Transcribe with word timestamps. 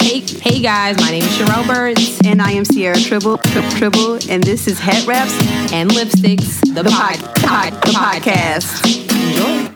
Hey, 0.00 0.20
hey 0.20 0.60
guys, 0.62 0.96
my 1.00 1.10
name 1.10 1.22
is 1.22 1.28
Sharelle 1.36 1.66
Burns. 1.66 2.20
And 2.24 2.40
I 2.40 2.52
am 2.52 2.64
Sierra 2.64 2.96
Tribble, 2.96 3.38
Tri- 3.38 3.68
Tribble, 3.70 4.14
and 4.30 4.42
this 4.42 4.68
is 4.68 4.78
Head 4.78 5.06
Wraps, 5.06 5.32
and 5.72 5.90
Lipsticks, 5.90 6.60
the, 6.74 6.82
the, 6.84 6.90
pod, 6.90 7.16
pod, 7.42 7.72
the 7.82 7.90
podcast. 7.90 8.84
Enjoy. 9.66 9.72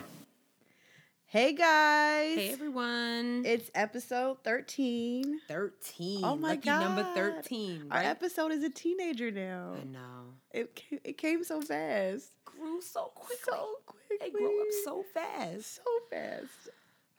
Hey 1.25 1.53
guys, 1.53 2.35
Hey 2.35 2.49
everyone. 2.51 3.43
it's 3.45 3.69
episode 3.75 4.43
thirteen. 4.43 5.39
13. 5.47 6.23
Oh 6.25 6.35
my 6.35 6.49
Lucky 6.49 6.61
god, 6.65 6.81
number 6.95 7.03
13, 7.15 7.87
Our 7.91 8.01
episode 8.01 8.51
is 8.51 8.63
a 8.63 8.69
teenager 8.69 9.31
now. 9.31 9.75
I 9.81 9.83
know. 9.85 10.33
It 10.51 10.81
it 11.03 11.17
came 11.17 11.43
so 11.43 11.61
fast, 11.61 12.31
Grew 12.45 12.81
so 12.81 13.11
quickly. 13.15 13.37
so 13.45 13.67
quickly. 13.85 14.00
They 14.19 14.29
grow 14.29 14.61
up 14.61 14.67
so 14.83 15.03
fast. 15.13 15.75
so 15.75 15.81
fast. 16.09 16.69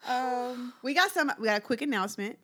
Um, 0.08 0.72
we 0.82 0.94
got 0.94 1.10
some. 1.10 1.32
We 1.38 1.46
got 1.46 1.58
a 1.58 1.60
quick 1.60 1.82
announcement. 1.82 2.38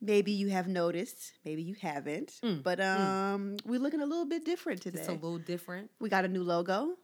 Maybe 0.00 0.32
you 0.32 0.48
have 0.48 0.66
noticed, 0.66 1.32
maybe 1.44 1.62
you 1.62 1.76
haven't, 1.80 2.32
Mm, 2.42 2.64
but 2.64 2.80
um, 2.80 3.56
we're 3.64 3.78
looking 3.78 4.00
a 4.00 4.06
little 4.06 4.24
bit 4.26 4.44
different 4.44 4.82
today. 4.82 4.98
It's 4.98 5.08
a 5.08 5.12
little 5.12 5.38
different. 5.38 5.90
we 6.00 6.08
got 6.08 6.24
a 6.24 6.28
new 6.28 6.42
logo, 6.42 6.96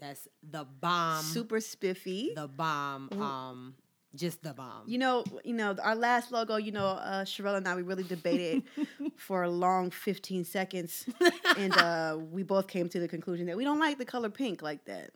That's 0.00 0.28
the 0.42 0.64
bomb. 0.64 1.22
super 1.24 1.60
spiffy. 1.60 2.32
the 2.36 2.46
bomb. 2.46 3.08
Ooh. 3.14 3.22
Um, 3.22 3.74
just 4.14 4.42
the 4.42 4.52
bomb. 4.52 4.82
You 4.86 4.98
know, 4.98 5.24
you 5.44 5.54
know, 5.54 5.76
our 5.82 5.94
last 5.96 6.30
logo, 6.30 6.56
you 6.56 6.72
know, 6.72 6.84
uh 6.86 7.24
Sharelle 7.24 7.56
and 7.56 7.66
I 7.66 7.74
we 7.74 7.80
really 7.82 8.02
debated 8.02 8.64
for 9.16 9.42
a 9.42 9.50
long 9.50 9.90
15 9.90 10.44
seconds. 10.44 11.06
And 11.56 11.72
uh 11.76 12.18
we 12.30 12.42
both 12.42 12.66
came 12.68 12.88
to 12.90 13.00
the 13.00 13.08
conclusion 13.08 13.46
that 13.46 13.56
we 13.56 13.64
don't 13.64 13.78
like 13.80 13.96
the 13.96 14.04
color 14.04 14.28
pink 14.30 14.60
like 14.60 14.84
that. 14.86 15.10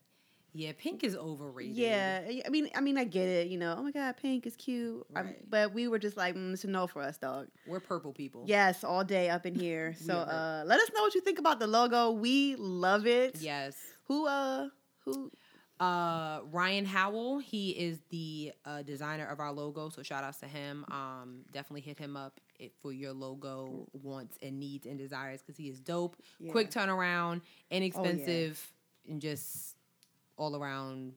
Yeah, 0.52 0.72
pink 0.76 1.04
is 1.04 1.16
overrated. 1.16 1.76
Yeah. 1.76 2.22
I 2.46 2.48
mean 2.48 2.68
I 2.74 2.80
mean 2.80 2.98
I 2.98 3.04
get 3.04 3.28
it, 3.28 3.48
you 3.48 3.58
know, 3.58 3.74
oh 3.78 3.82
my 3.82 3.90
god, 3.90 4.16
pink 4.16 4.46
is 4.46 4.56
cute. 4.56 5.06
Um, 5.14 5.26
Right. 5.26 5.50
but 5.50 5.72
we 5.72 5.88
were 5.88 5.98
just 5.98 6.16
like, 6.16 6.34
mm, 6.34 6.52
it's 6.52 6.64
a 6.64 6.68
no 6.68 6.86
for 6.86 7.02
us, 7.02 7.18
dog. 7.18 7.48
We're 7.66 7.80
purple 7.80 8.12
people. 8.12 8.44
Yes, 8.46 8.84
all 8.84 9.04
day 9.04 9.30
up 9.30 9.46
in 9.46 9.54
here. 9.54 9.94
So 10.06 10.14
uh 10.14 10.62
let 10.66 10.80
us 10.80 10.90
know 10.94 11.02
what 11.02 11.14
you 11.14 11.20
think 11.20 11.38
about 11.38 11.60
the 11.60 11.66
logo. 11.66 12.10
We 12.12 12.56
love 12.56 13.06
it. 13.06 13.36
Yes. 13.40 13.74
Who 14.04 14.26
uh 14.26 14.68
who 15.04 15.30
Uh, 15.80 16.40
Ryan 16.52 16.84
Howell, 16.84 17.38
he 17.38 17.70
is 17.70 18.00
the 18.10 18.52
uh, 18.66 18.82
designer 18.82 19.26
of 19.26 19.40
our 19.40 19.50
logo, 19.50 19.88
so 19.88 20.02
shout 20.02 20.22
outs 20.24 20.36
to 20.40 20.46
him. 20.46 20.84
Um, 20.90 21.40
definitely 21.52 21.80
hit 21.80 21.98
him 21.98 22.18
up 22.18 22.38
for 22.82 22.92
your 22.92 23.14
logo 23.14 23.88
wants 23.94 24.36
and 24.42 24.60
needs 24.60 24.84
and 24.84 24.98
desires 24.98 25.40
because 25.40 25.56
he 25.56 25.70
is 25.70 25.80
dope. 25.80 26.16
Quick 26.50 26.68
Yeah. 26.74 26.82
Oh, 26.82 26.86
turnaround, 26.86 27.40
inexpensive, 27.70 28.60
and 29.08 29.22
just 29.22 29.76
all 30.40 30.56
around 30.56 31.12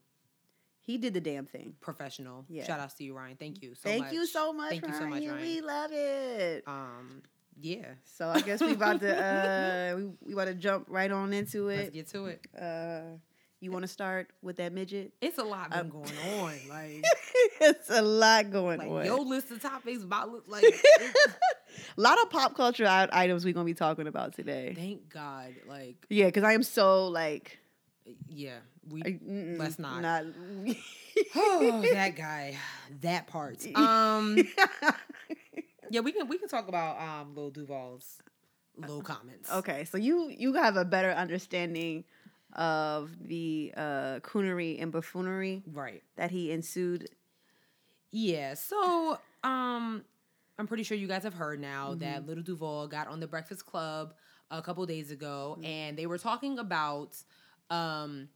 he 0.85 0.97
did 0.97 1.13
the 1.13 1.21
damn 1.21 1.45
thing. 1.45 1.75
professional. 1.79 2.43
Yeah. 2.49 2.65
Shout 2.65 2.81
out 2.81 2.95
to 2.97 3.03
you, 3.05 3.15
Ryan. 3.15 3.37
Thank 3.37 3.61
you 3.63 3.73
so 3.73 3.87
Thank 3.87 4.03
much. 4.05 4.13
you 4.13 4.25
so 4.27 4.51
much. 4.51 4.69
Thank 4.71 4.85
you 4.85 4.93
so 4.93 5.07
much, 5.07 5.21
Ryan. 5.23 5.29
Ryan. 5.29 5.41
We 5.41 5.61
love 5.61 5.91
it. 5.93 6.63
Um, 6.67 7.21
yeah, 7.61 7.85
So 8.03 8.27
I 8.27 8.41
guess 8.41 8.59
we 8.61 8.73
about 8.73 8.99
to 8.99 9.15
uh 9.15 9.95
we, 9.97 10.03
we 10.25 10.33
about 10.33 10.45
to 10.45 10.55
jump 10.55 10.87
right 10.89 11.09
on 11.09 11.31
into 11.33 11.67
let's 11.67 11.87
it. 11.87 11.93
get 11.93 12.07
to 12.09 12.25
it. 12.25 12.41
Uh 12.59 13.17
you 13.61 13.71
want 13.71 13.83
to 13.83 13.87
start 13.87 14.27
with 14.41 14.57
that 14.57 14.73
midget? 14.73 15.13
It's 15.21 15.37
a 15.37 15.43
lot 15.43 15.69
been 15.69 15.79
Um, 15.79 15.89
going 15.89 16.11
on. 16.41 16.53
Like, 16.69 17.01
it's 17.61 17.89
a 17.89 18.01
lot 18.01 18.51
going 18.51 18.79
like 18.79 18.89
on. 18.89 19.05
your 19.05 19.19
list 19.23 19.51
of 19.51 19.61
topics 19.61 20.03
about 20.03 20.49
like. 20.49 20.65
a 21.97 22.01
lot 22.01 22.21
of 22.21 22.29
pop 22.29 22.55
culture 22.57 22.85
items 22.89 23.45
we're 23.45 23.53
gonna 23.53 23.63
be 23.65 23.73
talking 23.73 24.07
about 24.07 24.33
today. 24.33 24.73
thank 24.75 25.07
God. 25.09 25.53
Like, 25.65 25.95
Yeah, 26.09 26.25
because 26.25 26.43
I 26.43 26.51
am 26.53 26.63
so 26.63 27.07
like. 27.07 27.57
yeah, 28.27 28.57
we 28.89 29.01
I, 29.03 29.19
Let's 29.57 29.79
not. 29.79 30.01
Not. 30.01 30.25
oh, 31.35 31.81
that 31.93 32.15
guy, 32.15 32.57
that 33.01 33.27
part. 33.27 33.65
Um, 33.75 34.37
yeah, 35.89 36.01
we 36.01 36.11
can 36.11 36.27
we 36.27 36.37
can 36.37 36.47
talk 36.49 36.67
about 36.67 36.99
um 36.99 37.35
Lil 37.35 37.51
Duval's 37.51 38.19
low 38.77 39.01
comments. 39.01 39.51
okay, 39.51 39.85
so 39.85 39.97
you 39.97 40.29
you 40.29 40.53
have 40.53 40.75
a 40.77 40.85
better 40.85 41.11
understanding 41.11 42.03
of 42.53 43.11
the 43.27 43.73
uh 43.75 44.19
coonery 44.21 44.81
and 44.81 44.91
buffoonery 44.91 45.63
right. 45.71 46.03
that 46.15 46.31
he 46.31 46.51
ensued. 46.51 47.09
Yeah. 48.11 48.53
So, 48.53 49.17
um, 49.43 50.03
I'm 50.59 50.67
pretty 50.67 50.83
sure 50.83 50.95
you 50.97 51.07
guys 51.07 51.23
have 51.23 51.33
heard 51.33 51.59
now 51.59 51.89
Mm-hmm. 51.91 51.99
that 51.99 52.27
Little 52.27 52.43
Duval 52.43 52.87
got 52.87 53.07
on 53.07 53.19
the 53.19 53.27
Breakfast 53.27 53.65
Club 53.65 54.13
a 54.51 54.61
couple 54.61 54.85
days 54.85 55.09
ago, 55.11 55.55
Mm-hmm. 55.57 55.65
and 55.65 55.97
they 55.97 56.05
were 56.05 56.19
talking 56.19 56.59
about, 56.59 57.15
um, 57.71 58.29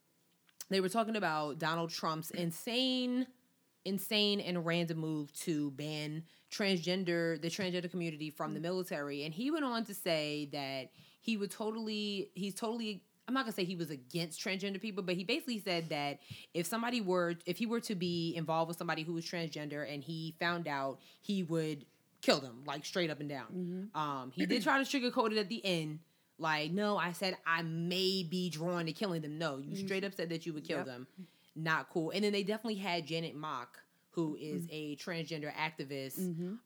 they 0.70 0.82
were 0.82 0.90
talking 0.90 1.16
about 1.16 1.60
Donald 1.60 1.90
Trump's 1.90 2.32
insane, 2.32 3.28
insane 3.86 4.40
and 4.40 4.66
random 4.66 4.98
move 5.00 5.32
to 5.42 5.72
ban 5.72 6.24
transgender 6.52 7.42
the 7.42 7.50
transgender 7.50 7.90
community 7.90 8.30
from 8.30 8.48
Mm-hmm. 8.48 8.56
the 8.56 8.60
military, 8.62 9.24
and 9.24 9.34
he 9.34 9.52
went 9.52 9.66
on 9.66 9.84
to 9.86 9.94
say 9.94 10.50
that 10.52 10.92
he 11.22 11.36
would 11.38 11.52
totally, 11.52 12.32
he's 12.36 12.56
totally. 12.56 13.04
I'm 13.28 13.34
not 13.34 13.44
gonna 13.44 13.52
say 13.52 13.66
he 13.66 13.76
was 13.76 13.90
against 13.92 14.40
transgender 14.42 14.80
people, 14.82 15.04
but 15.04 15.16
he 15.16 15.26
basically 15.26 15.60
said 15.60 15.90
that 15.90 16.20
if 16.54 16.66
somebody 16.66 17.02
were, 17.02 17.36
if 17.46 17.58
he 17.58 17.66
were 17.66 17.82
to 17.82 17.94
be 17.96 18.34
involved 18.38 18.70
with 18.70 18.78
somebody 18.78 19.04
who 19.04 19.12
was 19.12 19.26
transgender 19.26 19.86
and 19.94 20.02
he 20.02 20.34
found 20.40 20.66
out, 20.66 21.00
he 21.22 21.44
would 21.44 21.86
kill 22.22 22.40
them, 22.40 22.64
like 22.66 22.86
straight 22.86 23.10
up 23.10 23.20
and 23.20 23.28
down. 23.28 23.90
Um, 23.94 24.32
he 24.34 24.46
did 24.46 24.64
try 24.64 24.82
to 24.82 24.86
sugarcoat 24.86 25.34
it 25.34 25.38
at 25.38 25.50
the 25.50 25.64
end, 25.66 26.00
like, 26.40 26.72
no, 26.72 26.98
I 26.98 27.12
said 27.14 27.38
I 27.46 27.62
may 27.64 28.24
be 28.30 28.50
drawn 28.50 28.86
to 28.86 28.94
killing 28.94 29.22
them. 29.22 29.38
No, 29.38 29.58
you 29.58 29.76
straight 29.76 30.04
up 30.04 30.14
said 30.14 30.30
that 30.30 30.46
you 30.46 30.54
would 30.54 30.64
kill 30.64 30.78
Yep. 30.80 30.86
them. 30.86 31.08
Not 31.56 31.90
cool. 31.90 32.12
And 32.12 32.24
then 32.24 32.32
they 32.34 32.44
definitely 32.44 32.76
had 32.76 33.08
Janet 33.08 33.36
Mock, 33.36 33.80
who 34.12 34.36
is 34.40 34.68
a 34.72 34.96
transgender 34.98 35.52
activist, 35.54 36.20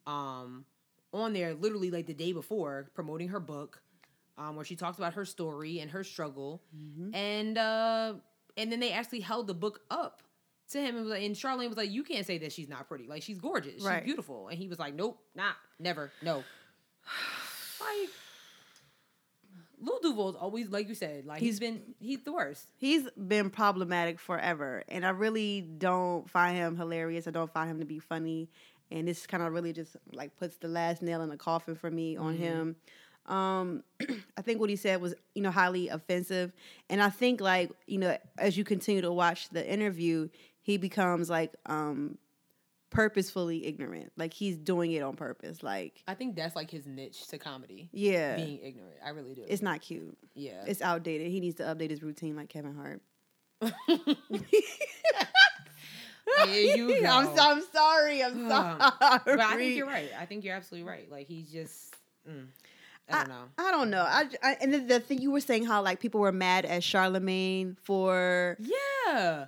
um, 0.06 0.66
on 1.14 1.34
there 1.34 1.54
literally 1.54 1.92
like 1.92 2.06
the 2.08 2.14
day 2.14 2.34
before 2.34 2.90
promoting 2.94 3.30
her 3.30 3.40
book, 3.40 3.82
um, 4.38 4.56
where 4.56 4.66
she 4.66 4.76
talks 4.76 4.98
about 4.98 5.14
her 5.14 5.26
story 5.26 5.80
and 5.80 5.92
her 5.92 6.04
struggle, 6.04 6.62
and 7.14 7.58
uh, 7.58 8.14
and 8.58 8.72
then 8.72 8.80
they 8.80 8.92
actually 8.92 9.20
held 9.22 9.48
the 9.48 9.54
book 9.54 9.82
up 9.90 10.24
to 10.72 10.80
him 10.80 10.96
and 10.96 11.06
was 11.06 11.12
like, 11.14 11.24
and 11.24 11.36
Charlene 11.36 11.68
was 11.70 11.78
like, 11.78 11.92
"You 11.92 12.04
can't 12.04 12.26
say 12.26 12.38
that 12.40 12.52
she's 12.54 12.70
not 12.70 12.88
pretty. 12.88 13.08
Like 13.08 13.24
she's 13.24 13.38
gorgeous, 13.38 13.82
she's 13.82 14.04
beautiful." 14.04 14.48
And 14.50 14.58
he 14.58 14.68
was 14.68 14.80
like, 14.80 14.94
"Nope, 14.96 15.20
nah, 15.36 15.52
never, 15.80 16.12
no." 16.22 16.44
like 17.82 18.10
Lil 19.82 20.00
Duval's 20.00 20.36
always 20.36 20.70
like 20.70 20.88
you 20.88 20.96
said, 20.96 21.26
like 21.26 21.42
he's 21.42 21.60
been 21.60 21.82
he's 22.00 22.22
the 22.22 22.32
worst. 22.32 22.68
He's 22.78 23.10
been 23.12 23.50
problematic 23.50 24.20
forever, 24.20 24.84
and 24.88 25.06
I 25.06 25.10
really 25.10 25.62
don't 25.62 26.30
find 26.30 26.56
him 26.56 26.78
hilarious. 26.78 27.28
I 27.28 27.32
don't 27.32 27.52
find 27.52 27.70
him 27.70 27.80
to 27.80 27.86
be 27.86 28.00
funny, 28.00 28.50
and 28.92 29.08
this 29.08 29.26
kind 29.26 29.42
of 29.42 29.54
really 29.54 29.74
just 29.74 29.96
like 30.14 30.38
puts 30.38 30.58
the 30.58 30.68
last 30.68 31.02
nail 31.02 31.22
in 31.22 31.30
the 31.30 31.38
coffin 31.38 31.76
for 31.76 31.90
me 31.90 32.16
on 32.16 32.36
him. 32.36 32.76
Um, 33.26 33.84
I 34.38 34.42
think 34.42 34.60
what 34.60 34.70
he 34.70 34.76
said 34.76 35.02
was 35.02 35.16
you 35.34 35.42
know 35.42 35.52
highly 35.52 35.90
offensive, 35.90 36.54
and 36.90 37.02
I 37.02 37.10
think 37.10 37.42
like 37.42 37.72
you 37.88 37.98
know 37.98 38.18
as 38.38 38.58
you 38.58 38.64
continue 38.64 39.02
to 39.02 39.12
watch 39.12 39.50
the 39.50 39.68
interview, 39.68 40.30
he 40.62 40.78
becomes 40.78 41.30
like 41.30 41.54
um 41.66 42.18
purposefully 42.92 43.66
ignorant, 43.66 44.12
like 44.18 44.34
he's 44.34 44.58
doing 44.58 44.92
it 44.92 45.02
on 45.02 45.16
purpose. 45.16 45.64
Like 45.64 46.04
I 46.08 46.14
think 46.14 46.36
that's 46.36 46.56
like 46.56 46.70
his 46.70 46.86
niche 46.86 47.28
to 47.30 47.40
comedy, 47.40 47.90
yeah, 47.92 48.36
being 48.36 48.60
ignorant. 48.62 48.98
I 49.04 49.10
really 49.10 49.34
do. 49.34 49.44
it's 49.48 49.64
not 49.64 49.82
cute. 49.82 50.16
yeah, 50.36 50.64
It's 50.68 50.82
outdated. 50.82 51.32
He 51.32 51.40
needs 51.40 51.56
to 51.56 51.64
update 51.64 51.90
his 51.90 52.04
routine 52.04 52.36
like 52.36 52.50
Kevin 52.50 52.76
Hart. 52.76 53.02
You. 56.48 57.06
I'm, 57.08 57.26
so, 57.36 57.42
I'm 57.42 57.62
sorry. 57.74 58.24
I'm 58.24 58.48
sorry. 58.50 58.78
but 59.26 59.40
I 59.40 59.58
think 59.58 59.76
you're 59.76 59.86
right. 59.88 60.10
I 60.20 60.26
think 60.26 60.44
you're 60.44 60.56
absolutely 60.56 60.90
right. 60.90 61.12
Like 61.12 61.28
he's 61.28 61.52
just, 61.52 61.96
mm, 62.30 62.46
I 63.10 63.20
don't 63.20 63.30
know. 63.30 63.44
I 63.58 63.72
don't 63.72 63.90
know. 63.90 64.06
I, 64.08 64.26
I 64.42 64.58
and 64.62 64.74
then 64.74 64.88
the 64.88 65.00
thing 65.00 65.20
you 65.22 65.32
were 65.32 65.42
saying 65.42 65.66
how 65.66 65.82
like 65.82 66.00
people 66.00 66.22
were 66.22 66.32
mad 66.32 66.66
at 66.66 66.82
Charlamagne 66.84 67.78
for, 67.80 68.58
Yeah, 68.60 69.46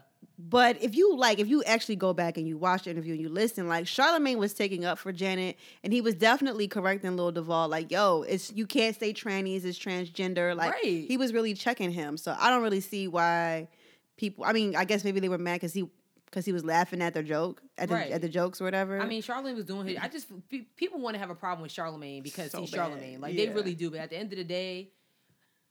but 0.50 0.82
if 0.84 0.94
you 0.96 1.16
like, 1.16 1.40
if 1.40 1.48
you 1.48 1.64
actually 1.64 1.96
go 1.96 2.14
back 2.14 2.38
and 2.38 2.48
you 2.48 2.58
watch 2.58 2.84
the 2.84 2.92
interview 2.92 3.14
and 3.14 3.22
you 3.22 3.30
listen, 3.30 3.68
like 3.68 3.86
Charlamagne 3.86 4.38
was 4.38 4.54
taking 4.54 4.84
up 4.84 5.00
for 5.00 5.12
Janet, 5.12 5.58
and 5.84 5.94
he 5.94 6.02
was 6.02 6.16
definitely 6.16 6.68
correcting 6.68 7.16
Lil 7.16 7.32
Duval, 7.32 7.70
like, 7.70 7.92
yo, 7.92 8.24
it's 8.24 8.52
you 8.52 8.66
can't 8.68 8.98
say 9.00 9.14
trannies 9.14 9.64
is 9.64 9.80
transgender. 9.80 10.56
Like 10.56 10.74
Right. 10.74 11.06
he 11.08 11.16
was 11.18 11.32
really 11.34 11.54
checking 11.54 11.92
him. 11.92 12.18
So 12.18 12.36
I 12.38 12.50
don't 12.50 12.62
really 12.64 12.82
see 12.82 13.08
why 13.08 13.70
people. 14.18 14.44
I 14.44 14.54
mean, 14.54 14.76
I 14.76 14.86
guess 14.86 15.04
maybe 15.04 15.20
they 15.20 15.30
were 15.30 15.38
mad 15.38 15.56
because 15.56 15.74
he 15.74 15.90
because 16.26 16.46
he 16.46 16.52
was 16.52 16.66
laughing 16.66 17.00
at 17.02 17.14
their 17.14 17.22
joke 17.24 17.62
at 17.78 17.90
the 17.90 17.96
Right. 17.96 18.12
at 18.12 18.22
the 18.22 18.28
jokes 18.30 18.60
or 18.60 18.64
whatever. 18.66 19.00
I 19.00 19.06
mean, 19.06 19.22
Charlamagne 19.22 19.56
was 19.56 19.66
doing 19.66 19.88
his. 19.88 19.98
I 20.02 20.08
just 20.10 20.28
people 20.76 21.00
want 21.00 21.14
to 21.14 21.20
have 21.20 21.30
a 21.30 21.36
problem 21.36 21.62
with 21.62 21.72
Charlamagne 21.72 22.24
because 22.24 22.52
So 22.52 22.62
he's. 22.62 22.72
Charlamagne. 22.72 23.20
Like 23.22 23.38
they 23.38 23.50
really 23.50 23.76
do. 23.76 23.92
But 23.92 24.00
at 24.00 24.10
the 24.10 24.18
end 24.18 24.34
of 24.34 24.38
the 24.40 24.44
day, 24.44 24.90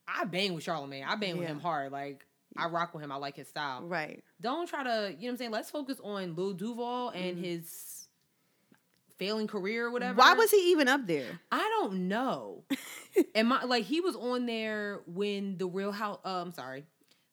I 0.07 0.25
bang 0.25 0.53
with 0.53 0.65
Charlamagne. 0.65 1.05
I 1.05 1.15
bang 1.15 1.37
with 1.37 1.47
him 1.47 1.59
hard. 1.59 1.91
Like 1.91 2.25
I 2.57 2.67
rock 2.67 2.93
with 2.93 3.03
him. 3.03 3.11
I 3.11 3.15
like 3.15 3.35
his 3.35 3.47
style. 3.47 3.81
right. 3.83 4.23
Don't 4.41 4.67
try 4.67 4.83
to. 4.83 4.89
You 4.89 4.93
know 4.93 5.15
what 5.15 5.29
I'm 5.29 5.37
saying? 5.37 5.51
Let's 5.51 5.69
focus 5.71 5.99
on 6.03 6.35
Lil 6.35 6.53
Duval 6.53 7.09
and 7.09 7.37
his 7.37 8.07
failing 9.17 9.47
career 9.47 9.85
or 9.87 9.91
whatever. 9.91 10.15
Why 10.17 10.33
was 10.33 10.51
he 10.51 10.71
even 10.71 10.87
up 10.87 11.05
there? 11.07 11.39
I 11.51 11.59
don't 11.79 12.07
know. 12.07 12.63
and 13.35 13.47
my 13.47 13.63
like 13.63 13.85
he 13.85 14.01
was 14.01 14.15
on 14.15 14.45
there 14.45 15.01
when 15.07 15.57
the 15.57 15.67
real 15.67 15.91
house 15.91 16.19
Uh, 16.25 16.41
I'm 16.41 16.51
sorry, 16.53 16.83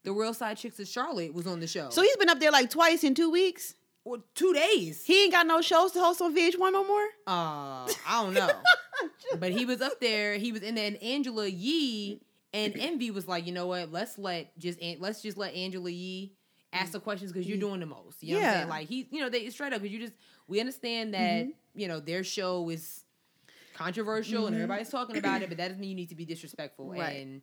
the 0.05 0.12
real 0.12 0.34
side 0.34 0.56
chicks 0.56 0.78
of 0.78 0.88
Charlotte 0.88 1.34
was 1.34 1.46
on 1.46 1.61
the 1.61 1.66
show. 1.66 1.90
So 1.90 2.02
he's 2.02 2.16
been 2.16 2.28
up 2.28 2.40
there 2.40 2.50
like 2.52 2.70
twice 2.70 3.02
in 3.05 3.14
two 3.14 3.31
weeks. 3.31 3.75
or 4.05 4.19
two 4.34 4.52
days. 4.55 5.05
He 5.05 5.25
ain't 5.25 5.32
got 5.32 5.46
no 5.46 5.61
shows 5.61 5.93
to 5.93 6.00
host 6.00 6.23
on 6.23 6.34
VH1 6.34 6.73
no 6.73 6.87
more. 6.87 7.05
Uh, 7.26 7.84
I 8.08 8.23
don't 8.23 8.32
know. 8.34 8.50
but 9.38 9.52
he 9.52 9.66
was 9.66 9.81
up 9.82 10.00
there. 10.00 10.37
He 10.38 10.52
was 10.52 10.62
in 10.62 10.75
there, 10.75 10.87
and 10.87 10.96
Angela 11.02 11.46
Yee 11.46 12.20
and 12.52 12.75
Envy 12.76 13.11
was 13.11 13.29
like, 13.29 13.47
you 13.47 13.52
know 13.52 13.67
what? 13.67 13.93
Let's 13.93 14.19
let 14.19 14.58
just 14.58 14.81
let's 14.99 15.23
just 15.23 15.37
let 15.37 15.55
Angela 15.55 15.91
Yee 15.91 16.32
ask 16.73 16.87
mm-hmm. 16.87 16.93
the 16.93 17.00
questions 17.00 17.32
because 17.32 17.49
you're 17.49 17.58
mm-hmm. 17.58 17.69
doing 17.69 17.81
the 17.81 17.87
most. 17.87 18.23
You 18.23 18.35
know 18.35 18.41
what 18.41 18.49
I'm 18.49 18.61
Yeah. 18.61 18.67
Like 18.67 18.88
he, 18.88 19.08
you 19.11 19.20
know, 19.20 19.29
they 19.29 19.49
straight 19.50 19.73
up 19.73 19.81
because 19.81 19.93
you 19.93 20.00
just 20.00 20.14
we 20.49 20.61
understand 20.61 21.14
that 21.14 21.44
mm-hmm. 21.44 21.50
you 21.81 21.88
know 21.88 22.00
their 22.00 22.25
show 22.25 22.69
is 22.70 23.05
controversial 23.75 24.47
and 24.47 24.55
everybody's 24.55 24.91
talking 24.91 25.17
about 25.17 25.43
it, 25.43 25.49
but 25.49 25.58
that 25.58 25.69
doesn't 25.69 25.81
mean 25.81 25.91
you 25.91 25.97
need 25.97 26.11
to 26.11 26.14
be 26.14 26.26
disrespectful. 26.26 26.91
Right. 26.91 27.23
And 27.23 27.43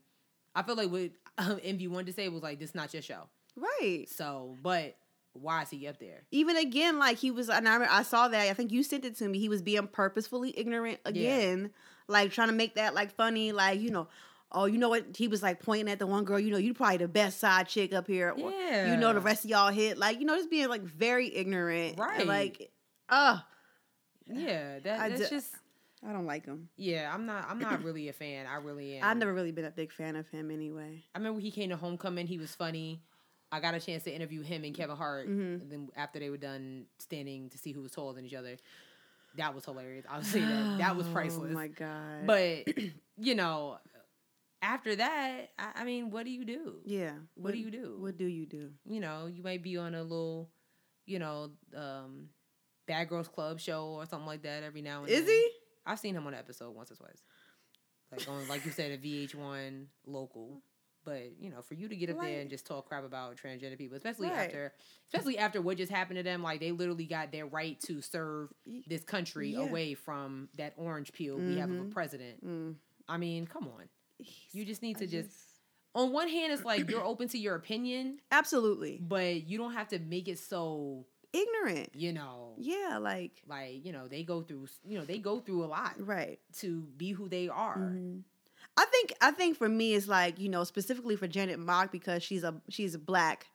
I 0.53 0.63
feel 0.63 0.75
like 0.75 0.91
what 0.91 1.11
um, 1.37 1.59
Envy 1.63 1.87
wanted 1.87 2.07
to 2.07 2.13
say 2.13 2.29
was 2.29 2.43
like, 2.43 2.59
this 2.59 2.75
not 2.75 2.93
your 2.93 3.01
show. 3.01 3.23
Right. 3.55 4.05
So, 4.07 4.55
but 4.61 4.97
why 5.33 5.63
is 5.63 5.69
he 5.69 5.87
up 5.87 5.99
there? 5.99 6.23
Even 6.31 6.57
again, 6.57 6.99
like 6.99 7.17
he 7.17 7.31
was, 7.31 7.49
and 7.49 7.67
I, 7.67 7.73
remember- 7.73 7.93
I 7.93 8.03
saw 8.03 8.27
that. 8.27 8.49
I 8.49 8.53
think 8.53 8.71
you 8.71 8.83
sent 8.83 9.03
it 9.03 9.17
to 9.17 9.27
me. 9.27 9.39
He 9.39 9.49
was 9.49 9.61
being 9.61 9.87
purposefully 9.87 10.53
ignorant 10.57 10.99
again, 11.05 11.71
like 12.07 12.31
trying 12.31 12.49
to 12.49 12.53
make 12.53 12.75
that 12.75 12.93
like 12.93 13.15
funny, 13.15 13.51
like 13.51 13.79
you 13.79 13.89
know. 13.89 14.07
Oh, 14.51 14.65
you 14.65 14.77
know 14.77 14.89
what? 14.89 15.05
He 15.17 15.27
was 15.27 15.43
like 15.43 15.59
pointing 15.61 15.91
at 15.91 15.99
the 15.99 16.07
one 16.07 16.23
girl. 16.23 16.39
You 16.39 16.51
know, 16.51 16.57
you 16.57 16.73
probably 16.73 16.97
the 16.97 17.07
best 17.07 17.39
side 17.39 17.67
chick 17.67 17.93
up 17.93 18.07
here. 18.07 18.29
Or, 18.31 18.51
You 18.51 18.95
know, 18.97 19.13
the 19.13 19.19
rest 19.19 19.43
of 19.43 19.49
y'all 19.49 19.71
hit. 19.71 19.97
Like, 19.97 20.19
you 20.19 20.25
know, 20.25 20.35
just 20.37 20.49
being 20.49 20.69
like 20.69 20.81
very 20.83 21.33
ignorant. 21.35 21.91
and, 21.91 21.99
Right. 21.99 22.25
like, 22.25 22.71
uh, 23.09 23.39
Yeah, 24.27 24.79
that, 24.79 24.99
I 24.99 25.09
that's 25.09 25.29
d- 25.29 25.35
just 25.35 25.53
I 26.07 26.11
don't 26.13 26.25
like 26.25 26.45
him. 26.45 26.69
yeah. 26.77 27.11
I'm 27.13 27.25
not. 27.25 27.45
I'm 27.49 27.59
not 27.59 27.83
really 27.83 28.07
a 28.09 28.13
fan. 28.13 28.45
I 28.47 28.55
really 28.55 28.97
am. 28.99 29.03
I've 29.03 29.17
never 29.17 29.33
really 29.33 29.51
been 29.51 29.65
a 29.65 29.71
big 29.71 29.91
fan 29.91 30.15
of 30.15 30.27
him 30.29 30.51
anyway. 30.51 31.03
I 31.13 31.17
remember 31.17 31.39
he 31.39 31.51
came 31.51 31.69
to 31.69 31.75
Homecoming. 31.77 32.27
He 32.27 32.37
was 32.37 32.53
funny. 32.55 33.01
I 33.51 33.59
got 33.61 33.73
a 33.75 33.79
chance 33.79 34.03
to 34.03 34.13
interview 34.13 34.41
him 34.41 34.63
and 34.65 34.75
Kevin 34.75 34.95
Hart. 34.97 35.27
Mhm. 35.27 35.61
And 35.61 35.71
then 35.71 35.89
after 35.95 36.19
they 36.19 36.29
were 36.29 36.37
done 36.37 36.85
standing 36.99 37.49
to 37.49 37.57
see 37.57 37.71
who 37.71 37.81
was 37.81 37.91
taller 37.93 38.13
than 38.13 38.25
each 38.25 38.33
other, 38.33 38.57
that 39.37 39.55
was 39.55 39.63
hilarious. 39.65 40.05
I'll 40.09 40.21
say 40.23 40.41
that. 40.41 40.77
That 40.79 40.95
was 40.97 41.07
priceless. 41.07 41.51
Oh 41.51 41.53
my 41.53 41.67
god. 41.67 42.25
But 42.27 42.67
you 43.17 43.35
know, 43.35 43.77
after 44.61 44.95
that, 44.95 45.51
I, 45.59 45.71
I 45.75 45.83
mean, 45.83 46.09
what 46.11 46.25
do 46.25 46.31
you 46.31 46.45
do? 46.45 46.75
yeah, 46.85 47.11
What 47.35 47.53
do 47.53 47.59
you 47.59 47.69
do? 47.71 47.95
What 47.99 48.17
do 48.17 48.25
you 48.25 48.45
do? 48.45 48.71
You 48.89 48.99
know, 48.99 49.27
you 49.27 49.43
might 49.43 49.61
be 49.63 49.77
on 49.77 49.93
a 49.95 50.01
little, 50.03 50.49
you 51.05 51.19
know, 51.19 51.51
um, 51.75 52.29
Bad 52.87 53.09
Girls 53.09 53.27
Club 53.27 53.59
show 53.59 53.85
or 53.87 54.05
something 54.05 54.27
like 54.27 54.43
that 54.43 54.63
every 54.63 54.81
now 54.81 54.99
and 55.01 55.09
then. 55.09 55.15
Is 55.19 55.25
then. 55.25 55.35
he? 55.35 55.49
I've 55.85 55.99
seen 55.99 56.15
him 56.15 56.25
on 56.27 56.33
an 56.33 56.39
episode 56.39 56.75
once 56.75 56.91
or 56.91 56.95
twice. 56.95 57.21
Like 58.11 58.27
on, 58.29 58.47
like 58.47 58.65
you 58.65 58.71
said, 58.71 58.91
a 58.91 58.97
VH1 58.97 59.85
local. 60.05 60.61
But 61.05 61.39
you 61.39 61.49
know, 61.49 61.61
for 61.61 61.73
you 61.73 61.87
to 61.87 61.95
get 61.95 62.09
up 62.09 62.19
there 62.19 62.41
and 62.41 62.49
just 62.49 62.65
talk 62.65 62.87
crap 62.89 63.05
about 63.05 63.37
transgender 63.37 63.77
people, 63.77 63.95
especially 63.95 64.27
Right. 64.27 64.39
after, 64.47 64.73
especially 65.13 65.37
after 65.37 65.61
what 65.61 65.77
just 65.77 65.89
happened 65.91 66.17
to 66.17 66.23
them, 66.23 66.43
like 66.43 66.59
they 66.59 66.71
literally 66.73 67.05
got 67.05 67.31
their 67.31 67.45
right 67.45 67.79
to 67.81 68.01
serve 68.01 68.51
this 68.87 69.03
country 69.05 69.51
Yeah. 69.51 69.59
away 69.59 69.93
from 69.93 70.49
that 70.55 70.73
orange 70.75 71.13
peel 71.13 71.37
we 71.37 71.57
have 71.59 71.69
of 71.69 71.77
a 71.79 71.83
Mhm. 71.83 71.91
president. 71.91 72.45
Mm. 72.45 72.75
I 73.07 73.17
mean, 73.17 73.47
come 73.47 73.69
on. 73.69 73.87
You 74.51 74.65
just 74.65 74.81
need 74.81 74.97
to 74.97 75.07
just, 75.07 75.29
on 75.93 76.11
one 76.11 76.27
hand, 76.27 76.51
it's 76.53 76.63
like 76.65 76.89
you're 76.89 77.03
open 77.03 77.27
to 77.29 77.37
your 77.37 77.55
opinion, 77.55 78.19
absolutely 78.31 78.99
but 79.01 79.47
you 79.47 79.57
don't 79.57 79.73
have 79.73 79.87
to 79.89 79.99
make 79.99 80.27
it 80.27 80.39
so, 80.39 81.05
ignorant. 81.33 81.89
you 81.93 82.13
know, 82.13 82.53
Yeah, 82.57 82.97
like 83.01 83.41
like 83.47 83.85
you 83.85 83.91
know 83.91 84.07
they 84.07 84.23
go 84.23 84.41
through, 84.41 84.67
you 84.85 84.97
know, 84.97 85.05
they 85.05 85.19
go 85.19 85.39
through 85.39 85.63
a 85.63 85.67
lot 85.67 85.93
right. 85.99 86.39
to 86.59 86.81
be 86.97 87.11
who 87.11 87.29
they 87.29 87.47
are. 87.49 87.77
Mhm. 87.77 88.23
I 88.75 88.85
think 88.85 89.13
I 89.21 89.31
think 89.31 89.57
for 89.57 89.69
me 89.69 89.93
it's 89.95 90.07
like 90.07 90.39
you 90.39 90.49
know 90.49 90.63
specifically 90.63 91.15
for 91.15 91.27
Janet 91.27 91.59
Mock 91.59 91.91
because 91.91 92.21
she's 92.23 92.43
a 92.43 92.61
she's 92.69 92.93
a 92.95 92.99
black 92.99 93.47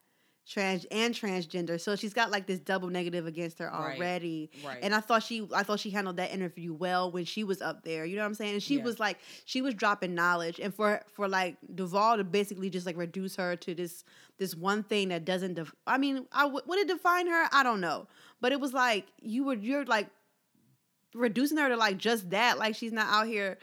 trans 0.44 0.84
and 0.90 1.14
transgender 1.14 1.80
so 1.80 1.94
she's 1.94 2.12
got 2.12 2.30
like 2.32 2.46
this 2.48 2.58
double 2.58 2.88
negative 2.88 3.26
against 3.26 3.60
her 3.60 3.66
Right. 3.72 3.96
already 3.96 4.50
Right. 4.66 4.78
and 4.82 4.92
I 4.92 4.98
thought 5.00 5.22
she 5.22 5.46
I 5.54 5.62
thought 5.62 5.78
she 5.78 5.90
handled 5.90 6.16
that 6.16 6.32
interview 6.34 6.72
well 6.72 7.12
when 7.12 7.24
she 7.24 7.44
was 7.44 7.62
up 7.62 7.84
there 7.84 8.04
you 8.04 8.16
know 8.16 8.22
what 8.22 8.26
I'm 8.26 8.34
saying 8.34 8.54
and 8.54 8.62
she 8.62 8.78
Yeah. 8.78 8.82
was 8.82 8.98
like 8.98 9.18
she 9.44 9.62
was 9.62 9.74
dropping 9.74 10.16
knowledge 10.16 10.58
and 10.58 10.74
for 10.74 11.00
for 11.14 11.28
like 11.28 11.56
Duval 11.72 12.16
to 12.16 12.24
basically 12.24 12.70
just 12.70 12.86
like 12.86 12.96
reduce 12.96 13.36
her 13.36 13.54
to 13.54 13.74
this 13.74 14.02
this 14.38 14.56
one 14.56 14.82
thing 14.82 15.10
that 15.10 15.24
doesn't 15.24 15.54
def- 15.54 15.74
I 15.86 15.96
mean 15.96 16.26
I 16.32 16.42
w- 16.42 16.62
would 16.66 16.78
it 16.80 16.88
define 16.88 17.28
her 17.28 17.48
I 17.52 17.62
don't 17.62 17.80
know 17.80 18.08
but 18.40 18.50
it 18.50 18.58
was 18.58 18.72
like 18.74 19.06
you 19.20 19.44
were 19.44 19.54
you're 19.54 19.84
like 19.84 20.08
reducing 21.14 21.58
her 21.58 21.68
to 21.68 21.76
like 21.76 21.98
just 21.98 22.30
that 22.30 22.58
like 22.58 22.74
she's 22.74 22.92
not 22.92 23.06
out 23.08 23.26
here 23.26 23.58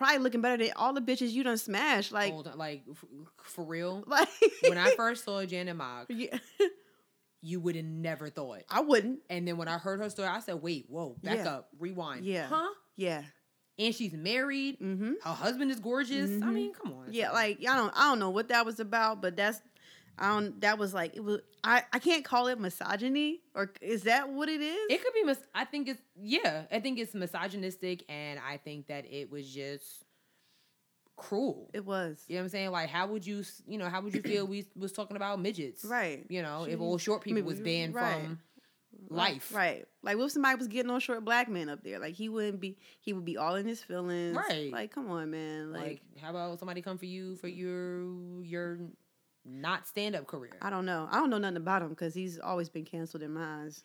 probably 0.00 0.18
looking 0.18 0.40
better 0.40 0.56
than 0.64 0.72
all 0.74 0.92
the 0.94 1.00
bitches 1.00 1.30
you 1.30 1.44
done 1.44 1.58
smashed. 1.58 2.10
Like, 2.10 2.32
Hold 2.32 2.48
on, 2.48 2.58
like 2.58 2.82
f- 2.90 3.04
for 3.44 3.64
real. 3.64 4.02
like 4.08 4.28
when 4.66 4.78
I 4.78 4.90
first 4.96 5.24
saw 5.24 5.44
Janet 5.44 5.76
Mock, 5.76 6.06
yeah, 6.08 6.38
you 7.42 7.60
would 7.60 7.76
have 7.76 7.84
never 7.84 8.28
thought. 8.28 8.62
I 8.68 8.80
wouldn't. 8.80 9.20
And 9.30 9.46
then 9.46 9.56
when 9.56 9.68
I 9.68 9.78
heard 9.78 10.00
her 10.00 10.10
story, 10.10 10.28
I 10.28 10.40
said, 10.40 10.60
"Wait, 10.62 10.86
whoa, 10.88 11.16
back 11.22 11.38
Yeah. 11.38 11.50
up, 11.54 11.68
rewind." 11.78 12.24
Yeah. 12.24 12.46
Huh? 12.48 12.68
Yeah. 12.96 13.22
And 13.78 13.94
she's 13.94 14.12
married. 14.12 14.78
Mm-hmm. 14.80 15.12
Her 15.22 15.34
husband 15.34 15.70
is 15.70 15.80
gorgeous. 15.80 16.30
I 16.30 16.44
Mhm. 16.46 16.52
mean, 16.52 16.72
come 16.74 16.92
on. 16.92 17.06
Yeah, 17.12 17.30
like 17.32 17.58
I 17.60 17.76
don't 17.76 17.92
I 17.96 18.08
don't 18.10 18.18
know 18.18 18.30
what 18.30 18.48
that 18.48 18.66
was 18.66 18.78
about, 18.80 19.22
but 19.22 19.36
that's 19.36 19.60
I 20.20 20.28
don't 20.34 20.60
that 20.60 20.78
was 20.78 20.92
like 20.92 21.16
it 21.16 21.24
was 21.24 21.40
I 21.64 21.82
I 21.92 21.98
can't 21.98 22.24
call 22.24 22.46
it 22.48 22.60
misogyny 22.60 23.40
or 23.54 23.72
is 23.80 24.02
that 24.02 24.28
what 24.28 24.48
it 24.48 24.60
is? 24.60 24.86
it 24.90 25.02
could 25.02 25.14
be. 25.14 25.22
Mis- 25.24 25.42
I 25.54 25.64
think 25.64 25.88
it's 25.88 26.02
yeah. 26.20 26.64
I 26.70 26.80
think 26.80 26.98
it's 26.98 27.14
misogynistic, 27.14 28.04
and 28.08 28.38
I 28.38 28.58
think 28.58 28.88
that 28.88 29.06
it 29.10 29.30
was 29.30 29.48
just 29.52 30.04
cruel. 31.16 31.70
It 31.74 31.84
was. 31.84 32.24
You 32.28 32.36
know 32.36 32.40
what 32.40 32.44
I'm 32.44 32.48
saying? 32.50 32.70
Like, 32.70 32.88
how 32.88 33.06
would 33.08 33.26
you, 33.26 33.44
you 33.66 33.78
know, 33.78 33.88
how 33.88 34.00
would 34.00 34.14
you 34.14 34.22
feel 34.22 34.46
we 34.46 34.66
was 34.76 34.92
talking 34.92 35.16
about 35.16 35.40
midgets? 35.40 35.84
Right. 35.84 36.24
You 36.28 36.42
know, 36.42 36.64
She- 36.66 36.72
if 36.72 36.80
all 36.80 36.98
short 36.98 37.22
people 37.22 37.42
was 37.42 37.60
banned 37.60 37.94
right. 37.94 38.22
from 38.22 38.38
life. 39.08 39.52
Right. 39.54 39.86
Like 40.02 40.16
what 40.16 40.24
if 40.26 40.32
somebody 40.32 40.56
was 40.56 40.68
getting 40.68 40.90
on 40.90 41.00
short 41.00 41.24
black 41.24 41.48
men 41.48 41.68
up 41.68 41.82
there? 41.82 41.98
Like 41.98 42.14
he 42.14 42.28
wouldn't 42.28 42.60
be 42.60 42.78
he 43.00 43.12
would 43.12 43.24
be 43.24 43.36
all 43.36 43.54
in 43.56 43.66
his 43.66 43.82
feelings. 43.82 44.36
Right. 44.36 44.72
Like, 44.72 44.92
come 44.94 45.10
on, 45.10 45.30
man. 45.30 45.72
Like, 45.72 45.82
Like, 45.82 46.00
how 46.22 46.30
about 46.30 46.58
somebody 46.58 46.82
come 46.82 46.98
for 46.98 47.06
you 47.06 47.36
for 47.36 47.48
your 47.48 48.04
your 48.42 48.78
not 49.44 49.86
stand 49.86 50.14
up 50.14 50.26
career? 50.26 50.52
I 50.62 50.70
don't 50.70 50.84
know. 50.86 51.08
I 51.10 51.16
don't 51.16 51.30
know 51.30 51.38
nothing 51.38 51.56
about 51.56 51.82
him 51.82 51.88
because 51.90 52.14
he's 52.14 52.38
always 52.38 52.68
been 52.68 52.84
canceled 52.84 53.22
in 53.22 53.32
my 53.32 53.64
eyes. 53.64 53.84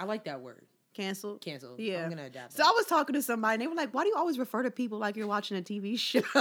I 0.00 0.04
like 0.04 0.24
that 0.24 0.40
word. 0.40 0.64
Canceled. 0.94 1.40
Cancel. 1.42 1.76
Yeah. 1.78 2.04
I'm 2.04 2.10
gonna 2.10 2.24
adapt. 2.24 2.54
So 2.54 2.62
I 2.64 2.70
was 2.74 2.86
talking 2.86 3.14
to 3.14 3.22
somebody 3.22 3.54
and 3.54 3.62
they 3.62 3.66
were 3.68 3.74
like, 3.74 3.92
Why 3.94 4.02
do 4.02 4.08
you 4.08 4.16
always 4.16 4.38
refer 4.38 4.62
to 4.64 4.70
people 4.70 4.98
like 4.98 5.16
you're 5.16 5.26
watching 5.28 5.56
a 5.56 5.62
TV 5.62 5.98
show? 5.98 6.22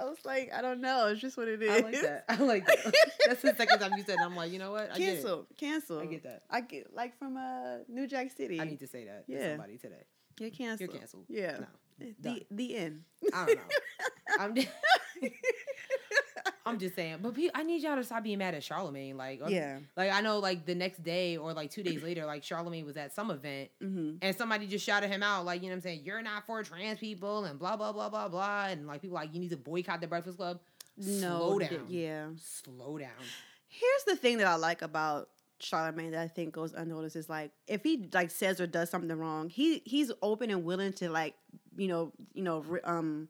I 0.00 0.04
was 0.04 0.18
like, 0.24 0.52
I 0.54 0.62
don't 0.62 0.80
know. 0.80 1.08
It's 1.08 1.20
just 1.20 1.36
what 1.36 1.48
it 1.48 1.60
is. 1.62 1.70
I 1.70 1.80
like 1.80 2.00
that. 2.02 2.24
I 2.28 2.36
like 2.36 2.66
that. 2.66 2.94
That's 3.26 3.42
the 3.42 3.54
second 3.56 3.80
time 3.80 3.92
you 3.96 4.04
said 4.04 4.14
it. 4.20 4.24
I'm 4.24 4.36
like, 4.36 4.52
you 4.52 4.58
know 4.58 4.70
what? 4.70 4.90
I 4.92 4.98
get 4.98 5.08
it. 5.08 5.12
Cancel. 5.14 5.46
Cancel. 5.56 5.98
I 6.00 6.06
get 6.06 6.22
that. 6.22 6.42
I 6.50 6.60
get 6.60 6.94
like 6.94 7.18
from 7.18 7.36
uh 7.36 7.78
New 7.88 8.06
Jack 8.06 8.30
City. 8.36 8.60
I 8.60 8.64
need 8.64 8.78
to 8.80 8.86
say 8.86 9.06
that 9.06 9.26
to 9.26 9.32
Yeah. 9.32 9.50
somebody 9.50 9.76
today. 9.78 10.04
You're 10.38 10.50
canceled. 10.50 10.90
You're 10.90 10.98
canceled. 10.98 11.24
Yeah. 11.28 11.58
No. 11.60 11.66
The 11.98 12.14
Done. 12.20 12.40
the 12.52 12.76
end. 12.76 13.02
I 13.34 13.46
don't 13.46 13.56
know. 13.56 13.62
I'm 14.38 14.54
just, 14.54 14.68
I'm 16.68 16.78
just 16.78 16.94
saying, 16.94 17.18
but 17.22 17.34
pe- 17.34 17.48
I 17.54 17.62
need 17.62 17.82
y'all 17.82 17.96
to 17.96 18.04
stop 18.04 18.22
being 18.22 18.38
mad 18.38 18.54
at 18.54 18.62
Charlamagne. 18.62 19.16
Like, 19.16 19.40
um, 19.42 19.50
Yeah. 19.50 19.78
like 19.96 20.12
I 20.12 20.20
know, 20.20 20.38
like 20.38 20.66
the 20.66 20.74
next 20.74 21.02
day 21.02 21.36
or 21.36 21.52
like 21.52 21.70
two 21.70 21.82
days 21.82 22.02
later, 22.02 22.24
like 22.26 22.42
Charlamagne 22.42 22.84
was 22.84 22.96
at 22.96 23.14
some 23.14 23.30
event 23.30 23.70
Mm-hmm. 23.82 24.16
and 24.22 24.36
somebody 24.36 24.66
just 24.66 24.84
shouted 24.84 25.08
him 25.08 25.22
out, 25.22 25.44
like 25.44 25.62
you 25.62 25.68
know 25.68 25.72
what 25.72 25.76
I'm 25.78 25.82
saying, 25.82 26.02
you're 26.04 26.22
not 26.22 26.46
for 26.46 26.62
trans 26.62 26.98
people 26.98 27.44
and 27.44 27.58
blah 27.58 27.76
blah 27.76 27.92
blah 27.92 28.08
blah 28.08 28.28
blah, 28.28 28.66
and 28.66 28.86
like 28.86 29.02
people 29.02 29.14
like 29.16 29.32
you 29.34 29.40
need 29.40 29.50
to 29.50 29.56
boycott 29.56 30.00
the 30.00 30.06
Breakfast 30.06 30.36
Club. 30.36 30.60
No. 30.96 31.38
Slow 31.38 31.58
down. 31.60 31.84
Yeah. 31.88 32.26
Slow 32.38 32.98
down. 32.98 33.10
Here's 33.68 34.04
the 34.06 34.16
thing 34.16 34.38
that 34.38 34.46
I 34.46 34.56
like 34.56 34.82
about 34.82 35.28
Charlamagne 35.60 36.12
that 36.12 36.20
I 36.20 36.28
think 36.28 36.52
goes 36.54 36.72
unnoticed 36.72 37.16
is 37.16 37.28
like 37.28 37.50
if 37.66 37.82
he 37.82 38.08
like 38.12 38.30
says 38.30 38.60
or 38.60 38.66
does 38.66 38.90
something 38.90 39.16
wrong, 39.16 39.48
he 39.48 39.82
he's 39.84 40.10
open 40.22 40.50
and 40.50 40.64
willing 40.64 40.92
to 40.94 41.10
like 41.10 41.34
you 41.76 41.88
know 41.88 42.12
you 42.34 42.42
know 42.42 42.64
um 42.84 43.28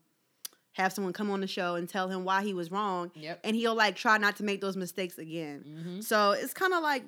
have 0.78 0.92
someone 0.92 1.12
come 1.12 1.30
on 1.30 1.40
the 1.40 1.46
show 1.46 1.74
and 1.74 1.88
tell 1.88 2.08
him 2.08 2.24
why 2.24 2.42
he 2.42 2.54
was 2.54 2.70
wrong, 2.70 3.10
Yep. 3.14 3.40
and 3.44 3.54
he'll 3.56 3.74
like 3.74 3.96
try 3.96 4.16
not 4.16 4.36
to 4.36 4.44
make 4.44 4.60
those 4.62 4.76
mistakes 4.76 5.18
again. 5.18 5.64
Mm-hmm. 5.68 6.00
So 6.00 6.30
it's 6.32 6.54
kind 6.54 6.72
of 6.72 6.82
like 6.82 7.02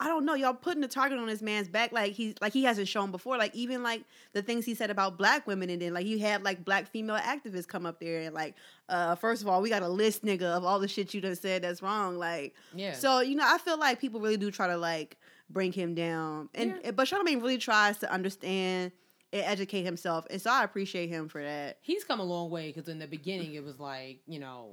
I 0.00 0.08
don't 0.08 0.24
know, 0.24 0.34
y'all 0.34 0.52
putting 0.54 0.80
the 0.80 0.88
target 0.88 1.16
on 1.20 1.28
this 1.28 1.42
man's 1.42 1.68
back 1.68 1.92
like 1.92 2.12
he's 2.14 2.34
like 2.40 2.52
he 2.52 2.64
hasn't 2.64 2.88
shown 2.88 3.12
before. 3.12 3.38
Like 3.38 3.54
even 3.54 3.84
like 3.84 4.02
the 4.32 4.42
things 4.42 4.64
he 4.64 4.74
said 4.74 4.90
about 4.90 5.16
black 5.16 5.46
women, 5.46 5.70
and 5.70 5.80
then 5.80 5.94
like 5.94 6.06
you 6.06 6.18
had 6.18 6.42
like 6.42 6.64
black 6.64 6.88
female 6.90 7.18
activists 7.18 7.68
come 7.68 7.86
up 7.86 8.00
there 8.00 8.22
and 8.22 8.34
like, 8.34 8.56
uh, 8.88 9.14
first 9.14 9.42
of 9.42 9.48
all, 9.48 9.62
we 9.62 9.68
got 9.68 9.82
a 9.82 9.88
list, 9.88 10.24
nigga, 10.24 10.42
of 10.56 10.64
all 10.64 10.80
the 10.80 10.88
shit 10.88 11.14
you 11.14 11.20
done 11.20 11.36
said 11.36 11.62
that's 11.62 11.82
wrong. 11.82 12.18
Like, 12.18 12.54
Yeah. 12.74 12.94
so 12.94 13.20
you 13.20 13.36
know, 13.36 13.44
I 13.46 13.58
feel 13.58 13.78
like 13.78 14.00
people 14.00 14.18
really 14.20 14.36
do 14.38 14.50
try 14.50 14.66
to 14.66 14.76
like 14.76 15.16
bring 15.48 15.70
him 15.72 15.94
down, 15.94 16.48
and 16.54 16.80
Yeah. 16.84 16.90
but 16.90 17.06
Charlamagne 17.06 17.40
really 17.40 17.58
tries 17.58 17.98
to 17.98 18.12
understand 18.12 18.90
and 19.32 19.42
educate 19.44 19.84
himself, 19.84 20.26
and 20.30 20.40
so 20.42 20.50
I 20.50 20.64
appreciate 20.64 21.08
him 21.08 21.28
for 21.28 21.42
that. 21.42 21.78
he's 21.82 22.04
come 22.04 22.20
a 22.20 22.24
long 22.24 22.50
way 22.50 22.72
because 22.72 22.88
in 22.88 22.98
the 22.98 23.06
beginning 23.06 23.54
it 23.54 23.64
was 23.64 23.78
like 23.78 24.20
you 24.26 24.38
know 24.40 24.70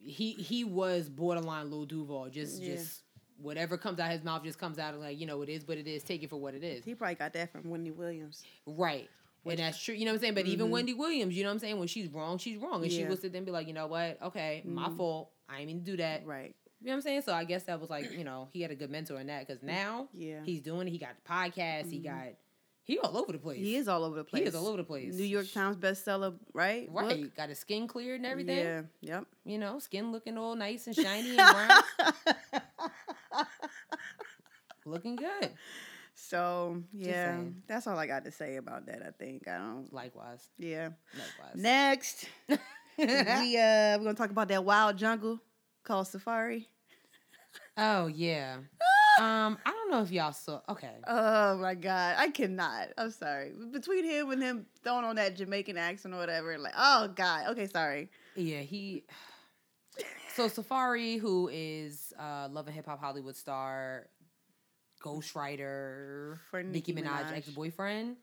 he 0.00 0.32
he 0.32 0.64
was 0.64 1.08
borderline 1.08 1.70
Lil 1.70 1.84
Duval 1.86 2.28
just 2.30 2.60
Yeah. 2.60 2.74
just 2.74 3.02
whatever 3.38 3.76
comes 3.76 3.98
out 4.00 4.06
of 4.06 4.12
his 4.12 4.24
mouth 4.24 4.42
just 4.44 4.58
comes 4.58 4.78
out 4.78 4.94
and 4.94 5.02
like 5.02 5.18
you 5.20 5.26
know 5.26 5.42
it 5.42 5.48
is 5.48 5.66
what 5.66 5.78
it 5.78 5.86
is 5.86 6.02
take 6.02 6.22
it 6.22 6.30
for 6.30 6.36
what 6.36 6.54
it 6.54 6.62
is 6.64 6.84
He 6.84 6.94
probably 6.94 7.14
got 7.16 7.32
that 7.34 7.50
from 7.52 7.68
Wendy 7.70 7.90
Williams. 7.92 8.42
right 8.66 9.08
Which- 9.44 9.58
and 9.58 9.66
that's 9.66 9.82
true 9.82 9.94
you 9.94 10.04
know 10.04 10.10
what 10.12 10.16
I'm 10.16 10.20
saying 10.22 10.34
but 10.34 10.46
even 10.46 10.66
Mhm. 10.68 10.70
Wendy 10.70 10.94
Williams 10.94 11.36
you 11.36 11.42
know 11.44 11.48
what 11.50 11.54
I'm 11.54 11.58
saying 11.60 11.78
when 11.78 11.88
she's 11.88 12.08
wrong 12.08 12.38
she's 12.38 12.58
wrong 12.58 12.82
and 12.82 12.90
she 12.92 13.00
Yeah. 13.02 13.08
will 13.08 13.16
sit 13.16 13.32
there 13.32 13.38
and 13.38 13.46
be 13.46 13.52
like 13.52 13.66
you 13.68 13.72
know 13.74 13.86
what 13.86 14.20
okay 14.22 14.62
my 14.64 14.88
Mhm. 14.88 14.96
fault 14.96 15.30
I 15.48 15.58
didn't 15.58 15.66
mean 15.68 15.78
to 15.80 15.84
do 15.92 15.96
that 15.98 16.26
Right. 16.26 16.54
You 16.80 16.86
know 16.88 16.94
what 16.94 16.96
I'm 16.96 17.02
saying? 17.02 17.22
So 17.22 17.32
I 17.32 17.44
guess 17.44 17.62
that 17.64 17.80
was 17.80 17.90
like, 17.90 18.10
you 18.10 18.24
know, 18.24 18.48
he 18.52 18.60
had 18.60 18.72
a 18.72 18.74
good 18.74 18.90
mentor 18.90 19.20
in 19.20 19.28
that 19.28 19.46
because 19.46 19.62
now 19.62 20.08
Yeah. 20.12 20.42
he's 20.44 20.60
doing 20.60 20.88
it. 20.88 20.90
He 20.90 20.98
got 20.98 21.10
the 21.14 21.22
podcast. 21.30 21.88
He 21.92 22.00
got 22.00 22.26
he 22.84 22.98
all 22.98 23.16
over 23.16 23.32
the 23.32 23.38
place. 23.38 23.58
He 23.58 23.76
is 23.76 23.86
all 23.86 24.02
over 24.02 24.16
the 24.16 24.24
place. 24.24 24.42
He 24.42 24.48
is 24.48 24.54
all 24.54 24.66
over 24.66 24.78
the 24.78 24.84
place. 24.84 25.14
New 25.14 25.24
York 25.24 25.50
Times 25.52 25.76
bestseller, 25.76 26.34
right? 26.52 26.88
Right. 26.90 27.22
Book? 27.22 27.36
Got 27.36 27.48
his 27.50 27.58
skin 27.58 27.86
cleared 27.86 28.16
and 28.20 28.26
everything. 28.26 28.58
Yeah. 28.58 28.82
Yep. 29.00 29.26
You 29.44 29.58
know, 29.58 29.78
skin 29.78 30.10
looking 30.10 30.36
all 30.36 30.56
nice 30.56 30.88
and 30.88 30.96
shiny 30.96 31.36
and 31.36 31.54
brown. 31.54 31.82
looking 34.84 35.14
good. 35.16 35.50
So 36.14 36.82
yeah, 36.92 37.38
that's 37.68 37.86
all 37.86 37.98
I 37.98 38.06
got 38.06 38.24
to 38.24 38.32
say 38.32 38.56
about 38.56 38.86
that. 38.86 39.02
I 39.06 39.10
think 39.10 39.46
I 39.46 39.58
don't. 39.58 39.92
Likewise. 39.92 40.48
Yeah. 40.58 40.90
Likewise. 41.14 41.54
Next, 41.62 42.28
we 42.48 42.54
uh 43.04 43.98
we're 43.98 44.04
gonna 44.04 44.14
talk 44.14 44.30
about 44.30 44.48
that 44.48 44.64
wild 44.64 44.96
jungle 44.96 45.40
called 45.84 46.08
Safari. 46.08 46.68
oh 47.76 48.08
yeah. 48.08 48.56
Um, 49.20 49.58
I 49.66 49.70
don't 49.70 49.90
know 49.90 50.02
if 50.02 50.10
y'all 50.10 50.32
saw 50.32 50.60
okay. 50.70 50.94
Oh 51.06 51.58
my 51.58 51.74
god, 51.74 52.16
I 52.18 52.28
cannot. 52.30 52.88
I'm 52.96 53.10
sorry. 53.10 53.52
Between 53.70 54.04
him 54.04 54.30
and 54.30 54.42
him 54.42 54.66
throwing 54.82 55.04
on 55.04 55.16
that 55.16 55.36
Jamaican 55.36 55.76
accent 55.76 56.14
or 56.14 56.18
whatever, 56.18 56.56
like, 56.58 56.74
oh 56.76 57.08
god. 57.14 57.48
Okay, 57.48 57.66
sorry. 57.66 58.08
Yeah, 58.36 58.60
he. 58.60 59.04
So 60.34 60.48
Safari, 60.48 61.18
who 61.18 61.50
is 61.52 62.14
uh, 62.18 62.48
Love 62.50 62.66
and 62.66 62.74
Hip 62.74 62.86
Hop 62.86 62.98
Hollywood 62.98 63.36
star, 63.36 64.06
ghostwriter, 65.04 66.38
For 66.50 66.62
Nicki 66.62 66.94
Nicki 66.94 67.06
Minaj, 67.06 67.26
Minaj. 67.26 67.36
ex 67.36 67.48
boyfriend, 67.50 68.16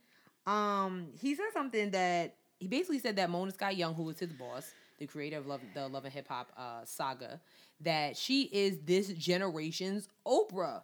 um, 0.47 1.09
he 1.21 1.35
said 1.35 1.45
something 1.53 1.91
that 1.91 2.35
he 2.59 2.67
basically 2.67 2.97
said 2.97 3.15
that 3.17 3.29
Mona 3.29 3.51
Scott 3.51 3.77
Young, 3.77 3.93
who 3.93 4.09
is 4.09 4.17
his 4.17 4.33
boss, 4.33 4.73
the 4.99 5.07
creator 5.07 5.37
of 5.37 5.47
Love, 5.47 5.61
the 5.73 5.87
Love 5.87 6.05
and 6.05 6.13
Hip 6.13 6.27
Hop 6.27 6.51
uh, 6.57 6.81
saga, 6.83 7.39
that 7.81 8.17
she 8.17 8.43
is 8.43 8.79
this 8.85 9.07
generation's 9.09 10.07
Oprah. 10.27 10.83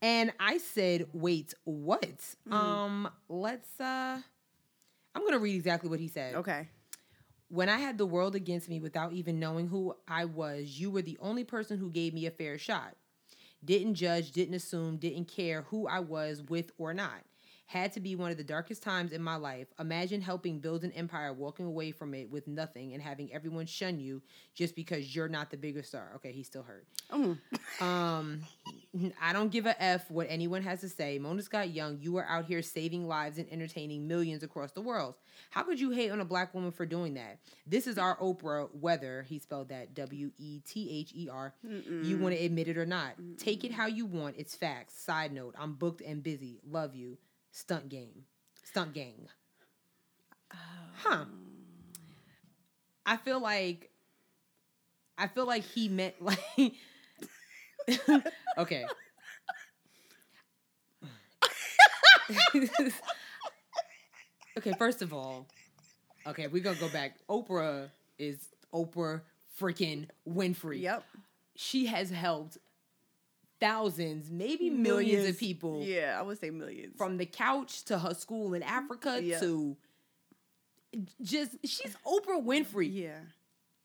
And 0.00 0.32
I 0.40 0.58
said, 0.58 1.06
wait, 1.12 1.54
what? 1.64 2.02
Mm-hmm. 2.02 2.52
Um, 2.52 3.08
let's 3.28 3.80
uh 3.80 4.18
I'm 5.14 5.24
gonna 5.24 5.38
read 5.38 5.54
exactly 5.54 5.88
what 5.88 6.00
he 6.00 6.08
said. 6.08 6.34
Okay. 6.36 6.68
When 7.48 7.68
I 7.68 7.78
had 7.78 7.98
the 7.98 8.06
world 8.06 8.34
against 8.34 8.68
me 8.68 8.80
without 8.80 9.12
even 9.12 9.38
knowing 9.38 9.68
who 9.68 9.94
I 10.08 10.24
was, 10.24 10.80
you 10.80 10.90
were 10.90 11.02
the 11.02 11.18
only 11.20 11.44
person 11.44 11.78
who 11.78 11.90
gave 11.90 12.14
me 12.14 12.26
a 12.26 12.30
fair 12.30 12.56
shot. 12.56 12.96
Didn't 13.64 13.94
judge, 13.94 14.32
didn't 14.32 14.54
assume, 14.54 14.96
didn't 14.96 15.26
care 15.26 15.62
who 15.62 15.86
I 15.86 16.00
was 16.00 16.42
with 16.42 16.72
or 16.78 16.94
not. 16.94 17.20
Had 17.66 17.92
to 17.92 18.00
be 18.00 18.16
one 18.16 18.30
of 18.30 18.36
the 18.36 18.44
darkest 18.44 18.82
times 18.82 19.12
in 19.12 19.22
my 19.22 19.36
life. 19.36 19.68
Imagine 19.78 20.20
helping 20.20 20.58
build 20.58 20.84
an 20.84 20.92
empire, 20.92 21.32
walking 21.32 21.64
away 21.64 21.90
from 21.90 22.12
it 22.12 22.30
with 22.30 22.46
nothing, 22.46 22.92
and 22.92 23.02
having 23.02 23.32
everyone 23.32 23.64
shun 23.64 23.98
you 23.98 24.20
just 24.54 24.76
because 24.76 25.16
you're 25.16 25.28
not 25.28 25.50
the 25.50 25.56
bigger 25.56 25.82
star. 25.82 26.12
Okay, 26.16 26.32
he's 26.32 26.46
still 26.46 26.64
hurt. 26.64 26.86
Mm. 27.10 27.38
Um, 27.80 28.42
I 29.20 29.32
don't 29.32 29.50
give 29.50 29.64
a 29.64 29.82
f 29.82 30.10
what 30.10 30.26
anyone 30.28 30.62
has 30.62 30.80
to 30.80 30.88
say. 30.88 31.18
Mona 31.18 31.40
Scott 31.40 31.70
Young, 31.70 31.98
you 32.00 32.18
are 32.18 32.26
out 32.28 32.44
here 32.44 32.60
saving 32.60 33.08
lives 33.08 33.38
and 33.38 33.50
entertaining 33.50 34.06
millions 34.06 34.42
across 34.42 34.72
the 34.72 34.82
world. 34.82 35.14
How 35.48 35.62
could 35.62 35.80
you 35.80 35.92
hate 35.92 36.10
on 36.10 36.20
a 36.20 36.26
black 36.26 36.52
woman 36.52 36.72
for 36.72 36.84
doing 36.84 37.14
that? 37.14 37.38
This 37.66 37.86
is 37.86 37.96
our 37.96 38.18
Oprah, 38.18 38.68
whether 38.78 39.22
he 39.22 39.38
spelled 39.38 39.70
that 39.70 39.94
W 39.94 40.30
E 40.36 40.60
T 40.60 40.90
H 40.90 41.12
E 41.14 41.28
R. 41.32 41.54
You 41.62 42.18
want 42.18 42.34
to 42.34 42.44
admit 42.44 42.68
it 42.68 42.76
or 42.76 42.86
not. 42.86 43.12
Take 43.38 43.64
it 43.64 43.72
how 43.72 43.86
you 43.86 44.04
want. 44.04 44.36
It's 44.36 44.54
facts. 44.54 45.02
Side 45.02 45.32
note: 45.32 45.54
I'm 45.58 45.72
booked 45.72 46.02
and 46.02 46.22
busy. 46.22 46.60
Love 46.68 46.94
you. 46.94 47.16
Stunt 47.52 47.88
game. 47.88 48.24
Stunt 48.64 48.94
gang. 48.94 49.28
Um, 50.50 50.58
huh. 50.96 51.24
I 53.06 53.16
feel 53.18 53.40
like. 53.40 53.90
I 55.18 55.28
feel 55.28 55.46
like 55.46 55.62
he 55.62 55.88
meant 55.88 56.14
like. 56.20 56.72
okay. 58.58 58.86
okay, 64.58 64.72
first 64.78 65.02
of 65.02 65.12
all, 65.12 65.46
okay, 66.26 66.46
we're 66.46 66.62
gonna 66.62 66.78
go 66.78 66.88
back. 66.88 67.16
Oprah 67.28 67.90
is 68.18 68.38
Oprah 68.72 69.20
freaking 69.60 70.08
Winfrey. 70.28 70.80
Yep. 70.80 71.04
She 71.54 71.86
has 71.86 72.10
helped 72.10 72.56
thousands, 73.62 74.30
maybe 74.30 74.68
millions, 74.70 75.28
of 75.28 75.38
people 75.38 75.82
Yeah, 75.84 76.16
I 76.18 76.22
would 76.22 76.38
say 76.38 76.50
millions. 76.50 76.96
from 76.96 77.16
the 77.16 77.26
couch 77.26 77.84
to 77.84 77.98
her 77.98 78.12
school 78.14 78.54
in 78.54 78.62
Africa 78.62 79.20
Yeah. 79.22 79.38
to 79.40 79.76
just 81.22 81.52
she's 81.64 81.96
Oprah 82.06 82.42
Winfrey. 82.44 82.90
yeah. 82.92 83.18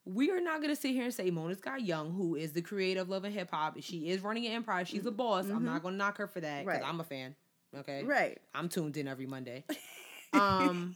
We 0.05 0.31
are 0.31 0.39
not 0.39 0.61
gonna 0.61 0.75
sit 0.75 0.91
here 0.91 1.03
and 1.03 1.13
say 1.13 1.29
Mona 1.31 1.55
Scott 1.55 1.81
Young, 1.81 2.11
who 2.13 2.35
is 2.35 2.53
the 2.53 2.61
creator 2.61 3.01
of 3.01 3.09
Love 3.09 3.25
and 3.25 3.33
Hip 3.33 3.49
Hop, 3.51 3.75
she 3.81 4.09
is 4.09 4.21
running 4.21 4.45
an 4.45 4.53
empire. 4.53 4.85
She's 4.85 5.05
a 5.05 5.11
boss. 5.11 5.49
I'm 5.49 5.65
not 5.65 5.83
gonna 5.83 5.97
knock 5.97 6.17
her 6.17 6.27
for 6.27 6.39
that 6.41 6.65
because 6.65 6.81
Right. 6.81 6.89
I'm 6.89 6.99
a 6.99 7.03
fan. 7.03 7.35
Okay, 7.75 8.03
Right. 8.03 8.39
I'm 8.55 8.69
tuned 8.69 8.95
in 8.97 9.07
every 9.07 9.25
Monday. 9.25 9.65
um, 10.33 10.95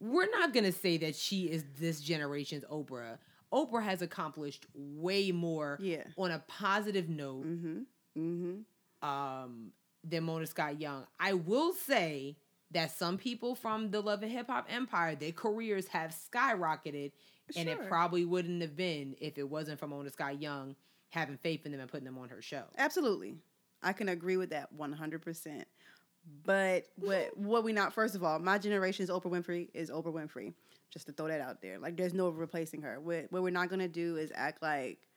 we're 0.00 0.28
not 0.30 0.52
gonna 0.52 0.72
say 0.72 0.96
that 0.98 1.14
she 1.14 1.44
is 1.44 1.64
this 1.78 2.00
generation's 2.00 2.64
Oprah. 2.64 3.18
Oprah 3.52 3.82
has 3.82 4.02
accomplished 4.02 4.66
way 4.74 5.30
more 5.32 5.78
Yeah. 5.80 6.04
on 6.18 6.30
a 6.32 6.40
positive 6.48 7.08
note 7.08 7.46
Mm-hmm. 7.46 7.78
Mm-hmm. 8.18 9.08
um, 9.08 9.72
than 10.04 10.24
Mona 10.24 10.46
Scott 10.46 10.80
Young. 10.80 11.06
I 11.18 11.34
will 11.34 11.72
say 11.72 12.36
that 12.70 12.90
some 12.90 13.16
people 13.18 13.54
from 13.54 13.90
the 13.90 14.00
Love 14.00 14.22
and 14.22 14.30
Hip 14.32 14.48
Hop 14.48 14.66
Empire, 14.70 15.14
their 15.14 15.32
careers 15.32 15.88
have 15.88 16.14
skyrocketed, 16.14 17.12
and 17.56 17.68
it 17.68 17.88
probably 17.88 18.24
wouldn't 18.24 18.60
have 18.62 18.76
been 18.76 19.16
if 19.20 19.38
it 19.38 19.48
wasn't 19.48 19.78
for 19.78 19.86
Mona 19.86 20.10
Scott 20.10 20.40
Young 20.40 20.76
having 21.10 21.38
faith 21.38 21.64
in 21.64 21.72
them 21.72 21.80
and 21.80 21.90
putting 21.90 22.04
them 22.04 22.18
on 22.18 22.28
her 22.28 22.42
show. 22.42 22.64
Absolutely. 22.76 23.36
I 23.82 23.92
can 23.92 24.08
agree 24.08 24.36
with 24.36 24.50
that 24.50 24.76
100%. 24.76 25.64
But 26.44 26.84
what 26.96 27.36
what 27.38 27.64
we 27.64 27.72
not 27.72 27.94
first 27.94 28.14
of 28.14 28.22
all, 28.22 28.38
my 28.38 28.58
generation's 28.58 29.08
Oprah 29.08 29.30
Winfrey 29.30 29.68
is 29.72 29.90
Oprah 29.90 30.12
Winfrey. 30.12 30.52
Just 30.90 31.06
to 31.06 31.12
throw 31.12 31.28
that 31.28 31.40
out 31.40 31.62
there. 31.62 31.78
Like 31.78 31.96
there's 31.96 32.12
no 32.12 32.28
replacing 32.28 32.82
her. 32.82 33.00
What 33.00 33.26
what 33.30 33.42
we're 33.42 33.50
not 33.50 33.70
going 33.70 33.80
to 33.80 33.88
do 33.88 34.16
is 34.16 34.30
act 34.34 34.62
like 34.62 35.07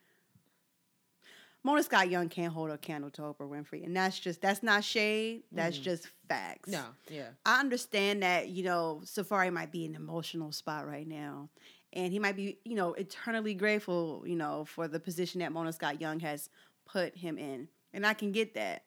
Mona 1.63 1.83
Scott 1.83 2.09
Young 2.09 2.27
can't 2.29 2.51
hold 2.53 2.71
a 2.71 2.77
candle 2.77 3.09
to 3.11 3.21
Oprah 3.21 3.47
Winfrey. 3.49 3.85
And 3.85 3.95
that's 3.95 4.17
just 4.19 4.41
that's 4.41 4.63
not 4.63 4.83
shade, 4.83 5.43
that's 5.51 5.77
Mhm. 5.77 5.83
just 5.83 6.07
facts. 6.27 6.69
No, 6.69 6.83
yeah. 7.09 7.29
I 7.45 7.59
understand 7.59 8.23
that, 8.23 8.49
you 8.49 8.63
know, 8.63 9.01
Safari 9.05 9.49
might 9.51 9.71
be 9.71 9.85
in 9.85 9.95
an 9.95 10.01
emotional 10.01 10.51
spot 10.51 10.87
right 10.87 11.07
now. 11.07 11.49
And 11.93 12.11
he 12.13 12.19
might 12.19 12.35
be, 12.37 12.57
you 12.63 12.75
know, 12.75 12.93
eternally 12.93 13.53
grateful, 13.53 14.23
you 14.25 14.35
know, 14.35 14.65
for 14.65 14.87
the 14.87 14.99
position 14.99 15.39
that 15.41 15.51
Mona 15.51 15.73
Scott 15.73 15.99
Young 16.01 16.19
has 16.21 16.49
put 16.85 17.15
him 17.15 17.37
in. 17.37 17.67
And 17.93 18.05
I 18.05 18.13
can 18.13 18.31
get 18.31 18.53
that. 18.55 18.85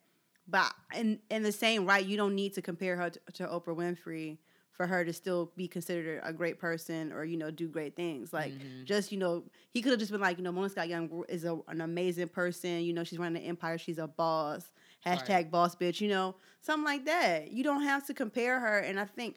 But 0.49 0.73
in 0.95 1.21
in 1.31 1.43
the 1.43 1.53
same 1.53 1.87
right, 1.87 2.05
you 2.05 2.17
don't 2.17 2.35
need 2.35 2.55
to 2.55 2.63
compare 2.63 2.97
her 2.97 3.11
to, 3.11 3.21
to 3.35 3.47
Oprah 3.47 3.77
Winfrey 3.77 4.39
for 4.75 4.87
her 4.87 5.05
to 5.05 5.13
still 5.13 5.53
be 5.57 5.69
considered 5.69 6.21
a 6.25 6.33
great 6.33 6.59
person 6.59 7.13
or, 7.13 7.25
you 7.25 7.37
know, 7.37 7.51
do 7.51 7.69
great 7.69 7.97
things. 7.97 8.33
Like 8.33 8.55
Mhm. 8.55 8.85
just, 8.85 9.13
you 9.13 9.19
know, 9.19 9.45
he 9.73 9.81
could 9.83 9.91
have 9.93 10.01
just 10.01 10.11
been 10.13 10.21
like, 10.21 10.37
you 10.39 10.45
know, 10.45 10.53
Mona 10.53 10.69
Scott 10.69 10.89
Young 10.89 11.25
is 11.29 11.45
a, 11.45 11.59
an 11.69 11.81
amazing 11.81 12.29
person. 12.29 12.83
You 12.83 12.93
know, 12.93 13.05
she's 13.05 13.19
running 13.19 13.43
an 13.43 13.49
empire. 13.49 13.79
She's 13.79 13.99
a 13.99 14.09
boss. 14.09 14.73
Hashtag 15.07 15.29
Right. 15.29 15.51
boss 15.51 15.77
bitch, 15.77 16.01
you 16.01 16.09
know, 16.09 16.37
something 16.61 16.85
like 16.85 17.05
that. 17.07 17.51
You 17.53 17.63
don't 17.65 17.83
have 17.83 18.07
to 18.07 18.15
compare 18.15 18.59
her. 18.61 18.79
And 18.79 18.99
I 18.99 19.05
think, 19.05 19.37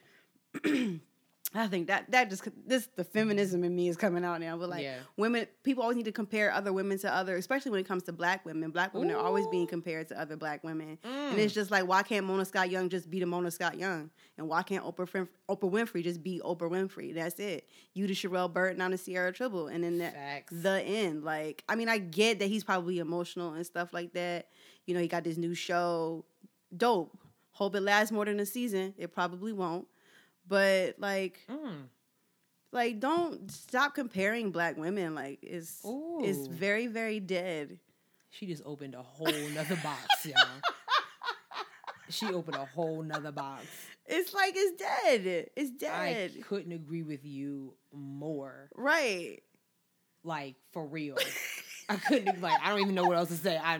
I 1.53 1.67
think 1.67 1.87
that 1.87 2.11
that 2.11 2.29
just 2.29 2.45
this 2.67 2.89
the 2.97 3.05
feminism 3.05 3.63
in 3.63 3.73
me 3.73 3.87
is 3.87 3.95
coming 3.95 4.25
out 4.25 4.41
now. 4.41 4.57
But 4.57 4.69
like 4.69 4.83
Yeah. 4.83 4.99
women, 5.15 5.47
people 5.63 5.81
always 5.81 5.95
need 5.95 6.05
to 6.05 6.11
compare 6.11 6.51
other 6.51 6.73
women 6.73 6.99
to 6.99 7.11
other, 7.13 7.37
especially 7.37 7.71
when 7.71 7.79
it 7.79 7.87
comes 7.87 8.03
to 8.03 8.11
black 8.11 8.45
women. 8.45 8.69
Black 8.69 8.93
women 8.93 9.11
are 9.11 9.17
always 9.19 9.47
being 9.47 9.65
compared 9.65 10.09
to 10.09 10.19
other 10.19 10.35
black 10.35 10.63
women, 10.65 10.97
Mm. 11.03 11.31
and 11.31 11.39
it's 11.39 11.53
just 11.53 11.71
like, 11.71 11.87
why 11.87 12.03
can't 12.03 12.25
Mona 12.25 12.43
Scott 12.43 12.69
Young 12.69 12.89
just 12.89 13.09
be 13.09 13.21
the 13.21 13.25
Mona 13.25 13.49
Scott 13.49 13.77
Young, 13.77 14.11
and 14.37 14.49
why 14.49 14.61
can't 14.61 14.83
Oprah 14.83 15.27
Oprah 15.49 15.71
Winfrey 15.71 16.03
just 16.03 16.21
be 16.21 16.41
Oprah 16.43 16.69
Winfrey? 16.69 17.13
That's 17.15 17.39
it. 17.39 17.67
You 17.93 18.07
to 18.07 18.13
Sharelle 18.13 18.51
Burton, 18.51 18.81
I'm 18.81 18.91
the 18.91 18.97
Sierra 18.97 19.31
Tribble, 19.31 19.67
and 19.67 19.83
then 19.85 19.99
that 19.99 20.43
the 20.51 20.81
end. 20.83 21.23
Like, 21.23 21.63
I 21.69 21.75
mean, 21.75 21.87
I 21.87 21.97
get 21.97 22.39
that 22.39 22.47
he's 22.47 22.65
probably 22.65 22.99
emotional 22.99 23.53
and 23.53 23.65
stuff 23.65 23.93
like 23.93 24.11
that. 24.13 24.49
You 24.85 24.93
know, 24.93 24.99
he 24.99 25.07
got 25.07 25.23
this 25.23 25.37
new 25.37 25.53
show, 25.55 26.25
dope. 26.75 27.17
Hope 27.51 27.73
it 27.73 27.81
lasts 27.81 28.11
more 28.11 28.25
than 28.25 28.39
a 28.41 28.45
season. 28.45 28.93
It 28.97 29.13
probably 29.13 29.53
won't. 29.53 29.87
But 30.47 30.95
like, 30.99 31.39
Mm. 31.49 31.83
like 32.71 32.99
don't 32.99 33.51
stop 33.51 33.95
comparing 33.95 34.51
black 34.51 34.77
women. 34.77 35.13
Like, 35.15 35.39
it's 35.41 35.81
it's 36.21 36.47
very 36.47 36.87
very 36.87 37.19
dead. 37.19 37.79
She 38.29 38.45
just 38.45 38.63
opened 38.65 38.93
a 38.95 39.01
whole 39.01 39.27
nother 39.53 39.77
box, 39.83 40.05
y'all. 40.25 40.35
she 42.09 42.27
opened 42.27 42.55
a 42.55 42.65
whole 42.65 43.01
nother 43.03 43.31
box. 43.31 43.65
It's 44.05 44.33
like 44.33 44.53
it's 44.55 44.81
dead. 44.81 45.49
It's 45.55 45.71
dead 45.71 46.31
I 46.37 46.41
couldn't 46.41 46.71
agree 46.71 47.03
with 47.03 47.25
you 47.25 47.73
more. 47.91 48.69
right. 48.75 49.39
Like 50.23 50.55
for 50.71 50.85
real. 50.85 51.17
I 51.89 51.95
couldn't 51.95 52.41
like 52.41 52.59
I 52.61 52.69
don't 52.69 52.81
even 52.81 52.95
know 52.95 53.05
what 53.05 53.15
else 53.17 53.29
to 53.29 53.35
say. 53.35 53.57
I 53.57 53.75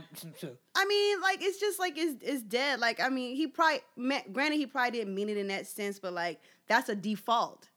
I 0.76 0.86
mean, 0.86 1.22
like 1.22 1.42
it's 1.42 1.60
just 1.60 1.78
like 1.78 1.98
it's 1.98 2.16
it's 2.22 2.42
dead. 2.44 2.80
Like 2.80 3.02
I 3.02 3.10
mean, 3.10 3.36
he 3.36 3.48
probably 3.48 3.82
meant, 3.98 4.32
granted 4.32 4.56
he 4.58 4.66
probably 4.66 4.92
didn't 4.92 5.14
mean 5.14 5.28
it 5.30 5.36
in 5.38 5.48
that 5.50 5.68
sense, 5.68 6.00
but 6.00 6.14
like 6.14 6.40
that's 6.68 6.90
a 6.90 6.96
default. 6.96 7.70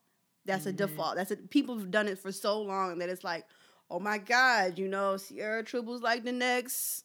That's 0.46 0.66
a 0.66 0.72
Mhm. 0.72 0.76
default. 0.76 1.16
That's 1.16 1.30
a 1.30 1.36
people 1.36 1.78
have 1.78 1.90
done 1.90 2.08
it 2.08 2.18
for 2.18 2.32
so 2.32 2.60
long 2.62 2.98
that 2.98 3.08
it's 3.08 3.22
like, 3.24 3.46
oh 3.90 4.00
my 4.00 4.18
God, 4.18 4.78
you 4.78 4.88
know, 4.88 5.16
Sierra 5.16 5.62
Tribbles 5.62 6.00
like 6.02 6.24
the 6.24 6.32
next. 6.32 7.04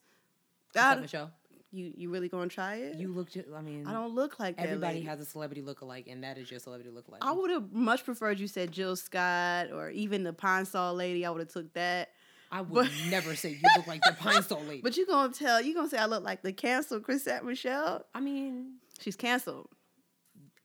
God, 0.73 1.01
Michelle? 1.01 1.31
you 1.71 1.93
you 1.95 2.09
really 2.09 2.29
gonna 2.29 2.47
try 2.47 2.75
it? 2.75 2.95
You 2.95 3.09
look. 3.09 3.29
Just, 3.31 3.47
I 3.55 3.61
mean, 3.61 3.85
I 3.87 3.91
don't 3.93 4.15
look 4.15 4.39
like. 4.39 4.55
Everybody 4.57 5.01
has 5.01 5.19
a 5.19 5.25
celebrity 5.25 5.61
look-alike, 5.61 6.07
and 6.07 6.23
that 6.23 6.37
is 6.37 6.49
your 6.49 6.59
celebrity 6.59 6.89
look-alike. 6.91 7.23
I 7.23 7.31
would 7.33 7.49
have 7.51 7.71
much 7.73 8.03
preferred 8.05 8.39
you 8.39 8.47
said 8.47 8.71
Jill 8.71 8.95
Scott 8.95 9.71
or 9.71 9.89
even 9.89 10.23
the 10.23 10.33
Pine 10.33 10.65
Sol 10.65 10.93
lady. 10.95 11.25
I 11.25 11.29
would 11.31 11.41
have 11.41 11.49
took 11.49 11.71
that. 11.73 12.09
I 12.51 12.61
would 12.61 12.73
but- 12.85 12.91
never 13.09 13.35
say 13.35 13.49
you 13.51 13.59
look 13.75 13.87
like 13.87 14.01
the 14.03 14.13
Pine 14.19 14.43
Sol 14.43 14.61
lady. 14.63 14.81
But 14.81 14.95
you 14.97 15.05
gonna 15.05 15.33
tell 15.33 15.61
you 15.61 15.73
gonna 15.73 15.89
say 15.89 15.97
I 15.97 16.05
look 16.05 16.23
like 16.23 16.41
the 16.41 16.53
canceled 16.53 17.03
Chrisette 17.03 17.43
Michelle? 17.43 18.05
I 18.15 18.21
mean, 18.21 18.75
She's 19.01 19.17
canceled. 19.17 19.67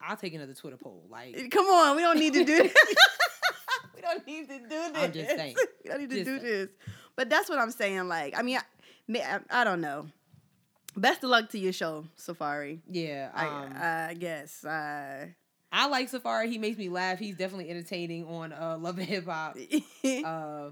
I'll 0.01 0.17
take 0.17 0.35
another 0.35 0.55
Twitter 0.55 0.77
poll. 0.77 1.05
Like, 1.11 1.51
Come 1.51 1.67
on, 1.67 1.97
we 1.97 2.03
don't 2.03 2.19
need 2.19 2.33
to 2.35 2.45
do 2.45 2.57
this. 2.63 2.75
we 3.95 4.01
don't 4.01 4.27
need 4.27 4.49
to 4.49 4.59
do 4.61 4.67
this. 4.69 4.93
I'm 4.95 5.13
just 5.13 5.31
saying. 5.31 5.57
We 5.85 5.91
don't 5.91 6.01
need 6.01 6.11
to 6.11 6.17
Just 6.17 6.27
do 6.27 6.39
saying. 6.41 6.43
this. 6.53 6.69
But 7.17 7.29
that's 7.31 7.49
what 7.49 7.59
I'm 7.59 7.71
saying. 7.71 8.09
Like, 8.09 8.39
I 8.39 8.43
mean, 8.43 8.59
I, 8.59 9.19
I, 9.19 9.41
I 9.61 9.65
don't 9.65 9.81
know. 9.81 10.07
Best 10.97 11.23
of 11.25 11.31
luck 11.31 11.51
to 11.51 11.59
your 11.59 11.73
show, 11.73 12.05
Safari. 12.17 12.81
yeah, 12.91 13.31
I, 13.35 13.47
um, 13.47 13.73
I 14.11 14.15
guess. 14.15 14.65
Uh, 14.65 15.27
I 15.73 15.87
like 15.87 16.09
Safari. 16.09 16.51
He 16.51 16.59
makes 16.59 16.77
me 16.79 16.89
laugh. 16.89 17.19
He's 17.19 17.37
definitely 17.37 17.71
entertaining 17.71 18.27
on 18.27 18.53
uh, 18.53 18.77
Love 18.79 18.99
and 18.99 19.07
Hip 19.07 19.27
Hop. 19.27 19.57
Uh, 20.05 20.71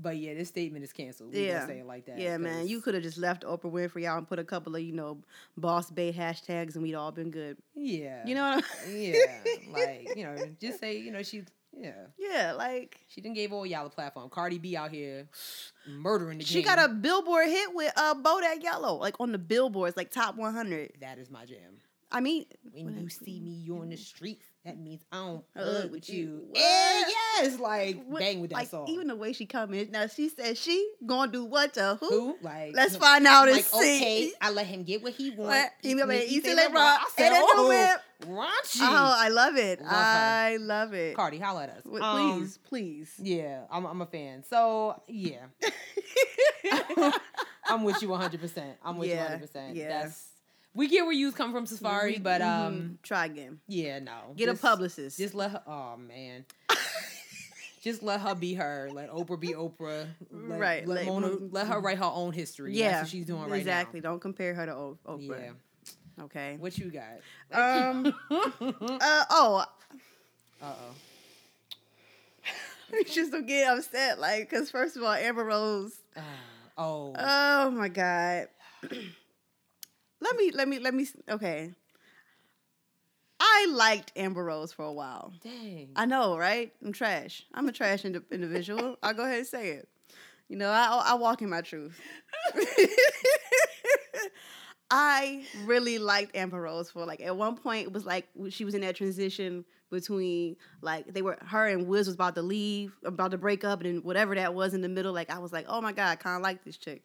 but 0.00 0.16
yeah, 0.16 0.34
this 0.34 0.48
statement 0.48 0.84
is 0.84 0.92
canceled. 0.92 1.32
We 1.34 1.46
Yeah. 1.46 1.66
say 1.66 1.80
it 1.80 1.86
like 1.86 2.06
that. 2.06 2.18
yeah, 2.18 2.36
man, 2.38 2.66
you 2.68 2.80
could 2.80 2.94
have 2.94 3.02
just 3.02 3.18
left 3.18 3.42
Oprah 3.44 3.70
Winfrey 3.72 4.04
out 4.04 4.18
and 4.18 4.28
put 4.28 4.38
a 4.38 4.44
couple 4.44 4.74
of 4.76 4.82
you 4.82 4.92
know 4.92 5.18
boss 5.56 5.90
bait 5.90 6.16
hashtags, 6.16 6.74
and 6.74 6.82
we'd 6.82 6.94
all 6.94 7.12
been 7.12 7.30
good. 7.30 7.56
Yeah, 7.74 8.26
You 8.26 8.34
know 8.34 8.50
what 8.50 8.64
I'm? 8.86 8.92
yeah, 8.96 9.14
like 9.72 10.12
you 10.16 10.24
know, 10.24 10.36
just 10.60 10.80
say 10.80 10.98
you 10.98 11.10
know 11.10 11.22
she. 11.22 11.42
Yeah, 11.80 12.06
Yeah, 12.18 12.54
like 12.54 12.98
she 13.08 13.20
didn't 13.20 13.36
gave 13.36 13.52
all 13.52 13.64
y'all 13.66 13.86
a 13.86 13.90
platform. 13.90 14.30
Cardi 14.30 14.58
B 14.58 14.74
out 14.74 14.90
here 14.90 15.28
murdering 15.86 16.38
the 16.38 16.44
she 16.44 16.62
game. 16.62 16.64
got 16.74 16.90
a 16.90 16.92
Billboard 16.92 17.46
hit 17.46 17.72
with 17.74 17.92
uh 17.96 18.14
Bodak 18.14 18.62
Yellow, 18.62 18.96
like 18.96 19.20
on 19.20 19.30
the 19.32 19.38
billboards, 19.38 19.96
like 19.96 20.10
top 20.10 20.34
100. 20.36 20.94
That 21.00 21.18
is 21.18 21.30
my 21.30 21.44
jam. 21.44 21.78
I 22.10 22.20
mean, 22.20 22.46
When 22.72 22.84
When 22.86 22.94
I- 22.98 23.00
you 23.02 23.08
see 23.10 23.38
me 23.40 23.50
you're 23.50 23.80
on 23.80 23.90
the 23.90 23.96
streets, 23.96 24.44
that 24.64 24.78
means 24.78 25.02
I 25.12 25.16
don't 25.16 25.44
fuck 25.54 25.90
with 25.90 26.08
you. 26.08 26.44
what? 26.48 26.58
Yeah, 26.58 27.02
yes, 27.42 27.58
like 27.60 28.02
what- 28.06 28.20
bang 28.20 28.40
with 28.40 28.50
that 28.50 28.56
like 28.56 28.68
song. 28.68 28.86
even 28.88 29.08
the 29.08 29.16
way 29.16 29.32
she 29.32 29.44
come 29.46 29.74
in. 29.74 29.90
Now 29.90 30.06
she 30.06 30.28
said 30.30 30.56
she 30.56 30.90
gonna 31.04 31.30
do 31.32 31.44
what 31.44 31.74
to 31.74 31.96
who? 32.00 32.08
Who? 32.08 32.36
Like 32.40 32.74
Let's 32.74 32.96
find 32.96 33.26
out 33.26 33.48
and 33.48 33.56
like, 33.56 33.64
see. 33.66 33.78
okay, 33.78 34.32
I 34.40 34.50
let 34.50 34.66
him 34.66 34.84
get 34.84 35.02
what 35.02 35.12
he 35.14 35.30
wants. 35.30 35.70
He 35.82 35.94
like, 35.94 36.30
"You 36.30 36.40
say 36.40 36.48
say 36.50 36.54
like 36.54 36.72
like 36.72 36.76
I 37.00 37.08
said, 37.16 37.32
and 37.32 37.42
oh, 37.46 37.68
whip." 37.68 38.00
raunchy. 38.36 38.80
Oh, 38.80 39.14
I 39.16 39.28
love 39.28 39.56
it. 39.56 39.80
Love. 39.80 39.90
I 39.92 40.56
love 40.60 40.92
it. 40.94 41.14
Cardi, 41.14 41.38
holla 41.38 41.64
at 41.64 41.70
us. 41.70 41.82
W- 41.84 42.02
Um, 42.02 42.38
Please, 42.40 42.58
please. 42.64 43.14
yeah, 43.22 43.64
I'm, 43.70 43.84
I'm 43.86 44.00
a 44.02 44.06
fan. 44.06 44.42
So 44.48 45.00
yeah, 45.08 45.46
I'm 47.66 47.82
with 47.84 48.00
you 48.02 48.08
100. 48.08 48.40
percent 48.40 48.76
I'm 48.84 48.96
with 48.98 49.08
Yeah, 49.08 49.14
you 49.14 49.20
100. 49.22 49.40
percent 49.40 49.76
yeah. 49.76 50.02
That's 50.02 50.27
we 50.78 50.88
get 50.88 51.02
where 51.04 51.12
you 51.12 51.30
come 51.32 51.52
from, 51.52 51.66
Safari, 51.66 52.12
We- 52.14 52.18
but 52.20 52.40
mhm. 52.40 52.46
um, 52.66 52.98
try 53.02 53.26
again. 53.26 53.60
yeah, 53.66 53.98
no. 53.98 54.32
Get 54.36 54.46
Just- 54.46 54.62
a 54.62 54.66
publicist. 54.66 55.18
Just 55.18 55.34
let 55.34 55.50
her. 55.50 55.62
Oh 55.66 55.96
man. 55.96 56.44
Just 57.82 58.02
let 58.02 58.20
her 58.20 58.34
be 58.34 58.54
her. 58.54 58.88
Let 58.92 59.10
Oprah 59.10 59.38
be 59.38 59.48
Oprah. 59.54 60.08
Let, 60.32 60.58
Right, 60.58 60.86
Let, 60.86 60.96
let 60.98 61.06
Mona, 61.06 61.28
let 61.50 61.68
her 61.68 61.80
write 61.80 61.98
her 61.98 62.04
own 62.12 62.32
history. 62.32 62.74
yeah, 62.74 62.90
That's 62.90 63.02
what 63.04 63.10
she's 63.10 63.24
doing 63.26 63.48
right 63.48 63.58
exactly. 63.58 64.00
Don't 64.00 64.20
compare 64.20 64.52
her 64.54 64.66
to 64.66 64.72
o- 64.74 64.98
Oprah. 65.06 65.52
Yeah. 66.18 66.24
Okay. 66.24 66.56
What 66.58 66.76
you 66.76 66.90
got? 66.90 67.20
Um. 67.52 68.06
uh, 68.30 69.24
oh, 69.30 69.64
Uh 70.60 70.64
oh. 70.64 70.94
you 72.92 73.04
just 73.18 73.30
don't 73.30 73.46
get 73.46 73.68
upset, 73.78 74.18
like, 74.18 74.50
because 74.50 74.70
first 74.72 74.96
of 74.96 75.04
all, 75.04 75.12
Amber 75.12 75.44
Rose. 75.44 75.96
oh. 76.76 77.14
Oh 77.16 77.70
my 77.70 77.88
god. 77.88 78.48
let 80.20 80.36
me 80.36 80.50
let 80.52 80.68
me 80.68 80.78
let 80.78 80.94
me 80.94 81.06
okay. 81.28 81.74
I 83.40 83.66
liked 83.70 84.12
Amber 84.16 84.44
Rose 84.44 84.72
for 84.72 84.84
a 84.84 84.92
while. 84.92 85.32
Dang. 85.42 85.90
I 85.94 86.06
know, 86.06 86.36
right? 86.36 86.72
I'm 86.84 86.92
trash. 86.92 87.44
I'm 87.54 87.68
a 87.68 87.72
trash 87.72 88.04
indi- 88.04 88.20
individual. 88.32 88.96
I'll 89.02 89.14
go 89.14 89.24
ahead 89.24 89.38
and 89.38 89.46
say 89.46 89.70
it. 89.70 89.88
You 90.48 90.56
know, 90.56 90.70
I 90.70 91.02
I 91.06 91.14
walk 91.14 91.42
in 91.42 91.50
my 91.50 91.60
truth. 91.60 92.00
I 94.90 95.44
really 95.64 95.98
liked 95.98 96.34
Amber 96.34 96.62
Rose 96.62 96.90
for 96.90 97.04
like 97.04 97.20
at 97.20 97.36
one 97.36 97.56
point 97.56 97.88
it 97.88 97.92
was 97.92 98.06
like 98.06 98.26
she 98.48 98.64
was 98.64 98.74
in 98.74 98.80
that 98.80 98.96
transition 98.96 99.64
between 99.90 100.56
like 100.80 101.12
they 101.12 101.20
were 101.22 101.38
her 101.46 101.66
and 101.66 101.86
Wiz 101.86 102.06
was 102.06 102.14
about 102.14 102.34
to 102.36 102.42
leave, 102.42 102.96
about 103.04 103.32
to 103.32 103.38
break 103.38 103.64
up, 103.64 103.82
and 103.82 104.02
whatever 104.02 104.34
that 104.34 104.54
was 104.54 104.72
in 104.74 104.80
the 104.80 104.88
middle, 104.88 105.12
like 105.12 105.30
I 105.30 105.38
was 105.38 105.52
like, 105.52 105.66
oh 105.68 105.80
my 105.80 105.92
god, 105.92 106.08
I 106.08 106.16
kind 106.16 106.36
of 106.36 106.42
like 106.42 106.64
this 106.64 106.76
chick. 106.78 107.02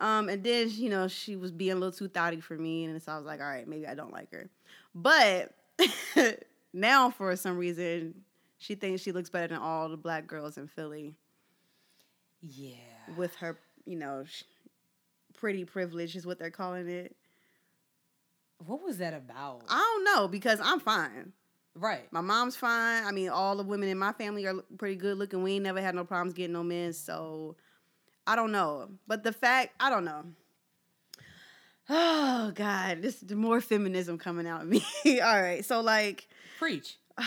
Um, 0.00 0.28
and 0.28 0.42
then 0.42 0.70
you 0.70 0.88
know 0.88 1.08
she 1.08 1.36
was 1.36 1.52
being 1.52 1.72
a 1.72 1.76
little 1.76 1.92
too 1.92 2.08
thotty 2.08 2.40
for 2.40 2.56
me, 2.56 2.84
and 2.84 3.00
so 3.02 3.12
I 3.12 3.16
was 3.16 3.26
like, 3.26 3.40
all 3.40 3.46
right, 3.46 3.68
maybe 3.68 3.86
I 3.86 3.94
don't 3.94 4.12
like 4.12 4.32
her. 4.32 4.48
But 4.94 5.52
now 6.72 7.10
for 7.10 7.36
some 7.36 7.56
reason 7.58 8.14
she 8.60 8.74
thinks 8.74 9.02
she 9.02 9.12
looks 9.12 9.30
better 9.30 9.48
than 9.48 9.58
all 9.58 9.88
the 9.88 9.96
black 9.96 10.26
girls 10.26 10.58
in 10.58 10.68
Philly 10.68 11.14
yeah. 12.42 12.74
with 13.16 13.34
her, 13.36 13.58
you 13.86 13.96
know, 13.96 14.24
pretty 15.38 15.64
privilege 15.64 16.14
is 16.14 16.26
what 16.26 16.38
they're 16.38 16.50
calling 16.50 16.88
it. 16.88 17.16
What 18.66 18.82
was 18.84 18.98
that 18.98 19.14
about? 19.14 19.62
I 19.68 19.76
don't 19.76 20.04
know 20.04 20.28
because 20.28 20.60
I'm 20.62 20.78
fine. 20.78 21.32
right. 21.74 22.12
My 22.12 22.20
mom's 22.20 22.54
fine. 22.54 23.04
I 23.04 23.12
mean, 23.12 23.30
all 23.30 23.56
the 23.56 23.62
women 23.62 23.88
in 23.88 23.98
my 23.98 24.12
family 24.12 24.46
are 24.46 24.56
pretty 24.76 24.96
good 24.96 25.16
looking. 25.16 25.42
We 25.42 25.54
ain't 25.54 25.64
never 25.64 25.80
had 25.80 25.94
no 25.94 26.04
problems 26.04 26.34
getting 26.34 26.52
no 26.52 26.62
men, 26.62 26.92
so 26.92 27.56
I 28.30 28.36
don't 28.36 28.52
know. 28.52 28.88
But 29.08 29.24
the 29.24 29.32
fact, 29.32 29.74
I 29.80 29.90
don't 29.90 30.04
know. 30.04 30.22
Oh 31.88 32.52
God, 32.54 33.02
this 33.02 33.16
the 33.16 33.34
more 33.34 33.60
feminism 33.60 34.18
coming 34.18 34.46
out 34.46 34.62
of 34.62 34.68
me. 34.68 34.84
all 35.20 35.42
right, 35.42 35.64
so 35.64 35.80
like, 35.80 36.28
Preach. 36.56 36.96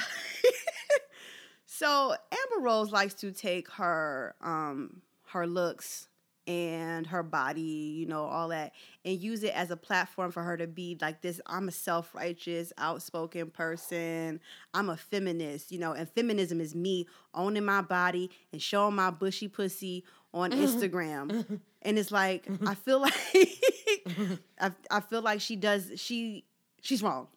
so 1.66 2.16
Amber 2.32 2.64
Rose 2.64 2.94
likes 2.94 3.16
to 3.16 3.34
take 3.34 3.70
her 3.72 4.34
um 4.40 5.02
her 5.26 5.46
looks 5.46 6.08
and 6.48 7.08
her 7.08 7.24
body, 7.24 7.62
you 7.62 8.06
know, 8.06 8.24
all 8.24 8.50
that, 8.50 8.74
and 9.06 9.20
use 9.20 9.44
it 9.44 9.54
as 9.56 9.72
a 9.72 9.78
platform 9.78 10.32
for 10.32 10.44
her 10.44 10.58
to 10.58 10.68
be 10.68 10.98
like 11.02 11.22
this. 11.22 11.40
I'm 11.46 11.68
a 11.68 11.72
self 11.72 12.14
righteous, 12.16 12.72
outspoken 12.78 13.50
person. 13.50 14.40
I'm 14.74 14.90
a 14.90 14.96
feminist, 14.98 15.72
you 15.72 15.80
know, 15.80 15.92
and 15.92 16.10
feminism 16.10 16.62
is 16.62 16.74
me 16.76 17.08
owning 17.34 17.66
my 17.66 17.82
body 17.82 18.30
and 18.54 18.62
showing 18.62 18.96
my 18.96 19.10
bushy 19.10 19.50
pussy 19.50 20.06
on 20.34 20.52
mm-hmm. 20.52 20.64
Instagram. 20.64 21.32
Mm-hmm. 21.32 21.56
and 21.82 22.00
it's 22.00 22.12
like 22.12 22.46
mm-hmm. 22.46 22.68
I 22.68 22.76
feel 22.76 23.00
like 23.02 24.40
I, 24.60 24.72
I 24.90 25.00
feel 25.00 25.22
like 25.22 25.42
she 25.42 25.56
does 25.56 25.92
she 25.96 26.46
she's 26.82 27.04
wrong. 27.04 27.28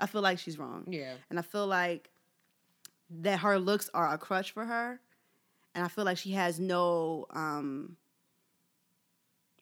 I 0.00 0.06
feel 0.06 0.22
like 0.22 0.38
she's 0.38 0.58
wrong. 0.58 0.84
Yeah. 0.88 1.14
And 1.30 1.38
I 1.38 1.42
feel 1.42 1.66
like 1.66 2.10
that 3.10 3.40
her 3.40 3.58
looks 3.58 3.90
are 3.94 4.12
a 4.12 4.18
crutch 4.18 4.52
for 4.52 4.64
her. 4.64 5.00
And 5.74 5.84
I 5.84 5.88
feel 5.88 6.04
like 6.04 6.18
she 6.18 6.32
has 6.32 6.58
no 6.58 7.26
um 7.30 7.96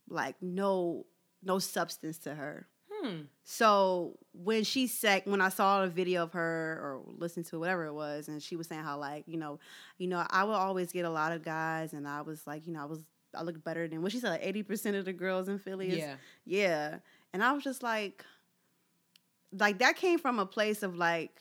like 0.09 0.37
no 0.41 1.07
no 1.43 1.59
substance 1.59 2.19
to 2.19 2.35
her. 2.35 2.67
Hmm. 3.09 3.17
So 3.45 4.19
when 4.33 4.65
she 4.65 4.87
said 4.87 5.23
when 5.25 5.41
I 5.41 5.49
saw 5.51 5.83
a 5.85 5.89
video 5.89 6.23
of 6.25 6.33
her 6.33 6.79
or 6.83 7.01
listened 7.19 7.47
to 7.47 7.59
whatever 7.59 7.85
it 7.87 7.93
was, 7.93 8.29
and 8.29 8.43
she 8.43 8.57
was 8.57 8.67
saying 8.67 8.83
how 8.83 8.99
like 8.99 9.25
you 9.27 9.37
know, 9.37 9.59
you 9.99 10.09
know 10.09 10.27
I 10.31 10.45
would 10.45 10.53
always 10.55 10.93
get 10.93 11.05
a 11.05 11.11
lot 11.11 11.33
of 11.33 11.45
guys, 11.45 11.93
and 11.93 12.07
I 12.09 12.23
was 12.23 12.47
like 12.47 12.67
you 12.67 12.73
know 12.73 12.83
I 12.83 12.87
was 12.87 13.01
I 13.35 13.43
looked 13.43 13.63
better 13.65 13.87
than 13.87 14.03
what 14.03 14.13
she 14.13 14.19
said 14.19 14.31
like 14.31 14.43
eighty 14.45 14.63
percent 14.63 14.97
of 14.97 15.05
the 15.05 15.13
girls 15.13 15.49
in 15.49 15.59
Philly. 15.59 15.89
Is, 15.91 15.99
Yeah. 15.99 16.15
yeah, 16.45 16.99
and 17.33 17.43
I 17.45 17.53
was 17.53 17.63
just 17.63 17.83
like, 17.83 18.25
like 19.53 19.79
that 19.79 19.97
came 19.97 20.19
from 20.19 20.39
a 20.39 20.47
place 20.47 20.83
of 20.83 20.97
like, 20.97 21.41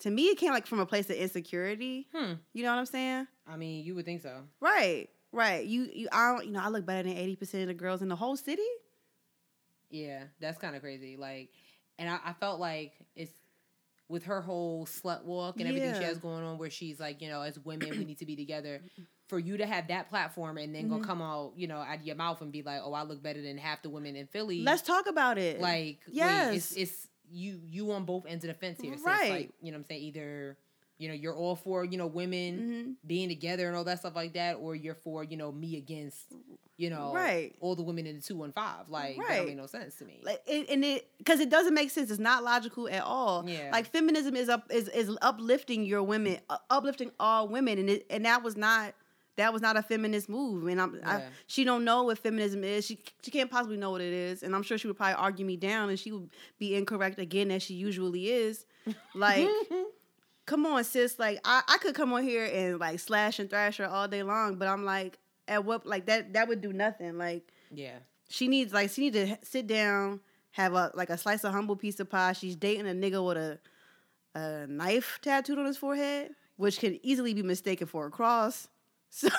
to 0.00 0.10
me 0.10 0.26
it 0.26 0.38
came 0.38 0.52
like 0.52 0.66
from 0.66 0.80
a 0.80 0.86
place 0.86 1.10
of 1.10 1.16
insecurity. 1.16 2.06
Hmm. 2.14 2.34
You 2.52 2.62
know 2.64 2.72
what 2.72 2.78
I'm 2.78 2.86
saying? 2.86 3.26
I 3.46 3.56
mean, 3.56 3.84
you 3.84 3.94
would 3.94 4.04
think 4.04 4.22
so. 4.22 4.42
Right, 4.60 5.08
right. 5.32 5.64
You 5.66 5.88
you 5.92 6.08
I 6.12 6.32
don't 6.34 6.46
you 6.46 6.52
know 6.52 6.60
I 6.60 6.68
look 6.68 6.86
better 6.86 7.08
than 7.08 7.16
eighty 7.16 7.34
percent 7.36 7.62
of 7.62 7.68
the 7.68 7.74
girls 7.74 8.02
in 8.02 8.08
the 8.08 8.16
whole 8.16 8.36
city. 8.36 8.62
Yeah, 9.90 10.24
that's 10.40 10.58
kind 10.58 10.76
of 10.76 10.82
crazy. 10.82 11.16
Like, 11.16 11.50
and 11.98 12.08
I, 12.08 12.18
I 12.26 12.32
felt 12.34 12.60
like 12.60 12.92
it's 13.16 13.32
with 14.08 14.24
her 14.24 14.40
whole 14.40 14.86
slut 14.86 15.24
walk 15.24 15.58
and 15.60 15.68
everything 15.68 15.94
she 15.94 16.04
has 16.04 16.18
going 16.18 16.42
on, 16.44 16.58
where 16.58 16.70
she's 16.70 16.98
like, 16.98 17.20
you 17.20 17.28
know, 17.28 17.42
as 17.42 17.58
women, 17.58 17.90
we 17.90 18.04
need 18.04 18.18
to 18.18 18.26
be 18.26 18.36
together. 18.36 18.80
For 19.28 19.38
you 19.38 19.58
to 19.58 19.66
have 19.66 19.88
that 19.88 20.08
platform 20.08 20.56
and 20.56 20.74
then 20.74 20.88
go 20.88 20.96
Mhm. 20.96 21.04
come 21.04 21.20
out, 21.20 21.52
you 21.56 21.66
know, 21.66 21.78
out 21.80 21.96
of 21.96 22.02
your 22.02 22.16
mouth 22.16 22.40
and 22.40 22.50
be 22.50 22.62
like, 22.62 22.80
oh, 22.82 22.94
I 22.94 23.02
look 23.02 23.22
better 23.22 23.42
than 23.42 23.58
half 23.58 23.82
the 23.82 23.90
women 23.90 24.16
in 24.16 24.26
Philly. 24.26 24.62
Let's 24.62 24.80
talk 24.80 25.06
about 25.06 25.36
it. 25.36 25.60
like, 25.60 25.98
wait, 26.06 26.14
yes. 26.14 26.54
it's 26.54 26.72
it's 26.72 27.08
you 27.30 27.60
you 27.62 27.92
on 27.92 28.06
both 28.06 28.24
ends 28.26 28.42
of 28.44 28.48
the 28.48 28.54
fence 28.54 28.80
here. 28.80 28.96
So 28.96 29.04
Right. 29.04 29.20
it's 29.20 29.30
like, 29.30 29.50
you 29.60 29.70
know, 29.70 29.76
what 29.76 29.82
I'm 29.82 29.84
saying 29.88 30.02
either. 30.04 30.56
You 30.98 31.08
know, 31.08 31.14
you're 31.14 31.34
all 31.36 31.54
for 31.56 31.84
you 31.84 31.96
know 31.96 32.06
women 32.08 32.58
Mhm. 32.58 33.06
being 33.08 33.28
together 33.28 33.68
and 33.68 33.76
all 33.76 33.84
that 33.84 34.00
stuff 34.00 34.16
like 34.16 34.34
that, 34.34 34.54
or 34.56 34.74
you're 34.74 34.94
for 34.96 35.22
you 35.24 35.36
know 35.36 35.52
me 35.52 35.76
against 35.76 36.32
you 36.76 36.90
know 36.90 37.12
Right. 37.14 37.54
all 37.60 37.74
the 37.76 37.82
women 37.84 38.06
in 38.06 38.16
the 38.16 38.22
two 38.22 38.36
one 38.36 38.52
five. 38.52 38.88
Like 38.88 39.16
that 39.16 39.22
Right. 39.28 39.36
don't 39.38 39.46
make 39.46 39.56
no 39.56 39.66
sense 39.66 39.96
to 39.98 40.04
me. 40.04 40.20
Like, 40.24 40.42
it, 40.46 40.68
and 40.68 40.84
it 40.84 41.08
because 41.18 41.38
it 41.40 41.50
doesn't 41.50 41.74
make 41.74 41.90
sense. 41.90 42.10
It's 42.10 42.18
not 42.18 42.42
logical 42.42 42.88
at 42.88 43.02
all. 43.02 43.48
Yeah. 43.48 43.70
Like 43.72 43.86
feminism 43.86 44.34
is 44.36 44.48
up 44.48 44.70
is 44.72 44.88
is 44.88 45.16
uplifting 45.22 45.84
your 45.84 46.02
women, 46.02 46.38
uh, 46.50 46.58
uplifting 46.68 47.12
all 47.20 47.46
women, 47.48 47.78
and 47.78 47.88
it 47.88 48.06
and 48.10 48.24
that 48.24 48.42
was 48.42 48.56
not 48.56 48.94
that 49.36 49.52
was 49.52 49.62
not 49.62 49.76
a 49.76 49.82
feminist 49.82 50.28
move, 50.28 50.66
and 50.66 50.80
I'm 50.80 51.00
I, 51.04 51.22
she 51.46 51.62
don't 51.62 51.84
know 51.84 52.02
what 52.02 52.18
feminism 52.18 52.64
is. 52.64 52.84
She 52.84 52.98
she 53.22 53.30
can't 53.30 53.48
possibly 53.48 53.76
know 53.76 53.92
what 53.92 54.00
it 54.00 54.12
is, 54.12 54.42
and 54.42 54.52
I'm 54.52 54.64
sure 54.64 54.76
she 54.78 54.88
would 54.88 54.96
probably 54.96 55.14
argue 55.14 55.46
me 55.46 55.56
down, 55.56 55.90
and 55.90 55.98
she 56.00 56.10
would 56.10 56.30
be 56.58 56.74
incorrect 56.74 57.20
again 57.20 57.52
as 57.52 57.62
she 57.62 57.74
usually 57.74 58.32
is. 58.32 58.66
Like, 59.14 59.48
come 60.48 60.66
on, 60.66 60.82
sis. 60.82 61.18
Like 61.18 61.38
I, 61.44 61.62
I 61.68 61.78
could 61.78 61.94
come 61.94 62.12
on 62.12 62.22
here 62.24 62.44
and 62.52 62.80
like 62.80 62.98
slash 62.98 63.38
and 63.38 63.48
thrash 63.48 63.76
her 63.76 63.86
all 63.86 64.08
day 64.08 64.22
long, 64.22 64.56
but 64.56 64.66
I'm 64.66 64.84
like, 64.84 65.18
at 65.46 65.64
what 65.64 65.86
like 65.86 66.06
that 66.06 66.32
that 66.32 66.48
would 66.48 66.60
do 66.60 66.72
nothing. 66.72 67.18
Like 67.18 67.52
yeah. 67.70 67.98
she 68.28 68.48
needs 68.48 68.72
like 68.72 68.90
she 68.90 69.02
need 69.02 69.12
to 69.12 69.38
sit 69.42 69.66
down, 69.66 70.20
have 70.52 70.74
a 70.74 70.90
like 70.94 71.10
a 71.10 71.18
slice 71.18 71.44
of 71.44 71.52
humble 71.52 71.76
piece 71.76 72.00
of 72.00 72.10
pie. 72.10 72.32
She's 72.32 72.56
dating 72.56 72.88
a 72.88 72.92
nigga 72.92 73.24
with 73.24 73.36
a 73.36 73.58
a 74.34 74.66
knife 74.66 75.18
tattooed 75.22 75.58
on 75.58 75.66
his 75.66 75.76
forehead, 75.76 76.30
which 76.56 76.78
can 76.80 76.98
easily 77.02 77.34
be 77.34 77.42
mistaken 77.42 77.86
for 77.86 78.06
a 78.06 78.10
cross. 78.10 78.68
So 79.10 79.30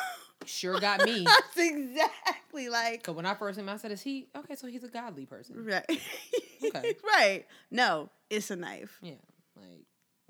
Sure 0.46 0.80
got 0.80 1.04
me. 1.04 1.24
that's 1.26 1.58
exactly 1.58 2.70
like 2.70 3.04
Cause 3.04 3.14
when 3.16 3.26
I 3.28 3.36
first 3.36 3.58
met 3.58 3.64
him, 3.64 3.70
I 3.70 3.78
said, 3.78 3.92
"Is 3.92 4.02
he 4.02 4.30
okay?" 4.36 4.56
So 4.56 4.66
he's 4.68 4.84
a 4.84 4.88
godly 4.88 5.26
person. 5.26 5.64
right, 5.64 5.86
Okay. 6.66 6.96
right. 7.04 7.46
No, 7.70 8.10
it's 8.30 8.50
a 8.50 8.56
knife. 8.56 8.98
Yeah. 9.04 9.14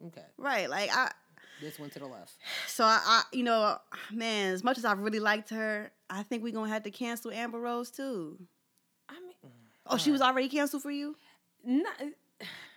Okay. 0.07 0.25
Right, 0.37 0.69
like 0.69 0.89
I. 0.95 1.11
This 1.61 1.77
went 1.77 1.91
to 1.93 1.99
the 1.99 2.05
left. 2.05 2.33
So 2.67 2.85
I, 2.85 2.99
I, 3.05 3.23
you 3.33 3.43
know, 3.43 3.77
man, 4.13 4.53
as 4.53 4.63
much 4.63 4.77
as 4.77 4.85
I 4.85 4.93
really 4.93 5.19
liked 5.19 5.49
her, 5.49 5.91
I 6.09 6.23
think 6.23 6.41
we're 6.41 6.53
gonna 6.53 6.69
have 6.71 6.83
to 6.83 6.91
cancel 6.91 7.31
Amber 7.31 7.59
Rose 7.59 7.91
too. 7.91 8.37
I 9.09 9.15
mean, 9.19 9.33
Oh, 9.85 9.97
she 9.97 10.11
was 10.11 10.21
already 10.21 10.47
canceled 10.47 10.83
for 10.83 10.91
you. 10.91 11.15
not, 11.65 11.93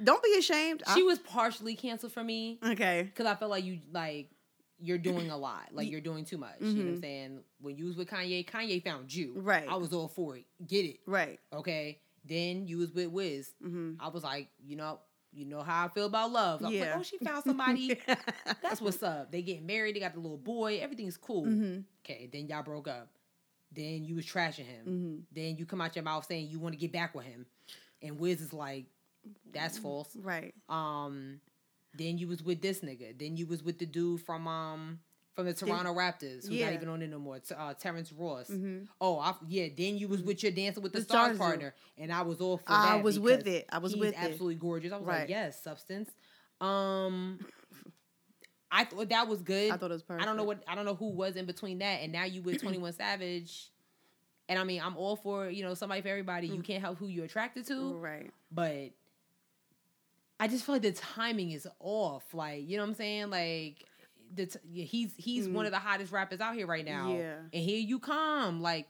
Don't 0.03 0.23
be 0.23 0.35
ashamed. 0.39 0.83
I- 0.87 0.95
she 0.97 1.03
was 1.05 1.19
partially 1.21 1.77
canceled 1.77 2.13
for 2.13 2.25
me 2.25 2.59
okay. 2.65 3.05
because 3.05 3.27
I 3.27 3.35
felt 3.37 3.51
like 3.53 3.65
you 3.65 3.79
like 3.93 4.31
you're 4.81 4.99
doing 4.99 5.31
a 5.31 5.37
lot. 5.37 5.69
Like 5.73 5.89
you're 5.89 6.01
doing 6.01 6.25
too 6.25 6.39
much. 6.39 6.57
You 6.61 6.73
know 6.73 6.85
what 6.87 6.95
I'm 6.97 7.01
saying? 7.03 7.41
When 7.61 7.77
you 7.77 7.85
was 7.85 7.97
with 7.97 8.09
Kanye, 8.11 8.45
Kanye 8.45 8.83
found 8.83 9.15
you. 9.15 9.29
Mm-hmm. 9.29 9.45
Right. 9.45 9.69
I 9.69 9.77
was 9.77 9.93
all 9.93 10.09
for 10.09 10.37
it. 10.37 10.47
Get 10.67 10.85
it. 10.85 10.99
Right. 11.07 11.39
Okay. 11.55 12.01
Then 12.25 12.67
you 12.67 12.79
was 12.79 12.91
with 12.93 13.09
Wiz. 13.09 13.53
hmm 13.63 13.93
I 14.01 14.09
was 14.09 14.25
like, 14.25 14.49
you 14.67 14.75
know, 14.75 14.99
you 15.33 15.45
know 15.47 15.63
how 15.63 15.85
I 15.87 15.89
feel 15.89 16.07
about 16.07 16.31
love. 16.31 16.61
I 16.63 16.67
was 16.67 16.75
Yeah. 16.75 16.81
like, 16.83 16.91
oh, 16.97 17.03
she 17.03 17.19
found 17.19 17.45
somebody. 17.45 17.99
That's 18.63 18.81
what's 18.81 19.03
up. 19.03 19.31
They 19.33 19.43
get 19.43 19.63
married. 19.63 19.97
They 19.97 20.01
got 20.01 20.15
the 20.15 20.21
little 20.21 20.37
boy. 20.39 20.79
Everything's 20.83 21.17
cool. 21.17 21.45
hmm 21.45 21.79
Okay. 22.05 22.29
Then 22.33 22.49
y'all 22.49 22.63
broke 22.63 22.89
up. 22.89 23.09
Then 23.75 24.05
you 24.05 24.15
was 24.17 24.27
trashing 24.27 24.67
him. 24.67 24.85
hmm 24.85 25.17
Then 25.33 25.57
you 25.57 25.65
come 25.67 25.81
out 25.81 25.97
your 25.97 26.05
mouth 26.05 26.27
saying 26.27 26.49
you 26.49 26.59
want 26.59 26.75
to 26.75 26.79
get 26.79 26.93
back 26.93 27.15
with 27.15 27.25
him, 27.25 27.47
and 28.03 28.19
Wiz 28.19 28.41
is 28.41 28.53
like, 28.53 28.87
that's 29.53 29.79
false. 29.79 30.15
Right. 30.17 30.53
Um, 30.69 31.41
then 31.95 32.19
you 32.19 32.27
was 32.29 32.43
with 32.43 32.61
this 32.61 32.81
nigga. 32.81 33.17
Then 33.19 33.37
you 33.37 33.47
was 33.47 33.63
with 33.63 33.79
the 33.79 33.87
dude 33.87 34.21
from 34.21 34.47
um 34.49 35.01
from 35.35 35.47
the 35.47 35.55
Toronto 35.55 35.95
Raptors, 35.95 36.43
who's 36.47 36.51
Yeah. 36.51 36.67
not 36.67 36.75
even 36.75 36.89
on 36.89 37.03
it 37.03 37.09
no 37.09 37.19
more. 37.19 37.41
Uh, 37.57 37.75
Terrence 37.75 38.13
Ross. 38.13 38.49
hmm 38.49 38.81
Oh, 39.01 39.19
I, 39.19 39.35
yeah. 39.49 39.69
Then 39.77 39.97
you 39.97 40.09
was 40.09 40.23
with 40.23 40.43
your 40.43 40.53
dancing 40.53 40.83
with 40.83 40.93
the 40.93 40.99
The 40.99 41.05
stars 41.05 41.39
partner, 41.39 41.75
and 41.97 42.13
I 42.13 42.23
was 42.23 42.41
all 42.41 42.59
for 42.59 42.65
I 42.73 42.97
was 42.97 43.19
with 43.19 43.47
it. 43.47 43.67
I 43.71 43.79
was 43.79 43.97
with 43.97 44.11
it. 44.13 44.19
absolutely 44.19 44.57
gorgeous. 44.57 44.93
I 44.93 44.97
was 44.99 45.07
Right. 45.07 45.21
like, 45.21 45.29
yes, 45.31 45.63
substance. 45.63 46.11
Um, 46.61 47.39
I 48.71 48.85
thought 48.85 49.09
that 49.11 49.29
was 49.29 49.43
good. 49.43 49.71
I 49.71 49.77
thought 49.77 49.91
it 49.91 49.95
was 49.95 50.03
perfect. 50.03 50.23
I 50.23 50.27
don't 50.27 50.37
know 50.37 50.45
what 50.45 50.63
I 50.69 50.75
don't 50.75 50.85
know 50.85 50.95
who 50.95 51.09
was 51.11 51.37
in 51.37 51.47
between 51.47 51.79
that, 51.79 52.01
and 52.03 52.13
now 52.13 52.25
you 52.25 52.43
with 52.43 52.59
Twenty 52.63 52.79
One 52.79 52.93
Savage. 52.93 53.71
And 54.49 54.59
I 54.59 54.65
mean, 54.65 54.83
I'm 54.85 54.97
all 54.97 55.17
for 55.17 55.49
you 55.49 55.63
know 55.63 55.75
somebody 55.75 56.03
for 56.03 56.09
everybody. 56.09 56.51
Mm. 56.51 56.57
You 56.57 56.63
can't 56.63 56.83
help 56.83 56.99
who 56.99 57.07
you're 57.07 57.25
attracted 57.25 57.67
to, 57.69 57.95
Right. 57.95 58.31
but 58.51 58.91
I 60.41 60.49
just 60.49 60.65
feel 60.67 60.75
like 60.75 60.83
the 60.83 60.93
timing 60.93 61.53
is 61.53 61.67
off. 61.81 62.25
Like 62.35 62.69
you 62.69 62.77
know 62.77 62.83
what 62.83 62.91
I'm 62.91 62.95
saying? 62.97 63.31
Like 63.31 63.85
the 64.35 64.47
t- 64.47 64.85
he's 64.85 65.13
he's 65.17 65.49
one 65.49 65.65
Mm. 65.65 65.69
of 65.69 65.73
the 65.73 65.79
hottest 65.79 66.13
rappers 66.13 66.41
out 66.41 66.55
here 66.55 66.67
right 66.67 66.85
now. 66.85 67.13
Yeah. 67.13 67.35
and 67.53 67.63
here 67.63 67.79
you 67.79 67.99
come. 67.99 68.61
Like 68.63 68.87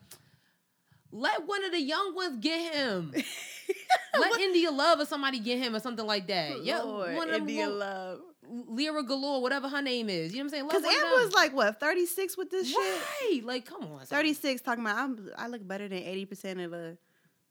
let 1.11 1.47
one 1.47 1.65
of 1.65 1.73
the 1.73 1.81
young 1.81 2.15
ones 2.15 2.39
get 2.41 2.75
him. 2.75 3.13
let 4.19 4.41
India 4.41 4.71
Love 4.71 5.01
or 5.01 5.05
somebody 5.07 5.39
get 5.41 5.59
him 5.59 5.75
or 5.75 5.81
something 5.81 6.07
like 6.07 6.27
that. 6.29 6.65
Yeah, 6.65 6.83
one 6.85 7.29
of 7.31 7.37
India 7.37 7.67
little- 7.67 7.79
Love. 7.79 8.21
Lira 8.69 9.03
Galore, 9.05 9.41
whatever 9.41 9.69
her 9.69 9.81
name 9.81 10.11
is. 10.11 10.33
You 10.33 10.39
know 10.39 10.45
what 10.45 10.45
I'm 10.47 10.51
saying? 10.51 10.67
Because 10.69 10.83
one 10.83 10.95
Amber 10.95 11.25
was 11.25 11.33
like 11.33 11.55
what 11.55 11.79
thirty 11.81 12.05
six 12.07 12.37
with 12.37 12.51
this 12.51 12.69
shit. 12.69 12.77
right. 12.77 13.41
Like, 13.45 13.65
come 13.65 13.85
on. 13.85 14.05
Thirty 14.05 14.35
six 14.35 14.61
talking 14.61 14.85
about 14.85 14.97
I'm 14.99 15.31
I 15.39 15.47
look 15.47 15.67
better 15.67 15.89
than 15.89 15.99
eighty 16.03 16.27
percent 16.27 16.61
of 16.61 16.71
the 16.73 16.99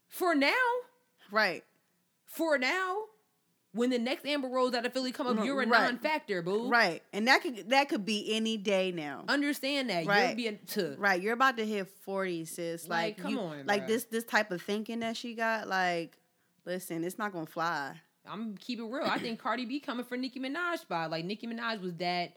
For 0.08 0.34
now, 0.34 0.52
right. 1.30 1.64
for 2.26 2.58
now, 2.58 2.98
when 3.74 3.90
the 3.90 3.98
next 3.98 4.26
Amber 4.26 4.48
Rose 4.48 4.74
out 4.74 4.84
of 4.84 4.92
Philly 4.92 5.12
come 5.12 5.26
up, 5.26 5.44
you're 5.44 5.62
a 5.62 5.66
right. 5.66 5.82
non-factor, 5.92 6.42
boo. 6.42 6.68
Right. 6.68 7.02
And 7.12 7.26
that 7.28 7.42
could 7.42 7.70
that 7.70 7.88
could 7.88 8.04
be 8.04 8.34
any 8.34 8.56
day 8.56 8.92
now. 8.92 9.24
Understand 9.28 9.88
that. 9.90 10.04
You're 10.04 10.12
Right. 10.12 10.36
being 10.36 10.58
to 10.68 10.94
Right, 10.98 11.20
you're 11.20 11.32
about 11.34 11.56
to 11.56 11.64
hit 11.66 11.88
forty, 12.04 12.44
sis. 12.44 12.86
Like, 12.88 13.16
Like, 13.16 13.18
come 13.18 13.32
you- 13.32 13.40
on, 13.40 13.66
like 13.66 13.84
bruh. 13.84 13.88
this 13.88 14.04
this 14.04 14.24
type 14.24 14.50
of 14.50 14.60
thinking 14.62 15.00
that 15.00 15.16
she 15.16 15.34
got. 15.34 15.68
Like, 15.68 16.18
listen, 16.66 17.02
it's 17.04 17.18
not 17.18 17.32
gonna 17.32 17.46
fly. 17.46 17.94
I'm 18.26 18.56
keep 18.56 18.78
it 18.78 18.84
real. 18.84 19.02
I 19.04 19.18
think 19.18 19.40
Cardi 19.40 19.64
B 19.64 19.80
coming 19.80 20.04
for 20.04 20.16
Nicki 20.16 20.38
Minaj 20.38 20.78
spot. 20.78 21.10
Like 21.10 21.24
Nicki 21.24 21.46
Minaj 21.48 21.80
was 21.80 21.94
that, 21.96 22.36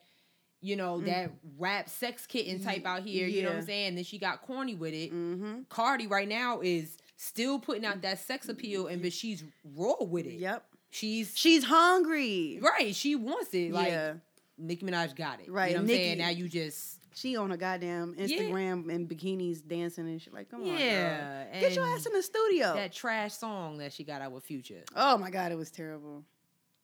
you 0.61 0.75
know, 0.75 0.99
that 1.01 1.29
rap 1.59 1.89
sex 1.89 2.25
kitten 2.25 2.63
type 2.63 2.85
out 2.87 3.03
here. 3.03 3.27
You 3.27 3.43
know 3.43 3.49
what 3.49 3.57
I'm 3.57 3.63
Mm. 3.63 3.67
Saying? 3.67 3.95
Then 3.95 4.03
she 4.03 4.17
got 4.17 4.41
corny 4.41 4.73
with 4.73 4.93
it. 4.95 5.13
Mm-hmm. 5.13 5.63
Cardi 5.69 6.07
right 6.07 6.27
now 6.27 6.61
is 6.61 6.97
still 7.17 7.59
putting 7.59 7.85
out 7.85 8.01
that 8.01 8.17
sex 8.19 8.49
appeal, 8.49 8.87
and 8.87 8.99
but 9.01 9.13
she's 9.13 9.43
raw 9.75 9.93
with 10.01 10.25
it. 10.25 10.39
Yep. 10.39 10.65
She's 10.91 11.33
She's 11.35 11.63
hungry. 11.63 12.59
right. 12.61 12.95
She 12.95 13.15
wants 13.15 13.53
it. 13.53 13.71
Like 13.71 13.87
yeah. 13.89 14.13
Nicki 14.57 14.85
Minaj 14.85 15.15
got 15.15 15.41
it. 15.41 15.51
Right, 15.51 15.71
You 15.71 15.75
know 15.77 15.81
what 15.81 15.89
I'm 15.91 15.95
saying? 15.95 16.17
Now 16.19 16.29
you 16.29 16.47
just 16.47 16.99
She 17.13 17.35
on 17.35 17.51
a 17.51 17.57
goddamn 17.57 18.15
Instagram 18.15 18.89
and 18.93 19.07
bikinis 19.09 19.65
dancing 19.67 20.07
and 20.07 20.21
shit. 20.21 20.33
Like, 20.33 20.49
come 20.49 20.61
on. 20.61 20.67
girl. 20.67 20.77
yeah. 20.79 21.59
Get 21.59 21.75
your 21.75 21.85
ass 21.85 22.05
in 22.05 22.13
the 22.13 22.23
studio. 22.23 22.73
that 22.75 22.93
trash 22.93 23.33
song 23.33 23.77
that 23.79 23.91
she 23.91 24.03
got 24.05 24.21
out 24.21 24.31
with 24.31 24.43
Future. 24.45 24.83
oh 24.95 25.17
my 25.17 25.29
god, 25.29 25.51
it 25.51 25.57
was 25.57 25.71
terrible. 25.71 26.23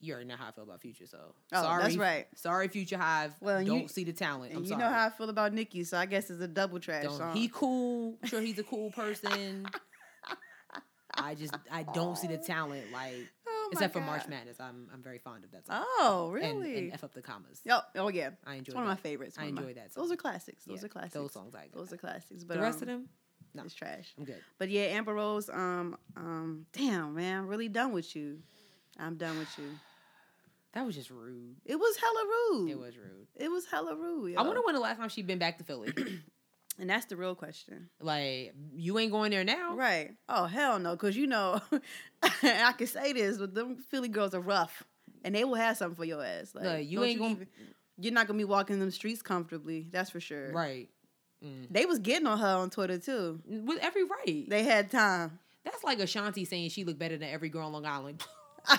You 0.03 0.13
already 0.15 0.27
know 0.29 0.35
how 0.35 0.47
I 0.47 0.51
feel 0.51 0.63
about 0.63 0.81
Future, 0.81 1.05
so 1.05 1.19
Oh, 1.53 1.61
sorry. 1.61 1.83
that's 1.83 1.95
right. 1.95 2.25
Sorry, 2.35 2.67
Future 2.69 2.97
Hive. 2.97 3.35
Well, 3.39 3.63
don't 3.63 3.83
you- 3.83 3.87
see 3.87 4.03
the 4.03 4.13
talent. 4.13 4.51
I'm 4.51 4.57
And 4.57 4.65
you 4.65 4.71
sorry. 4.71 4.81
know 4.81 4.89
how 4.89 5.05
I 5.05 5.09
feel 5.11 5.29
about 5.29 5.53
Nikki, 5.53 5.83
so 5.83 5.95
I 5.95 6.07
guess 6.07 6.29
it's 6.31 6.41
a 6.41 6.47
double 6.47 6.79
trash 6.79 7.03
Don't- 7.03 7.17
song. 7.17 7.35
he 7.35 7.47
cool. 7.53 8.17
Sure, 8.25 8.41
he's 8.41 8.57
a 8.59 8.63
cool 8.63 8.89
person. 8.91 9.67
I 11.13 11.35
just 11.35 11.53
I 11.71 11.83
don't 11.83 12.17
see 12.17 12.27
the 12.27 12.37
talent 12.37 12.91
like 12.91 13.29
oh 13.71 13.75
my 13.75 13.79
except 13.79 13.93
for 13.93 14.01
March 14.01 14.27
Madness. 14.27 14.59
I'm 14.59 14.87
I'm 14.93 15.01
very 15.01 15.17
fond 15.19 15.43
of 15.43 15.51
that 15.51 15.65
song. 15.67 15.83
Oh, 15.99 16.29
really? 16.33 16.77
and 16.77 16.93
f 16.93 17.03
up 17.03 17.13
the 17.13 17.21
commas. 17.21 17.61
oh, 17.69 17.81
oh 17.95 18.09
yeah. 18.09 18.31
I 18.45 18.55
enjoy 18.55 18.71
It's 18.71 18.75
one 18.75 18.83
of 18.83 18.89
my 18.89 18.95
favorites. 18.95 19.37
I 19.39 19.45
one 19.45 19.53
my- 19.55 19.61
enjoy 19.61 19.73
that 19.75 19.93
Those 19.93 20.11
are 20.11 20.15
classics. 20.15 20.65
Those 20.65 20.79
Yeah, 20.79 20.85
are 20.85 20.89
classics. 20.89 21.13
Those 21.13 21.31
songs 21.33 21.55
I 21.55 21.67
Those 21.73 21.91
are 21.93 21.97
classics. 21.97 22.43
But 22.43 22.55
The 22.57 22.61
rest 22.61 22.77
um, 22.77 22.81
of 22.83 22.87
them, 22.89 23.09
no. 23.53 23.63
it's 23.63 23.73
trash. 23.73 24.13
I'm 24.17 24.25
good. 24.25 24.41
But 24.57 24.69
yeah, 24.69 24.83
Amber 24.83 25.13
Rose. 25.13 25.49
Um, 25.49 25.97
um, 26.15 26.65
damn 26.73 27.15
man, 27.15 27.39
I'm 27.39 27.47
really 27.47 27.69
done 27.69 27.91
with 27.93 28.15
you. 28.15 28.39
I'm 28.99 29.15
done 29.15 29.37
with 29.39 29.57
you. 29.57 29.65
That 30.73 30.85
was 30.85 30.95
just 30.95 31.09
rude. 31.09 31.57
It 31.65 31.75
was 31.75 31.97
hella 31.97 32.23
rude. 32.25 32.69
It 32.71 32.79
was 32.79 32.95
rude. 32.95 33.27
It 33.35 33.49
was 33.51 33.65
hella 33.65 33.93
rude. 33.93 34.37
I 34.37 34.41
wonder 34.41 34.61
when 34.61 34.73
the 34.73 34.79
last 34.79 34.99
time 34.99 35.09
she'd 35.09 35.27
been 35.27 35.37
back 35.37 35.57
to 35.57 35.65
Philly. 35.65 35.91
And 36.81 36.89
that's 36.89 37.05
the 37.05 37.15
real 37.15 37.35
question. 37.35 37.89
like 38.01 38.53
you 38.75 38.97
ain't 38.99 39.11
going 39.11 39.29
there 39.31 39.43
now. 39.43 39.75
Right. 39.75 40.11
Oh 40.27 40.45
hell 40.45 40.79
no, 40.79 40.91
because 40.91 41.15
you 41.15 41.27
know, 41.27 41.61
I 42.43 42.73
can 42.77 42.87
say 42.87 43.13
this, 43.13 43.37
but 43.37 43.53
them 43.53 43.77
Philly 43.89 44.09
girls 44.09 44.33
are 44.33 44.41
rough, 44.41 44.83
and 45.23 45.33
they 45.35 45.43
will 45.43 45.55
have 45.55 45.77
something 45.77 45.95
for 45.95 46.05
your 46.05 46.25
ass. 46.25 46.53
Like 46.55 46.65
Look, 46.65 46.85
you 46.85 47.03
ain't 47.03 47.19
gonna- 47.19 47.45
you're 47.99 48.11
not 48.13 48.25
gonna 48.27 48.37
be 48.39 48.45
walking 48.45 48.79
them 48.79 48.89
streets 48.91 49.21
comfortably. 49.21 49.85
That's 49.91 50.09
for 50.09 50.19
sure. 50.19 50.51
Right. 50.51 50.89
Mm. 51.45 51.67
They 51.69 51.85
was 51.85 51.99
getting 51.99 52.25
on 52.27 52.39
her 52.39 52.55
on 52.57 52.69
Twitter 52.71 52.97
too. 52.97 53.39
With 53.45 53.77
every 53.79 54.03
right. 54.03 54.45
They 54.49 54.63
had 54.63 54.89
time. 54.89 55.37
That's 55.63 55.83
like 55.83 55.99
Ashanti 55.99 56.45
saying 56.45 56.69
she 56.71 56.83
looked 56.83 56.97
better 56.99 57.17
than 57.17 57.29
every 57.29 57.49
girl 57.49 57.67
on 57.67 57.73
Long 57.73 57.85
Island. 57.85 58.23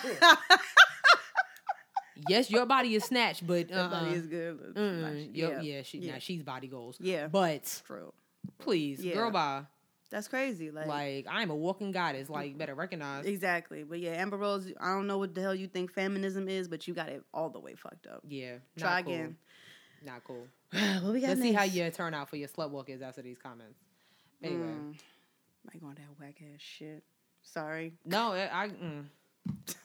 yes, 2.29 2.51
your 2.51 2.67
body 2.67 2.95
is 2.95 3.05
snatched, 3.05 3.47
but 3.47 3.71
uh, 3.73 3.75
Everybody 3.75 4.11
is 4.17 4.27
good. 4.27 4.75
Mm, 4.75 5.31
yeah. 5.33 5.61
yeah, 5.61 5.83
she, 5.83 5.99
yeah. 5.99 6.13
Nah, 6.15 6.19
she's 6.19 6.43
body 6.43 6.69
goals. 6.69 6.97
Yeah. 7.01 7.27
But 7.29 7.83
True. 7.87 8.13
please, 8.59 9.05
Yeah. 9.05 9.15
girl, 9.15 9.31
bye. 9.31 9.63
That's 10.11 10.29
crazy. 10.29 10.71
Like, 10.71 10.87
Like, 10.87 11.27
I'm 11.29 11.51
a 11.51 11.57
walking 11.57 11.91
goddess. 11.91 12.29
Like, 12.29 12.51
you 12.51 12.57
better 12.57 12.75
recognize. 12.75 13.25
exactly. 13.25 13.83
But 13.83 13.99
yeah, 14.01 14.11
Amber 14.13 14.37
Rose. 14.37 14.71
I 14.79 14.89
don't 14.95 15.07
know 15.07 15.17
what 15.17 15.35
the 15.35 15.41
hell 15.41 15.55
you 15.55 15.67
think 15.69 15.91
feminism 15.93 16.49
is, 16.49 16.69
but 16.69 16.87
you 16.87 16.93
got 16.93 17.09
it 17.09 17.23
all 17.33 17.49
the 17.49 17.61
way 17.61 17.75
fucked 17.75 18.07
up. 18.07 18.21
Yeah. 18.29 18.57
Try 18.77 19.03
cool. 19.03 19.13
again. 19.15 19.37
Not 20.05 20.23
cool. 20.25 20.47
we 21.13 21.21
Let's 21.21 21.41
see 21.41 21.53
how 21.53 21.63
next? 21.63 21.75
your 21.75 21.91
turnout 21.91 22.29
for 22.29 22.37
your 22.37 22.49
slut 22.49 22.71
walk 22.71 22.91
is 22.91 23.01
after 23.01 23.23
these 23.23 23.39
comments. 23.39 23.79
Anyway, 24.43 24.63
Mm. 24.67 24.95
I 25.73 25.79
going 25.79 25.95
that 25.95 26.09
whack 26.21 26.43
ass 26.55 26.61
shit. 26.61 27.03
Sorry. 27.43 27.95
no, 28.05 28.33
I, 28.33 28.65
I 28.65 28.69
mm. 28.69 29.05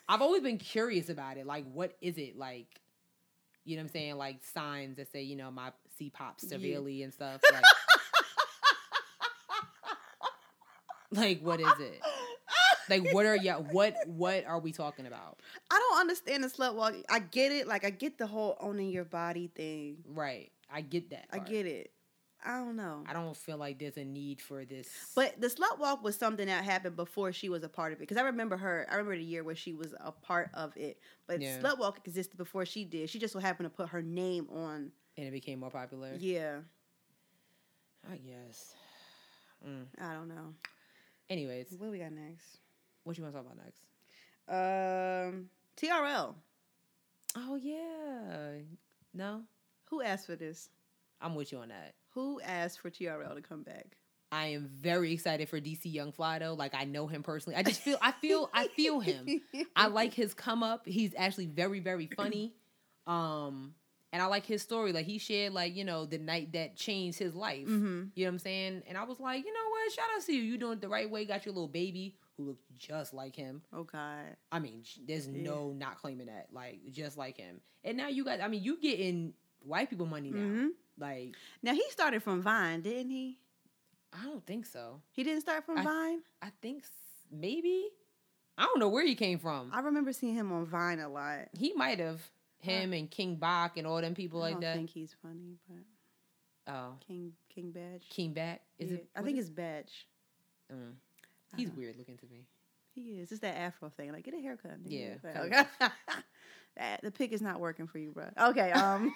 I've 0.09 0.21
always 0.21 0.41
been 0.41 0.57
curious 0.57 1.09
about 1.09 1.37
it. 1.37 1.45
Like, 1.45 1.65
what 1.73 1.95
is 2.01 2.17
it 2.17 2.37
like? 2.37 2.79
You 3.65 3.75
know 3.75 3.81
what 3.81 3.87
I'm 3.87 3.93
saying? 3.93 4.15
Like 4.17 4.43
signs 4.43 4.97
that 4.97 5.11
say, 5.11 5.23
you 5.23 5.35
know, 5.35 5.51
my 5.51 5.71
C 5.97 6.09
pops 6.09 6.43
Yeah. 6.43 6.49
severely 6.51 7.03
and 7.03 7.13
stuff. 7.13 7.41
Like, 7.51 7.63
like, 11.11 11.41
what 11.41 11.59
is 11.59 11.79
it? 11.79 12.01
Like, 12.89 13.13
what 13.13 13.25
are 13.25 13.35
y'all? 13.35 13.63
What 13.63 13.95
what 14.07 14.45
are 14.45 14.59
we 14.59 14.71
talking 14.71 15.05
about? 15.07 15.39
I 15.69 15.77
don't 15.77 15.99
understand 15.99 16.43
the 16.43 16.47
slut 16.47 16.75
walk. 16.75 16.93
I 17.09 17.19
get 17.19 17.51
it. 17.51 17.67
Like 17.67 17.83
I 17.83 17.89
get 17.89 18.17
the 18.17 18.27
whole 18.27 18.55
owning 18.61 18.89
your 18.89 19.03
body 19.03 19.47
thing. 19.53 19.97
Right. 20.07 20.51
I 20.71 20.81
get 20.81 21.09
that. 21.09 21.25
I 21.31 21.39
get 21.39 21.65
it. 21.65 21.91
I 22.45 22.57
don't 22.59 22.75
know. 22.75 23.03
I 23.07 23.13
don't 23.13 23.35
feel 23.35 23.57
like 23.57 23.79
there's 23.79 23.97
a 23.97 24.05
need 24.05 24.41
for 24.41 24.63
this. 24.63 24.87
But 25.15 25.41
the 25.41 25.47
slut 25.47 25.79
walk 25.79 26.03
was 26.03 26.15
something 26.15 26.45
that 26.47 26.63
happened 26.63 26.95
before 26.95 27.33
she 27.33 27.49
was 27.49 27.63
a 27.63 27.69
part 27.69 27.91
of 27.93 27.97
it. 27.97 28.01
Because 28.01 28.17
I 28.17 28.21
remember 28.21 28.55
her. 28.57 28.85
I 28.89 28.95
remember 28.95 29.17
the 29.17 29.23
year 29.23 29.43
where 29.43 29.55
she 29.55 29.73
was 29.73 29.93
a 29.99 30.11
part 30.11 30.51
of 30.53 30.75
it. 30.77 30.99
But 31.27 31.41
Yeah. 31.41 31.59
slut 31.59 31.79
walk 31.79 31.99
existed 32.05 32.37
before 32.37 32.65
she 32.65 32.85
did. 32.85 33.09
She 33.09 33.17
just 33.19 33.33
so 33.33 33.39
happened 33.39 33.65
to 33.69 33.75
put 33.75 33.89
her 33.89 34.01
name 34.01 34.47
on. 34.51 34.91
and 35.17 35.25
it 35.27 35.31
became 35.31 35.59
more 35.59 35.71
popular. 35.71 36.13
Yeah, 36.19 36.59
I 38.09 38.17
guess. 38.17 38.75
Mm. 39.67 39.85
I 39.99 40.13
don't 40.13 40.27
know. 40.29 40.53
Anyways, 41.29 41.73
What 41.77 41.89
we 41.89 41.97
got 41.97 42.11
next? 42.11 42.59
what 43.03 43.17
you 43.17 43.23
want 43.23 43.35
to 43.35 43.41
talk 43.41 43.51
about 43.51 43.57
next? 43.65 43.81
Um, 44.47 45.49
TRL. 45.75 46.35
Oh 47.35 47.55
yeah. 47.55 48.59
No, 49.13 49.41
Who 49.85 50.01
asked 50.03 50.27
for 50.27 50.35
this? 50.35 50.69
I'm 51.19 51.33
with 51.33 51.51
you 51.51 51.57
on 51.57 51.69
that. 51.69 51.95
Who 52.17 52.41
asked 52.41 52.79
for 52.79 52.89
TRL 52.89 53.35
to 53.35 53.41
come 53.43 53.61
back? 53.61 53.95
I 54.31 54.47
am 54.47 54.67
very 54.73 55.13
excited 55.13 55.47
for 55.49 55.61
DC 55.61 55.81
Young 55.83 56.11
Fly 56.11 56.39
though. 56.39 56.55
Like 56.55 56.73
I 56.73 56.83
know 56.83 57.05
him 57.05 57.21
personally. 57.21 57.55
I 57.55 57.61
just 57.61 57.79
feel 57.79 57.99
I 58.01 58.11
feel 58.11 58.49
I 58.55 58.69
feel 58.69 58.99
him. 58.99 59.39
I 59.75 59.85
like 59.85 60.15
his 60.15 60.33
come 60.33 60.63
up. 60.63 60.87
He's 60.87 61.13
actually 61.15 61.45
very 61.45 61.79
very 61.79 62.07
funny. 62.07 62.53
Um 63.07 63.75
and 64.11 64.19
I 64.21 64.25
like 64.25 64.47
his 64.47 64.63
story. 64.63 64.93
Like 64.93 65.05
he 65.05 65.19
shared 65.19 65.53
like, 65.53 65.75
you 65.75 65.83
know, 65.83 66.05
the 66.05 66.17
night 66.17 66.53
that 66.53 66.75
changed 66.75 67.19
his 67.19 67.35
life. 67.35 67.67
hmm 67.67 68.05
You 68.15 68.25
know 68.25 68.29
what 68.29 68.33
I'm 68.33 68.39
saying? 68.39 68.81
And 68.87 68.97
I 68.97 69.03
was 69.03 69.19
like, 69.19 69.45
you 69.45 69.53
know 69.53 69.69
what? 69.69 69.91
Shout 69.93 70.05
out 70.15 70.23
to 70.25 70.33
you. 70.33 70.41
You 70.41 70.57
doing 70.57 70.73
it 70.73 70.81
the 70.81 70.89
right 70.89 71.09
way. 71.09 71.23
Got 71.25 71.45
your 71.45 71.53
little 71.53 71.67
baby 71.67 72.15
who 72.35 72.45
looked 72.45 72.63
just 72.77 73.13
like 73.13 73.35
him. 73.35 73.61
Oh 73.71 73.83
God. 73.83 74.35
I 74.51 74.57
mean, 74.59 74.83
there's 75.07 75.27
Yeah. 75.27 75.43
no 75.43 75.71
not 75.71 75.99
claiming 76.01 76.25
that. 76.27 76.47
Like 76.51 76.79
just 76.91 77.15
like 77.15 77.37
him. 77.37 77.61
And 77.83 77.95
now 77.95 78.07
you 78.07 78.25
guys 78.25 78.39
I 78.43 78.47
mean, 78.47 78.63
you 78.63 78.81
getting 78.81 79.33
white 79.63 79.89
people 79.89 80.05
money 80.05 80.31
now. 80.31 80.39
hmm 80.39 80.67
Like 80.97 81.35
Now 81.63 81.73
he 81.73 81.83
started 81.89 82.23
from 82.23 82.41
Vine, 82.41 82.81
didn't 82.81 83.11
he? 83.11 83.37
I 84.13 84.23
don't 84.23 84.45
think 84.45 84.65
so. 84.65 85.01
He 85.11 85.23
didn't 85.23 85.41
start 85.41 85.65
from 85.65 85.77
I- 85.79 85.83
Vine. 85.83 86.19
I 86.41 86.49
think 86.61 86.83
maybe. 87.31 87.89
I 88.57 88.63
don't 88.63 88.79
know 88.79 88.89
where 88.89 89.05
he 89.05 89.13
came 89.15 89.37
from. 89.37 89.69
I 89.73 89.81
remember 89.81 90.11
seeing 90.13 90.33
him 90.33 90.51
on 90.51 90.65
Vine 90.65 90.99
a 90.99 91.09
lot. 91.09 91.49
He 91.53 91.73
might 91.73 91.99
have 91.99 92.21
him 92.59 92.91
and 92.93 93.09
King 93.11 93.35
Bach 93.35 93.77
and 93.77 93.85
all 93.85 94.01
them 94.01 94.15
people 94.15 94.39
like 94.39 94.53
that. 94.53 94.55
I 94.55 94.55
like 94.55 94.61
don't 94.61 94.71
that. 94.71 94.77
think 94.77 94.89
he's 94.89 95.15
funny, 95.21 95.57
but 95.69 96.73
oh, 96.73 96.93
King 97.05 97.33
King 97.53 97.71
Badge. 97.71 98.09
King 98.09 98.33
Bat 98.33 98.61
is 98.79 98.89
Yeah, 98.91 98.97
it? 98.97 99.07
I 99.15 99.21
think 99.21 99.37
it's 99.37 99.49
Badge. 99.49 100.07
Mm. 100.73 100.93
He's 101.55 101.69
weird 101.71 101.97
looking 101.97 102.17
to 102.17 102.25
me. 102.25 102.45
He 102.95 103.19
is. 103.19 103.31
It's 103.31 103.41
that 103.41 103.55
Afro 103.57 103.89
thing. 103.89 104.11
Like, 104.11 104.25
get 104.25 104.33
a 104.33 104.39
haircut. 104.41 104.83
nigga. 104.83 105.19
Yeah, 105.23 105.41
Okay. 105.43 105.89
The 107.03 107.11
pick 107.11 107.31
is 107.31 107.41
not 107.41 107.59
working 107.59 107.85
for 107.87 107.99
you, 107.99 108.11
bro. 108.11 108.25
Okay. 108.49 108.71
Um. 108.75 109.13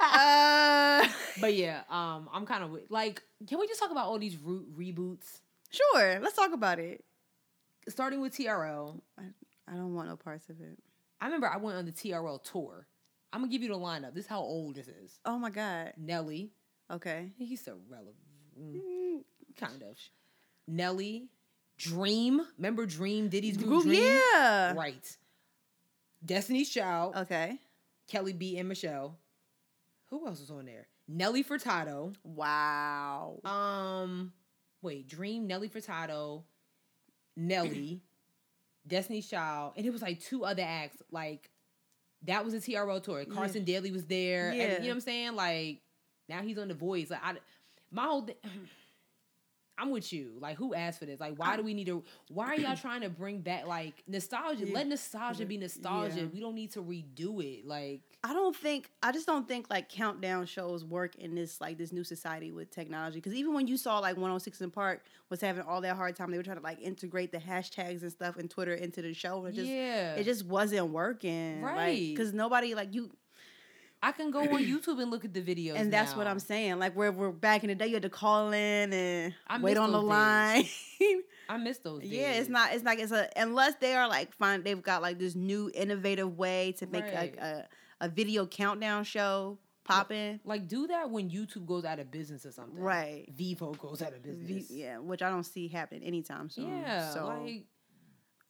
Uh, 0.00 1.06
But 1.40 1.54
yeah, 1.54 1.82
um, 1.90 2.28
I'm 2.32 2.46
kind 2.46 2.62
of 2.64 2.76
like, 2.90 3.22
can 3.48 3.58
we 3.58 3.66
just 3.66 3.80
talk 3.80 3.90
about 3.90 4.06
all 4.06 4.18
these 4.18 4.36
re- 4.42 4.92
reboots? 4.92 5.40
sure. 5.70 6.20
Let's 6.20 6.36
talk 6.36 6.52
about 6.52 6.78
it. 6.78 7.02
Starting 7.88 8.20
with 8.20 8.36
TRL. 8.36 9.00
I 9.18 9.72
don't 9.74 9.94
want 9.94 10.08
no 10.08 10.16
parts 10.16 10.48
of 10.50 10.60
it. 10.60 10.78
I 11.20 11.26
remember 11.26 11.46
I 11.48 11.56
went 11.56 11.78
on 11.78 11.86
the 11.86 11.92
TRL 11.92 12.42
tour. 12.42 12.86
I'm 13.32 13.40
gonna 13.40 13.50
give 13.50 13.62
you 13.62 13.68
the 13.68 13.74
lineup. 13.78 14.14
This 14.14 14.24
is 14.24 14.30
how 14.30 14.40
old 14.40 14.74
this 14.74 14.88
is. 14.88 15.18
Oh 15.24 15.38
my 15.38 15.50
God. 15.50 15.94
Nelly. 15.96 16.50
Okay. 16.90 17.30
He's 17.38 17.64
so 17.64 17.78
relevant. 17.88 18.16
Mm, 18.60 19.22
kind 19.58 19.82
of. 19.82 19.96
Nelly. 20.68 21.28
Dream. 21.78 22.42
Remember 22.58 22.84
Dream? 22.84 23.28
Diddy's 23.28 23.56
group 23.56 23.70
Group, 23.70 23.84
Dream? 23.84 24.02
yeah. 24.02 24.74
Right. 24.74 25.16
Destiny's 26.24 26.68
Child. 26.70 27.16
Okay. 27.16 27.58
Kelly 28.08 28.34
B 28.34 28.58
and 28.58 28.68
Michelle. 28.68 29.16
Who 30.12 30.26
else 30.26 30.40
was 30.40 30.50
on 30.50 30.66
there? 30.66 30.86
Nelly 31.08 31.42
Furtado. 31.42 32.14
Wow. 32.22 33.40
Um, 33.46 34.32
wait, 34.82 35.08
Dream, 35.08 35.46
Nelly 35.46 35.70
Furtado, 35.70 36.42
Nelly, 37.34 38.02
Destiny's 38.86 39.26
Child, 39.28 39.72
and 39.78 39.86
it 39.86 39.90
was 39.90 40.02
like 40.02 40.20
two 40.20 40.44
other 40.44 40.62
acts. 40.66 40.98
Like 41.10 41.50
that 42.24 42.44
was 42.44 42.52
a 42.52 42.58
TRL 42.58 43.02
tour. 43.02 43.20
Yeah. 43.26 43.34
Carson 43.34 43.64
Daly 43.64 43.90
was 43.90 44.04
there. 44.04 44.50
and 44.50 44.56
Yeah. 44.58 44.72
you 44.74 44.80
know 44.80 44.86
what 44.88 44.94
I'm 44.96 45.00
saying? 45.00 45.34
Like 45.34 45.80
now 46.28 46.42
he's 46.42 46.58
on 46.58 46.68
The 46.68 46.74
Voice. 46.74 47.10
Like 47.10 47.24
I, 47.24 47.34
my 47.90 48.04
whole. 48.04 48.22
Th- 48.22 48.38
I'm 49.78 49.90
with 49.90 50.12
you. 50.12 50.32
Like, 50.38 50.56
who 50.56 50.74
asked 50.74 50.98
for 50.98 51.06
this? 51.06 51.18
Like, 51.18 51.38
why 51.38 51.56
do 51.56 51.62
we 51.62 51.74
need 51.74 51.86
to? 51.86 52.04
Why 52.28 52.48
are 52.48 52.56
y'all 52.56 52.76
trying 52.76 53.00
to 53.02 53.08
bring 53.10 53.40
back 53.40 53.66
like 53.66 54.02
nostalgia? 54.06 54.66
Yeah. 54.66 54.74
Let 54.74 54.86
nostalgia 54.86 55.46
be 55.46 55.56
nostalgia. 55.56 56.20
Yeah. 56.20 56.26
We 56.32 56.40
don't 56.40 56.54
need 56.54 56.72
to 56.72 56.82
redo 56.82 57.42
it. 57.42 57.66
Like, 57.66 58.02
I 58.24 58.32
don't 58.34 58.54
think 58.54 58.90
I 59.02 59.10
just 59.10 59.26
don't 59.26 59.48
think 59.48 59.68
like 59.68 59.88
countdown 59.88 60.46
shows 60.46 60.84
work 60.84 61.16
in 61.16 61.34
this 61.34 61.60
like 61.60 61.78
this 61.78 61.92
new 61.92 62.04
society 62.04 62.52
with 62.52 62.70
technology. 62.70 63.18
Because 63.18 63.34
even 63.34 63.54
when 63.54 63.66
you 63.66 63.76
saw 63.76 63.98
like 63.98 64.16
106 64.16 64.60
in 64.60 64.70
Park 64.70 65.04
was 65.28 65.40
having 65.40 65.64
all 65.64 65.80
that 65.80 65.96
hard 65.96 66.14
time, 66.14 66.30
they 66.30 66.36
were 66.36 66.44
trying 66.44 66.58
to 66.58 66.62
like 66.62 66.80
integrate 66.80 67.32
the 67.32 67.38
hashtags 67.38 68.02
and 68.02 68.12
stuff 68.12 68.36
and 68.36 68.48
Twitter 68.48 68.74
into 68.74 69.02
the 69.02 69.12
show. 69.12 69.44
It 69.46 69.54
just 69.54 69.68
yeah, 69.68 70.14
it 70.14 70.24
just 70.24 70.46
wasn't 70.46 70.90
working, 70.90 71.62
Right. 71.62 72.10
Because 72.10 72.32
nobody 72.32 72.74
like 72.74 72.94
you, 72.94 73.10
I 74.02 74.10
can 74.12 74.30
go 74.32 74.40
on 74.40 74.48
YouTube 74.64 75.00
and 75.00 75.10
look 75.10 75.24
at 75.24 75.32
the 75.32 75.40
videos, 75.42 75.76
and 75.76 75.92
that's 75.92 76.16
what. 76.16 76.26
I'm 76.26 76.38
saying. 76.40 76.78
Like 76.78 76.94
where 76.96 77.12
we're 77.12 77.30
back 77.30 77.62
in 77.62 77.68
the 77.68 77.74
day, 77.74 77.86
you 77.86 77.94
had 77.94 78.02
to 78.02 78.10
call 78.10 78.52
in 78.52 78.92
and 78.92 79.34
I 79.46 79.60
wait 79.60 79.76
on 79.76 79.92
the 79.92 79.98
those 80.00 80.08
line. 80.08 80.64
I 81.48 81.56
miss 81.58 81.78
those. 81.78 82.00
Days. 82.00 82.10
yeah, 82.10 82.32
it's 82.32 82.48
not. 82.48 82.72
It's 82.74 82.84
like 82.84 82.98
it's 82.98 83.12
a 83.12 83.28
unless 83.36 83.74
they 83.76 83.94
are 83.94 84.08
like 84.08 84.32
fine. 84.34 84.62
They've 84.62 84.82
got 84.82 85.02
like 85.02 85.18
this 85.18 85.34
new 85.36 85.70
innovative 85.74 86.36
way 86.36 86.72
to 86.78 86.86
make 86.86 87.04
Right. 87.04 87.14
like 87.14 87.36
a 87.36 87.68
a 88.00 88.08
video 88.08 88.46
countdown 88.46 89.04
show 89.04 89.58
popping. 89.84 90.40
like 90.44 90.66
do 90.68 90.86
that 90.88 91.10
when 91.10 91.28
YouTube 91.30 91.66
goes 91.66 91.84
out 91.84 91.98
of 92.00 92.10
business 92.10 92.44
or 92.46 92.50
something. 92.52 92.78
Right. 92.80 93.26
Vevo 93.36 93.76
goes 93.78 94.00
out 94.02 94.12
of 94.14 94.20
V- 94.22 94.30
business. 94.30 94.70
yeah, 94.70 94.98
which 94.98 95.22
I 95.22 95.28
don't 95.28 95.44
see 95.44 95.68
happening 95.68 96.02
anytime 96.04 96.48
soon. 96.50 96.68
Yeah. 96.80 97.10
so 97.10 97.26
like 97.26 97.64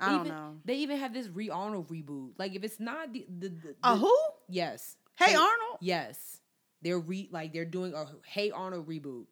I 0.00 0.10
don't 0.10 0.20
even- 0.26 0.28
know. 0.28 0.56
They 0.64 0.76
even 0.76 0.98
have 0.98 1.12
this 1.12 1.28
Re 1.28 1.50
Arnold 1.50 1.88
reboot. 1.88 2.32
Like 2.38 2.54
if 2.54 2.62
it's 2.64 2.80
not 2.80 3.12
the 3.12 3.26
the, 3.28 3.48
the, 3.48 3.74
A 3.82 3.92
the- 3.94 3.98
who? 4.00 4.16
Yes. 4.48 4.96
Hey 5.16 5.32
They- 5.32 5.36
Arnold. 5.36 5.78
Yes. 5.80 6.40
They're 6.82 6.98
re 6.98 7.28
like 7.30 7.52
they're 7.52 7.64
doing 7.64 7.94
a 7.94 8.06
Hey 8.26 8.50
Arnold 8.50 8.88
reboot. 8.88 9.26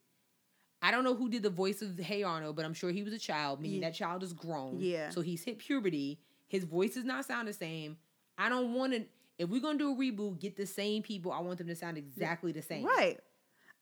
I 0.82 0.90
don't 0.90 1.04
know 1.04 1.14
who 1.14 1.28
did 1.28 1.42
the 1.42 1.50
voice 1.50 1.82
of 1.82 1.98
Hey 1.98 2.22
Arnold, 2.22 2.56
but 2.56 2.64
I'm 2.64 2.74
sure 2.74 2.90
he 2.90 3.02
was 3.02 3.12
a 3.12 3.18
child, 3.18 3.60
meaning 3.60 3.82
Yeah. 3.82 3.88
that 3.88 3.94
child 3.96 4.22
is 4.22 4.32
grown. 4.32 4.78
Yeah. 4.80 5.10
So 5.10 5.20
he's 5.20 5.42
hit 5.42 5.58
puberty. 5.58 6.20
His 6.48 6.64
voice 6.64 6.94
does 6.94 7.04
not 7.04 7.24
sound 7.26 7.48
the 7.48 7.52
same. 7.52 7.96
I 8.38 8.48
don't 8.48 8.72
want 8.74 8.92
to. 8.94 9.04
If 9.38 9.48
we're 9.48 9.60
gonna 9.60 9.78
do 9.78 9.92
a 9.92 9.94
reboot, 9.96 10.38
get 10.40 10.56
the 10.56 10.66
same 10.66 11.02
people. 11.02 11.32
I 11.32 11.40
want 11.40 11.58
them 11.58 11.66
to 11.68 11.76
sound 11.76 11.98
exactly 11.98 12.52
the 12.52 12.62
same. 12.62 12.84
Right. 12.84 13.18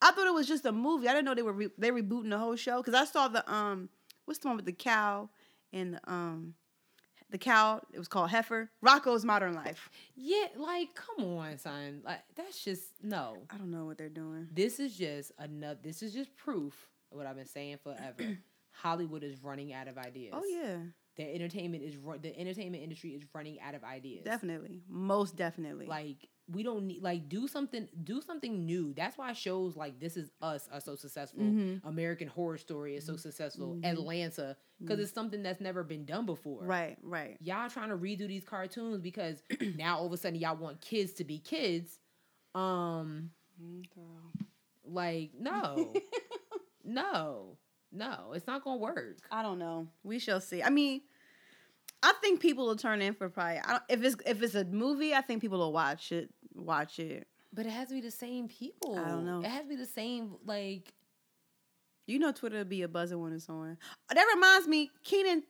I 0.01 0.13
thought 0.13 0.27
it 0.27 0.35
was 0.35 0.47
just 0.47 0.65
a 0.65 0.73
movie. 0.73 1.09
I 1.09 1.13
didn't 1.13 1.25
know 1.27 1.35
they 1.35 1.43
were 1.43 1.53
re- 1.53 1.71
they 1.77 1.91
rebooting 1.91 2.31
the 2.31 2.39
whole 2.39 2.57
show 2.57 2.79
because 2.83 2.95
I 2.95 3.05
saw 3.05 3.29
the 3.29 3.49
um 3.53 3.89
what's 4.25 4.39
the 4.41 4.49
one 4.49 4.57
with 4.57 4.67
the 4.67 4.73
cow 4.73 5.29
and 5.73 5.95
the 5.95 6.11
um 6.11 6.55
the 7.31 7.39
cow. 7.39 7.81
It 7.93 7.99
was 7.99 8.09
called 8.09 8.31
Heifer. 8.31 8.71
Rocko's 8.85 9.25
Modern 9.25 9.55
Life. 9.55 9.91
Yeah, 10.15 10.47
like 10.57 10.95
come 10.95 11.25
on, 11.27 11.59
son. 11.59 12.03
Like 12.05 12.23
that's 12.37 12.65
just 12.65 12.83
no. 13.03 13.37
I 13.51 13.57
don't 13.57 13.71
know 13.71 13.85
what 13.85 13.99
they're 13.99 14.09
doing. 14.09 14.49
This 14.53 14.81
is 14.81 14.97
just 14.97 15.33
another. 15.39 15.79
This 15.83 16.03
is 16.03 16.13
just 16.13 16.37
proof 16.37 16.89
of 17.13 17.19
what 17.19 17.27
I've 17.27 17.37
been 17.37 17.47
saying 17.47 17.79
forever. 17.83 18.39
Hollywood 18.73 19.25
is 19.25 19.43
running 19.43 19.73
out 19.73 19.89
of 19.89 19.99
ideas. 19.99 20.33
Oh 20.37 20.45
yeah, 20.45 20.77
the 21.17 21.35
entertainment 21.35 21.83
is 21.83 21.97
the 22.23 22.39
entertainment 22.39 22.83
industry 22.83 23.11
is 23.11 23.25
running 23.35 23.61
out 23.61 23.75
of 23.75 23.85
ideas. 23.85 24.25
definitely, 24.25 24.83
most 24.89 25.37
definitely. 25.37 25.87
Like 25.87 26.29
we 26.51 26.63
don't 26.63 26.87
need 26.87 27.03
like 27.03 27.29
do 27.29 27.47
something 27.47 27.89
do 28.05 28.21
something 28.23 28.65
new. 28.65 28.95
That's 28.95 29.19
why 29.19 29.33
shows 29.35 29.77
like 29.77 30.01
This 30.01 30.17
Is 30.17 30.31
Us 30.41 30.69
are 30.73 30.81
so 30.81 30.95
successful. 30.97 31.43
Mhm. 31.43 31.85
American 31.85 32.29
Horror 32.29 32.57
Story 32.59 32.97
is 32.97 33.05
so 33.05 33.17
successful. 33.17 33.75
Mhm. 33.77 33.85
Atlanta 33.85 34.57
because 34.81 34.99
Mhm. 34.99 35.03
it's 35.03 35.13
something 35.13 35.43
that's 35.43 35.61
never 35.61 35.85
been 35.85 36.05
done 36.07 36.25
before. 36.27 36.63
right, 36.65 36.97
right. 37.03 37.37
Y'all 37.41 37.69
trying 37.69 37.91
to 37.91 37.97
redo 37.97 38.27
these 38.29 38.45
cartoons 38.45 39.01
because 39.03 39.43
now 39.77 39.99
all 39.99 40.07
of 40.07 40.13
a 40.13 40.17
sudden 40.17 40.39
y'all 40.39 40.57
want 40.57 40.81
kids 40.81 41.13
to 41.15 41.25
be 41.25 41.39
kids. 41.39 41.99
Um, 42.55 43.31
girl. 43.95 44.33
like 44.85 45.33
no, 45.39 45.93
no, 46.85 47.59
no, 47.93 48.33
it's 48.35 48.47
not 48.47 48.65
gonna 48.65 48.79
work. 48.79 49.19
I 49.31 49.43
don't 49.43 49.59
know. 49.59 49.89
We 50.03 50.19
shall 50.19 50.41
see. 50.41 50.63
I 50.63 50.71
mean, 50.71 51.03
I 52.03 52.13
think 52.21 52.41
people 52.41 52.67
will 52.67 52.77
turn 52.77 53.03
in 53.03 53.15
for 53.15 53.29
probably. 53.29 53.59
I 53.59 53.73
don't, 53.73 53.83
if 53.89 54.03
it's 54.03 54.17
if 54.27 54.43
it's 54.43 54.55
a 54.55 54.65
movie, 54.65 55.15
I 55.15 55.21
think 55.21 55.41
people 55.43 55.59
will 55.59 55.73
watch 55.73 56.13
it. 56.13 56.31
Watch 56.59 56.99
it. 56.99 57.27
But 57.53 57.67
it 57.67 57.71
has 57.71 57.89
to 57.89 57.95
be 57.95 58.01
the 58.01 58.11
same 58.11 58.49
people. 58.49 58.99
I 58.99 59.09
don't 59.09 59.25
know. 59.25 59.41
It 59.41 59.47
has 59.47 59.63
to 59.63 59.69
be 59.69 59.77
the 59.77 59.87
same 59.87 60.37
like. 60.45 60.93
You 62.07 62.19
know, 62.19 62.33
Twitter 62.33 62.59
will 62.59 62.65
be 62.65 62.83
a 62.83 62.89
buzzing 62.89 63.21
when 63.21 63.33
it's 63.35 63.49
on. 63.49 63.77
That 64.13 64.25
reminds 64.35 64.67
me, 64.67 64.91
Kenan. 65.05 65.43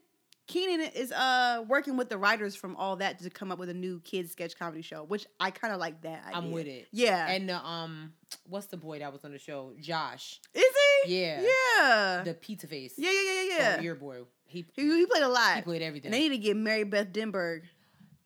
Kenan 0.48 0.80
is 0.80 1.12
uh 1.12 1.62
working 1.68 1.98
with 1.98 2.08
the 2.08 2.16
writers 2.16 2.56
from 2.56 2.74
all 2.76 2.96
that 2.96 3.18
to 3.18 3.28
come 3.28 3.52
up 3.52 3.58
with 3.58 3.68
a 3.68 3.74
new 3.74 4.00
kids 4.00 4.32
sketch 4.32 4.58
comedy 4.58 4.80
show, 4.80 5.04
which 5.04 5.26
I 5.38 5.50
kind 5.50 5.74
of 5.74 5.78
like 5.78 6.00
that. 6.02 6.24
I'm 6.32 6.50
with 6.52 6.66
it. 6.66 6.88
Yeah, 6.90 7.28
And 7.28 7.48
the 7.48 7.58
um, 7.64 8.14
what's 8.48 8.66
the 8.66 8.78
boy 8.78 9.00
that 9.00 9.12
was 9.12 9.24
on 9.26 9.32
the 9.32 9.38
show? 9.38 9.74
Josh, 9.78 10.40
is 10.54 10.64
he? 11.04 11.20
Yeah. 11.20 11.42
yeah, 11.78 12.22
the 12.24 12.32
pizza 12.32 12.66
face. 12.66 12.94
yeah, 12.96 13.10
yeah, 13.10 13.20
yeah, 13.20 13.42
yeah. 13.42 13.76
yeah. 13.76 13.82
Ear 13.82 13.94
boy. 13.94 14.22
He 14.46 14.64
He, 14.74 14.82
he 14.84 15.04
played 15.06 15.22
a 15.22 15.28
lot. 15.28 15.56
he 15.56 15.62
played 15.62 15.82
everything. 15.82 16.06
And 16.06 16.14
they 16.14 16.20
need 16.30 16.36
to 16.36 16.38
get 16.38 16.56
Mary 16.56 16.84
Beth 16.84 17.12
Denberg. 17.12 17.64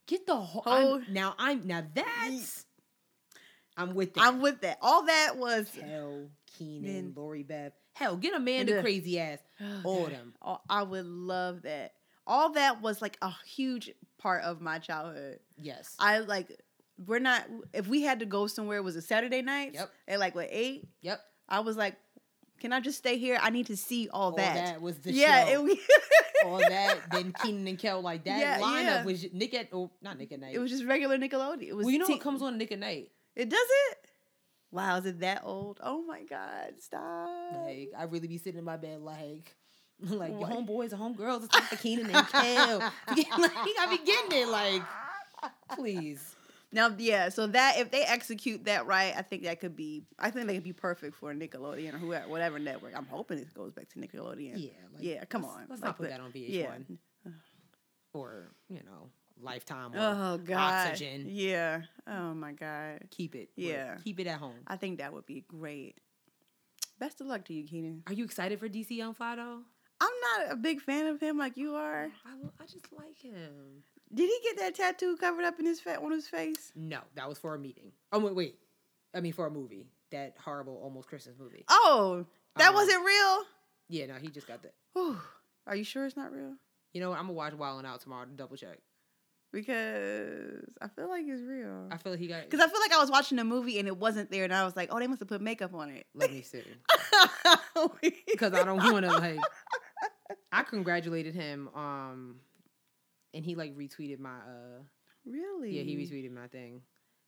Get 0.07 0.25
the 0.25 0.37
whole. 0.37 0.63
Whole- 0.63 0.95
I'm, 1.07 1.13
now 1.13 1.35
I'm 1.39 1.67
now 1.67 1.83
that's. 1.93 2.62
I'm 3.77 3.95
with 3.95 4.15
that. 4.15 4.25
I'm 4.25 4.41
with 4.41 4.61
that. 4.63 4.79
All 4.83 5.07
that 5.07 5.37
was 5.37 5.69
Hell 5.75 6.29
Kenan, 6.59 7.13
Lori 7.17 7.43
Beth. 7.43 7.73
Hell, 7.95 8.17
get 8.17 8.35
Amanda 8.35 8.75
the- 8.77 8.83
crazy 8.83 9.19
ass. 9.21 9.39
All 9.85 10.07
of. 10.07 10.13
Oh, 10.43 10.59
I 10.69 10.83
would 10.83 11.07
love 11.07 11.63
that. 11.63 11.93
All 12.27 12.53
that 12.53 12.81
was 12.83 13.03
like 13.03 13.17
a 13.23 13.33
huge 13.47 13.91
part 14.19 14.43
of 14.45 14.61
my 14.61 14.79
childhood. 14.79 15.41
Yes. 15.59 15.95
I 15.99 16.19
like 16.21 16.49
we're 17.07 17.19
not 17.19 17.45
if 17.73 17.89
we 17.89 18.03
had 18.03 18.21
to 18.21 18.27
go 18.27 18.47
somewhere 18.47 18.77
it 18.79 18.83
was 18.85 18.97
a 18.97 19.03
Saturday 19.03 19.43
night 19.43 19.73
Yep. 19.75 19.91
at 20.09 20.21
like 20.21 20.35
what 20.35 20.49
eight 20.51 20.87
Yep. 21.01 21.21
I 21.49 21.61
was 21.61 21.77
like 21.77 21.97
can 22.61 22.73
I 22.73 22.79
just 22.81 22.99
stay 22.99 23.19
here 23.19 23.39
I 23.43 23.51
need 23.51 23.67
to 23.67 23.77
see 23.77 24.09
all, 24.13 24.31
All 24.31 24.37
that. 24.37 24.55
that. 24.55 24.81
was 24.83 24.99
the 25.01 25.13
yeah 25.13 25.47
show. 25.49 25.67
it, 25.67 25.79
all 26.45 26.59
that. 26.59 26.99
Then 27.11 27.33
Kenan 27.43 27.67
and 27.67 27.79
Kel 27.79 28.01
like 28.03 28.25
that 28.25 28.39
Yeah, 28.39 28.61
lineup 28.61 28.83
yeah. 28.85 29.05
was 29.05 29.27
Nick 29.33 29.55
at 29.55 29.69
oh 29.73 29.91
not 30.01 30.17
Nick 30.19 30.31
at 30.33 30.39
night. 30.41 30.55
it 30.55 30.59
was 30.61 30.71
just 30.71 30.85
regular 30.85 31.19
Nickelodeon 31.19 31.63
it 31.63 31.75
was 31.75 31.87
well, 31.87 31.93
you 31.93 31.99
know 31.99 32.07
teen- 32.07 32.17
what 32.17 32.23
comes 32.23 32.41
on 32.43 32.57
Nick 32.59 32.71
at 32.73 32.79
night? 32.79 33.11
It 33.37 33.49
does 33.49 33.61
it 33.91 33.99
wow 34.71 34.97
is 34.97 35.07
it 35.07 35.21
that 35.21 35.43
old 35.45 35.79
oh 35.83 36.03
my 36.03 36.23
god 36.25 36.75
stop 36.81 37.29
Like 37.67 37.91
I 37.97 38.05
really 38.05 38.29
be 38.29 38.39
sitting 38.39 38.59
in 38.59 38.65
my 38.65 38.77
bed 38.77 39.01
like. 39.01 39.55
Like 40.05 40.31
your 40.31 40.41
What? 40.41 40.51
homeboys 40.51 40.93
and 40.93 41.01
homegirls, 41.01 41.45
it's 41.45 41.55
like 41.55 41.71
the 41.71 41.77
Kenan 41.77 42.11
and 42.11 42.27
Kel. 42.27 42.79
like, 43.09 43.21
I 43.79 43.87
be 43.89 44.05
getting 44.05 44.37
it, 44.43 44.49
like, 44.49 44.83
please. 45.77 46.35
now 46.73 46.91
yeah 46.99 47.29
so 47.29 47.47
that 47.47 47.79
if 47.79 47.93
they 47.93 48.03
execute 48.03 48.65
that 48.65 48.87
right 48.87 49.15
I 49.17 49.23
think 49.23 49.45
that 49.45 49.61
could 49.61 49.77
be 49.77 50.03
I 50.19 50.31
think 50.33 50.49
they 50.49 50.55
could 50.55 50.65
be 50.65 50.73
perfect 50.73 51.15
for 51.17 51.33
Nickelodeon 51.33 51.95
or 51.95 51.99
whoever 51.99 52.27
whatever 52.29 52.59
network 52.59 52.95
I'm 52.97 53.07
hoping 53.07 53.39
it 53.39 53.55
goes 53.55 53.73
back 53.73 53.89
to 53.91 54.01
Nickelodeon 54.01 54.55
Yeah, 54.57 54.71
like, 54.93 55.03
yeah 55.05 55.25
come 55.27 55.43
let's- 55.43 55.55
on 55.55 55.67
Let's 55.69 55.83
Like 55.83 55.89
not 55.91 55.97
put 55.99 56.09
that 56.09 56.21
on 56.21 56.33
VH1 56.33 56.49
yeah. 56.51 57.33
or 58.13 58.51
you 58.69 58.81
know 58.85 59.09
Lifetime 59.41 59.93
Oh 59.97 60.39
God. 60.39 60.89
Oxygen. 60.89 61.27
Yeah. 61.29 61.83
Oh 62.07 62.35
my 62.35 62.53
God. 62.53 63.01
Keep 63.11 63.35
it. 63.35 63.51
Yeah. 63.57 63.97
keep 64.05 64.21
it 64.21 64.27
at 64.27 64.39
home. 64.39 64.55
I 64.67 64.77
think 64.77 64.99
that 64.99 65.13
would 65.13 65.27
be 65.27 65.45
great. 65.49 65.99
Best 66.99 67.21
of 67.21 67.27
luck 67.27 67.45
to 67.47 67.55
you, 67.55 67.67
Kenan. 67.67 68.03
Are 68.07 68.13
you 68.13 68.25
excited 68.25 68.61
for 68.61 68.69
DC 68.69 68.91
Young 68.91 69.15
Fly 69.15 69.37
though? 69.37 69.59
I'm 70.01 70.11
not 70.47 70.53
a 70.53 70.57
big 70.57 70.81
fan 70.81 71.07
of 71.07 71.21
him 71.21 71.39
like 71.39 71.57
you 71.57 71.75
are. 71.75 72.05
I, 72.27 72.31
I 72.61 72.65
just 72.67 72.93
like 72.93 73.19
him. 73.21 73.83
Did 74.13 74.29
he 74.29 74.39
get 74.43 74.59
that 74.59 74.75
tattoo 74.75 75.17
covered 75.17 75.45
up 75.45 75.59
in 75.59 75.65
his 75.67 75.81
fa- 75.81 76.01
on 76.03 76.11
his 76.13 76.27
face? 76.29 76.73
No, 76.77 76.99
that 77.15 77.29
was 77.29 77.39
for 77.39 77.55
a 77.55 77.59
meeting. 77.59 77.93
Oh 78.13 78.19
wait, 78.19 78.35
wait. 78.35 78.59
I 79.15 79.21
mean 79.21 79.33
for 79.33 79.47
a 79.47 79.51
movie. 79.51 79.87
That 80.11 80.37
horrible 80.45 80.79
almost 80.83 81.09
Christmas 81.09 81.37
movie. 81.39 81.65
Oh, 81.71 82.27
that 82.57 82.69
Um, 82.71 82.75
wasn't 82.75 83.05
real. 83.05 83.43
Yeah, 83.89 84.07
no, 84.07 84.15
he 84.15 84.29
just 84.29 84.47
got 84.47 84.63
that. 84.63 84.75
Whew. 84.93 85.17
Are 85.67 85.77
you 85.77 85.85
sure 85.85 86.05
it's 86.05 86.17
not 86.17 86.33
real? 86.33 86.55
You 86.93 87.01
know 87.01 87.11
what? 87.11 87.19
I'm 87.19 87.25
gonna 87.25 87.33
watch 87.35 87.55
Wild 87.55 87.79
and 87.79 87.87
Out 87.87 88.01
tomorrow 88.01 88.27
to 88.27 88.31
double 88.33 88.57
check. 88.57 88.79
Because 89.53 90.65
I 90.81 90.89
feel 90.89 91.09
like 91.09 91.25
it's 91.29 91.43
real. 91.43 91.89
I 91.91 91.99
feel 91.99 92.13
like 92.13 92.21
he 92.21 92.27
got. 92.27 92.43
Because 92.49 92.61
I 92.61 92.69
feel 92.69 92.81
like 92.81 92.93
I 92.93 92.99
was 92.99 93.11
watching 93.11 93.39
a 93.39 93.45
movie 93.45 93.79
and 93.79 93.87
it 93.87 93.97
wasn't 93.97 94.31
there, 94.31 94.45
and 94.45 94.55
I 94.55 94.65
was 94.65 94.75
like, 94.77 94.89
"Oh, 94.91 94.99
they 94.99 95.07
must 95.07 95.21
have 95.21 95.29
put 95.29 95.43
makeup 95.43 95.75
on 95.75 95.91
it." 95.91 96.07
Let 96.15 96.31
me 96.33 96.43
see. 96.43 96.63
Because 98.27 98.55
I 98.55 98.65
don't 98.65 98.79
want 98.93 99.05
to 99.05 99.13
like. 99.13 99.39
I 100.51 100.63
congratulated 100.63 101.35
him. 101.35 101.69
Um, 101.75 102.37
and 103.35 103.45
he 103.45 103.55
like 103.55 103.77
retweeted 103.77 104.19
my 104.19 104.31
uh. 104.31 104.83
really? 105.27 105.77
Yeah, 105.77 105.83
he 105.83 105.97
retweeted 105.97 106.33
my 106.33 106.47
thing. 106.49 106.83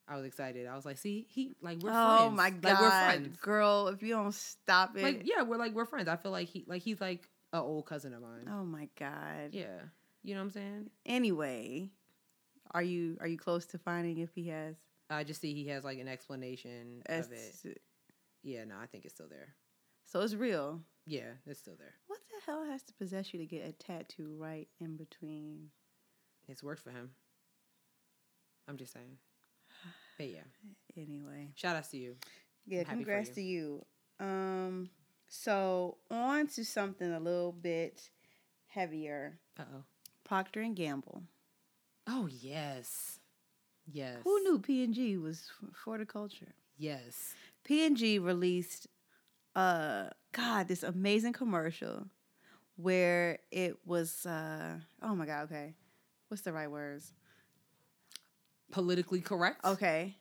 I 0.07 0.17
was 0.17 0.27
excited. 0.27 0.67
I 0.67 0.77
was 0.77 0.85
like, 0.85 0.99
see, 0.99 1.27
he 1.31 1.55
like 1.63 1.79
we're 1.83 1.91
oh 1.93 2.19
friends. 2.19 2.37
my 2.37 2.51
god, 2.51 2.65
like 2.65 2.81
we're 2.81 2.91
friends. 2.91 3.37
girl! 3.39 3.89
If 3.89 4.03
you 4.03 4.11
don't 4.15 4.35
stop 4.35 4.97
it, 4.97 5.03
Like 5.03 5.23
yeah, 5.25 5.43
we're 5.43 5.57
like 5.57 5.75
we're 5.75 5.87
friends. 5.87 6.09
I 6.09 6.17
feel 6.17 6.33
like 6.33 6.49
he 6.49 6.65
like 6.67 6.83
he's 6.83 7.01
like 7.01 7.29
an 7.53 7.61
old 7.61 7.87
cousin 7.87 8.13
of 8.13 8.21
mine. 8.21 8.47
oh 8.51 8.65
my 8.65 8.89
god. 8.99 9.51
Yeah, 9.53 9.67
you 10.23 10.35
know 10.35 10.41
what 10.41 10.47
I'm 10.47 10.51
saying. 10.51 10.91
Anyway, 11.07 11.91
are 12.75 12.83
you 12.83 13.17
are 13.21 13.27
you 13.27 13.39
close 13.39 13.65
to 13.67 13.79
finding 13.79 14.19
if 14.19 14.31
he 14.35 14.49
has? 14.49 14.77
I 15.09 15.25
just 15.25 15.41
see 15.41 15.55
he 15.55 15.69
has 15.69 15.85
like 15.85 15.99
an 15.99 16.09
explanation 16.09 17.03
as 17.07 17.27
of 17.27 17.33
it. 17.33 17.81
Yeah, 18.43 18.65
no, 18.65 18.75
I 18.81 18.87
think 18.87 19.05
it's 19.05 19.15
still 19.15 19.29
there. 19.29 19.55
So 20.07 20.21
it's 20.21 20.35
real. 20.35 20.81
Yeah, 21.07 21.33
it's 21.47 21.61
still 21.61 21.77
there. 21.79 21.95
What 22.09 22.19
the 22.29 22.37
hell 22.51 22.65
has 22.65 22.83
to 22.85 22.95
possess 22.95 23.33
you 23.33 23.39
to 23.41 23.47
get 23.47 23.67
a 23.67 23.73
tattoo 23.73 24.37
right 24.39 24.69
in 24.81 24.97
between? 24.97 25.69
It's 26.49 26.63
worked 26.63 26.83
for 26.83 26.91
him. 26.91 27.11
I'm 28.69 28.77
just 28.77 28.93
saying. 28.93 29.19
But 30.19 30.29
yeah, 30.31 30.41
Anyway, 30.97 31.51
shout 31.55 31.77
out 31.77 31.91
to 31.91 31.97
you. 31.97 32.17
yeah. 32.67 32.81
I'm 32.89 32.97
Congrats 32.97 33.29
you. 33.31 33.35
to 33.35 33.43
you. 33.43 33.87
Um, 34.21 34.91
so 35.29 35.99
on 36.11 36.47
to 36.49 36.65
something 36.65 37.13
a 37.13 37.21
little 37.21 37.53
bit 37.53 38.11
heavier. 38.69 39.39
Uh 39.59 39.65
oh. 39.77 39.83
Procter 40.25 40.61
and 40.61 40.75
Gamble. 40.77 41.23
Oh 42.07 42.29
yes, 42.31 43.19
yes. 43.91 44.19
Who 44.25 44.41
knew 44.43 44.59
P 44.59 44.85
and 44.85 44.93
G 44.95 45.17
was 45.17 45.51
for 45.73 45.99
the 45.99 46.07
culture? 46.07 46.55
Yes. 46.77 47.35
P 47.65 47.87
and 47.87 47.97
G 47.97 48.19
released, 48.19 48.89
uh, 49.57 50.09
God, 50.33 50.69
this 50.69 50.83
amazing 50.83 51.33
commercial 51.33 52.07
where 52.77 53.39
it 53.51 53.79
was, 53.87 54.27
uh, 54.27 54.75
oh 55.03 55.15
my 55.15 55.25
God, 55.27 55.45
okay, 55.45 55.75
what's 56.29 56.43
the 56.43 56.53
right 56.53 56.71
words? 56.71 57.13
Politically 58.71 59.21
correct. 59.21 59.65
Okay, 59.65 60.17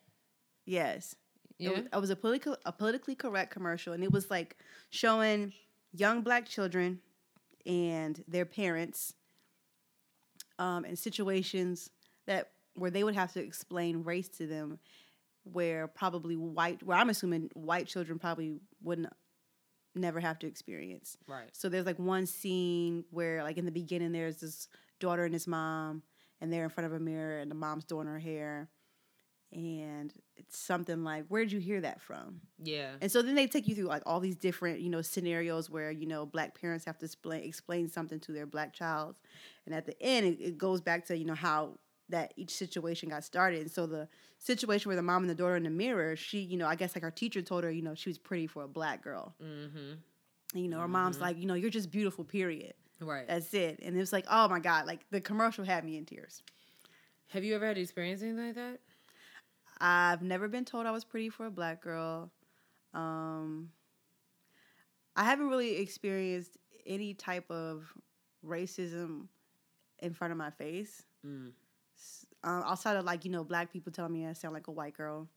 yes, 0.64 1.16
Yeah. 1.58 1.70
it, 1.70 1.76
was, 1.76 1.86
it 1.92 2.00
was 2.00 2.10
a 2.10 2.16
political, 2.16 2.56
a 2.64 2.72
politically 2.72 3.14
correct 3.16 3.50
commercial, 3.52 3.92
and 3.92 4.04
it 4.04 4.12
was 4.12 4.30
like 4.30 4.56
showing 4.90 5.52
young 5.92 6.22
black 6.22 6.46
children 6.46 7.00
and 7.66 8.22
their 8.28 8.44
parents, 8.44 9.14
um, 10.58 10.84
in 10.84 10.96
situations 10.96 11.90
that 12.26 12.50
where 12.74 12.90
they 12.90 13.04
would 13.04 13.14
have 13.14 13.32
to 13.32 13.40
explain 13.40 14.02
race 14.02 14.28
to 14.28 14.46
them, 14.46 14.78
where 15.44 15.86
probably 15.86 16.36
white, 16.36 16.82
where 16.82 16.96
I'm 16.96 17.10
assuming 17.10 17.50
white 17.54 17.86
children 17.86 18.18
probably 18.18 18.58
wouldn't 18.82 19.08
never 19.94 20.20
have 20.20 20.38
to 20.40 20.46
experience. 20.46 21.16
right. 21.28 21.50
So 21.52 21.68
there's 21.68 21.86
like 21.86 21.98
one 21.98 22.26
scene 22.26 23.04
where, 23.10 23.42
like 23.42 23.58
in 23.58 23.64
the 23.64 23.70
beginning, 23.70 24.12
there's 24.12 24.38
this 24.38 24.68
daughter 24.98 25.24
and 25.24 25.32
his 25.32 25.46
mom, 25.46 26.02
and 26.40 26.52
they're 26.52 26.64
in 26.64 26.70
front 26.70 26.86
of 26.86 26.92
a 26.92 27.00
mirror, 27.00 27.38
and 27.38 27.50
the 27.50 27.54
mom's 27.54 27.84
doing 27.84 28.06
her 28.06 28.18
hair, 28.18 28.68
and 29.52 30.12
it's 30.36 30.58
something 30.58 31.04
like, 31.04 31.26
"Where'd 31.28 31.52
you 31.52 31.60
hear 31.60 31.80
that 31.82 32.00
from?" 32.00 32.40
Yeah. 32.62 32.92
And 33.00 33.10
so 33.10 33.22
then 33.22 33.34
they 33.34 33.46
take 33.46 33.68
you 33.68 33.74
through 33.74 33.84
like 33.86 34.02
all 34.06 34.20
these 34.20 34.36
different, 34.36 34.80
you 34.80 34.90
know, 34.90 35.02
scenarios 35.02 35.70
where 35.70 35.90
you 35.90 36.06
know 36.06 36.26
black 36.26 36.58
parents 36.60 36.84
have 36.86 36.98
to 36.98 37.04
explain 37.06 37.42
explain 37.44 37.88
something 37.88 38.20
to 38.20 38.32
their 38.32 38.46
black 38.46 38.72
child, 38.72 39.16
and 39.66 39.74
at 39.74 39.86
the 39.86 40.00
end, 40.02 40.26
it, 40.26 40.40
it 40.40 40.58
goes 40.58 40.80
back 40.80 41.04
to 41.06 41.16
you 41.16 41.24
know 41.24 41.34
how 41.34 41.78
that 42.10 42.34
each 42.36 42.50
situation 42.50 43.08
got 43.08 43.24
started. 43.24 43.62
And 43.62 43.70
so 43.70 43.86
the 43.86 44.08
situation 44.38 44.90
where 44.90 44.96
the 44.96 45.02
mom 45.02 45.22
and 45.22 45.30
the 45.30 45.34
daughter 45.34 45.56
in 45.56 45.62
the 45.62 45.70
mirror, 45.70 46.16
she, 46.16 46.40
you 46.40 46.58
know, 46.58 46.66
I 46.66 46.74
guess 46.74 46.94
like 46.94 47.02
her 47.02 47.10
teacher 47.10 47.40
told 47.40 47.64
her, 47.64 47.70
you 47.70 47.80
know, 47.80 47.94
she 47.94 48.10
was 48.10 48.18
pretty 48.18 48.46
for 48.46 48.62
a 48.62 48.68
black 48.68 49.02
girl. 49.02 49.34
Mm-hmm. 49.42 49.92
And, 50.52 50.62
you 50.62 50.68
know, 50.68 50.80
her 50.80 50.86
mom's 50.86 51.16
Mhm. 51.16 51.22
like, 51.22 51.38
you 51.38 51.46
know, 51.46 51.54
you're 51.54 51.70
just 51.70 51.90
beautiful, 51.90 52.22
period. 52.22 52.74
Right. 53.00 53.26
That's 53.26 53.54
it. 53.54 53.80
And 53.82 53.96
it 53.96 53.98
was 53.98 54.12
like, 54.12 54.26
oh 54.30 54.48
my 54.48 54.60
God, 54.60 54.86
like 54.86 55.08
the 55.10 55.20
commercial 55.22 55.64
had 55.64 55.82
me 55.82 55.96
in 55.96 56.04
tears. 56.04 56.42
Have 57.28 57.42
you 57.42 57.54
ever 57.54 57.66
had 57.66 57.78
experience 57.78 58.20
anything 58.20 58.48
like 58.48 58.54
that? 58.56 58.80
I've 59.86 60.22
never 60.22 60.48
been 60.48 60.64
told 60.64 60.86
I 60.86 60.92
was 60.92 61.04
pretty 61.04 61.28
for 61.28 61.44
a 61.44 61.50
black 61.50 61.82
girl. 61.82 62.30
Um, 62.94 63.68
I 65.14 65.24
haven't 65.24 65.48
really 65.50 65.76
experienced 65.76 66.56
any 66.86 67.12
type 67.12 67.50
of 67.50 67.84
racism 68.42 69.26
in 69.98 70.14
front 70.14 70.32
of 70.32 70.38
my 70.38 70.48
face. 70.50 71.02
Mm. 71.24 71.52
Um, 72.42 72.62
outside 72.66 72.96
of 72.96 73.04
like, 73.04 73.26
you 73.26 73.30
know, 73.30 73.44
black 73.44 73.70
people 73.70 73.92
telling 73.92 74.12
me 74.14 74.26
I 74.26 74.32
sound 74.32 74.54
like 74.54 74.68
a 74.68 74.72
white 74.72 74.96
girl. 74.96 75.28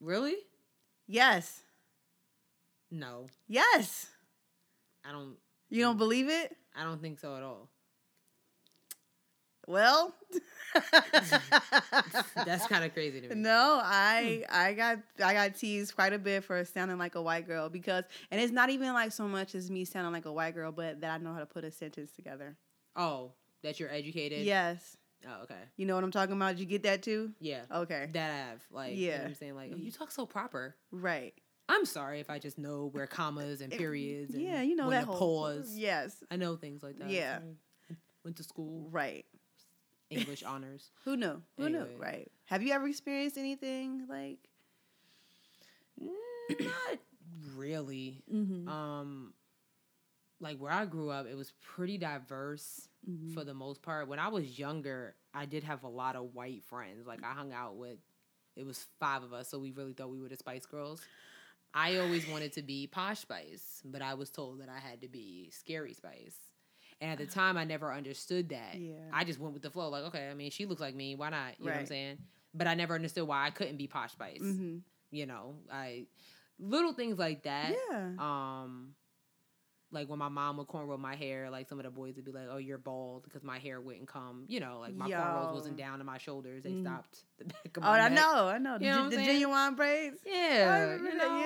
Really? 0.00 0.36
Yes. 1.06 1.62
No, 2.90 3.26
Yes. 3.46 4.06
I 5.04 5.12
don't. 5.12 5.36
You 5.68 5.82
don't 5.82 5.98
believe 5.98 6.28
it? 6.30 6.56
I 6.74 6.84
don't 6.84 7.02
think 7.02 7.18
so 7.18 7.36
at 7.36 7.42
all. 7.42 7.68
Well, 9.66 10.14
That's 12.44 12.66
kind 12.66 12.84
of 12.84 12.92
crazy 12.92 13.20
to 13.20 13.28
me. 13.28 13.34
No, 13.34 13.80
I 13.82 14.44
hmm. 14.46 14.54
I 14.54 14.72
got 14.72 14.98
I 15.24 15.34
got 15.34 15.56
teased 15.56 15.94
quite 15.94 16.12
a 16.12 16.18
bit 16.18 16.44
for 16.44 16.64
sounding 16.64 16.98
like 16.98 17.14
a 17.14 17.22
white 17.22 17.46
girl 17.46 17.68
because 17.68 18.04
and 18.30 18.40
it's 18.40 18.52
not 18.52 18.70
even 18.70 18.92
like 18.92 19.12
so 19.12 19.26
much 19.26 19.54
as 19.54 19.70
me 19.70 19.84
sounding 19.84 20.12
like 20.12 20.26
a 20.26 20.32
white 20.32 20.54
girl, 20.54 20.72
but 20.72 21.00
that 21.00 21.10
I 21.10 21.18
know 21.18 21.32
how 21.32 21.40
to 21.40 21.46
put 21.46 21.64
a 21.64 21.70
sentence 21.70 22.10
together. 22.12 22.56
Oh, 22.94 23.32
that 23.62 23.80
you're 23.80 23.90
educated. 23.90 24.44
Yes. 24.44 24.96
Oh, 25.26 25.42
okay. 25.42 25.54
You 25.76 25.86
know 25.86 25.94
what 25.94 26.04
I'm 26.04 26.10
talking 26.10 26.36
about? 26.36 26.56
Did 26.56 26.60
you 26.60 26.66
get 26.66 26.82
that 26.84 27.02
too? 27.02 27.32
Yeah. 27.40 27.62
Okay. 27.72 28.08
That 28.12 28.30
I 28.30 28.36
have. 28.36 28.62
Like, 28.70 28.94
you 28.94 29.08
know 29.08 29.12
Yeah. 29.12 29.18
what 29.18 29.26
I'm 29.28 29.34
saying? 29.34 29.54
Like, 29.56 29.70
oh, 29.74 29.76
you 29.76 29.90
mm. 29.90 29.98
talk 29.98 30.10
so 30.10 30.26
proper. 30.26 30.76
Right. 30.90 31.34
I'm 31.68 31.84
sorry 31.84 32.20
if 32.20 32.30
I 32.30 32.38
just 32.38 32.58
know 32.58 32.90
where 32.92 33.06
commas 33.06 33.60
and 33.60 33.72
eh, 33.72 33.76
periods 33.76 34.34
and 34.34 34.42
yeah, 34.42 34.62
you 34.62 34.76
know 34.76 34.86
when 34.86 34.98
that 34.98 35.06
whole 35.06 35.18
pause. 35.18 35.72
Yes. 35.74 36.22
I 36.30 36.36
know 36.36 36.54
things 36.56 36.82
like 36.82 36.98
that. 36.98 37.10
Yeah. 37.10 37.40
Went 38.24 38.36
to 38.36 38.44
school, 38.44 38.88
Right. 38.90 39.24
English 40.10 40.42
honors. 40.46 40.90
Who 41.04 41.16
knew? 41.16 41.42
Who 41.58 41.68
knew? 41.68 41.86
Right. 41.98 42.30
Have 42.46 42.62
you 42.62 42.72
ever 42.72 42.86
experienced 42.88 43.36
anything 43.38 44.06
like 44.08 44.38
Mm, 46.02 46.60
Not 46.64 46.98
really. 47.56 48.22
mm-hmm. 48.32 48.68
Um, 48.68 49.32
like 50.40 50.58
where 50.58 50.70
I 50.72 50.84
grew 50.84 51.10
up, 51.10 51.26
it 51.26 51.36
was 51.36 51.52
pretty 51.60 51.98
diverse 51.98 52.88
Mm-hmm. 53.08 53.34
for 53.34 53.44
the 53.44 53.54
most 53.54 53.82
part. 53.82 54.08
When 54.08 54.18
I 54.18 54.26
was 54.26 54.58
younger, 54.58 55.14
I 55.32 55.46
did 55.46 55.62
have 55.62 55.84
a 55.84 55.88
lot 55.88 56.16
of 56.16 56.34
white 56.34 56.64
friends. 56.64 57.06
Like 57.06 57.22
I 57.22 57.30
hung 57.34 57.52
out 57.52 57.76
with, 57.76 57.98
it 58.56 58.66
was 58.66 58.84
five 58.98 59.22
of 59.22 59.32
us, 59.32 59.48
so 59.48 59.60
we 59.60 59.70
really 59.70 59.92
thought 59.92 60.10
we 60.10 60.20
were 60.20 60.28
the 60.28 60.36
Spice 60.36 60.66
Girls. 60.66 61.00
I 61.72 61.98
always 61.98 62.26
wanted 62.28 62.52
to 62.54 62.62
be 62.62 62.88
Posh 62.88 63.20
Spice, 63.20 63.82
but 63.84 64.02
I 64.02 64.14
was 64.14 64.30
told 64.30 64.60
that 64.60 64.68
I 64.68 64.80
had 64.80 65.02
to 65.02 65.08
be 65.08 65.50
Scary 65.52 65.92
Spice. 65.94 66.34
And 67.00 67.10
at 67.10 67.18
the 67.18 67.26
time, 67.26 67.58
I 67.58 67.64
never 67.64 67.92
understood 67.92 68.48
that. 68.50 68.76
Yeah. 68.76 68.94
I 69.12 69.24
just 69.24 69.38
went 69.38 69.52
with 69.52 69.62
the 69.62 69.70
flow. 69.70 69.88
Like, 69.90 70.04
okay, 70.04 70.28
I 70.30 70.34
mean, 70.34 70.50
she 70.50 70.64
looks 70.66 70.80
like 70.80 70.94
me. 70.94 71.14
Why 71.14 71.30
not? 71.30 71.58
You 71.58 71.66
know 71.66 71.72
what 71.72 71.80
I'm 71.80 71.86
saying? 71.86 72.18
But 72.54 72.66
I 72.66 72.74
never 72.74 72.94
understood 72.94 73.26
why 73.26 73.44
I 73.46 73.50
couldn't 73.50 73.76
be 73.76 73.86
Posh 73.86 74.12
Spice. 74.12 74.38
hmm 74.40 74.78
You 75.10 75.26
know, 75.26 75.56
I 75.70 76.06
little 76.58 76.92
things 76.94 77.18
like 77.18 77.42
that. 77.42 77.74
Yeah. 77.90 78.10
Um, 78.18 78.94
like 79.92 80.08
when 80.08 80.18
my 80.18 80.28
mom 80.28 80.56
would 80.56 80.66
cornrow 80.66 80.98
my 80.98 81.14
hair, 81.14 81.48
like 81.50 81.68
some 81.68 81.78
of 81.78 81.84
the 81.84 81.90
boys 81.90 82.16
would 82.16 82.24
be 82.24 82.32
like, 82.32 82.48
"Oh, 82.50 82.56
you're 82.56 82.78
bald," 82.78 83.22
because 83.24 83.44
my 83.44 83.58
hair 83.58 83.80
wouldn't 83.80 84.08
come. 84.08 84.44
You 84.48 84.60
know, 84.60 84.80
like 84.80 84.94
my 84.96 85.08
cornrows 85.08 85.52
wasn't 85.52 85.76
down 85.76 85.98
to 85.98 86.04
my 86.04 86.18
shoulders; 86.18 86.64
they 86.64 86.70
Mhm. 86.70 86.80
stopped 86.80 87.24
the 87.38 87.44
back 87.44 87.76
of 87.76 87.84
Oh, 87.84 87.86
my 87.86 88.00
I 88.00 88.08
neck. 88.08 88.18
know, 88.18 88.48
I 88.48 88.58
know. 88.58 88.78
The, 88.78 88.84
You 88.84 88.90
know 88.90 88.96
gen- 88.96 89.04
what 89.04 89.04
I'm 89.04 89.10
the 89.10 89.16
saying? 89.16 89.26
genuine 89.40 89.74
braids. 89.76 90.18
Yeah, 90.24 90.80
remember 90.80 91.10
you 91.10 91.18
that, 91.18 91.28
know, 91.28 91.38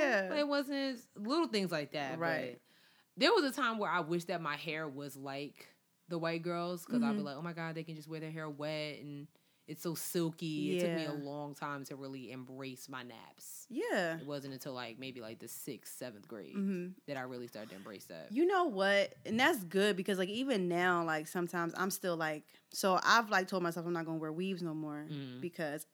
there 3.21 3.33
was 3.33 3.45
a 3.45 3.53
time 3.53 3.79
where 3.79 3.91
I 3.91 4.01
wish 4.01 4.25
that 4.25 4.41
my 4.43 4.57
hair 4.57 4.89
was 4.89 5.17
like 5.17 5.69
the 6.09 6.19
white 6.19 6.43
girls 6.43 6.85
because 6.85 7.03
I'd 7.03 7.15
be 7.17 7.23
Mhm. 7.23 7.25
like, 7.27 7.37
oh 7.37 7.43
my 7.43 7.53
god, 7.53 7.75
they 7.77 7.85
can 7.85 7.95
just 7.95 8.09
wear 8.09 8.19
their 8.21 8.33
hair 8.33 8.49
wet 8.51 8.99
and 9.01 9.29
it's 9.69 9.83
so 9.83 9.95
silky. 9.95 10.73
It 10.73 10.81
took 10.81 10.93
me 10.93 11.05
a 11.05 11.13
long 11.13 11.55
time 11.55 11.85
to 11.85 11.95
really 11.95 12.33
embrace 12.33 12.89
my 12.89 13.05
naps. 13.05 13.67
Yeah. 13.71 14.19
It 14.19 14.27
wasn't 14.27 14.53
until 14.55 14.73
like 14.73 14.99
maybe 14.99 15.21
like 15.21 15.39
the 15.39 15.47
sixth, 15.47 15.97
seventh 15.97 16.27
grade 16.27 16.55
hmm 16.55 16.87
that 17.07 17.17
I 17.17 17.21
really 17.23 17.47
started 17.47 17.71
to 17.71 17.77
embrace 17.77 18.07
that. 18.07 18.33
You 18.33 18.47
know 18.47 18.65
what? 18.65 19.15
And 19.25 19.39
that's 19.39 19.63
good 19.65 19.97
because 19.97 20.19
like 20.19 20.29
even 20.29 20.67
now, 20.69 21.05
like 21.05 21.29
sometimes 21.29 21.73
I'm 21.77 21.91
still 21.91 22.17
like 22.17 22.43
so 22.73 22.99
I've 23.05 23.31
like 23.31 23.47
told 23.47 23.63
myself 23.63 23.87
I'm 23.87 23.93
not 23.93 24.07
gonna 24.07 24.19
wear 24.19 24.33
weaves 24.33 24.63
no 24.63 24.75
more 24.75 25.07
Mhm. 25.09 25.41
because 25.41 25.87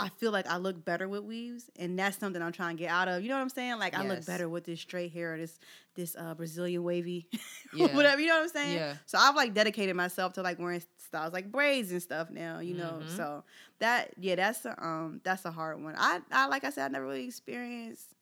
I 0.00 0.08
feel 0.10 0.30
like 0.30 0.46
I 0.46 0.58
look 0.58 0.84
better 0.84 1.08
with 1.08 1.24
weaves 1.24 1.68
and 1.76 1.98
that's 1.98 2.16
something 2.18 2.40
I'm 2.40 2.52
trying 2.52 2.76
to 2.76 2.82
get 2.82 2.90
out 2.90 3.08
of. 3.08 3.22
You 3.22 3.28
know 3.30 3.34
what 3.36 3.42
I'm 3.42 3.48
saying? 3.48 3.78
Like 3.78 3.94
I 3.94 4.02
look 4.06 4.24
better 4.26 4.48
with 4.48 4.64
this 4.64 4.80
straight 4.80 5.12
hair, 5.12 5.36
this 5.36 5.58
this 5.96 6.14
uh 6.16 6.34
Brazilian 6.34 6.84
wavy, 6.84 7.26
Yeah. 7.74 7.88
whatever. 7.94 8.20
You 8.20 8.28
know 8.28 8.36
what 8.36 8.42
I'm 8.44 8.48
saying? 8.50 8.76
Yeah. 8.76 8.94
So 9.06 9.18
I've 9.18 9.34
like 9.34 9.54
dedicated 9.54 9.96
myself 9.96 10.34
to 10.34 10.42
like 10.42 10.58
wearing 10.60 10.82
styles 10.98 11.32
like 11.32 11.50
braids 11.50 11.90
and 11.90 12.00
stuff 12.02 12.30
now. 12.30 12.60
You 12.60 12.74
know, 12.74 13.00
Mhm. 13.02 13.16
so 13.16 13.44
that 13.80 14.12
yeah, 14.18 14.36
that's 14.36 14.64
a, 14.64 14.80
um 14.84 15.20
that's 15.24 15.44
a 15.44 15.50
hard 15.50 15.82
one. 15.82 15.94
I 15.98 16.20
I 16.30 16.46
like 16.46 16.62
I 16.64 16.70
said 16.70 16.84
I 16.84 16.88
never 16.88 17.06
really 17.06 17.26
experienced 17.26 18.14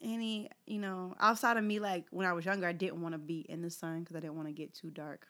any 0.00 0.48
you 0.66 0.78
know 0.78 1.14
outside 1.18 1.56
of 1.56 1.64
me 1.64 1.80
like 1.80 2.04
when 2.10 2.26
I 2.26 2.32
was 2.32 2.44
younger 2.44 2.66
I 2.68 2.72
didn't 2.72 3.02
want 3.02 3.14
to 3.14 3.18
be 3.18 3.40
in 3.48 3.62
the 3.62 3.70
sun 3.70 4.00
because 4.00 4.16
I 4.16 4.20
didn't 4.20 4.36
want 4.36 4.48
to 4.48 4.52
get 4.52 4.74
too 4.74 4.90
dark. 4.90 5.26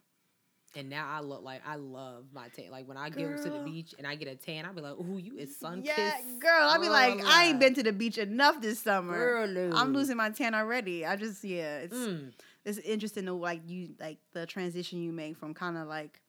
And 0.77 0.91
now 0.91 1.09
I 1.11 1.21
look 1.21 1.43
like 1.43 1.63
I 1.67 1.77
love 1.77 2.27
my 2.33 2.49
tan. 2.49 2.71
Like 2.71 2.87
when 2.87 2.97
I 2.99 3.09
go 3.09 3.35
to 3.37 3.51
the 3.51 3.59
beach 3.65 3.95
and 3.97 4.07
I 4.07 4.15
get 4.17 4.29
a 4.29 4.37
tan, 4.37 4.67
I'll 4.67 4.75
be 4.75 4.83
like, 4.83 4.99
"Ooh, 5.01 5.19
you 5.19 5.37
is 5.39 5.57
sun 5.57 5.83
yeah, 5.85 5.95
kissed." 5.95 6.39
girl, 6.41 6.51
I'll 6.61 6.81
be 6.81 6.89
like 6.89 7.21
I 7.25 7.47
ain't 7.47 7.59
been 7.59 7.75
to 7.75 7.83
the 7.83 7.93
beach 7.93 8.19
enough 8.19 8.61
this 8.61 8.79
summer. 8.81 9.47
Girl, 9.47 9.73
I'm 9.75 9.93
losing 9.95 10.17
my 10.19 10.31
tan 10.31 10.55
already. 10.55 11.07
I 11.07 11.17
just 11.17 11.43
yeah, 11.43 11.79
it's 11.79 11.97
Mm. 11.97 12.33
it's 12.65 12.79
interesting 12.79 13.25
to 13.27 13.33
like 13.33 13.63
you 13.67 13.95
like 13.99 14.19
the 14.33 14.45
transition 14.47 15.03
you 15.03 15.11
make 15.11 15.37
from 15.39 15.55
kind 15.55 15.77
of 15.79 15.89
like 15.89 16.21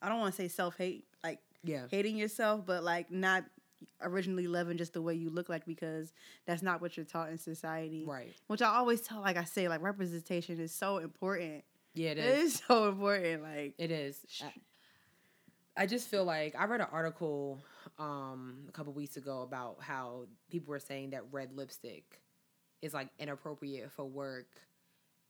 I 0.00 0.08
don't 0.08 0.18
want 0.18 0.34
to 0.34 0.42
say 0.42 0.48
self 0.48 0.76
hate 0.78 1.04
like 1.22 1.38
Yeah. 1.62 1.86
hating 1.90 2.16
yourself, 2.16 2.64
but 2.66 2.82
like 2.82 3.10
not 3.10 3.44
originally 4.00 4.46
loving 4.48 4.78
just 4.78 4.92
the 4.94 5.02
way 5.02 5.14
you 5.14 5.28
look 5.28 5.48
like 5.48 5.66
because 5.66 6.12
that's 6.46 6.62
not 6.62 6.80
what 6.80 6.96
you're 6.96 7.04
taught 7.06 7.30
in 7.30 7.38
society. 7.38 8.04
Right. 8.06 8.32
Which 8.46 8.62
I 8.62 8.68
always 8.76 9.00
tell, 9.02 9.20
like 9.20 9.36
I 9.36 9.44
say, 9.44 9.68
like 9.68 9.82
representation 9.82 10.58
is 10.60 10.72
so 10.72 10.98
important. 10.98 11.64
Yeah, 11.94 12.10
it 12.10 12.18
It 12.18 12.24
is. 12.24 12.54
is 12.54 12.62
so 12.66 12.88
important. 12.88 13.42
Like 13.42 13.74
It 13.78 13.90
is. 13.90 14.18
I, 14.42 14.52
I 15.76 15.86
just 15.86 16.08
feel 16.08 16.24
like 16.24 16.54
I 16.58 16.64
read 16.66 16.80
an 16.80 16.86
article 16.92 17.58
um, 17.98 18.64
a 18.68 18.72
couple 18.72 18.92
weeks 18.92 19.16
ago 19.16 19.42
about 19.42 19.78
how 19.80 20.26
people 20.50 20.70
were 20.70 20.78
saying 20.78 21.10
that 21.10 21.24
red 21.32 21.52
lipstick 21.56 22.20
is 22.82 22.92
like 22.92 23.08
inappropriate 23.18 23.90
for 23.92 24.04
work, 24.04 24.48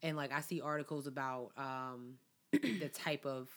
and 0.03 0.17
like 0.17 0.33
I 0.33 0.41
see 0.41 0.61
articles 0.61 1.07
about 1.07 1.51
um, 1.57 2.15
the 2.53 2.91
type 2.93 3.27
of 3.27 3.49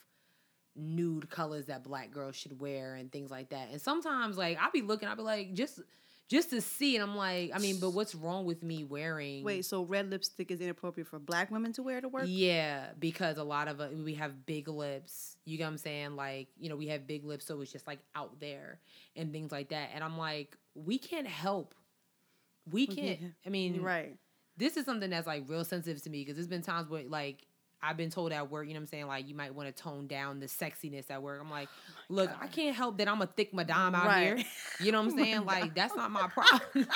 nude 0.76 1.30
colors 1.30 1.66
that 1.66 1.82
black 1.84 2.10
girls 2.10 2.36
should 2.36 2.60
wear 2.60 2.94
and 2.96 3.10
things 3.10 3.30
like 3.30 3.50
that. 3.50 3.70
And 3.72 3.80
sometimes 3.80 4.36
like 4.38 4.58
I'll 4.60 4.70
be 4.70 4.82
looking, 4.82 5.08
I'll 5.08 5.16
be 5.16 5.22
like 5.22 5.54
just 5.54 5.80
just 6.28 6.50
to 6.50 6.60
see, 6.60 6.96
and 6.96 7.02
I'm 7.08 7.16
like, 7.16 7.52
I 7.54 7.58
mean, 7.58 7.78
but 7.80 7.90
what's 7.90 8.14
wrong 8.14 8.44
with 8.46 8.62
me 8.62 8.82
wearing? 8.84 9.44
wait, 9.44 9.64
so 9.64 9.82
red 9.82 10.10
lipstick 10.10 10.50
is 10.50 10.60
inappropriate 10.60 11.06
for 11.08 11.18
black 11.18 11.50
women 11.50 11.72
to 11.74 11.82
wear 11.82 12.00
to 12.00 12.08
work? 12.08 12.24
Yeah, 12.26 12.86
because 12.98 13.36
a 13.38 13.44
lot 13.44 13.68
of 13.68 13.80
uh, 13.80 13.88
we 14.04 14.14
have 14.14 14.44
big 14.44 14.66
lips. 14.68 15.36
You 15.44 15.56
get 15.56 15.64
what 15.64 15.70
I'm 15.70 15.78
saying? 15.78 16.16
Like, 16.16 16.48
you 16.58 16.68
know, 16.68 16.76
we 16.76 16.88
have 16.88 17.06
big 17.06 17.24
lips, 17.24 17.46
so 17.46 17.60
it's 17.60 17.70
just 17.70 17.86
like 17.86 18.00
out 18.16 18.40
there 18.40 18.80
and 19.14 19.32
things 19.32 19.52
like 19.52 19.68
that. 19.68 19.90
And 19.94 20.02
I'm 20.02 20.18
like, 20.18 20.56
we 20.74 20.98
can't 20.98 21.28
help. 21.28 21.74
We 22.70 22.86
can't. 22.88 23.20
Yeah. 23.20 23.28
I 23.46 23.50
mean, 23.50 23.80
Right. 23.80 24.16
this 24.56 24.76
is 24.76 24.84
something 24.84 25.10
that's 25.10 25.26
like 25.28 25.44
real 25.46 25.64
sensitive 25.64 26.02
to 26.02 26.10
me 26.10 26.22
because 26.22 26.34
there's 26.34 26.48
been 26.48 26.62
times 26.62 26.88
where 26.90 27.04
like 27.04 27.45
I've 27.82 27.96
been 27.96 28.10
told 28.10 28.32
at 28.32 28.50
work, 28.50 28.66
you 28.66 28.74
know 28.74 28.78
what 28.80 28.84
I'm 28.84 28.86
saying? 28.86 29.06
Like, 29.06 29.28
you 29.28 29.34
might 29.34 29.54
want 29.54 29.74
to 29.74 29.82
tone 29.82 30.06
down 30.06 30.40
the 30.40 30.46
sexiness 30.46 31.10
at 31.10 31.22
work. 31.22 31.40
I'm 31.40 31.50
like, 31.50 31.68
look, 32.08 32.30
I 32.40 32.46
can't 32.46 32.74
help 32.74 32.98
that 32.98 33.06
I'm 33.08 33.20
a 33.22 33.26
thick 33.26 33.52
madame 33.54 33.94
out 33.94 34.06
Right. 34.06 34.38
here. 34.38 34.44
You 34.80 34.92
know 34.92 35.02
what 35.02 35.12
I'm 35.12 35.18
Oh 35.20 35.22
saying? 35.22 35.44
like, 35.46 35.60
God. 35.62 35.72
that's 35.74 35.96
not 35.96 36.10
my 36.10 36.28
problem. 36.28 36.88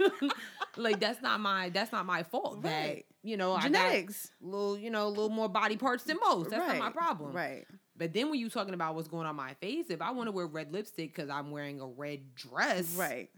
like, 0.76 1.00
that's 1.00 1.20
not 1.22 1.40
my 1.40 1.68
that's 1.70 1.92
not 1.92 2.06
my 2.06 2.22
fault. 2.22 2.62
That 2.62 2.70
Right. 2.88 3.06
you 3.22 3.36
know, 3.36 3.52
I 3.52 3.62
got 3.68 3.72
Genetics. 3.72 4.30
little, 4.40 4.78
you 4.78 4.90
know, 4.90 5.06
a 5.06 5.08
little 5.08 5.28
more 5.28 5.48
body 5.48 5.76
parts 5.76 6.04
than 6.04 6.18
most. 6.24 6.50
That's 6.50 6.66
right. 6.66 6.78
not 6.78 6.86
my 6.86 6.90
problem. 6.90 7.32
Right. 7.32 7.66
But 7.96 8.12
then 8.14 8.30
when 8.30 8.38
you 8.40 8.48
talking 8.48 8.74
about 8.74 8.94
what's 8.94 9.08
going 9.08 9.26
on 9.26 9.36
my 9.36 9.54
face, 9.54 9.86
if 9.90 10.00
I 10.00 10.10
want 10.12 10.28
to 10.28 10.32
wear 10.32 10.46
red 10.46 10.72
lipstick 10.72 11.14
because 11.14 11.28
I'm 11.30 11.50
wearing 11.50 11.80
a 11.80 11.86
red 11.86 12.34
dress, 12.34 12.94
Right. 12.96 13.28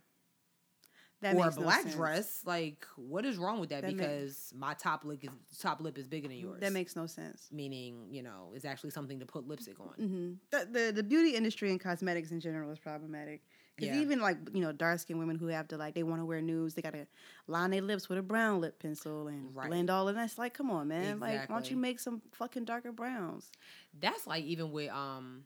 That 1.25 1.35
or 1.35 1.41
a 1.41 1.45
makes 1.47 1.57
no 1.57 1.62
black 1.62 1.91
dress, 1.91 2.43
like 2.45 2.87
what 2.97 3.25
is 3.25 3.39
wrong 3.39 3.59
with 3.59 3.70
that? 3.70 3.81
That 3.81 3.97
because 3.97 4.53
my 4.55 4.75
top 4.75 5.07
lip 5.07 5.25
is 5.25 5.59
top 5.59 5.81
lip 5.81 5.97
is 5.97 6.07
bigger 6.07 6.29
than 6.29 6.37
yours. 6.37 6.61
That 6.61 6.72
makes 6.72 6.95
no 6.95 7.07
sense. 7.07 7.49
meaning 7.51 8.09
you 8.11 8.22
know 8.22 8.53
it's 8.55 8.66
actually 8.66 8.91
something 8.91 9.18
to 9.20 9.27
put 9.27 9.49
lipstick 9.49 9.81
on. 9.81 9.95
hmm 9.97 10.33
The, 10.51 10.68
the 10.70 10.93
the 10.97 11.03
beauty 11.03 11.35
industry 11.35 11.70
and 11.70 11.81
cosmetics 11.81 12.31
in 12.31 12.41
general 12.41 12.70
is 12.70 12.79
problematic. 12.79 13.41
Because 13.75 13.95
Yeah. 13.95 14.03
even 14.03 14.20
like 14.20 14.37
you 14.53 14.61
know 14.61 14.70
dark 14.72 15.01
skinned 15.01 15.18
women 15.18 15.37
who 15.37 15.47
have 15.47 15.66
to 15.68 15.79
like 15.79 15.95
they 15.95 16.03
want 16.03 16.20
to 16.20 16.27
wear 16.27 16.43
nudes, 16.43 16.75
they 16.75 16.83
gotta 16.83 17.07
line 17.47 17.70
their 17.70 17.81
lips 17.81 18.09
with 18.11 18.18
a 18.18 18.22
brown 18.22 18.61
lip 18.61 18.79
pencil 18.79 19.27
and 19.29 19.55
Right. 19.57 19.68
blend 19.70 19.89
all 19.89 20.07
of 20.09 20.16
that. 20.16 20.27
It's 20.27 20.37
like, 20.39 20.53
come 20.53 20.70
on, 20.70 20.89
man! 20.89 21.20
Like, 21.20 21.49
why 21.49 21.57
don't 21.57 21.70
you 21.70 21.77
make 21.79 22.01
some 22.01 22.20
fucking 22.33 22.66
darker 22.66 22.93
browns? 22.93 23.51
That's 23.99 24.27
like 24.27 24.45
even 24.45 24.72
with 24.72 24.91
um 24.91 25.45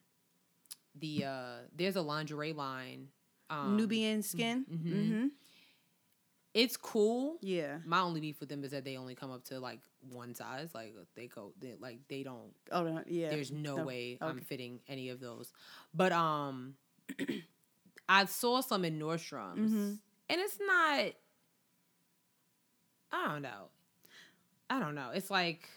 the 0.99 1.25
uh 1.25 1.57
there's 1.73 1.95
a 1.97 2.03
lingerie 2.03 2.53
line. 2.53 3.09
Um, 3.51 3.77
Nubian 3.77 4.23
skin. 4.23 4.67
mhm. 4.71 4.93
Mm-hmm. 4.93 5.27
It's 6.59 6.77
cool. 6.77 7.39
Yeah. 7.41 7.79
My 7.87 8.01
only 8.01 8.21
beef 8.21 8.41
with 8.41 8.49
them 8.49 8.65
is 8.65 8.73
that 8.73 8.85
they 8.85 8.97
only 8.97 9.15
come 9.15 9.31
up 9.31 9.45
to 9.45 9.61
like 9.61 9.79
one 10.11 10.35
size. 10.35 10.71
Like 10.75 10.93
they 11.15 11.29
go, 11.29 11.53
they, 11.61 11.75
like 11.79 12.01
they 12.09 12.25
don't 12.25 12.51
Oh 12.73 12.83
no, 12.83 13.03
yeah. 13.07 13.31
There's 13.31 13.53
no, 13.53 13.77
No, 13.77 13.85
way 13.85 14.19
I'm 14.21 14.41
fitting 14.41 14.81
any 14.89 15.11
of 15.11 15.21
those. 15.21 15.53
But 15.95 16.11
um 16.11 16.75
I 18.09 18.25
saw 18.25 18.61
some 18.61 18.85
in 18.85 18.99
Nordstrom's 18.99 19.73
Mhm. 19.73 19.99
and 20.31 20.41
it's 20.41 20.59
not 20.61 21.13
I 23.13 23.29
don't 23.29 23.43
know. 23.43 23.69
I 24.69 24.81
don't 24.81 24.95
know. 24.97 25.11
It's 25.15 25.31
like 25.31 25.69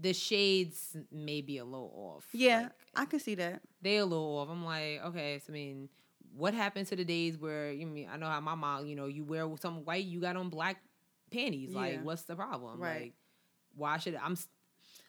the 0.00 0.12
shades 0.12 0.96
may 1.12 1.42
be 1.42 1.58
a 1.58 1.64
little 1.64 1.92
off. 1.94 2.26
yeah, 2.32 2.62
Like, 2.62 2.72
I 2.96 3.04
can 3.04 3.20
see 3.20 3.34
that. 3.36 3.62
they 3.80 3.98
a 3.98 4.04
little 4.06 4.38
off. 4.38 4.48
I'm 4.50 4.64
like, 4.64 5.00
okay, 5.06 5.38
so 5.38 5.52
I 5.52 5.54
mean, 5.54 5.88
what 6.36 6.54
happened 6.54 6.86
to 6.88 6.96
the 6.96 7.04
days 7.04 7.36
where 7.38 7.72
you 7.72 7.86
mean 7.86 8.08
I 8.12 8.16
know 8.16 8.26
how 8.26 8.40
my 8.40 8.54
mom, 8.54 8.86
you 8.86 8.96
know, 8.96 9.06
you 9.06 9.24
wear 9.24 9.48
some 9.60 9.84
white, 9.84 10.04
you 10.04 10.20
got 10.20 10.36
on 10.36 10.48
black 10.48 10.82
panties. 11.30 11.72
Like, 11.74 11.94
Yeah. 11.94 12.02
what's 12.02 12.22
the 12.22 12.34
problem? 12.36 12.80
Right. 12.80 13.00
Like, 13.02 13.12
why 13.74 13.98
should 13.98 14.14
I'm 14.16 14.36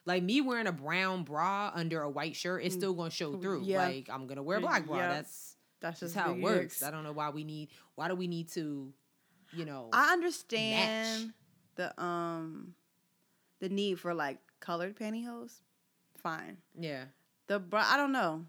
like 0.06 0.22
me 0.24 0.42
wearing 0.42 0.68
a 0.68 0.72
brown 0.72 1.24
bra 1.24 1.72
under 1.74 2.02
a 2.02 2.10
white 2.10 2.36
shirt? 2.36 2.64
It's 2.64 2.76
Mm. 2.76 2.80
still 2.80 2.94
gonna 2.94 3.10
show 3.10 3.38
through. 3.40 3.64
Yeah. 3.64 3.86
Like, 3.86 4.10
I'm 4.10 4.28
gonna 4.28 4.44
wear 4.44 4.58
a 4.58 4.62
black 4.62 4.86
bra. 4.86 4.98
Yeah. 4.98 5.10
That's 5.10 5.56
That's 5.80 6.00
just 6.00 6.16
how 6.16 6.34
it 6.34 6.42
works. 6.42 6.56
works. 6.82 6.84
I 6.84 6.92
don't 6.92 7.04
know 7.04 7.12
why 7.14 7.30
we 7.30 7.44
need. 7.44 7.70
Why 7.96 8.08
do 8.08 8.16
we 8.16 8.28
need 8.28 8.50
to? 8.52 8.94
You 9.52 9.66
know. 9.66 9.90
I 9.94 10.14
understand 10.14 11.34
the 11.76 12.02
um 12.02 12.76
the 13.60 13.70
need 13.70 14.00
for 14.00 14.14
like 14.14 14.40
colored 14.60 14.96
pantyhose. 14.98 15.60
Fine. 16.18 16.58
yeah. 16.78 17.06
The 17.48 17.60
bra 17.60 17.84
I 17.86 17.98
don't 17.98 18.12
know. 18.14 18.46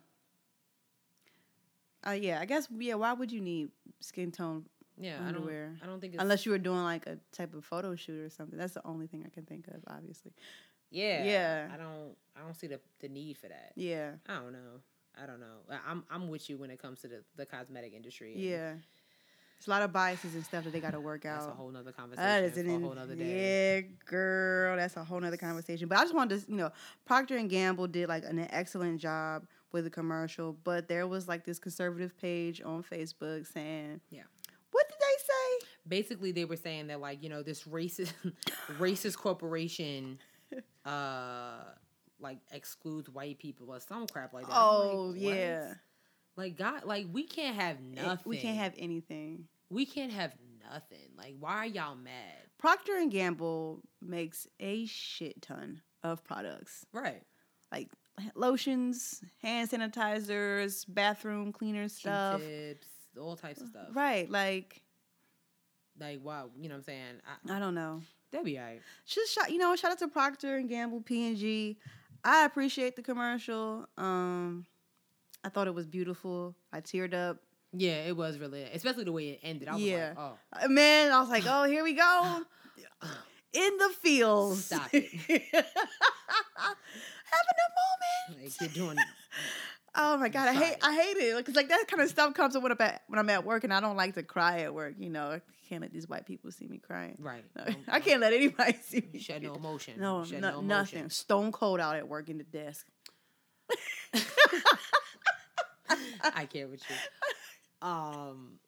Uh 2.06 2.10
yeah, 2.12 2.38
I 2.40 2.44
guess 2.44 2.68
yeah, 2.76 2.94
why 2.94 3.12
would 3.12 3.32
you 3.32 3.40
need 3.40 3.70
skin 4.00 4.30
tone 4.30 4.64
Yeah. 5.00 5.18
I 5.26 5.32
don't. 5.32 5.48
I 5.82 5.86
don't 5.86 6.00
think 6.00 6.14
it's 6.14 6.22
Unless 6.22 6.44
you 6.46 6.52
were 6.52 6.58
doing 6.58 6.82
like 6.82 7.06
a 7.06 7.18
type 7.32 7.54
of 7.54 7.64
photo 7.64 7.96
shoot 7.96 8.20
or 8.20 8.30
something. 8.30 8.58
That's 8.58 8.74
the 8.74 8.86
only 8.86 9.06
thing 9.06 9.24
I 9.26 9.30
can 9.30 9.44
think 9.44 9.66
of, 9.68 9.82
obviously. 9.88 10.32
Yeah. 10.90 11.24
Yeah. 11.24 11.68
I 11.72 11.76
don't. 11.76 12.14
I 12.36 12.40
don't 12.44 12.54
see 12.54 12.66
the 12.66 12.80
the 13.00 13.08
need 13.08 13.36
for 13.38 13.48
that. 13.48 13.72
Yeah. 13.76 14.12
I 14.28 14.34
don't 14.34 14.52
know. 14.52 14.80
I 15.20 15.26
don't 15.26 15.40
know. 15.40 15.76
I'm 15.88 16.04
I'm 16.10 16.28
with 16.28 16.48
you 16.50 16.56
when 16.56 16.70
it 16.70 16.80
comes 16.80 17.00
to 17.02 17.08
the, 17.08 17.24
the 17.36 17.46
cosmetic 17.46 17.94
industry. 17.94 18.32
and 18.34 18.42
Yeah. 18.42 18.72
It's 19.56 19.68
a 19.68 19.70
lot 19.70 19.82
of 19.82 19.92
biases 19.92 20.34
and 20.34 20.44
stuff 20.44 20.64
that 20.64 20.72
they 20.74 20.80
gotta 20.80 21.00
work 21.00 21.24
out. 21.24 21.38
That's 21.40 21.52
a 21.52 21.54
whole 21.54 21.70
nother 21.70 21.92
conversation 21.92 22.26
That 22.28 22.44
is 22.44 22.58
an 22.58 22.68
a 22.68 22.78
whole 22.78 22.94
nother 22.94 23.14
day. 23.14 23.76
yeah, 23.76 23.80
girl. 24.04 24.76
That's 24.76 24.96
a 24.96 25.04
whole 25.04 25.20
nother 25.20 25.38
conversation. 25.38 25.88
But 25.88 25.98
I 25.98 26.02
just 26.02 26.14
wanted 26.14 26.44
to, 26.44 26.50
you 26.50 26.58
know, 26.58 26.70
Procter 27.06 27.36
and 27.38 27.48
Gamble 27.48 27.86
did 27.86 28.08
like 28.08 28.24
an 28.24 28.46
excellent 28.50 29.00
job 29.00 29.46
with 29.74 29.86
a 29.86 29.90
commercial. 29.90 30.54
But 30.64 30.88
there 30.88 31.06
was 31.06 31.28
like 31.28 31.44
this 31.44 31.58
conservative 31.58 32.16
page 32.18 32.62
on 32.64 32.82
Facebook 32.82 33.46
saying, 33.46 34.00
Yeah. 34.08 34.22
what 34.70 34.88
did 34.88 34.96
they 34.98 35.22
say?" 35.24 35.66
basically 35.86 36.32
they 36.32 36.46
were 36.46 36.56
saying 36.56 36.86
that 36.86 36.98
like 36.98 37.22
you 37.22 37.28
know 37.28 37.42
this 37.42 37.64
racist 37.64 38.14
racist 38.78 39.18
corporation 39.18 40.18
uh 40.86 41.58
like 42.20 42.38
excludes 42.52 43.10
white 43.10 43.38
people 43.38 43.70
or 43.70 43.80
some 43.80 44.06
crap 44.06 44.32
like 44.32 44.46
that. 44.46 44.56
Oh 44.56 45.12
like, 45.14 45.22
what? 45.22 45.34
yeah, 45.36 45.74
Like 46.36 46.56
God, 46.56 46.84
like 46.84 47.06
we 47.12 47.24
can't 47.24 47.56
have 47.56 47.80
nothing. 47.82 48.18
we 48.24 48.38
can't 48.38 48.56
have 48.56 48.72
anything. 48.78 49.44
we 49.68 49.84
can't 49.84 50.12
have 50.12 50.32
nothing. 50.70 51.10
Like 51.18 51.34
why 51.38 51.56
are 51.56 51.66
y'all 51.66 51.96
mad? 51.96 52.48
Procter 52.56 52.96
and 52.96 53.10
Gamble 53.10 53.82
makes 54.00 54.46
a 54.60 54.86
shit 54.86 55.42
ton 55.42 55.82
of 56.02 56.24
products, 56.24 56.86
Right. 56.92 57.22
like 57.70 57.90
lotions, 58.34 59.22
hand 59.42 59.70
sanitizers, 59.70 60.84
bathroom 60.88 61.52
cleaner 61.52 61.88
stuff. 61.88 62.40
Q-tips, 62.40 62.86
all 63.20 63.36
types 63.36 63.60
of 63.60 63.68
stuff. 63.68 63.88
Right, 63.92 64.30
like 64.30 64.82
Like 66.00 66.20
wow, 66.24 66.50
you 66.56 66.68
know 66.68 66.74
what 66.74 66.78
I'm 66.80 66.84
saying? 66.84 67.14
I, 67.50 67.56
I 67.56 67.58
don't 67.58 67.74
know. 67.74 68.02
that'd 68.30 68.44
be 68.44 68.58
alright. 68.58 68.80
Just 69.06 69.32
shout, 69.32 69.50
you 69.50 69.58
know, 69.58 69.74
shout 69.76 69.92
out 69.92 69.98
to 70.00 70.08
Procter 70.08 70.56
and 70.56 70.68
Gamble, 70.68 71.00
P 71.02 71.28
and 71.28 71.36
G. 71.36 71.78
I 72.24 72.44
appreciate 72.46 72.96
the 72.96 73.02
commercial. 73.02 73.86
Um, 73.98 74.64
I 75.44 75.50
thought 75.50 75.66
it 75.66 75.74
was 75.74 75.86
beautiful. 75.86 76.54
I 76.72 76.80
teared 76.80 77.12
up. 77.14 77.36
Yeah, 77.76 78.04
it 78.06 78.16
was 78.16 78.38
really, 78.38 78.62
especially 78.62 79.04
the 79.04 79.12
way 79.12 79.30
it 79.30 79.40
ended. 79.42 79.68
I 79.68 79.74
was 79.74 79.82
Yeah. 79.82 80.08
like, 80.16 80.18
oh, 80.18 80.38
Uh, 80.64 80.68
Man, 80.68 81.12
I 81.12 81.20
was 81.20 81.28
like, 81.28 81.44
oh, 81.46 81.64
here 81.64 81.82
we 81.84 81.92
go. 81.92 82.42
In 83.52 83.76
the 83.78 83.90
fields. 84.00 84.64
Stop 84.64 84.88
it. 84.92 85.66
Having 87.34 87.58
a 87.60 88.36
moment. 88.36 88.42
like 88.44 88.60
you're 88.60 88.86
doing. 88.86 88.96
Oh 89.96 90.16
my 90.16 90.28
god, 90.28 90.48
I 90.48 90.54
hate 90.54 90.76
I 90.82 90.94
hate 90.94 91.16
it 91.18 91.36
because 91.36 91.54
like 91.54 91.68
that 91.68 91.84
kind 91.88 92.02
of 92.02 92.08
stuff 92.08 92.34
comes 92.34 92.56
up 92.56 92.62
when 92.62 92.72
I'm 92.72 92.80
at 92.80 93.02
when 93.06 93.18
I'm 93.18 93.30
at 93.30 93.44
work 93.44 93.62
and 93.64 93.72
I 93.72 93.80
don't 93.80 93.96
like 93.96 94.14
to 94.14 94.22
cry 94.22 94.60
at 94.60 94.74
work. 94.74 94.94
You 94.98 95.08
know, 95.10 95.30
I 95.32 95.40
can't 95.68 95.82
let 95.82 95.92
these 95.92 96.08
white 96.08 96.26
people 96.26 96.50
see 96.50 96.66
me 96.66 96.78
crying. 96.78 97.16
Right. 97.20 97.44
No, 97.56 97.64
I 97.88 98.00
can't 98.00 98.20
let 98.20 98.32
anybody 98.32 98.76
see 98.82 99.08
me. 99.12 99.20
Shed 99.20 99.42
no 99.42 99.54
emotion. 99.54 100.00
No, 100.00 100.24
no- 100.24 100.38
no 100.40 100.60
nothing. 100.60 101.08
Stone 101.10 101.52
cold 101.52 101.78
out 101.80 101.96
at 101.96 102.08
work 102.08 102.28
in 102.28 102.38
the 102.38 102.44
desk. 102.44 102.86
I 106.36 106.46
can't 106.46 106.70
with 106.70 106.82
you. 106.88 106.96
Um, 107.88 108.58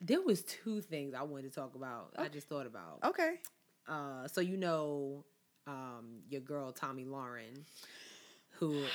there 0.00 0.20
was 0.20 0.42
two 0.42 0.80
things 0.80 1.14
I 1.14 1.22
wanted 1.22 1.52
to 1.52 1.60
talk 1.60 1.74
about. 1.74 2.12
I 2.18 2.28
just 2.28 2.48
thought 2.48 2.66
about. 2.66 3.00
Okay. 3.04 3.36
Uh, 3.88 4.28
so 4.28 4.40
you 4.40 4.56
know, 4.56 5.24
um, 5.66 6.20
your 6.28 6.40
girl 6.42 6.72
Tomi 6.72 7.04
Lahren, 7.04 7.64
who 8.58 8.72
is 8.78 8.88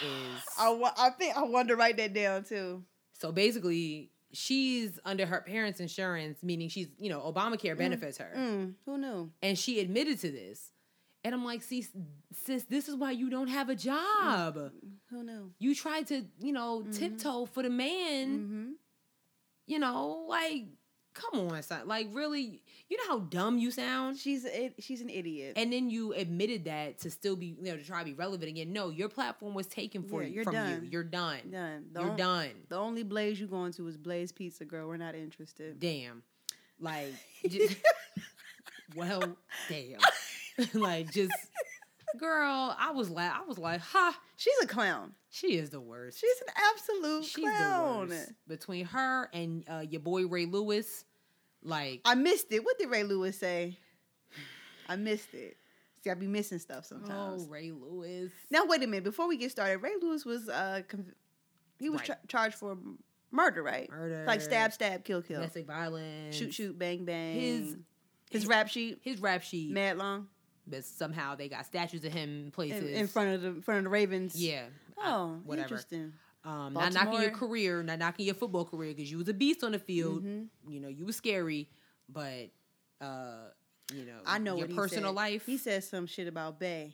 I, 0.59 0.91
I 0.97 1.09
think 1.11 1.35
I 1.37 1.43
wanted 1.43 1.69
to 1.69 1.75
write 1.75 1.97
that 1.97 2.13
down 2.13 2.43
too. 2.43 2.83
so 3.13 3.31
basically 3.31 4.11
she's 4.31 4.99
under 5.05 5.25
her 5.25 5.41
parents' 5.41 5.79
insurance, 5.79 6.39
meaning 6.43 6.67
she's 6.69 6.87
you 6.99 7.09
know 7.09 7.19
Obamacare 7.21 7.77
benefits 7.77 8.17
her, 8.17 8.31
Mm, 8.35 8.73
who 8.85 8.97
knew? 8.97 9.31
and 9.41 9.57
she 9.57 9.79
admitted 9.79 10.19
to 10.21 10.31
this. 10.31 10.69
And 11.25 11.33
I'm 11.33 11.45
like, 11.45 11.63
see, 11.63 11.85
sis, 12.33 12.63
this 12.65 12.89
is 12.89 12.95
why 12.95 13.11
you 13.11 13.29
don't 13.29 13.47
have 13.47 13.69
a 13.69 13.75
job. 13.75 14.57
Who 15.09 15.23
knew? 15.23 15.51
You 15.57 15.73
tried 15.73 16.07
to, 16.07 16.25
you 16.41 16.51
know, 16.51 16.83
tiptoe 16.91 17.45
for 17.45 17.63
the 17.63 17.69
man. 17.69 18.27
Mm-hmm. 18.27 18.71
You 19.65 19.79
know, 19.79 20.25
like, 20.27 20.65
come 21.13 21.39
on, 21.49 21.63
son. 21.63 21.87
Like, 21.87 22.07
really, 22.11 22.61
you 22.89 22.97
know 22.97 23.03
how 23.07 23.19
dumb 23.19 23.57
you 23.57 23.71
sound? 23.71 24.17
She's 24.17 24.45
a, 24.45 24.71
she's 24.79 25.01
an 25.01 25.09
idiot. 25.09 25.53
And 25.55 25.71
then 25.73 25.89
you 25.89 26.13
admitted 26.13 26.65
that 26.65 26.99
to 26.99 27.09
still 27.11 27.35
be, 27.35 27.55
you 27.59 27.63
know, 27.71 27.77
to 27.77 27.83
try 27.83 27.99
to 27.99 28.05
be 28.05 28.13
relevant 28.13 28.49
again. 28.49 28.71
No, 28.73 28.89
your 28.89 29.09
platform 29.09 29.53
was 29.53 29.67
taken 29.67 30.03
for 30.03 30.21
Yeah, 30.21 30.27
you 30.29 30.33
you're 30.35 30.43
from 30.43 30.53
done. 30.53 30.81
you. 30.83 30.89
You're 30.91 31.03
done. 31.03 31.39
done. 31.51 31.85
The 31.91 32.01
You're 32.01 32.11
on- 32.11 32.17
done. 32.17 32.49
The 32.69 32.75
only 32.77 33.03
Blaze 33.03 33.39
you 33.39 33.47
going 33.47 33.71
to 33.73 33.87
is 33.87 33.97
Blaze 33.97 34.31
Pizza, 34.31 34.65
girl. 34.65 34.87
We're 34.87 34.97
not 34.97 35.15
interested. 35.15 35.79
Damn. 35.79 36.23
Like, 36.79 37.13
just, 37.49 37.77
well, 38.95 39.35
damn. 39.69 39.99
like, 40.73 41.11
just, 41.11 41.33
girl, 42.19 42.75
I 42.77 42.91
was 42.91 43.09
like, 43.09 43.31
I 43.31 43.41
was 43.47 43.57
like, 43.57 43.81
ha, 43.81 44.17
She's 44.37 44.53
a 44.61 44.67
clown. 44.67 45.13
she 45.29 45.55
is 45.57 45.69
the 45.69 45.79
worst. 45.79 46.19
She's 46.19 46.41
an 46.47 46.53
absolute 46.73 47.23
She's 47.25 47.43
clown. 47.45 48.09
the 48.09 48.15
worst. 48.15 48.31
Between 48.47 48.85
her 48.85 49.29
and 49.33 49.63
uh, 49.69 49.83
your 49.89 50.01
boy 50.01 50.27
Ray 50.27 50.45
Lewis, 50.45 51.05
like, 51.63 52.01
I 52.05 52.15
missed 52.15 52.47
it. 52.51 52.63
What 52.63 52.77
did 52.77 52.89
Ray 52.89 53.03
Lewis 53.03 53.37
say? 53.39 53.77
I 54.87 54.95
missed 54.95 55.33
it. 55.33 55.57
See, 56.03 56.09
I 56.09 56.13
be 56.15 56.27
missing 56.27 56.59
stuff 56.59 56.85
sometimes. 56.85 57.43
oh, 57.47 57.49
Ray 57.49 57.71
Lewis. 57.71 58.31
Now 58.51 58.65
wait 58.65 58.83
a 58.83 58.87
minute. 58.87 59.05
Before 59.05 59.27
we 59.27 59.37
get 59.37 59.51
started, 59.51 59.77
Ray 59.77 59.93
Lewis 60.01 60.25
was 60.25 60.49
uh 60.49 60.81
conv- 60.89 61.13
he 61.79 61.89
was 61.89 61.99
Right. 62.01 62.07
cha- 62.07 62.17
charged 62.27 62.55
for 62.55 62.77
murder, 63.31 63.63
right? 63.63 63.89
Murder. 63.89 64.25
Like 64.27 64.41
stab, 64.41 64.73
stab, 64.73 65.03
kill, 65.05 65.21
kill, 65.21 65.37
Domestic 65.37 65.65
violence. 65.65 66.35
shoot, 66.35 66.53
shoot, 66.53 66.77
bang, 66.77 67.05
bang. 67.05 67.39
His- 67.39 67.77
his 68.31 68.47
rap 68.47 68.67
sheet, 68.67 68.99
His 69.03 69.19
rap 69.21 69.43
sheet. 69.43 69.71
mad 69.71 69.97
long, 69.97 70.27
but 70.67 70.83
somehow 70.83 71.35
they 71.35 71.47
got 71.47 71.65
statues 71.67 72.03
of 72.03 72.11
him 72.11 72.45
in 72.45 72.51
places. 72.51 72.83
in, 72.83 72.95
in 72.95 73.07
front 73.07 73.29
of 73.35 73.41
the 73.41 73.47
in 73.49 73.61
front 73.61 73.77
of 73.79 73.83
the 73.85 73.89
Ravens. 73.89 74.35
Yeah. 74.35 74.65
I- 74.97 75.11
Oh, 75.13 75.39
whatever. 75.45 75.65
interesting. 75.65 76.13
Um, 76.45 76.73
not 76.73 76.93
knocking 76.93 77.21
your 77.21 77.31
career, 77.31 77.81
not 77.83 77.99
knocking 77.99 78.25
your 78.25 78.35
football 78.35 78.65
career, 78.65 78.93
because 78.93 79.09
you 79.09 79.17
was 79.17 79.29
a 79.29 79.33
beast 79.33 79.63
on 79.63 79.71
the 79.71 79.79
field. 79.79 80.23
Mhm. 80.25 80.47
You 80.67 80.79
know, 80.81 80.89
you 80.89 81.05
was 81.05 81.15
scary, 81.15 81.69
but 82.09 82.49
uh, 82.99 83.49
you 83.93 84.05
know, 84.05 84.19
I 84.25 84.39
know 84.39 84.57
your 84.57 84.67
personal 84.67 85.11
said. 85.11 85.15
life. 85.15 85.45
He 85.45 85.57
said 85.57 85.83
some 85.83 86.05
shit 86.05 86.27
about 86.27 86.59
Bay, 86.59 86.93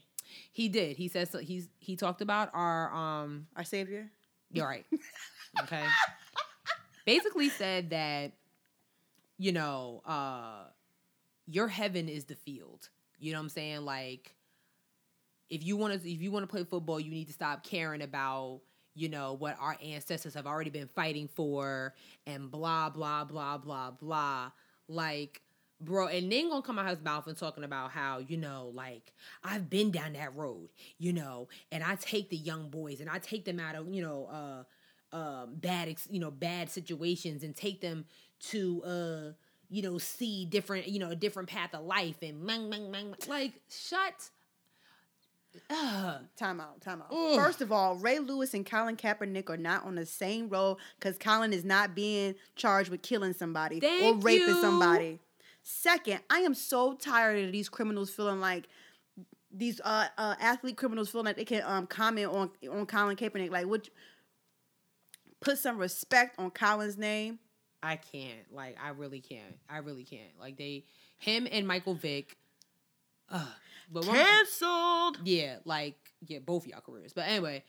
he 0.51 0.69
did. 0.69 0.97
He 0.97 1.07
says 1.07 1.29
so, 1.29 1.39
he's 1.39 1.67
he 1.79 1.95
talked 1.95 2.21
about 2.21 2.49
our 2.53 2.93
um. 2.93 3.47
our 3.55 3.63
savior. 3.63 4.11
You're 4.51 4.67
right. 4.67 4.85
okay. 5.63 5.85
Basically 7.05 7.49
said 7.49 7.91
that, 7.91 8.33
you 9.37 9.51
know, 9.51 10.01
uh, 10.05 10.65
your 11.47 11.67
heaven 11.67 12.09
is 12.09 12.25
the 12.25 12.35
field. 12.35 12.89
You 13.19 13.31
know 13.33 13.39
what 13.39 13.43
I'm 13.43 13.49
saying? 13.49 13.81
Like, 13.85 14.35
if 15.49 15.63
you 15.63 15.77
want 15.77 16.01
to, 16.01 16.11
if 16.11 16.21
you 16.21 16.31
want 16.31 16.43
to 16.43 16.47
play 16.47 16.63
football, 16.63 16.99
you 16.99 17.11
need 17.11 17.27
to 17.27 17.33
stop 17.33 17.63
caring 17.63 18.01
about, 18.01 18.61
you 18.99 19.09
know, 19.09 19.33
what 19.33 19.57
our 19.59 19.77
ancestors 19.83 20.33
have 20.33 20.45
already 20.45 20.69
been 20.69 20.87
fighting 20.87 21.27
for, 21.27 21.93
and 22.27 22.51
blah 22.51 22.89
blah 22.89 23.23
blah 23.23 23.57
blah 23.57 23.91
blah. 23.91 24.51
Like, 24.87 25.41
bro, 25.79 26.07
and 26.07 26.31
then 26.31 26.49
gonna 26.49 26.61
come 26.61 26.77
out 26.79 26.89
his 26.89 27.01
mouth 27.01 27.27
and 27.27 27.37
talking 27.37 27.63
about 27.63 27.91
how 27.91 28.19
you 28.19 28.37
know, 28.37 28.71
like 28.73 29.13
I've 29.43 29.69
been 29.69 29.91
down 29.91 30.13
that 30.13 30.35
road, 30.35 30.69
you 30.97 31.13
know, 31.13 31.47
and 31.71 31.83
I 31.83 31.95
take 31.95 32.29
the 32.29 32.37
young 32.37 32.69
boys 32.69 32.99
and 32.99 33.09
I 33.09 33.19
take 33.19 33.45
them 33.45 33.59
out 33.59 33.75
of, 33.75 33.87
you 33.93 34.01
know, 34.01 34.25
uh, 34.25 34.63
um, 35.15 35.55
bad, 35.55 35.89
ex- 35.89 36.07
you 36.11 36.19
know, 36.19 36.31
bad 36.31 36.69
situations 36.69 37.43
and 37.43 37.55
take 37.55 37.81
them 37.81 38.05
to, 38.39 38.83
uh, 38.83 39.33
you 39.69 39.81
know, 39.81 39.97
see 39.97 40.45
different, 40.45 40.87
you 40.87 40.99
know, 40.99 41.09
a 41.09 41.15
different 41.15 41.49
path 41.49 41.73
of 41.73 41.85
life 41.85 42.17
and 42.21 42.41
mang, 42.43 42.69
mang, 42.69 42.91
mang. 42.91 43.15
like 43.27 43.53
shut. 43.69 44.29
Time 45.69 46.59
out, 46.59 46.81
time 46.81 47.01
out. 47.01 47.07
Ugh. 47.11 47.35
First 47.35 47.61
of 47.61 47.71
all, 47.71 47.95
Ray 47.95 48.19
Lewis 48.19 48.53
and 48.53 48.65
Colin 48.65 48.95
Kaepernick 48.95 49.49
are 49.49 49.57
not 49.57 49.85
on 49.85 49.95
the 49.95 50.05
same 50.05 50.49
road 50.49 50.77
because 50.99 51.17
Colin 51.17 51.53
is 51.53 51.65
not 51.65 51.95
being 51.95 52.35
charged 52.55 52.89
with 52.89 53.01
killing 53.01 53.33
somebody 53.33 53.77
or 54.03 54.15
raping 54.15 54.47
you. 54.47 54.61
somebody. 54.61 55.19
Second, 55.63 56.21
I 56.29 56.39
am 56.39 56.53
so 56.53 56.93
tired 56.93 57.45
of 57.45 57.51
these 57.51 57.69
criminals 57.69 58.09
feeling 58.09 58.39
like 58.39 58.67
these 59.51 59.81
uh, 59.83 60.07
uh 60.17 60.35
athlete 60.39 60.77
criminals 60.77 61.09
feeling 61.09 61.25
like 61.25 61.35
they 61.35 61.45
can 61.45 61.63
um 61.65 61.87
comment 61.87 62.27
on 62.27 62.51
on 62.71 62.85
Colin 62.85 63.15
Kaepernick. 63.15 63.51
Like, 63.51 63.65
would 63.65 63.89
put 65.39 65.57
some 65.57 65.77
respect 65.77 66.37
on 66.39 66.51
Colin's 66.51 66.97
name? 66.97 67.39
I 67.81 67.95
can't. 67.95 68.51
Like, 68.51 68.77
I 68.81 68.89
really 68.89 69.21
can't. 69.21 69.57
I 69.69 69.77
really 69.77 70.03
can't. 70.03 70.37
Like 70.39 70.57
they, 70.57 70.85
him 71.17 71.47
and 71.51 71.67
Michael 71.67 71.95
Vick. 71.95 72.37
Uh, 73.29 73.45
but 73.91 74.05
one- 74.05 74.15
Cancelled. 74.15 75.19
yeah, 75.23 75.57
like 75.65 75.97
yeah, 76.27 76.39
both 76.39 76.67
y'all 76.67 76.81
careers. 76.81 77.13
But 77.13 77.27
anyway, 77.27 77.63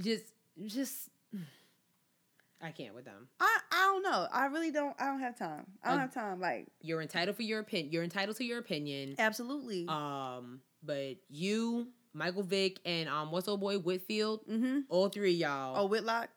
just 0.00 0.24
just 0.66 1.08
I 2.60 2.70
can't 2.72 2.94
with 2.94 3.04
them. 3.04 3.28
I 3.40 3.58
I 3.70 3.84
don't 3.92 4.02
know. 4.02 4.26
I 4.32 4.46
really 4.46 4.70
don't. 4.72 4.94
I 5.00 5.06
don't 5.06 5.20
have 5.20 5.38
time. 5.38 5.64
I 5.82 5.90
don't 5.90 5.98
Uh, 5.98 6.00
have 6.02 6.14
time. 6.14 6.40
Like, 6.40 6.66
You're 6.80 7.00
entitled 7.02 7.36
for 7.36 7.42
your 7.42 7.60
opinion. 7.60 7.92
You're 7.92 8.02
entitled 8.04 8.36
to 8.38 8.44
your 8.44 8.58
opinion. 8.58 9.14
absolutely. 9.18 9.86
Um, 9.88 10.60
but 10.82 11.16
you, 11.28 11.88
Michael 12.12 12.42
Vick, 12.42 12.78
and 12.84 13.08
um, 13.08 13.30
what's 13.30 13.46
old 13.48 13.60
boy 13.60 13.78
Whitfield, 13.78 14.40
mm-hmm. 14.48 14.80
all 14.88 15.08
three 15.08 15.34
of 15.34 15.38
y'all. 15.38 15.76
Oh, 15.76 15.86
Whitlock. 15.86 16.30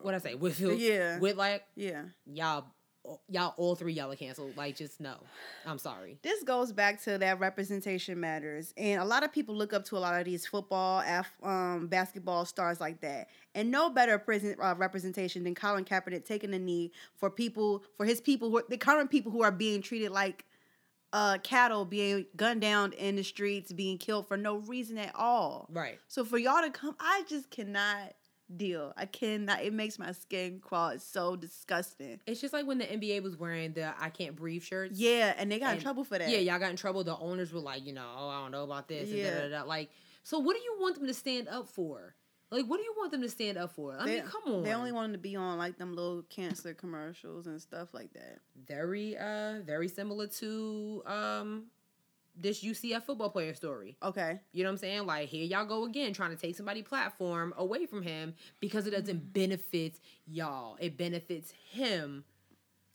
what 0.00 0.14
I 0.14 0.18
say, 0.18 0.34
Whitfield, 0.34 0.78
Yeah. 0.78 1.18
Whitlock, 1.18 1.62
Yeah. 1.76 2.04
y'all, 2.26 2.64
y'all, 3.28 3.54
all 3.56 3.74
three 3.74 3.92
y'all 3.92 4.10
are 4.10 4.16
canceled. 4.16 4.56
Like, 4.56 4.76
just 4.76 5.00
no. 5.00 5.16
I'm 5.66 5.78
sorry. 5.78 6.18
This 6.22 6.42
goes 6.42 6.72
back 6.72 7.02
to 7.04 7.18
that 7.18 7.40
representation 7.40 8.20
matters, 8.20 8.72
and 8.76 9.00
a 9.00 9.04
lot 9.04 9.22
of 9.24 9.32
people 9.32 9.54
look 9.54 9.72
up 9.72 9.84
to 9.86 9.96
a 9.96 9.98
lot 9.98 10.18
of 10.18 10.24
these 10.24 10.46
football, 10.46 11.02
af- 11.06 11.32
um, 11.42 11.86
basketball 11.88 12.44
stars 12.44 12.80
like 12.80 13.00
that, 13.00 13.28
and 13.54 13.70
no 13.70 13.90
better 13.90 14.18
present 14.18 14.58
uh, 14.60 14.74
representation 14.76 15.44
than 15.44 15.54
Colin 15.54 15.84
Kaepernick 15.84 16.24
taking 16.24 16.50
the 16.50 16.58
knee 16.58 16.92
for 17.16 17.30
people, 17.30 17.84
for 17.96 18.06
his 18.06 18.20
people, 18.20 18.50
who 18.50 18.58
are, 18.58 18.64
the 18.68 18.78
current 18.78 19.10
people 19.10 19.32
who 19.32 19.42
are 19.42 19.52
being 19.52 19.82
treated 19.82 20.10
like 20.10 20.44
uh, 21.12 21.38
cattle, 21.42 21.84
being 21.84 22.26
gunned 22.36 22.60
down 22.60 22.92
in 22.92 23.16
the 23.16 23.24
streets, 23.24 23.72
being 23.72 23.98
killed 23.98 24.28
for 24.28 24.36
no 24.36 24.58
reason 24.58 24.98
at 24.98 25.14
all. 25.14 25.68
Right. 25.72 25.98
So 26.08 26.24
for 26.24 26.38
y'all 26.38 26.62
to 26.62 26.70
come, 26.70 26.94
I 27.00 27.24
just 27.28 27.50
cannot 27.50 28.14
deal. 28.56 28.92
I 28.96 29.06
cannot. 29.06 29.62
It 29.62 29.72
makes 29.72 29.98
my 29.98 30.12
skin 30.12 30.60
crawl. 30.60 30.90
It's 30.90 31.04
so 31.04 31.36
disgusting. 31.36 32.20
It's 32.26 32.40
just 32.40 32.52
like 32.52 32.66
when 32.66 32.78
the 32.78 32.84
NBA 32.86 33.22
was 33.22 33.36
wearing 33.36 33.72
the 33.72 33.92
"I 33.98 34.10
can't 34.10 34.36
breathe" 34.36 34.62
shirts. 34.62 34.98
Yeah, 34.98 35.34
and 35.36 35.50
they 35.50 35.58
got 35.58 35.76
in 35.76 35.82
trouble 35.82 36.04
for 36.04 36.18
that. 36.18 36.28
Yeah, 36.28 36.38
y'all 36.38 36.58
got 36.58 36.70
in 36.70 36.76
trouble. 36.76 37.04
The 37.04 37.16
owners 37.16 37.52
were 37.52 37.60
like, 37.60 37.86
you 37.86 37.92
know, 37.92 38.06
oh, 38.16 38.28
I 38.28 38.40
don't 38.42 38.50
know 38.52 38.64
about 38.64 38.88
this. 38.88 39.08
Yeah. 39.08 39.26
And 39.26 39.50
da, 39.52 39.58
da, 39.58 39.62
da. 39.62 39.68
Like, 39.68 39.90
so 40.22 40.38
what 40.38 40.56
do 40.56 40.62
you 40.62 40.76
want 40.80 40.96
them 40.96 41.06
to 41.06 41.14
stand 41.14 41.48
up 41.48 41.68
for? 41.68 42.14
Like, 42.52 42.66
what 42.66 42.78
do 42.78 42.82
you 42.82 42.94
want 42.98 43.12
them 43.12 43.22
to 43.22 43.28
stand 43.28 43.56
up 43.58 43.70
for? 43.76 43.96
I 43.96 44.04
They- 44.04 44.14
mean, 44.16 44.24
come 44.24 44.52
on. 44.54 44.62
They 44.64 44.72
only 44.74 44.90
wanted 44.90 45.12
to 45.12 45.18
be 45.18 45.36
on 45.36 45.56
like 45.56 45.78
them 45.78 45.94
little 45.94 46.22
cancer 46.22 46.74
commercials 46.74 47.46
and 47.46 47.62
stuff 47.62 47.94
like 47.94 48.12
that. 48.14 48.40
very, 48.66 49.16
uh, 49.16 49.60
very 49.64 49.86
similar 49.86 50.26
to 50.26 51.02
um, 51.06 51.64
this 52.40 52.64
UCF 52.64 53.02
football 53.02 53.30
player 53.30 53.54
story. 53.54 53.96
Okay. 54.02 54.40
You 54.52 54.64
know 54.64 54.70
what 54.70 54.74
I'm 54.74 54.78
saying? 54.78 55.06
Like, 55.06 55.28
here 55.28 55.44
y'all 55.44 55.66
go 55.66 55.84
again, 55.84 56.12
trying 56.12 56.30
to 56.30 56.36
take 56.36 56.56
somebody 56.56 56.82
platform 56.82 57.54
away 57.56 57.86
from 57.86 58.02
him 58.02 58.34
because 58.60 58.86
it 58.86 58.90
doesn't 58.90 59.32
benefit 59.32 60.00
y'all. 60.26 60.76
It 60.80 60.96
benefits 60.96 61.52
him. 61.70 62.24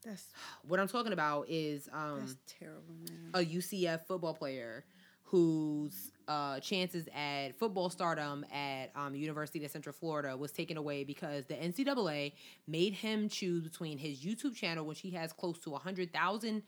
That's 0.04 0.28
What 0.68 0.80
I'm 0.80 0.88
talking 0.88 1.14
about 1.14 1.48
is 1.50 1.88
um. 1.94 2.20
that's 2.20 2.36
terrible, 2.60 2.96
man. 3.10 3.32
a 3.34 3.46
UCF 3.46 4.06
football 4.08 4.34
player 4.34 4.86
whose 5.28 6.12
uh, 6.28 6.60
chances 6.60 7.10
at 7.14 7.58
football 7.58 7.90
stardom 7.90 8.46
at 8.54 8.92
um, 8.96 9.16
University 9.16 9.64
of 9.66 9.72
Central 9.72 9.94
Florida 9.94 10.38
was 10.38 10.52
taken 10.52 10.78
away 10.78 11.04
because 11.04 11.46
the 11.48 11.56
NCAA 11.56 12.34
made 12.68 12.94
him 12.94 13.28
choose 13.28 13.64
between 13.64 13.98
his 13.98 14.24
YouTube 14.24 14.56
channel, 14.56 14.86
which 14.86 15.00
he 15.02 15.10
has 15.12 15.34
close 15.34 15.58
to 15.60 15.72
100,000 15.72 16.62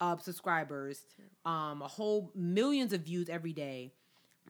uh, 0.00 0.16
subscribers, 0.18 1.04
um, 1.44 1.82
a 1.82 1.88
whole 1.88 2.30
millions 2.34 2.92
of 2.92 3.02
views 3.02 3.28
every 3.28 3.52
day. 3.52 3.92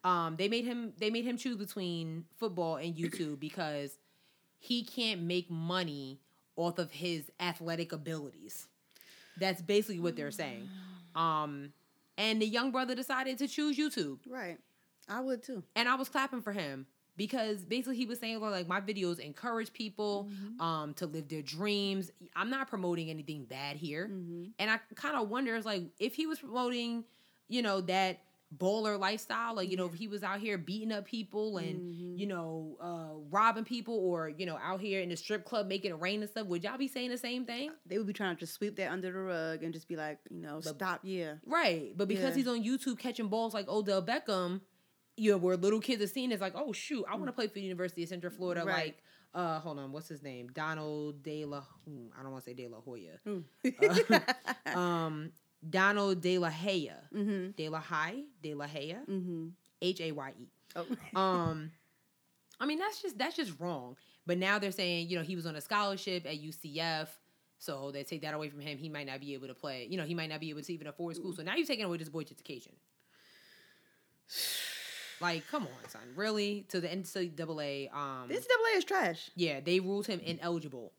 Um, 0.05 0.37
they 0.37 0.49
made 0.49 0.65
him 0.65 0.93
they 0.99 1.11
made 1.11 1.25
him 1.25 1.37
choose 1.37 1.57
between 1.57 2.25
football 2.39 2.77
and 2.77 2.95
YouTube 2.95 3.39
because 3.49 3.99
he 4.59 4.85
can't 4.85 5.23
make 5.23 5.51
money 5.51 6.21
off 6.57 6.79
of 6.79 6.91
his 6.91 7.31
athletic 7.41 7.93
abilities. 7.93 8.67
That's 9.39 9.63
basically 9.63 10.01
what 10.01 10.17
they're 10.17 10.31
saying. 10.31 10.69
Um, 11.15 11.73
and 12.19 12.41
the 12.43 12.47
young 12.47 12.71
brother 12.71 12.95
decided 12.95 13.39
to 13.39 13.49
choose 13.49 13.79
YouTube, 13.79 14.19
Right. 14.29 14.59
I 15.09 15.21
would 15.21 15.43
too. 15.43 15.63
and 15.75 15.89
I 15.89 15.95
was 15.95 16.09
clapping 16.09 16.43
for 16.43 16.53
him 16.53 16.87
because 17.25 17.65
basically 17.67 17.97
he 17.97 18.07
was 18.07 18.19
saying 18.19 18.41
well, 18.41 18.51
like 18.51 18.67
my 18.67 18.81
videos 18.81 19.19
encourage 19.19 19.73
people 19.75 20.31
um 20.59 20.95
to 20.95 21.07
live 21.07 21.29
their 21.29 21.43
dreams. 21.43 22.11
I'm 22.35 22.49
not 22.51 22.69
promoting 22.69 23.11
anything 23.11 23.45
bad 23.45 23.77
here, 23.77 24.07
Mm-hmm. 24.11 24.45
and 24.59 24.71
I 24.71 24.79
kind 24.95 25.17
of 25.17 25.29
wonder 25.29 25.55
is 25.55 25.67
like 25.67 25.83
if 25.99 26.15
he 26.15 26.27
was 26.27 26.39
promoting, 26.39 27.05
you 27.49 27.61
know, 27.61 27.83
that 27.83 28.21
bowler 28.53 28.97
lifestyle, 28.97 29.55
like 29.55 29.71
you 29.71 29.77
know, 29.77 29.85
if 29.87 29.95
he 29.95 30.09
was 30.09 30.23
out 30.25 30.41
here 30.41 30.59
beating 30.59 30.91
up 30.93 31.05
people 31.07 31.59
and 31.59 31.77
Mm-hmm. 31.81 32.17
you 32.21 32.27
know 32.27 32.77
uh 32.89 33.15
robbing 33.31 33.65
people 33.65 33.95
or 33.95 34.29
you 34.29 34.45
know 34.47 34.59
out 34.71 34.81
here 34.81 35.01
in 35.03 35.09
the 35.11 35.17
strip 35.17 35.45
club 35.45 35.69
making 35.69 35.91
it 35.93 36.01
rain 36.01 36.21
and 36.23 36.29
stuff, 36.31 36.47
would 36.49 36.65
y'all 36.65 36.77
be 36.79 36.89
saying 36.89 37.11
the 37.11 37.19
same 37.19 37.45
thing? 37.45 37.71
They 37.87 37.99
would 37.99 38.07
be 38.09 38.13
trying 38.15 38.35
to 38.37 38.41
just 38.41 38.55
sweep 38.55 38.75
that 38.77 38.91
under 38.91 39.13
the 39.13 39.19
rug 39.21 39.63
and 39.63 39.73
just 39.73 39.87
be 39.89 39.97
like, 39.97 40.19
you 40.31 40.41
know, 40.43 40.57
But- 40.65 40.75
stop. 40.77 41.01
Yeah. 41.05 41.35
Right. 41.47 41.93
But 41.97 42.09
because 42.09 42.31
Yeah. 42.31 42.37
he's 42.39 42.49
on 42.49 42.65
YouTube 42.65 42.99
catching 42.99 43.29
balls 43.29 43.53
like 43.55 43.69
Odell 43.69 44.03
Beckham, 44.03 44.63
you 45.21 45.31
know, 45.31 45.37
where 45.37 45.57
little 45.57 45.81
kids 45.81 46.03
are 46.03 46.07
seeing 46.07 46.33
it's 46.33 46.41
like, 46.41 46.55
oh 46.57 46.73
shoot, 46.73 47.05
I 47.09 47.15
want 47.15 47.27
to 47.27 47.33
play 47.33 47.47
for 47.47 47.55
the 47.55 47.61
University 47.61 48.03
of 48.03 48.09
Central 48.09 48.33
Florida. 48.33 48.65
Right. 48.65 48.87
Like, 48.87 49.03
uh, 49.35 49.61
hold 49.61 49.79
on, 49.79 49.93
what's 49.93 50.09
his 50.09 50.23
name? 50.23 50.49
Donald 50.55 51.23
De 51.23 51.45
La. 51.45 51.61
hmm, 51.85 52.07
I 52.19 52.23
don't 52.23 52.33
want 52.33 52.45
to 52.45 52.51
say 52.51 52.55
De 52.55 52.69
La 52.69 52.81
Hoya. 52.81 53.19
Mm. 53.27 54.75
Um, 54.77 55.33
Donald 55.69 56.23
De 56.23 56.39
La 56.39 56.49
Haya. 56.49 56.97
mm-hmm. 57.15 57.51
De 57.51 57.69
La 57.69 57.81
Hay. 57.81 58.25
De 58.43 58.55
La 58.55 58.67
Haya. 58.67 59.01
Mm-hmm. 59.09 59.49
H 59.83 60.01
A 60.01 60.13
Y 60.13 60.33
E. 60.41 60.49
Oh. 60.77 60.87
Um, 61.21 61.71
I 62.59 62.67
mean 62.67 62.79
that's 62.79 63.03
just 63.03 63.19
that's 63.19 63.37
just 63.37 63.53
wrong. 63.61 63.97
But 64.27 64.39
now 64.39 64.59
they're 64.59 64.73
saying 64.73 65.09
you 65.11 65.19
know 65.19 65.23
he 65.23 65.37
was 65.37 65.45
on 65.45 65.55
a 65.55 65.61
scholarship 65.61 66.25
at 66.25 66.41
UCF, 66.43 67.09
so 67.59 67.91
they 67.91 68.05
take 68.05 68.23
that 68.23 68.33
away 68.33 68.49
from 68.49 68.61
him. 68.61 68.79
He 68.79 68.89
might 68.89 69.07
not 69.07 69.21
be 69.21 69.35
able 69.35 69.49
to 69.49 69.55
play. 69.55 69.87
You 69.91 69.99
know 69.99 70.05
he 70.05 70.15
might 70.15 70.31
not 70.31 70.41
be 70.41 70.49
able 70.49 70.63
to 70.63 70.73
even 70.73 70.87
afford 70.87 71.17
school. 71.17 71.35
So 71.35 71.43
now 71.43 71.57
you're 71.57 71.67
taking 71.67 71.85
away 71.85 71.99
this 71.99 72.09
boy's 72.09 72.31
education. 72.31 72.73
Like, 75.21 75.47
come 75.51 75.65
on, 75.65 75.89
son. 75.89 76.01
Really? 76.17 76.65
To 76.69 76.81
the 76.81 76.89
NCAA, 76.89 77.95
um, 77.95 78.29
the 78.29 78.35
NCAA 78.35 78.77
is 78.77 78.85
trash. 78.85 79.31
yeah, 79.37 79.61
they 79.61 79.81
ruled 79.81 80.07
him 80.07 80.21
ineligible. 80.21 80.93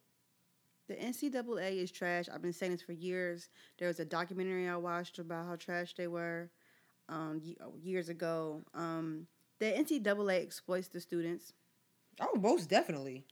The 0.87 0.95
NCAA 0.95 1.81
is 1.81 1.91
trash. 1.91 2.25
I've 2.31 2.41
been 2.41 2.53
saying 2.53 2.73
this 2.73 2.81
for 2.81 2.91
years. 2.91 3.49
There 3.79 3.87
was 3.87 3.99
a 3.99 4.05
documentary 4.05 4.67
I 4.67 4.75
watched 4.75 5.19
about 5.19 5.47
how 5.47 5.55
trash 5.55 5.95
they 5.95 6.07
were 6.07 6.49
um, 7.07 7.41
years 7.81 8.09
ago. 8.09 8.61
Um, 8.73 9.27
the 9.59 9.67
NCAA 9.67 10.41
exploits 10.43 10.89
the 10.89 10.99
students. 10.99 11.53
Oh, 12.19 12.37
most 12.37 12.69
definitely. 12.69 13.23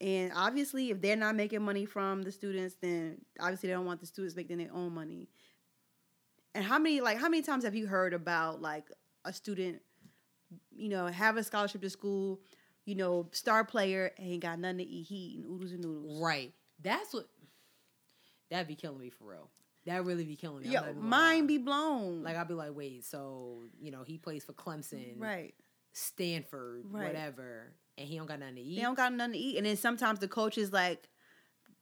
And 0.00 0.32
obviously, 0.34 0.90
if 0.90 1.00
they're 1.02 1.16
not 1.16 1.34
making 1.34 1.62
money 1.62 1.84
from 1.84 2.22
the 2.22 2.32
students, 2.32 2.76
then 2.80 3.18
obviously 3.38 3.68
they 3.68 3.74
don't 3.74 3.86
want 3.86 4.00
the 4.00 4.06
students 4.06 4.34
making 4.36 4.58
their 4.58 4.72
own 4.72 4.94
money. 4.94 5.28
And 6.54 6.64
how 6.64 6.78
many 6.78 7.00
like 7.00 7.18
how 7.18 7.28
many 7.28 7.42
times 7.42 7.64
have 7.64 7.74
you 7.74 7.86
heard 7.86 8.14
about 8.14 8.62
like 8.62 8.86
a 9.24 9.32
student, 9.32 9.82
you 10.80 10.88
know, 10.88 11.06
have 11.06 11.36
a 11.36 11.44
scholarship 11.44 11.82
to 11.82 11.90
school, 11.90 12.40
you 12.84 12.94
know, 12.94 13.28
star 13.32 13.64
player 13.64 14.10
ain't 14.18 14.42
got 14.42 14.58
nothing 14.58 14.78
to 14.78 14.84
eat, 14.84 15.06
he 15.06 15.14
eating 15.14 15.46
oodles 15.50 15.72
and 15.72 15.82
noodles. 15.84 16.20
Right. 16.20 16.52
That's 16.82 17.12
what. 17.12 17.26
That'd 18.50 18.66
be 18.66 18.74
killing 18.74 18.98
me 18.98 19.10
for 19.10 19.24
real. 19.30 19.48
That 19.86 20.04
really 20.04 20.24
be 20.24 20.36
killing 20.36 20.62
me. 20.62 20.70
Yo, 20.70 20.80
not 20.80 20.96
mind 20.96 21.48
be 21.48 21.58
blown. 21.58 22.22
Like 22.22 22.36
I'd 22.36 22.48
be 22.48 22.54
like, 22.54 22.74
wait, 22.74 23.04
so 23.04 23.62
you 23.80 23.90
know 23.90 24.02
he 24.02 24.18
plays 24.18 24.44
for 24.44 24.52
Clemson, 24.52 25.14
right. 25.18 25.54
Stanford, 25.92 26.84
Right. 26.90 27.08
whatever, 27.08 27.72
and 27.96 28.06
he 28.06 28.16
don't 28.16 28.26
got 28.26 28.38
nothing 28.40 28.56
to 28.56 28.60
eat. 28.60 28.76
They 28.76 28.82
don't 28.82 28.96
got 28.96 29.12
nothing 29.12 29.32
to 29.34 29.38
eat, 29.38 29.56
and 29.56 29.66
then 29.66 29.76
sometimes 29.76 30.18
the 30.18 30.28
coaches 30.28 30.72
like, 30.72 31.08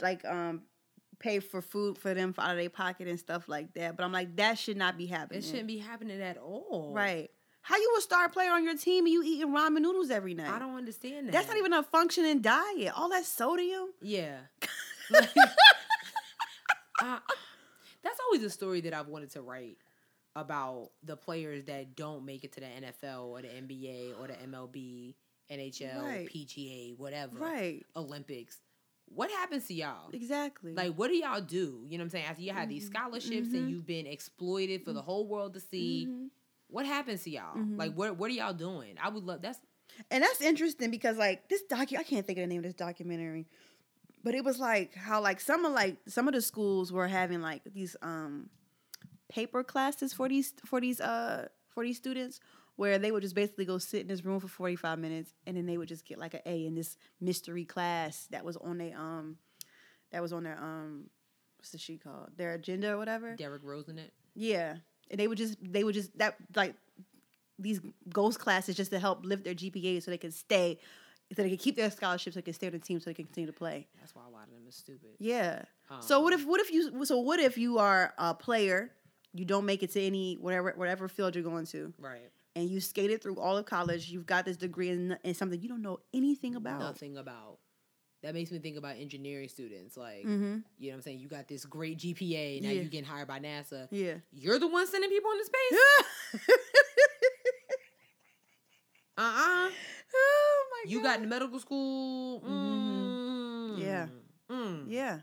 like 0.01 0.24
um, 0.24 0.62
pay 1.18 1.40
for 1.40 1.61
food 1.61 1.99
for 1.99 2.14
them 2.14 2.34
out 2.38 2.53
of 2.53 2.57
their 2.57 2.70
pocket 2.70 3.09
and 3.09 3.18
stuff 3.18 3.49
like 3.49 3.74
that. 3.74 3.96
But 3.96 4.05
I'm 4.05 4.12
like, 4.12 4.36
that 4.36 4.59
should 4.59 4.76
not 4.76 4.96
be 4.96 5.07
happening. 5.07 5.40
it 5.40 5.44
shouldn't 5.44 5.66
be 5.66 5.78
happening 5.78 6.20
at 6.22 6.38
all. 6.38 6.92
Right. 6.94 7.30
How 7.69 7.77
you 7.77 7.95
a 7.99 8.01
star 8.01 8.31
player 8.31 8.51
on 8.53 8.64
your 8.64 8.77
team 8.79 9.05
and 9.05 9.12
you 9.12 9.23
eating 9.23 9.49
ramen 9.55 9.81
noodles 9.83 10.09
every 10.11 10.33
night? 10.33 10.49
I 10.51 10.59
don't 10.59 10.75
understand 10.77 11.29
that. 11.29 11.33
That's 11.33 11.49
not 11.49 11.59
even 11.59 11.75
a 11.75 11.83
functioning 11.83 12.41
diet. 12.41 12.93
All 12.97 13.11
that 13.11 13.27
sodium. 13.27 13.89
Yeah. 14.01 14.39
Uh, 17.01 17.19
that's 18.03 18.19
always 18.27 18.43
a 18.43 18.51
story 18.51 18.81
that 18.81 18.93
I've 18.93 19.07
wanted 19.07 19.31
to 19.33 19.41
write 19.43 19.77
about 20.35 20.91
the 21.05 21.16
players 21.16 21.62
that 21.66 21.95
don't 21.95 22.25
make 22.25 22.43
it 22.43 22.51
to 22.55 22.61
the 22.61 22.66
NFL 22.66 23.27
or 23.29 23.41
the 23.41 23.47
NBA 23.47 24.19
or 24.21 24.27
the 24.27 24.33
MLB, 24.35 25.14
NHL, 25.49 26.03
Right. 26.03 26.29
PGA, 26.29 26.97
whatever, 26.99 27.39
Right. 27.39 27.87
Olympics. 27.95 28.59
What 29.07 29.31
happens 29.31 29.69
to 29.69 29.75
y'all? 29.75 30.11
Exactly. 30.12 30.75
Like, 30.75 30.95
what 30.97 31.07
do 31.09 31.16
y'all 31.16 31.41
do? 31.41 31.85
You 31.89 31.99
know 31.99 32.03
what 32.03 32.07
I'm 32.07 32.11
saying? 32.11 32.25
After 32.27 32.43
you 32.43 32.53
have 32.53 32.69
these 32.69 32.91
Mhm. 32.91 32.95
scholarships 32.97 33.49
Mhm. 33.51 33.55
and 33.59 33.71
you've 33.71 33.87
been 33.87 34.07
exploited 34.09 34.83
for 34.85 34.93
the 34.93 35.03
whole 35.03 35.29
world 35.29 35.55
to 35.55 35.61
see, 35.61 36.07
Mhm. 36.09 36.31
What 36.69 36.87
happens 36.87 37.23
to 37.25 37.31
y'all? 37.31 37.57
Mhm. 37.57 37.79
Like, 37.79 37.95
what 37.95 38.16
what 38.16 38.31
are 38.31 38.35
y'all 38.35 38.55
doing? 38.55 38.97
I 39.03 39.09
would 39.09 39.25
love 39.25 39.43
that's 39.43 39.59
And 40.11 40.23
that's 40.23 40.41
interesting 40.41 40.91
because 40.91 41.16
like 41.16 41.49
this 41.49 41.62
docu 41.71 41.99
I 41.99 42.03
can't 42.03 42.25
think 42.27 42.39
of 42.39 42.43
the 42.43 42.47
name 42.47 42.59
of 42.59 42.64
this 42.64 42.75
documentary. 42.75 43.47
But 44.23 44.35
it 44.35 44.45
was 44.45 44.59
like 44.59 44.95
how 44.95 45.21
like 45.21 45.41
some 45.41 45.64
of 45.64 45.73
like 45.73 45.97
some 46.07 46.29
of 46.29 46.35
the 46.35 46.43
schools 46.43 46.93
were 46.93 47.09
having 47.09 47.41
like 47.41 47.62
these 47.73 47.97
um 48.03 48.51
paper 49.29 49.62
classes 49.64 50.12
for 50.12 50.29
these 50.29 50.55
for 50.64 50.81
these 50.81 51.01
uh 51.01 51.49
for 51.69 51.85
these 51.85 51.97
students 51.97 52.41
where 52.77 52.99
they 52.99 53.11
would 53.11 53.23
just 53.23 53.35
basically 53.35 53.64
go 53.64 53.77
sit 53.79 54.03
in 54.03 54.07
this 54.07 54.25
room 54.25 54.39
for 54.39 54.47
45 54.49 54.99
minutes 55.01 55.35
and 55.47 55.57
then 55.57 55.66
they 55.66 55.77
would 55.77 55.89
just 55.89 56.05
get 56.07 56.16
like 56.19 56.35
an 56.35 56.41
A 56.47 56.64
in 56.64 56.75
this 56.75 56.97
mystery 57.21 57.64
class 57.64 58.29
that 58.31 58.45
was 58.45 58.57
on 58.59 58.79
their 58.79 58.97
um 58.97 59.37
that 60.12 60.23
was 60.23 60.33
on 60.33 60.45
their 60.45 60.57
um 60.59 61.11
what's 61.59 61.71
the 61.71 61.79
she 61.79 61.99
called? 61.99 62.31
Their 62.37 62.55
agenda 62.55 62.93
or 62.93 62.99
whatever. 62.99 63.35
Derrick 63.35 63.62
Rose 63.64 63.89
in 63.89 63.99
it. 63.99 64.12
Yeah. 64.35 64.77
And 65.11 65.18
they 65.18 65.28
would 65.28 65.38
just 65.38 65.56
they 65.62 65.84
would 65.84 65.94
just 65.94 66.16
that 66.18 66.36
like 66.54 66.74
these 67.59 67.80
ghost 68.09 68.38
classes 68.38 68.76
just 68.76 68.90
to 68.92 68.98
help 68.98 69.24
lift 69.24 69.44
their 69.44 69.54
GPA 69.54 70.02
so 70.02 70.11
they 70.11 70.18
can 70.18 70.30
stay 70.32 70.78
so 71.34 71.42
they 71.42 71.48
can 71.48 71.59
keep 71.59 71.76
their 71.76 71.90
scholarships 71.90 72.34
so 72.34 72.38
they 72.38 72.42
can 72.42 72.54
stay 72.54 72.66
on 72.66 72.72
the 72.72 72.78
team 72.78 73.00
so 73.00 73.11
they 73.11 73.14
can 73.14 73.26
continue 73.26 73.46
to 73.46 73.52
play. 73.52 73.86
That's 74.00 74.14
why 74.14 74.22
a 74.26 74.30
lot 74.30 74.44
of 74.44 74.54
them 74.54 74.64
is 74.66 74.74
stupid. 74.74 75.11
Yeah. 75.18 75.62
so 76.00 76.20
what 76.20 76.32
Um, 76.32 76.40
if 76.40 76.46
what 76.46 76.61
if 76.61 76.70
you 76.70 77.04
so 77.04 77.18
what 77.18 77.40
if 77.40 77.59
you 77.59 77.78
are 77.78 78.14
a 78.18 78.34
player, 78.34 78.92
you 79.34 79.44
don't 79.44 79.66
make 79.66 79.82
it 79.82 79.92
to 79.92 80.00
any 80.00 80.34
whatever 80.34 80.72
whatever 80.76 81.09
field 81.09 81.34
you're 81.34 81.44
going 81.44 81.66
to, 81.66 81.92
right? 81.98 82.30
and 82.56 82.68
you 82.68 82.80
skated 82.80 83.22
through 83.22 83.36
all 83.36 83.56
of 83.56 83.66
college, 83.66 84.09
you've 84.09 84.26
got 84.26 84.44
this 84.44 84.56
degree 84.56 84.90
in, 84.90 85.16
in 85.22 85.34
something 85.34 85.61
you 85.61 85.68
don't 85.68 85.82
know 85.82 86.00
anything 86.12 86.56
about. 86.56 86.80
nothing 86.80 87.16
about. 87.16 87.59
That 88.23 88.35
makes 88.35 88.51
me 88.51 88.59
think 88.59 88.77
about 88.77 88.97
engineering 88.99 89.49
students. 89.49 89.97
Like, 89.97 90.25
Mm-hmm. 90.25 90.59
you 90.79 90.89
know 90.89 90.89
what 90.89 90.95
I'm 90.97 91.03
saying? 91.03 91.21
You 91.21 91.29
got 91.29 91.47
this 91.47 91.64
great 91.64 91.99
GPA, 91.99 92.61
now 92.62 92.69
Yeah. 92.69 92.75
you're 92.81 92.85
getting 92.91 93.05
hired 93.09 93.29
by 93.29 93.39
NASA. 93.39 93.87
Yeah. 93.91 94.14
You're 94.33 94.59
the 94.59 94.66
one 94.66 94.87
sending 94.89 95.09
people 95.11 95.31
into 95.33 95.45
space? 95.45 96.49
Uh-uh. 99.16 99.71
oh 100.14 100.64
my 100.71 100.91
You 100.91 100.99
god. 100.99 101.05
got 101.05 101.23
in 101.23 101.29
medical 101.29 101.59
school. 101.59 102.41
Mhm. 102.41 103.79
Yeah. 103.81 104.07
Mm. 104.51 104.57
Mm. 104.57 104.85
Yeah. 104.89 105.19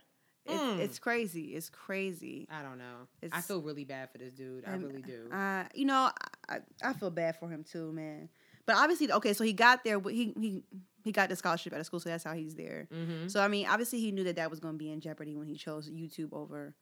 It's, 0.46 0.62
Mm. 0.62 0.80
it's 0.80 1.00
crazy. 1.00 1.56
It's 1.56 1.70
crazy. 1.70 2.46
I 2.52 2.62
don't 2.62 2.78
know. 2.78 3.08
I 3.32 3.42
feel 3.42 3.62
really 3.62 3.84
bad 3.86 4.12
for 4.12 4.18
this 4.20 4.32
dude. 4.34 4.66
I 4.68 4.76
really 4.76 5.02
do. 5.02 5.30
Uh, 5.32 5.64
you 5.74 5.86
know, 5.86 6.12
I, 6.50 6.60
I 6.84 6.94
feel 6.94 7.10
bad 7.10 7.38
for 7.40 7.50
him 7.50 7.64
too, 7.64 7.92
man. 7.94 8.30
But 8.66 8.76
obviously, 8.76 9.12
okay, 9.12 9.34
so 9.34 9.44
he 9.44 9.54
got 9.54 9.84
there. 9.84 10.00
He 10.02 10.34
he 10.40 10.64
he 11.06 11.12
got 11.14 11.30
the 11.30 11.36
scholarship 11.38 11.72
out 11.72 11.80
of 11.80 11.86
school, 11.86 12.02
so 12.02 12.10
that's 12.10 12.24
how 12.26 12.34
he's 12.34 12.56
there. 12.56 12.88
Mm-hmm. 12.94 13.30
So 13.30 13.40
I 13.40 13.48
mean, 13.48 13.68
obviously 13.68 14.02
he 14.02 14.12
knew 14.12 14.26
that 14.26 14.36
that 14.36 14.50
was 14.50 14.60
going 14.60 14.74
to 14.74 14.78
be 14.78 14.92
in 14.92 15.00
jeopardy 15.00 15.36
when 15.38 15.48
he 15.48 15.56
chose 15.56 15.90
YouTube 15.90 16.34
over. 16.34 16.74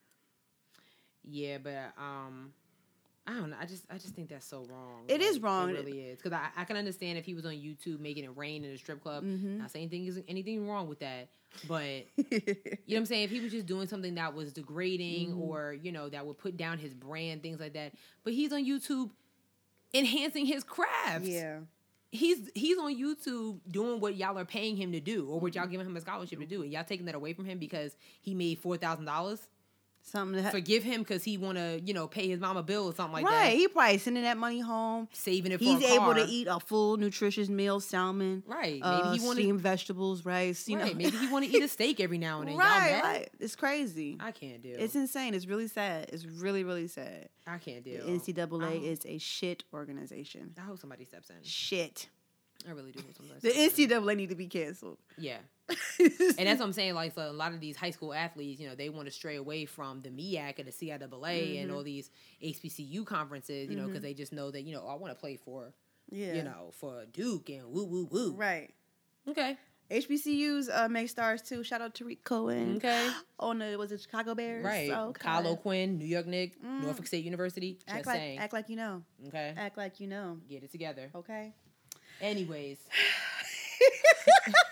Yeah, 1.30 1.57
but 1.59 1.93
um, 1.97 2.53
I 3.26 3.32
don't 3.34 3.49
know. 3.49 3.55
I 3.59 3.65
just 3.65 3.84
I 3.89 3.97
just 3.97 4.13
think 4.15 4.30
that's 4.30 4.45
so 4.45 4.65
wrong. 4.69 5.03
It 5.07 5.21
is 5.21 5.39
wrong. 5.39 5.69
It 5.69 5.74
really 5.74 5.99
is. 6.01 6.17
Because 6.21 6.34
I, 6.34 6.47
I 6.61 6.63
can 6.65 6.76
understand 6.78 7.17
if 7.17 7.26
he 7.26 7.34
was 7.34 7.45
on 7.45 7.51
YouTube 7.53 7.99
making 7.99 8.24
it 8.26 8.32
rain 8.36 8.63
in 8.65 8.71
a 8.71 8.78
strip 8.78 9.01
club. 9.01 9.24
Mhm. 9.24 9.59
Not 9.59 9.71
saying 9.71 9.89
anything 9.91 10.05
is 10.07 10.21
anything 10.28 10.67
wrong 10.67 10.88
with 10.89 10.99
that, 10.99 11.30
but 11.67 11.84
you 12.17 12.26
know 12.26 12.53
what 12.88 12.97
I'm 12.97 13.05
saying. 13.05 13.24
If 13.24 13.30
he 13.32 13.39
was 13.39 13.51
just 13.51 13.65
doing 13.65 13.88
something 13.88 14.15
that 14.15 14.34
was 14.34 14.51
degrading 14.53 15.32
Mhm. 15.36 15.39
or 15.39 15.74
you 15.82 15.91
know 15.91 16.09
that 16.09 16.26
would 16.26 16.38
put 16.38 16.57
down 16.57 16.78
his 16.78 16.93
brand, 16.93 17.41
things 17.41 17.59
like 17.59 17.74
that. 17.74 17.93
But 18.24 18.34
he's 18.34 18.51
on 18.51 18.65
YouTube 18.65 19.11
enhancing 19.93 20.45
his 20.45 20.63
craft. 20.63 21.26
yeah. 21.26 21.59
He's 22.14 22.49
he's 22.53 22.78
on 22.78 22.95
YouTube 22.95 23.59
doing 23.70 23.99
what 23.99 24.16
y'all 24.16 24.38
are 24.38 24.45
paying 24.45 24.78
him 24.78 24.91
to 24.91 24.99
do, 24.99 25.28
or 25.28 25.39
what 25.39 25.55
y'all 25.55 25.68
giving 25.68 25.86
him 25.86 25.97
a 25.97 26.01
scholarship 26.01 26.39
to 26.39 26.45
do, 26.45 26.61
and 26.61 26.72
y'all 26.72 26.84
taking 26.84 27.07
that 27.07 27.16
away 27.16 27.34
from 27.34 27.45
him 27.45 27.57
because 27.57 27.95
he 28.22 28.36
made 28.36 28.59
four 28.59 28.78
thousand 28.78 29.05
dollars. 29.05 29.47
Something 30.05 30.43
that 30.43 30.51
Forgive 30.51 30.83
him 30.83 31.01
because 31.01 31.23
he 31.23 31.37
want 31.37 31.57
to, 31.57 31.81
you 31.83 31.93
know, 31.93 32.07
pay 32.07 32.27
his 32.27 32.39
mama 32.39 32.61
bill 32.61 32.87
or 32.87 32.93
something 32.93 33.13
like 33.13 33.25
right. 33.25 33.31
that. 33.31 33.41
Right, 33.45 33.57
he 33.57 33.67
probably 33.67 33.97
sending 33.97 34.23
that 34.23 34.37
money 34.37 34.59
home. 34.59 35.07
Saving 35.13 35.51
it 35.53 35.57
for 35.59 35.63
He's 35.63 35.81
able 35.83 36.13
to 36.13 36.25
eat 36.25 36.47
a 36.47 36.59
full 36.59 36.97
nutritious 36.97 37.49
meal, 37.49 37.79
salmon, 37.79 38.43
Right. 38.45 38.73
Maybe 38.73 38.81
uh, 38.83 39.13
he 39.13 39.19
want 39.21 39.37
to. 39.37 39.43
steamed 39.43 39.61
vegetables, 39.61 40.25
rice. 40.25 40.67
You 40.67 40.77
Right. 40.77 40.87
know, 40.91 40.93
Maybe 40.97 41.17
he 41.17 41.27
want 41.31 41.45
to 41.45 41.51
eat 41.57 41.63
a 41.63 41.67
steak 41.69 41.99
every 41.99 42.17
now 42.17 42.41
and 42.41 42.49
then. 42.49 42.57
Right, 42.57 43.01
right. 43.01 43.29
It's 43.39 43.55
crazy. 43.55 44.17
I 44.19 44.31
can't 44.31 44.61
do. 44.61 44.75
It's 44.77 44.93
insane. 44.95 45.33
It's 45.33 45.47
really 45.47 45.67
sad. 45.67 46.09
It's 46.11 46.25
really, 46.25 46.63
really 46.63 46.87
sad. 46.87 47.29
I 47.47 47.57
can't 47.57 47.83
do. 47.83 47.97
The 47.97 48.11
NCAA 48.33 48.81
Oh. 48.81 48.85
is 48.85 49.05
a 49.05 49.17
shit 49.17 49.63
organization. 49.73 50.53
I 50.57 50.61
hope 50.61 50.79
somebody 50.79 51.05
steps 51.05 51.29
in. 51.29 51.37
Shit. 51.43 52.09
I 52.67 52.71
really 52.71 52.91
do 52.91 52.99
hope 53.01 53.15
somebody. 53.15 53.39
The 53.41 53.57
in. 53.63 53.69
NCAA 53.69 54.15
need 54.17 54.29
to 54.29 54.35
be 54.35 54.47
canceled. 54.47 54.97
Yeah. 55.17 55.37
And 55.70 56.47
that's 56.47 56.59
what 56.59 56.66
I'm 56.66 56.74
saying. 56.74 56.93
Like, 56.95 57.14
a 57.18 57.32
lot 57.32 57.53
of 57.53 57.59
these 57.59 57.76
high 57.78 57.91
school 57.91 58.14
athletes, 58.14 58.59
you 58.59 58.68
know, 58.68 58.76
they 58.76 58.89
want 58.89 59.05
to 59.07 59.11
stray 59.11 59.36
away 59.38 59.66
from 59.66 60.01
the 60.01 60.09
MEAC 60.09 60.59
and 60.59 60.68
the 60.68 60.72
CIAA 60.72 61.61
and 61.61 61.72
Mhm. 61.72 61.76
all 61.76 61.84
these 61.84 62.09
HBCU 62.41 63.05
conferences, 63.05 63.70
you 63.70 63.76
know, 63.78 63.88
because 63.88 64.01
they 64.01 64.14
just 64.14 64.34
know 64.34 64.51
that, 64.51 64.64
you 64.64 64.74
know, 64.74 64.86
I 64.88 64.95
want 64.95 65.14
to 65.14 65.20
play 65.20 65.38
for, 65.38 65.74
yeah. 66.09 66.34
you 66.34 66.43
know, 66.43 66.72
for 66.80 67.05
Duke 67.11 67.49
and 67.49 67.68
woo 67.72 67.86
woo 67.86 68.07
woo. 68.11 68.34
Right. 68.34 68.74
Okay. 69.28 69.57
HBCUs 69.91 70.70
uh, 70.74 70.88
make 70.89 71.09
stars 71.09 71.41
too. 71.41 71.64
Shout 71.64 71.82
out 71.82 71.93
to 71.95 72.03
Tarik 72.05 72.24
Cohen. 72.24 72.78
Okay. 72.78 73.11
On 73.39 73.59
the 73.59 73.76
was 73.78 73.91
it 73.91 74.01
Chicago 74.01 74.34
Bears? 74.34 74.64
Right. 74.66 74.89
Okay. 74.89 75.20
Kyle 75.22 75.45
O'Quinn, 75.47 75.97
New 75.99 76.05
York 76.05 76.26
Nick, 76.26 76.61
Mm. 76.61 76.84
Norfolk 76.84 77.05
State 77.05 77.24
University. 77.26 77.74
Just 77.86 77.89
Act 77.89 78.05
like 78.07 78.16
saying. 78.16 78.39
act 78.39 78.53
like 78.53 78.70
you 78.70 78.76
know. 78.78 79.03
okay. 79.28 79.53
Act 79.55 79.78
like 79.78 79.99
you 79.99 80.07
know. 80.07 80.39
Get 80.49 80.64
it 80.64 80.72
together. 80.72 81.11
Okay. 81.14 81.53
Anyways, 82.22 82.78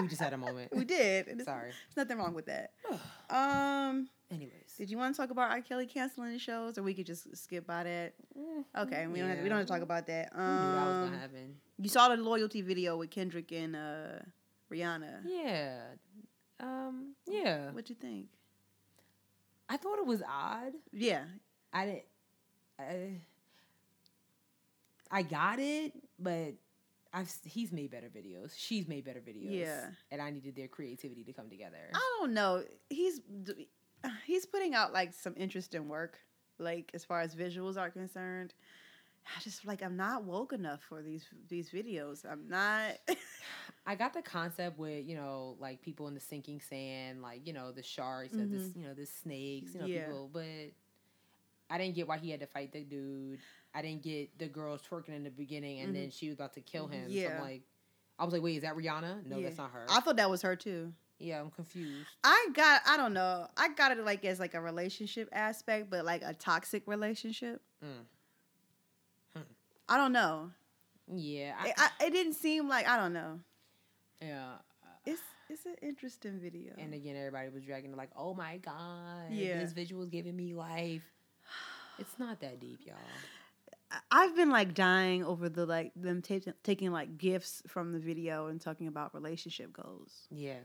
we 0.00 0.08
just 0.08 0.20
had 0.20 0.32
a 0.32 0.36
moment. 0.38 0.72
We 0.74 0.84
did. 0.84 1.26
Sorry. 1.44 1.70
There's 1.70 1.96
nothing 1.96 2.18
wrong 2.18 2.34
with 2.34 2.46
that. 2.46 2.72
Um. 3.30 4.08
Anyways. 4.30 4.74
Did 4.76 4.90
you 4.90 4.98
want 4.98 5.14
to 5.14 5.20
talk 5.20 5.30
about 5.30 5.50
R. 5.50 5.60
Kelly 5.62 5.86
canceling 5.86 6.32
the 6.32 6.38
shows, 6.38 6.76
or 6.78 6.82
we 6.82 6.92
could 6.94 7.06
just 7.06 7.34
skip 7.36 7.66
by 7.66 7.82
that? 7.84 8.14
Mm, 8.38 8.64
Okay, 8.82 9.06
we 9.06 9.18
don't 9.20 9.28
have 9.28 9.38
to, 9.38 9.42
we 9.42 9.48
don't 9.48 9.58
have 9.58 9.66
to 9.66 9.72
talk 9.72 9.82
about 9.82 10.06
that. 10.06 10.32
Knew 10.34 10.38
that 10.42 10.86
was 10.86 10.94
Um, 10.96 11.04
gonna 11.06 11.18
happen. 11.18 11.56
you 11.78 11.88
saw 11.88 12.08
the 12.14 12.16
loyalty 12.22 12.60
video 12.62 12.96
with 12.98 13.10
Kendrick 13.10 13.50
and 13.52 13.74
uh, 13.74 14.18
Rihanna. 14.70 15.22
Yeah. 15.24 15.80
Um. 16.60 17.14
Yeah. 17.26 17.70
What 17.72 17.86
do 17.86 17.94
you 17.94 17.98
think? 18.00 18.26
I 19.68 19.76
thought 19.78 19.98
it 19.98 20.06
was 20.06 20.22
odd. 20.28 20.72
Yeah, 20.92 21.24
I 21.72 21.84
didn't. 21.86 22.04
I, 22.78 23.20
I 25.10 25.22
got 25.22 25.58
it, 25.58 25.92
but 26.18 26.54
I've 27.12 27.32
he's 27.44 27.72
made 27.72 27.90
better 27.90 28.08
videos. 28.14 28.52
She's 28.56 28.86
made 28.86 29.04
better 29.04 29.20
videos. 29.20 29.50
Yeah. 29.60 29.86
and 30.10 30.20
I 30.20 30.30
needed 30.30 30.54
their 30.56 30.68
creativity 30.68 31.24
to 31.24 31.32
come 31.32 31.48
together. 31.48 31.90
I 31.94 32.16
don't 32.20 32.34
know. 32.34 32.62
He's 32.90 33.20
he's 34.26 34.46
putting 34.46 34.74
out 34.74 34.92
like 34.92 35.12
some 35.14 35.34
interesting 35.36 35.88
work, 35.88 36.18
like 36.58 36.90
as 36.94 37.04
far 37.04 37.20
as 37.20 37.34
visuals 37.34 37.76
are 37.76 37.90
concerned. 37.90 38.54
I 39.36 39.40
just 39.40 39.66
like 39.66 39.82
I'm 39.82 39.96
not 39.96 40.24
woke 40.24 40.52
enough 40.52 40.80
for 40.82 41.02
these 41.02 41.24
these 41.48 41.70
videos. 41.70 42.24
I'm 42.30 42.48
not. 42.48 42.98
I 43.86 43.94
got 43.94 44.12
the 44.12 44.22
concept 44.22 44.78
with 44.78 45.06
you 45.06 45.16
know 45.16 45.56
like 45.58 45.80
people 45.82 46.08
in 46.08 46.14
the 46.14 46.20
sinking 46.20 46.60
sand, 46.60 47.22
like 47.22 47.46
you 47.46 47.52
know 47.52 47.72
the 47.72 47.82
sharks, 47.82 48.34
or 48.34 48.44
this 48.46 48.72
you 48.76 48.84
know 48.84 48.94
the 48.94 49.06
snakes, 49.06 49.74
you 49.74 49.80
know 49.80 49.86
Mm-hmm. 49.86 49.94
Yeah. 49.94 50.04
people, 50.06 50.30
but. 50.32 50.72
I 51.70 51.76
didn't 51.76 51.96
get 51.96 52.08
why 52.08 52.16
he 52.16 52.30
had 52.30 52.40
to 52.40 52.46
fight 52.46 52.72
the 52.72 52.80
dude. 52.80 53.40
I 53.78 53.82
didn't 53.82 54.02
get 54.02 54.36
the 54.38 54.46
girls 54.48 54.80
twerking 54.88 55.14
in 55.14 55.22
the 55.24 55.30
beginning, 55.30 55.80
and 55.80 55.94
then 55.94 56.10
she 56.10 56.26
was 56.28 56.34
about 56.34 56.54
to 56.54 56.60
kill 56.60 56.86
him. 56.88 57.04
So 57.04 57.10
Mm-hmm. 57.10 57.18
Yeah. 57.18 57.36
I'm 57.36 57.42
like, 57.42 57.62
I 58.18 58.24
was 58.24 58.32
like, 58.32 58.42
wait, 58.42 58.56
is 58.56 58.62
that 58.62 58.74
Rihanna? 58.76 59.24
No, 59.26 59.38
Yeah. 59.38 59.44
that's 59.46 59.58
not 59.58 59.70
her. 59.70 59.86
I 59.88 60.00
thought 60.00 60.16
that 60.16 60.28
was 60.28 60.42
her 60.42 60.56
too. 60.56 60.92
yeah, 61.20 61.40
I'm 61.40 61.50
confused. 61.50 62.08
I 62.24 62.48
got 62.54 62.82
I 62.86 62.96
don't 62.96 63.12
know. 63.14 63.46
I 63.56 63.68
got 63.70 63.92
it 63.92 63.98
like 64.04 64.24
as 64.24 64.38
like 64.40 64.54
a 64.54 64.60
relationship 64.60 65.28
aspect, 65.32 65.88
but 65.90 66.04
like 66.04 66.22
a 66.22 66.34
toxic 66.34 66.82
relationship. 66.86 67.60
Mm. 67.84 69.42
I 69.88 69.96
don't 69.96 70.12
know. 70.12 70.50
Yeah, 71.14 71.54
I, 71.58 71.68
It, 71.68 71.74
I, 71.78 71.88
it 72.06 72.10
didn't 72.10 72.34
seem 72.34 72.68
like 72.68 72.86
I 72.88 72.96
don't 72.98 73.12
know. 73.12 73.40
yeah. 74.20 74.56
It's 75.06 75.22
it's 75.48 75.64
an 75.64 75.76
interesting 75.80 76.38
video. 76.38 76.72
And 76.76 76.92
again, 76.92 77.16
everybody 77.16 77.48
was 77.48 77.64
dragging 77.64 77.96
like, 77.96 78.10
"Oh 78.14 78.34
my 78.34 78.58
god, 78.58 79.30
Yeah. 79.30 79.58
this 79.60 79.72
visual 79.72 80.02
is 80.02 80.10
giving 80.10 80.36
me 80.36 80.52
life." 80.54 81.02
It's 81.98 82.18
not 82.18 82.40
that 82.40 82.60
deep, 82.60 82.80
y'all. 82.84 82.96
I- 83.90 84.00
I've 84.10 84.36
been 84.36 84.50
like 84.50 84.74
dying 84.74 85.24
over 85.24 85.48
the 85.48 85.64
like 85.66 85.92
them 85.96 86.20
taking 86.22 86.52
taking 86.62 86.90
like 86.92 87.16
gifts 87.18 87.62
from 87.66 87.92
the 87.92 87.98
video 87.98 88.46
and 88.48 88.60
talking 88.60 88.86
about 88.86 89.14
relationship 89.14 89.72
goals. 89.72 90.26
Yeah, 90.30 90.58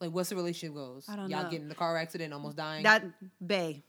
like 0.00 0.10
what's 0.12 0.30
the 0.30 0.36
relationship 0.36 0.74
goals? 0.76 1.06
I 1.08 1.16
don't 1.16 1.30
y'all 1.30 1.44
know. 1.44 1.50
get 1.50 1.62
in 1.62 1.70
a 1.70 1.74
car 1.74 1.96
accident, 1.96 2.32
almost 2.32 2.56
dying, 2.56 2.82
That 2.84 3.04
Bay. 3.44 3.82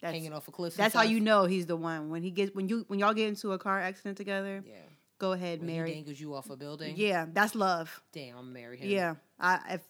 That's 0.00 0.12
hanging 0.12 0.32
off 0.32 0.48
a 0.48 0.50
cliff. 0.50 0.74
that's 0.74 0.94
how 0.94 1.02
you 1.02 1.20
know 1.20 1.44
he's 1.46 1.66
the 1.66 1.76
one. 1.76 2.10
When 2.10 2.22
he 2.22 2.30
gets 2.30 2.54
when 2.54 2.68
you 2.68 2.84
when 2.88 2.98
y'all 2.98 3.14
get 3.14 3.28
into 3.28 3.52
a 3.52 3.58
car 3.58 3.80
accident 3.80 4.16
together, 4.18 4.62
Yeah, 4.66 4.74
go 5.18 5.32
ahead, 5.32 5.60
when 5.60 5.68
he 5.68 5.74
marry. 5.76 5.92
dangles 5.94 6.20
you 6.20 6.34
off 6.34 6.50
a 6.50 6.56
building. 6.56 6.94
Yeah, 6.96 7.26
that's 7.32 7.54
love. 7.54 8.02
damn, 8.12 8.36
I'm 8.36 8.52
marry 8.52 8.76
him. 8.78 8.90
Yeah, 8.90 9.14
I 9.40 9.60
if 9.74 9.80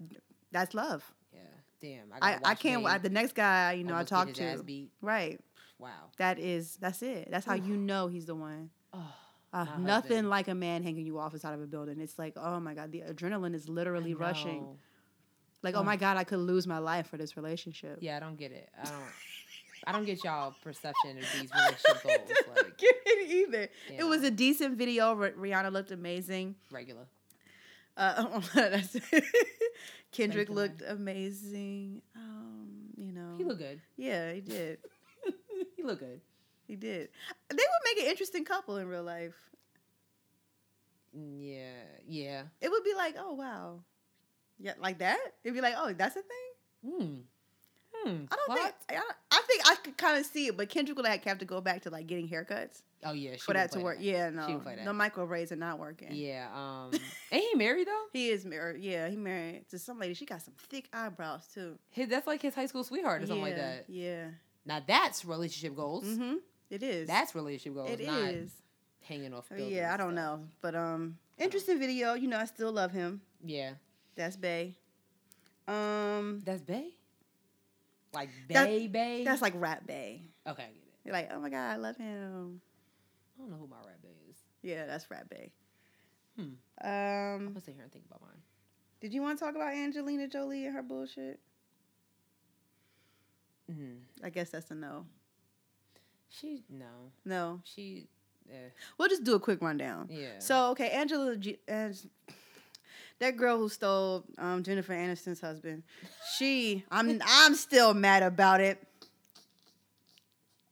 that's 0.53 0.73
love. 0.75 1.03
yeah, 1.33 1.41
damn. 1.81 2.13
I, 2.13 2.35
I, 2.35 2.39
I 2.51 2.55
can't. 2.55 2.85
Babe 2.85 3.03
The 3.03 3.09
next 3.11 3.35
guy, 3.35 3.73
you 3.73 3.83
know, 3.83 3.95
I 3.95 4.05
almost 4.05 4.11
talked 4.11 4.35
to. 4.37 4.89
Right. 5.01 5.41
Wow. 5.85 6.11
That 6.19 6.39
is. 6.39 6.77
That's 6.81 7.03
it. 7.03 7.29
That's 7.31 7.47
how 7.47 7.55
you 7.55 7.77
know 7.77 8.09
he's 8.09 8.27
the 8.27 8.35
one. 8.35 8.71
Oh, 8.93 9.01
Uh, 9.53 9.65
nothing 9.79 9.87
husband. 9.89 10.31
like 10.31 10.49
a 10.49 10.55
man 10.55 10.83
hanging 10.83 11.07
you 11.07 11.19
off 11.19 11.33
the 11.33 11.39
side 11.39 11.55
of 11.55 11.61
a 11.63 11.67
building. 11.67 12.01
It's 12.01 12.19
like, 12.19 12.35
oh 12.37 12.59
my 12.61 12.75
god, 12.75 12.91
the 12.93 13.03
adrenaline 13.03 13.55
is 13.55 13.69
literally 13.69 14.15
rushing. 14.15 14.67
Like, 15.63 15.75
oh 15.77 15.83
my 15.83 15.97
god, 15.97 16.17
I 16.17 16.25
could 16.25 16.41
lose 16.41 16.67
my 16.67 16.79
life 16.79 17.07
for 17.09 17.17
this 17.17 17.37
relationship. 17.37 17.99
Yeah, 18.01 18.17
I 18.17 18.21
don't 18.21 18.37
get 18.37 18.51
it. 18.53 18.69
I 18.81 18.85
don't. 18.85 19.03
I 19.87 19.93
don't 19.93 20.05
get 20.07 20.25
y'all 20.25 20.55
perception 20.63 21.19
of 21.19 21.25
these 21.41 21.51
relationship 21.55 22.05
I 22.05 22.17
goals. 22.17 22.29
don't 22.47 22.57
Like 22.57 22.79
get 22.85 22.95
it 23.07 23.31
either. 23.31 23.69
It 23.97 24.05
was 24.05 24.23
a 24.25 24.31
decent 24.31 24.77
video. 24.77 25.15
Ri- 25.15 25.33
Rihanna 25.33 25.71
looked 25.73 25.91
amazing. 25.91 26.57
regular. 26.73 27.07
Uh, 27.97 28.41
that's- 28.55 28.97
Kendrick 30.11 30.49
looked 30.49 30.83
amazing. 30.87 32.03
Um, 32.17 32.69
you 32.97 33.13
know, 33.13 33.35
He 33.39 33.45
looked 33.45 33.61
good. 33.61 33.81
yeah, 33.97 34.33
he 34.33 34.41
did. 34.41 34.79
He 35.85 35.91
look 35.91 36.01
good. 36.01 36.21
He 36.67 36.77
did. 36.77 37.11
They 37.51 37.57
would 37.57 37.85
make 37.97 38.03
an 38.05 38.11
interesting 38.11 38.45
couple 38.45 38.79
in 38.79 38.89
real 38.89 39.03
life. 39.03 39.35
Yeah, 41.13 41.83
yeah. 42.09 42.43
It 42.61 42.71
would 42.71 42.85
be 42.85 42.95
like, 42.95 43.17
oh 43.19 43.35
wow, 43.35 43.81
yeah, 44.59 44.73
like 44.81 44.99
that. 44.99 45.19
It'd 45.45 45.55
be 45.55 45.61
like, 45.61 45.75
oh, 45.77 45.93
that's 45.93 46.17
a 46.17 46.23
thing. 46.23 46.91
Hmm. 46.99 47.15
Hmm. 47.95 48.25
I 48.31 48.37
don't 48.37 48.49
What? 48.49 48.77
think. 48.89 49.01
I, 49.01 49.03
I 49.31 49.43
think 49.47 49.63
I 49.67 49.75
could 49.77 49.97
kind 49.97 50.19
of 50.19 50.27
see 50.27 50.49
it, 50.49 50.57
but 50.57 50.69
Kendrick 50.69 50.97
would 50.97 51.05
like 51.07 51.25
have 51.25 51.39
to 51.39 51.45
go 51.45 51.61
back 51.61 51.83
to 51.83 51.91
like 51.91 52.07
getting 52.07 52.29
haircuts 52.29 52.83
Oh 53.07 53.13
yeah, 53.13 53.33
she 53.33 53.39
for 53.41 53.53
that 53.53 53.71
to 53.73 53.81
work. 53.81 53.99
that. 53.99 54.05
Yeah, 54.05 54.31
no, 54.31 54.49
would 54.49 54.63
play 54.63 54.77
that. 54.77 54.85
the 54.85 54.93
micro 54.93 55.27
braids 55.27 55.53
are 55.53 55.57
not 55.57 55.79
working. 55.79 56.09
Yeah. 56.11 56.49
Um. 56.55 56.91
ain't 57.33 57.45
he 57.53 57.55
married 57.57 57.87
though? 57.87 58.05
He 58.13 58.31
is 58.31 58.45
married. 58.45 58.83
Yeah, 58.83 59.09
he 59.09 59.17
married 59.17 59.69
to 59.71 59.79
some 59.79 59.99
lady. 60.01 60.15
She 60.15 60.25
got 60.27 60.43
some 60.43 60.55
thick 60.69 60.89
eyebrows 60.93 61.47
too. 61.53 61.79
His, 61.91 62.09
that's 62.09 62.27
like 62.27 62.41
his 62.43 62.55
high 62.55 62.67
school 62.67 62.83
sweetheart 62.83 63.23
or 63.23 63.27
something 63.27 63.43
like 63.43 63.57
that. 63.57 63.85
Yeah. 63.89 64.29
Now 64.67 64.83
that's 64.87 65.25
relationship 65.25 65.77
goals. 65.77 66.05
Mm-hmm. 66.05 66.35
It 66.71 66.83
is. 66.83 67.07
That's 67.07 67.35
relationship 67.35 67.75
goals. 67.75 67.91
it 67.91 68.07
not 68.07 68.23
is. 68.23 68.51
hanging 69.03 69.35
off. 69.35 69.47
I 69.51 69.57
buildings 69.57 69.77
yeah, 69.77 69.93
I 69.93 69.97
don't 69.97 70.15
know, 70.15 70.41
but 70.61 70.75
um, 70.75 71.19
interesting 71.39 71.79
video. 71.79 72.15
You 72.15 72.29
know, 72.29 72.39
I 72.39 72.47
still 72.47 72.73
love 72.73 72.91
him. 72.93 73.21
Yeah, 73.45 73.73
That's 74.17 74.37
Bay. 74.37 74.75
Um, 75.69 76.41
that's 76.45 76.63
Bay. 76.63 76.91
Like 78.13 78.31
That- 78.49 78.67
Bay 78.67 78.87
Bay. 78.87 79.25
that's 79.25 79.43
like 79.43 79.55
rap 79.57 79.87
Bay. 79.87 80.23
okay. 80.47 80.63
I 80.63 80.67
get 80.67 80.75
it. 80.77 80.95
You're 81.05 81.13
like, 81.13 81.31
oh 81.33 81.41
my 81.41 81.51
god, 81.51 81.73
I 81.73 81.77
love 81.77 81.97
him. 81.97 82.61
I 83.37 83.41
don't 83.43 83.51
know 83.51 83.57
who 83.57 83.67
my 83.67 83.77
rap 83.87 84.01
Bay 84.03 84.15
is. 84.31 84.37
Yeah, 84.63 84.87
that's 84.87 85.11
rap 85.11 85.29
Bay. 85.29 85.53
Hmm. 86.37 86.43
Um, 86.43 86.57
I'm 86.83 87.47
gonna 87.49 87.61
sit 87.61 87.75
here 87.75 87.83
and 87.83 87.93
think 87.93 88.07
about 88.07 88.21
mine. 88.23 88.41
did 89.01 89.13
you 89.13 89.21
want 89.23 89.39
to 89.39 89.45
talk 89.45 89.55
about 89.55 89.75
Angelina 89.75 90.27
Jolie 90.29 90.67
and 90.67 90.75
her 90.75 90.83
bullshit? 90.83 91.39
Hmm 93.73 93.95
I 94.23 94.31
guess 94.31 94.51
that's 94.51 94.71
a 94.71 94.75
no. 94.75 95.07
She 96.29 96.65
no. 96.69 97.13
No, 97.25 97.61
She. 97.65 98.09
Eh, 98.51 98.69
we'll 98.99 99.09
just 99.09 99.25
do 99.25 99.35
a 99.35 99.41
quick 99.41 99.63
rundown. 99.63 100.07
yeah. 100.11 100.39
So 100.39 100.71
okay, 100.73 100.91
Angela. 100.91 101.37
G- 101.37 101.59
Ang- 101.69 101.95
that 103.21 103.37
girl 103.37 103.57
who 103.59 103.69
stole 103.69 104.25
um, 104.39 104.63
Jennifer 104.65 104.93
Aniston's 104.93 105.41
husband. 105.41 105.83
She, 106.37 106.85
I'm, 106.91 107.23
I'm 107.27 107.55
still 107.55 107.95
mad 107.95 108.23
about 108.25 108.61
it. 108.61 108.83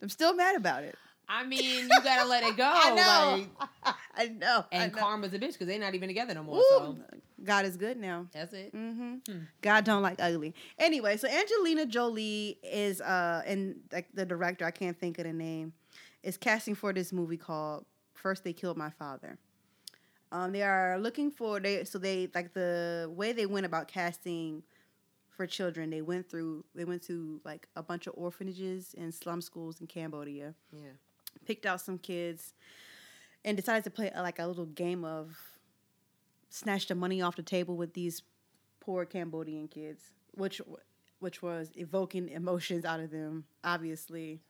I'm 0.03 0.09
still 0.09 0.34
mad 0.34 0.57
about 0.57 0.82
it. 0.82 0.97
I 1.28 1.45
mean, 1.47 1.62
you 1.84 1.88
gotta 2.03 2.28
let 2.28 2.43
it 2.43 2.57
go. 2.57 2.64
I 2.74 2.95
know. 2.95 3.47
like- 3.84 3.95
I 4.16 4.26
know. 4.28 4.64
I 4.70 4.76
and 4.76 4.93
know. 4.93 4.99
karma's 4.99 5.32
a 5.32 5.38
bitch 5.38 5.53
because 5.53 5.68
they're 5.68 5.78
not 5.78 5.95
even 5.95 6.09
together 6.09 6.34
no 6.34 6.43
more. 6.43 6.59
Ooh, 6.59 6.64
So 6.68 6.97
God 7.45 7.64
is 7.64 7.76
good 7.76 7.97
now. 7.97 8.26
that's 8.32 8.53
it. 8.53 8.70
hmm 8.72 9.14
Hmm. 9.26 9.38
God 9.61 9.84
don't 9.84 10.03
like 10.03 10.20
ugly. 10.20 10.55
Anyway, 10.78 11.16
so 11.16 11.28
Angelina 11.28 11.86
Jolie 11.86 12.59
is 12.62 13.01
uh 13.01 13.43
and 13.47 13.76
like 13.93 14.09
the 14.14 14.24
director, 14.26 14.64
I 14.64 14.70
can't 14.70 14.99
think 14.99 15.18
of 15.18 15.24
the 15.24 15.32
name, 15.32 15.72
is 16.22 16.36
casting 16.36 16.74
for 16.74 16.93
this 16.93 17.12
movie 17.12 17.36
called 17.36 17.84
First 18.14 18.45
They 18.45 18.53
Killed 18.53 18.76
My 18.76 18.90
Father. 18.90 19.38
Um, 20.30 20.53
they 20.53 20.62
are 20.62 20.99
looking 20.99 21.30
for 21.30 21.61
they 21.61 21.84
so 21.84 21.99
they 21.99 22.28
like 22.34 22.55
the 22.55 23.11
way 23.14 23.32
they 23.32 23.47
went 23.47 23.66
about 23.66 23.88
casting 23.88 24.62
for 25.30 25.47
children. 25.47 25.90
They 25.90 26.03
went 26.03 26.28
through 26.30 26.64
they 26.74 26.84
went 26.84 27.03
to 27.05 27.40
like 27.45 27.68
a 27.76 27.82
bunch 27.82 28.07
of 28.07 28.14
orphanages 28.16 28.95
and 28.97 29.12
slum 29.12 29.40
schools 29.43 29.80
in 29.80 29.86
Cambodia 29.88 30.55
Yeah. 30.72 30.93
picked 31.45 31.66
out 31.66 31.80
some 31.80 31.99
kids 31.99 32.55
and 33.45 33.57
decided 33.57 33.84
to 33.84 33.90
play 33.90 34.11
uh, 34.11 34.22
like 34.22 34.38
a 34.38 34.47
little 34.47 34.66
game 34.66 35.05
of 35.05 35.36
snatch 36.53 36.87
the 36.87 36.95
money 36.95 37.23
off 37.23 37.37
the 37.37 37.43
table 37.43 37.77
with 37.77 37.95
these 37.95 38.23
poor 38.81 39.05
Cambodian 39.05 39.69
kids, 39.69 40.05
which 40.33 40.61
which 41.19 41.41
was 41.41 41.71
evoking 41.77 42.29
emotions 42.29 42.85
out 42.85 43.01
of 43.01 43.11
them, 43.11 43.45
obviously. 43.65 44.41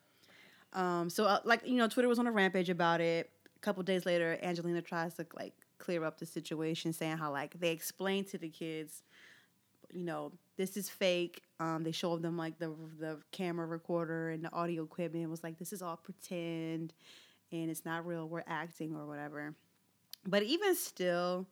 Um, 0.72 1.10
so 1.10 1.24
uh, 1.24 1.40
like 1.44 1.66
you 1.66 1.76
know, 1.76 1.88
Twitter 1.88 2.08
was 2.08 2.18
on 2.18 2.26
a 2.26 2.32
rampage 2.32 2.70
about 2.70 3.00
it. 3.00 3.30
A 3.56 3.60
couple 3.60 3.82
days 3.82 4.04
later, 4.04 4.38
Angelina 4.42 4.82
tries 4.82 5.14
to 5.14 5.26
like 5.36 5.54
clear 5.78 6.04
up 6.04 6.18
the 6.18 6.26
situation, 6.26 6.92
saying 6.92 7.18
how 7.18 7.30
like 7.30 7.58
they 7.60 7.70
explained 7.70 8.26
to 8.28 8.38
the 8.38 8.48
kids, 8.48 9.02
you 9.92 10.04
know, 10.04 10.32
this 10.56 10.76
is 10.76 10.88
fake. 10.88 11.42
Um, 11.60 11.84
they 11.84 11.92
showed 11.92 12.22
them 12.22 12.36
like 12.36 12.58
the 12.58 12.74
the 12.98 13.18
camera 13.30 13.66
recorder 13.66 14.30
and 14.30 14.44
the 14.44 14.52
audio 14.52 14.82
equipment. 14.82 15.24
It 15.24 15.30
was 15.30 15.44
like 15.44 15.58
this 15.58 15.72
is 15.72 15.82
all 15.82 15.96
pretend, 15.96 16.94
and 17.52 17.70
it's 17.70 17.84
not 17.84 18.06
real. 18.06 18.28
We're 18.28 18.44
acting 18.46 18.96
or 18.96 19.06
whatever. 19.06 19.54
But 20.26 20.42
even 20.44 20.74
still, 20.74 21.46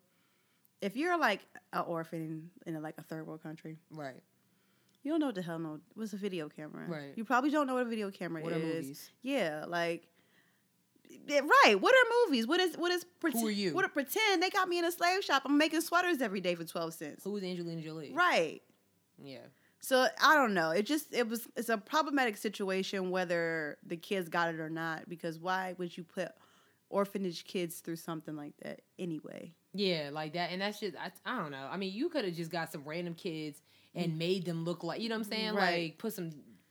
if 0.80 0.96
you're 0.96 1.18
like 1.18 1.40
an 1.72 1.82
orphan 1.86 2.50
in, 2.66 2.74
in 2.74 2.82
like 2.82 2.94
a 2.98 3.02
third 3.02 3.26
world 3.26 3.42
country, 3.42 3.76
Right. 3.90 4.22
you 5.02 5.10
don't 5.10 5.20
know 5.20 5.26
what 5.26 5.34
the 5.34 5.42
hell 5.42 5.58
no 5.58 5.80
what's 5.94 6.12
a 6.12 6.16
video 6.16 6.48
camera. 6.48 6.86
Right. 6.88 7.12
You 7.16 7.24
probably 7.24 7.50
don't 7.50 7.66
know 7.66 7.74
what 7.74 7.86
a 7.86 7.90
video 7.90 8.10
camera 8.10 8.42
What 8.42 8.52
are 8.52 8.56
is. 8.56 8.62
movies? 8.74 9.10
Yeah, 9.22 9.64
like 9.68 10.06
eh, 11.28 11.40
right. 11.40 11.80
What 11.80 11.94
are 11.94 12.26
movies? 12.26 12.46
What 12.46 12.60
is 12.60 12.76
what 12.76 12.92
is 12.92 13.04
pretend? 13.20 13.42
Who 13.42 13.48
are 13.48 13.52
you? 13.52 13.74
What 13.74 13.84
are 13.84 13.88
pretend? 13.88 14.42
They 14.42 14.50
got 14.50 14.68
me 14.68 14.78
in 14.78 14.84
a 14.84 14.92
slave 14.92 15.24
shop. 15.24 15.42
I'm 15.44 15.58
making 15.58 15.80
sweaters 15.82 16.20
every 16.20 16.40
day 16.40 16.54
for 16.54 16.64
twelve 16.64 16.94
cents. 16.94 17.24
Who 17.24 17.36
is 17.36 17.44
Angelina 17.44 17.82
Jolie? 17.82 18.12
Right. 18.14 18.60
Yeah. 19.22 19.38
So 19.82 20.06
I 20.22 20.34
don't 20.36 20.52
know. 20.54 20.70
It 20.72 20.84
just 20.86 21.12
it 21.14 21.26
was 21.28 21.48
it's 21.56 21.68
a 21.70 21.78
problematic 21.78 22.36
situation 22.36 23.10
whether 23.10 23.78
the 23.86 23.96
kids 23.96 24.28
got 24.28 24.52
it 24.52 24.60
or 24.60 24.68
not 24.70 25.08
because 25.08 25.38
why 25.38 25.74
would 25.78 25.96
you 25.96 26.04
put 26.04 26.28
orphanage 26.90 27.44
kids 27.44 27.76
through 27.80 27.96
something 27.96 28.36
like 28.36 28.52
that 28.62 28.82
anyway? 28.98 29.52
Yeah, 29.72 30.10
like 30.12 30.32
that, 30.32 30.50
and 30.50 30.60
that's 30.60 30.80
just 30.80 30.96
I, 30.96 31.10
I 31.24 31.38
don't 31.38 31.50
know. 31.52 31.68
I 31.70 31.76
mean, 31.76 31.92
you 31.92 32.08
could 32.08 32.24
have 32.24 32.34
just 32.34 32.50
got 32.50 32.72
some 32.72 32.82
random 32.84 33.14
kids 33.14 33.60
and 33.94 34.18
made 34.18 34.44
them 34.44 34.64
look 34.64 34.82
like 34.84 35.00
you 35.00 35.08
know 35.08 35.16
what 35.16 35.26
I'm 35.26 35.30
saying, 35.32 35.52
Mm. 35.54 35.56
Right. 35.56 35.82
like 35.82 35.98
put 35.98 36.12
some 36.12 36.30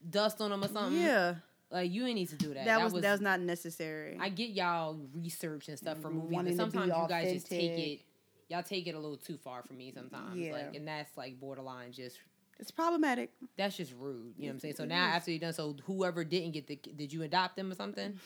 dust 0.09 0.41
on 0.41 0.51
them 0.51 0.63
or 0.63 0.67
something. 0.67 0.99
yeah, 1.01 1.35
like 1.71 1.91
you 1.91 2.05
ain't 2.05 2.15
need 2.15 2.29
to 2.29 2.35
do 2.35 2.53
that. 2.53 2.65
that, 2.65 2.81
was, 2.83 2.93
that 3.01 3.11
was 3.11 3.21
not 3.21 3.39
necessary. 3.39 4.17
I 4.19 4.29
get 4.29 4.49
y'all 4.49 4.99
research 5.13 5.69
and 5.69 5.77
stuff 5.77 5.99
for 6.01 6.09
movies, 6.09 6.31
Wanting 6.31 6.57
but 6.57 6.63
sometimes 6.71 6.87
you 6.95 7.07
guys 7.07 7.33
just 7.33 7.49
take 7.49 7.71
it. 7.71 8.01
Y'all 8.49 8.63
take 8.63 8.87
it 8.87 8.95
a 8.95 8.99
little 8.99 9.17
too 9.17 9.37
far 9.37 9.61
for 9.63 9.73
me 9.73 9.91
sometimes. 9.93 10.35
Yeah. 10.35 10.53
Like, 10.53 10.75
and 10.75 10.87
that's 10.87 11.15
like 11.15 11.39
borderline 11.39 11.91
just 11.91 12.17
it's 12.59 12.71
problematic. 12.71 13.31
that's 13.57 13.77
just 13.77 13.93
rude. 13.97 14.33
You 14.37 14.43
know 14.45 14.47
what 14.49 14.53
I'm 14.55 14.59
saying? 14.59 14.75
So 14.75 14.85
now 14.85 15.05
after 15.05 15.31
you're 15.31 15.39
done, 15.39 15.53
so 15.53 15.75
whoever 15.85 16.23
didn't 16.25 16.51
get 16.51 16.67
the 16.67 16.75
did 16.75 17.13
you 17.13 17.23
adopt 17.23 17.55
them 17.55 17.71
or 17.71 17.75
something? 17.75 18.19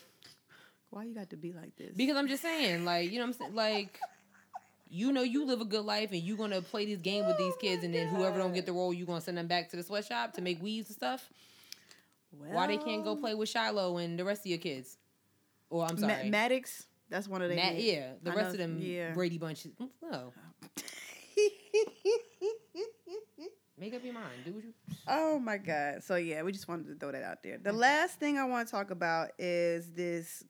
Why 0.91 1.03
you 1.05 1.13
got 1.13 1.29
to 1.31 1.35
be 1.35 1.51
like 1.53 1.75
this? 1.75 1.95
Because 1.95 2.15
I'm 2.15 2.27
just 2.27 2.41
saying, 2.43 2.85
like, 2.85 3.11
you 3.11 3.17
know 3.17 3.25
what 3.25 3.33
I'm 3.35 3.39
saying? 3.39 3.55
Like, 3.55 3.99
you 4.95 5.11
know 5.11 5.23
you 5.23 5.43
live 5.45 5.59
a 5.59 5.65
good 5.65 5.83
life 5.85 6.11
and 6.11 6.21
you're 6.21 6.37
gonna 6.37 6.61
play 6.61 6.85
this 6.85 6.99
game 6.99 7.25
with 7.25 7.37
these 7.39 7.55
kids 7.59 7.83
and 7.83 7.91
then 7.93 8.07
whoever 8.09 8.37
don't 8.37 8.53
get 8.53 8.65
the 8.67 8.73
role, 8.73 8.93
you're 8.93 9.07
gonna 9.07 9.21
send 9.21 9.37
them 9.37 9.47
back 9.47 9.69
to 9.71 9.75
the 9.75 9.81
sweatshop 9.83 10.33
to 10.33 10.41
make 10.41 10.61
weaves 10.61 10.87
and 10.89 10.95
stuff. 10.95 11.27
Why 12.37 12.67
they 12.67 12.77
can't 12.77 13.03
go 13.03 13.15
play 13.15 13.33
with 13.33 13.49
Shiloh 13.49 13.97
and 13.97 14.17
the 14.19 14.23
rest 14.25 14.41
of 14.41 14.47
your 14.47 14.59
kids? 14.59 14.97
Or 15.71 15.85
I'm 15.85 15.99
Ma- 15.99 16.07
sorry. 16.09 16.29
Maddox. 16.29 16.83
That's 17.09 17.27
one 17.27 17.41
of 17.41 17.49
them. 17.49 17.57
Matt, 17.57 17.75
yeah, 17.75 18.13
the 18.21 18.31
I 18.31 18.35
rest 18.35 18.45
know- 18.49 18.51
of 18.53 18.57
them 18.59 18.77
yeah. 18.81 19.13
Brady 19.13 19.37
bunches. 19.39 19.71
No, 20.01 20.31
make 23.77 23.93
up 23.93 24.03
your 24.03 24.13
mind. 24.13 24.45
Do 24.45 24.53
what 24.53 24.63
you. 24.63 24.73
oh 25.07 25.39
my 25.39 25.57
god. 25.57 26.03
So 26.03 26.15
yeah, 26.15 26.43
we 26.43 26.51
just 26.51 26.67
wanted 26.67 26.87
to 26.87 26.95
throw 26.95 27.11
that 27.11 27.23
out 27.23 27.43
there. 27.43 27.57
The 27.57 27.73
last 27.73 28.19
thing 28.19 28.37
I 28.37 28.45
want 28.45 28.67
to 28.67 28.71
talk 28.71 28.91
about 28.91 29.31
is 29.39 29.91
this 29.91 30.43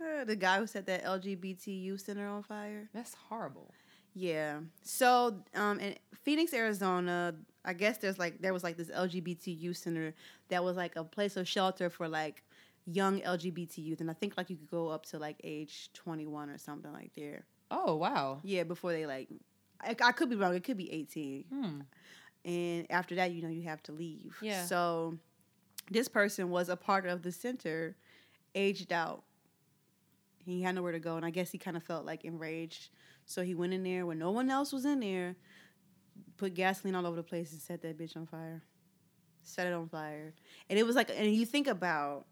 uh, 0.00 0.24
the 0.24 0.36
guy 0.36 0.58
who 0.58 0.66
set 0.66 0.86
that 0.86 1.04
LGBTQ 1.04 2.00
center 2.00 2.26
on 2.28 2.42
fire. 2.42 2.88
That's 2.94 3.14
horrible. 3.28 3.72
Yeah. 4.14 4.60
So 4.82 5.36
um 5.54 5.78
in 5.80 5.96
Phoenix, 6.22 6.52
Arizona, 6.52 7.34
I 7.64 7.72
guess 7.72 7.98
there's 7.98 8.18
like 8.18 8.40
there 8.40 8.52
was 8.52 8.62
like 8.64 8.76
this 8.76 8.88
LGBTQ 8.90 9.76
center 9.76 10.14
that 10.48 10.62
was 10.64 10.76
like 10.76 10.96
a 10.96 11.04
place 11.04 11.36
of 11.36 11.48
shelter 11.48 11.90
for 11.90 12.08
like 12.08 12.42
young 12.86 13.20
LGBT 13.20 13.78
youth 13.78 14.00
and 14.00 14.10
I 14.10 14.14
think 14.14 14.36
like 14.36 14.50
you 14.50 14.56
could 14.56 14.70
go 14.70 14.88
up 14.88 15.06
to 15.06 15.18
like 15.18 15.36
age 15.44 15.90
21 15.94 16.50
or 16.50 16.58
something 16.58 16.92
like 16.92 17.12
there. 17.14 17.44
Oh 17.70 17.94
wow. 17.96 18.40
Yeah, 18.42 18.64
before 18.64 18.92
they 18.92 19.06
like 19.06 19.28
I, 19.80 19.94
I 20.02 20.12
could 20.12 20.28
be 20.28 20.36
wrong. 20.36 20.54
It 20.54 20.64
could 20.64 20.76
be 20.76 20.90
18. 20.92 21.44
Hmm. 21.52 21.80
and 22.44 22.86
after 22.90 23.14
that 23.16 23.32
you 23.32 23.42
know 23.42 23.48
you 23.48 23.62
have 23.62 23.82
to 23.84 23.92
leave 23.92 24.34
Yeah. 24.42 24.64
so 24.64 25.16
this 25.90 26.08
person 26.08 26.48
was 26.50 26.68
a 26.70 26.76
part 26.76 27.04
of 27.06 27.22
the 27.22 27.32
center 27.32 27.96
aged 28.54 28.92
out 28.92 29.22
he 30.44 30.62
had 30.62 30.74
nowhere 30.74 30.92
to 30.92 30.98
go 30.98 31.16
and 31.16 31.24
i 31.26 31.30
guess 31.30 31.50
he 31.50 31.58
kind 31.58 31.76
of 31.76 31.82
felt 31.82 32.04
like 32.06 32.24
enraged 32.24 32.88
so 33.30 33.42
he 33.42 33.54
went 33.54 33.72
in 33.72 33.82
there 33.82 34.04
when 34.06 34.18
no 34.18 34.30
one 34.30 34.50
else 34.50 34.72
was 34.72 34.84
in 34.84 35.00
there 35.00 35.36
put 36.36 36.54
gasoline 36.54 36.94
all 36.94 37.06
over 37.06 37.16
the 37.16 37.22
place 37.22 37.52
and 37.52 37.60
set 37.60 37.82
that 37.82 37.98
bitch 37.98 38.16
on 38.16 38.26
fire 38.26 38.62
set 39.42 39.66
it 39.66 39.72
on 39.72 39.88
fire 39.88 40.34
and 40.68 40.78
it 40.78 40.86
was 40.86 40.96
like 40.96 41.10
and 41.16 41.34
you 41.34 41.46
think 41.46 41.66
about 41.66 42.26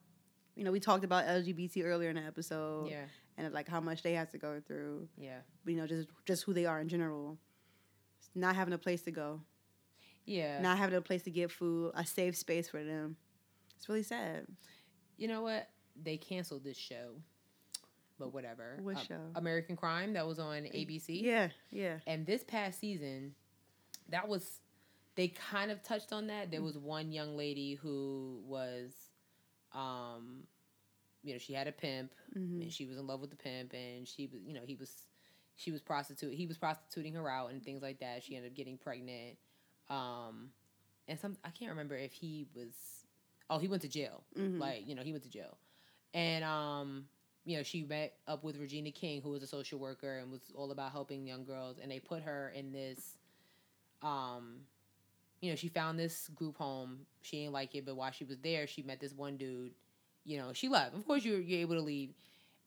you 0.56 0.64
know 0.64 0.72
we 0.72 0.80
talked 0.80 1.04
about 1.04 1.24
lgbt 1.26 1.84
earlier 1.84 2.10
in 2.10 2.16
the 2.16 2.22
episode 2.22 2.88
Yeah. 2.90 3.04
and 3.36 3.52
like 3.54 3.68
how 3.68 3.80
much 3.80 4.02
they 4.02 4.12
have 4.14 4.30
to 4.30 4.38
go 4.38 4.60
through 4.66 5.08
Yeah. 5.16 5.38
you 5.66 5.76
know 5.76 5.86
just 5.86 6.08
just 6.26 6.44
who 6.44 6.52
they 6.52 6.66
are 6.66 6.80
in 6.80 6.88
general 6.88 7.38
not 8.34 8.56
having 8.56 8.74
a 8.74 8.78
place 8.78 9.02
to 9.02 9.10
go 9.10 9.40
Yeah. 10.26 10.60
not 10.60 10.78
having 10.78 10.96
a 10.96 11.00
place 11.00 11.22
to 11.22 11.30
get 11.30 11.50
food, 11.50 11.92
a 11.94 12.04
safe 12.04 12.36
space 12.36 12.68
for 12.68 12.82
them. 12.84 13.16
It's 13.76 13.88
really 13.88 14.02
sad. 14.02 14.46
You 15.16 15.28
know 15.28 15.40
what? 15.42 15.68
They 16.00 16.16
canceled 16.18 16.62
this 16.64 16.76
show. 16.76 17.22
But 18.18 18.32
whatever. 18.32 18.78
What 18.82 18.96
Um, 18.96 19.04
show? 19.06 19.20
American 19.36 19.76
Crime 19.76 20.12
that 20.14 20.26
was 20.26 20.38
on 20.38 20.62
ABC. 20.62 21.22
Yeah, 21.22 21.48
yeah. 21.70 21.98
And 22.06 22.26
this 22.26 22.42
past 22.44 22.80
season, 22.80 23.34
that 24.08 24.28
was 24.28 24.60
they 25.14 25.28
kind 25.28 25.70
of 25.70 25.82
touched 25.82 26.12
on 26.12 26.28
that. 26.28 26.50
There 26.50 26.62
was 26.62 26.78
one 26.78 27.10
young 27.12 27.36
lady 27.36 27.74
who 27.74 28.40
was 28.44 28.92
um 29.72 30.44
you 31.22 31.32
know, 31.34 31.38
she 31.38 31.52
had 31.52 31.66
a 31.66 31.72
pimp 31.72 32.12
hmm 32.32 32.62
and 32.62 32.72
she 32.72 32.86
was 32.86 32.96
in 32.96 33.06
love 33.06 33.20
with 33.20 33.30
the 33.30 33.36
pimp 33.36 33.72
and 33.74 34.06
she 34.06 34.26
was 34.26 34.40
you 34.44 34.54
know, 34.54 34.62
he 34.64 34.74
was 34.76 34.90
she 35.56 35.70
was 35.72 35.80
prostitute 35.80 36.32
he 36.34 36.46
was 36.46 36.56
prostituting 36.56 37.14
her 37.14 37.28
out 37.28 37.50
and 37.50 37.62
things 37.64 37.82
like 37.82 38.00
that. 38.00 38.22
She 38.22 38.36
ended 38.36 38.52
up 38.52 38.56
getting 38.56 38.78
pregnant. 38.78 39.36
Um 39.90 40.50
and 41.08 41.18
some 41.18 41.36
I 41.44 41.50
can't 41.50 41.70
remember 41.70 41.96
if 41.96 42.12
he 42.12 42.46
was 42.54 42.74
oh, 43.50 43.58
he 43.58 43.66
went 43.68 43.82
to 43.82 43.88
jail. 43.88 44.22
hmm 44.36 44.60
Like, 44.60 44.86
you 44.86 44.94
know, 44.94 45.02
he 45.02 45.12
went 45.12 45.24
to 45.24 45.30
jail. 45.30 45.56
And 46.14 46.44
um, 46.44 47.06
you 47.48 47.56
know, 47.56 47.62
she 47.62 47.82
met 47.82 48.12
up 48.26 48.44
with 48.44 48.58
Regina 48.58 48.90
King, 48.90 49.22
who 49.22 49.30
was 49.30 49.42
a 49.42 49.46
social 49.46 49.78
worker 49.78 50.18
and 50.18 50.30
was 50.30 50.42
all 50.54 50.70
about 50.70 50.92
helping 50.92 51.26
young 51.26 51.44
girls, 51.44 51.78
and 51.82 51.90
they 51.90 51.98
put 51.98 52.22
her 52.22 52.52
in 52.54 52.72
this 52.72 53.16
um 54.02 54.60
you 55.40 55.50
know, 55.50 55.56
she 55.56 55.68
found 55.68 55.98
this 55.98 56.28
group 56.34 56.56
home. 56.56 57.06
She 57.22 57.38
didn't 57.38 57.52
like 57.52 57.74
it, 57.76 57.86
but 57.86 57.94
while 57.94 58.10
she 58.10 58.24
was 58.24 58.38
there, 58.38 58.66
she 58.66 58.82
met 58.82 58.98
this 59.00 59.12
one 59.12 59.36
dude. 59.36 59.70
You 60.24 60.36
know, 60.38 60.52
she 60.52 60.68
left. 60.68 60.96
Of 60.96 61.06
course, 61.06 61.24
you're 61.24 61.40
you're 61.40 61.60
able 61.60 61.76
to 61.76 61.80
leave, 61.80 62.10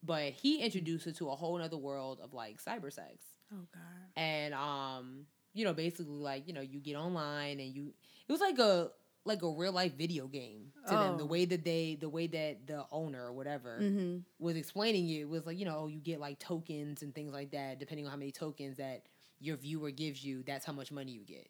but 0.04 0.32
he 0.32 0.62
introduced 0.62 1.06
her 1.06 1.12
to 1.12 1.30
a 1.30 1.36
whole 1.36 1.62
other 1.62 1.78
world 1.78 2.20
of 2.24 2.34
like 2.34 2.64
cyber 2.64 2.92
sex 2.92 3.24
oh 3.54 3.58
God. 3.74 3.82
and 4.16 4.54
um 4.54 5.26
you 5.54 5.66
know 5.66 5.74
basically 5.74 6.16
like 6.16 6.48
you 6.48 6.54
know 6.54 6.62
you 6.62 6.80
get 6.80 6.96
online 6.96 7.60
and 7.60 7.76
you 7.76 7.94
it 8.28 8.32
was 8.32 8.42
like 8.42 8.58
a 8.60 8.90
like 9.26 9.42
a 9.44 9.50
real 9.50 9.72
life 9.72 9.94
video 9.98 10.28
game 10.28 10.72
to 10.88 10.96
them 10.96 11.18
the 11.18 11.24
Oh. 11.24 11.28
way 11.28 11.46
that 11.46 11.64
they 11.64 11.96
the 12.00 12.10
way 12.10 12.28
that 12.28 12.66
the 12.68 12.86
owner 12.92 13.26
or 13.26 13.34
whatever 13.34 13.78
hmm 13.80 14.18
was 14.40 14.56
explaining 14.56 15.08
it 15.10 15.30
was 15.30 15.46
like 15.46 15.60
you 15.60 15.66
know 15.66 15.86
you 15.88 16.00
get 16.00 16.20
like 16.20 16.40
tokens 16.40 17.04
and 17.04 17.14
things 17.14 17.32
like 17.32 17.52
that 17.52 17.80
depending 17.80 18.06
on 18.08 18.12
how 18.12 18.18
many 18.18 18.32
tokens 18.32 18.78
that 18.78 19.04
your 19.40 19.56
viewer 19.58 19.92
gives 19.92 20.24
you 20.26 20.42
that's 20.44 20.66
how 20.66 20.74
much 20.74 20.92
money 20.92 21.12
you 21.12 21.22
get 21.24 21.48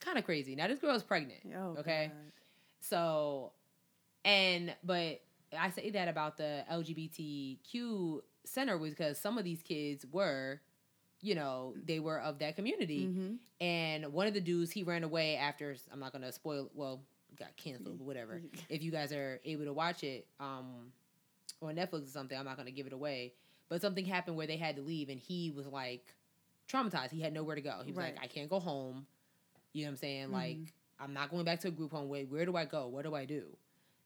kind 0.00 0.16
of 0.16 0.24
crazy 0.24 0.54
now 0.56 0.66
this 0.66 0.78
girl 0.78 0.94
is 0.94 1.02
pregnant 1.02 1.40
Oh, 1.54 1.76
Okay. 1.78 2.06
God. 2.12 2.32
so, 2.80 3.52
and 4.24 4.74
but 4.82 5.20
I 5.58 5.68
say 5.70 5.90
that 5.90 6.08
about 6.08 6.36
the 6.38 6.64
LGBTQ 6.70 8.20
center 8.44 8.78
was 8.78 8.90
because 8.94 9.18
some 9.18 9.38
of 9.38 9.44
these 9.44 9.62
kids 9.62 10.04
were, 10.10 10.60
you 11.24 11.34
know, 11.34 11.74
they 11.84 11.98
were 12.00 12.20
of 12.20 12.38
that 12.40 12.54
community. 12.56 13.06
Mhm. 13.06 13.38
And 13.60 14.12
one 14.12 14.26
of 14.26 14.34
the 14.34 14.40
dudes, 14.40 14.70
he 14.70 14.82
ran 14.82 15.02
away 15.04 15.36
after. 15.36 15.74
I'm 15.90 15.98
not 16.00 16.12
gonna 16.12 16.30
spoil. 16.32 16.70
Well, 16.74 17.02
got 17.36 17.56
canceled, 17.56 17.98
but 17.98 18.04
whatever. 18.04 18.42
if 18.68 18.82
you 18.82 18.90
guys 18.90 19.12
are 19.12 19.40
able 19.44 19.64
to 19.64 19.72
watch 19.72 20.04
it, 20.04 20.26
um, 20.38 20.92
on 21.62 21.74
Netflix 21.76 22.04
or 22.04 22.10
something, 22.10 22.36
I'm 22.38 22.44
not 22.44 22.56
gonna 22.56 22.70
give 22.70 22.86
it 22.86 22.92
away. 22.92 23.32
But 23.70 23.80
something 23.80 24.04
happened 24.04 24.36
where 24.36 24.46
they 24.46 24.58
had 24.58 24.76
to 24.76 24.82
leave, 24.82 25.08
and 25.08 25.18
he 25.18 25.50
was 25.50 25.66
like 25.66 26.14
traumatized. 26.68 27.10
He 27.10 27.20
had 27.20 27.32
nowhere 27.32 27.54
to 27.56 27.62
go. 27.62 27.80
He 27.84 27.92
was 27.92 27.96
Right. 27.98 28.14
like, 28.14 28.22
I 28.22 28.26
can't 28.26 28.50
go 28.50 28.60
home. 28.60 29.06
You 29.72 29.82
know 29.84 29.88
what 29.88 29.92
I'm 29.92 29.96
saying? 29.96 30.28
Mhm. 30.28 30.32
Like, 30.32 30.58
I'm 31.00 31.12
not 31.14 31.30
going 31.30 31.44
back 31.44 31.60
to 31.60 31.68
a 31.68 31.70
group 31.70 31.90
home. 31.90 32.08
Wait, 32.08 32.28
where 32.28 32.44
do 32.44 32.54
I 32.56 32.64
go? 32.66 32.86
What 32.88 33.02
do 33.02 33.14
I 33.14 33.24
do? 33.24 33.56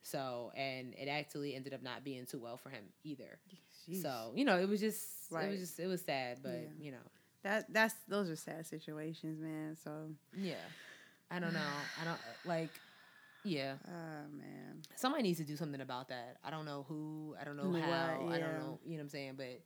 So, 0.03 0.53
and 0.57 0.95
it 0.95 1.09
actually 1.09 1.55
ended 1.55 1.75
up 1.75 1.83
not 1.83 2.05
being 2.05 2.25
too 2.25 2.39
well 2.39 2.57
for 2.57 2.71
him 2.71 2.85
either. 3.05 3.39
Jeez. 3.89 4.01
So, 4.03 4.33
you 4.35 4.45
know, 4.45 4.59
it 4.59 4.69
was 4.69 4.81
just, 4.81 5.18
it 5.31 5.51
was 5.51 5.61
just, 5.61 5.79
it 5.81 5.87
was 5.87 6.03
sad, 6.03 6.39
but 6.43 6.53
Yeah. 6.53 6.69
you 6.85 6.91
know, 6.93 7.07
that 7.43 7.73
that's 7.73 7.95
those 8.09 8.29
are 8.31 8.37
sad 8.37 8.67
situations, 8.67 9.41
man. 9.41 9.77
So, 9.83 9.91
yeah. 10.37 10.55
I 11.31 11.39
don't 11.41 11.53
know. 11.53 11.61
I 12.01 12.05
don't 12.05 12.21
like. 12.47 12.71
Yeah, 13.45 13.75
oh 13.87 14.37
man, 14.37 14.83
somebody 14.97 15.23
needs 15.23 15.39
to 15.39 15.45
do 15.45 15.57
something 15.57 15.81
about 15.81 16.09
that. 16.09 16.39
I 16.45 16.51
don't 16.51 16.65
know 16.65 16.85
who. 16.89 17.37
I 17.41 17.45
don't 17.45 17.57
know 17.57 17.69
What, 17.69 17.83
how. 17.83 18.29
I 18.31 18.39
don't 18.39 18.55
know. 18.59 18.81
You 18.85 18.93
know 18.93 18.97
what 18.97 19.01
I'm 19.03 19.09
saying? 19.11 19.35
But 19.37 19.47
it, 19.47 19.63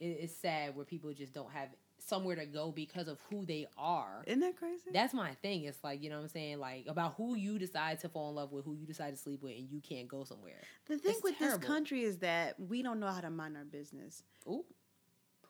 it's 0.00 0.36
sad 0.36 0.76
where 0.76 0.84
people 0.84 1.12
just 1.12 1.32
don't 1.34 1.50
have 1.50 1.68
somewhere 1.98 2.36
to 2.36 2.46
go 2.46 2.70
because 2.70 3.08
of 3.08 3.18
who 3.28 3.44
they 3.44 3.66
are. 3.76 4.22
isn't 4.26 4.40
that 4.40 4.56
crazy? 4.56 4.84
That's 4.92 5.12
my 5.12 5.32
thing. 5.42 5.64
It's 5.64 5.82
like 5.82 6.00
you 6.02 6.10
know 6.10 6.16
what 6.16 6.22
I'm 6.22 6.28
saying, 6.28 6.58
like 6.60 6.84
about 6.86 7.14
who 7.16 7.34
you 7.34 7.58
decide 7.58 7.98
to 8.00 8.08
fall 8.08 8.28
in 8.30 8.36
love 8.36 8.52
with, 8.52 8.64
who 8.64 8.74
you 8.74 8.86
decide 8.86 9.10
to 9.10 9.16
sleep 9.18 9.42
with, 9.42 9.56
and 9.58 9.68
you 9.68 9.80
can't 9.80 10.06
go 10.08 10.22
somewhere. 10.24 10.60
the 10.86 10.96
thing 10.98 11.14
it's 11.14 11.22
with 11.22 11.36
terrible. 11.38 11.58
this 11.58 11.66
country 11.66 12.04
is 12.04 12.18
that 12.18 12.58
we 12.60 12.82
don't 12.82 13.00
know 13.00 13.08
how 13.08 13.20
to 13.20 13.30
mind 13.30 13.56
our 13.56 13.64
business. 13.64 14.22
Ooh, 14.46 14.64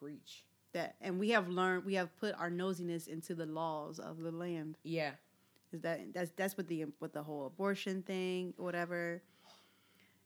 preach. 0.00 0.44
That 0.74 0.96
and 1.00 1.18
we 1.18 1.30
have 1.30 1.48
learned 1.48 1.84
we 1.84 1.94
have 1.94 2.14
put 2.18 2.34
our 2.38 2.50
nosiness 2.50 3.08
into 3.08 3.34
the 3.34 3.46
laws 3.46 3.98
of 3.98 4.18
the 4.18 4.30
land. 4.30 4.76
Yeah, 4.82 5.12
Is 5.72 5.80
that 5.80 6.12
that's 6.12 6.30
that's 6.36 6.56
what 6.58 6.68
the 6.68 6.86
with 7.00 7.12
the 7.14 7.22
whole 7.22 7.46
abortion 7.46 8.02
thing, 8.02 8.52
whatever. 8.58 9.22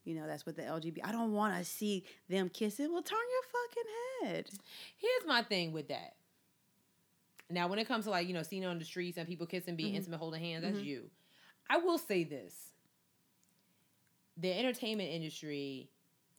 You 0.04 0.16
know, 0.16 0.26
that's 0.26 0.44
what 0.44 0.56
the 0.56 0.62
LGBT. 0.62 0.98
I 1.04 1.12
don't 1.12 1.32
want 1.32 1.56
to 1.56 1.64
see 1.64 2.04
them 2.28 2.48
kissing. 2.48 2.92
Well, 2.92 3.02
turn 3.02 3.18
your 3.30 4.28
fucking 4.28 4.34
head. 4.34 4.48
here's 4.98 5.26
my 5.28 5.42
thing 5.44 5.72
with 5.72 5.88
that. 5.88 6.16
Now, 7.48 7.68
when 7.68 7.78
it 7.78 7.86
comes 7.86 8.06
to 8.06 8.10
like 8.10 8.26
you 8.26 8.34
know 8.34 8.42
seeing 8.42 8.64
on 8.64 8.80
the 8.80 8.84
streets 8.84 9.16
and 9.18 9.28
people 9.28 9.46
kissing, 9.46 9.76
being 9.76 9.92
Mhm. 9.92 9.98
intimate, 9.98 10.18
holding 10.18 10.40
hands, 10.42 10.64
that's 10.64 10.78
Mhm. 10.78 10.84
you. 10.86 11.10
I 11.70 11.76
will 11.76 11.98
say 11.98 12.24
this: 12.24 12.72
the 14.36 14.52
entertainment 14.52 15.10
industry 15.10 15.88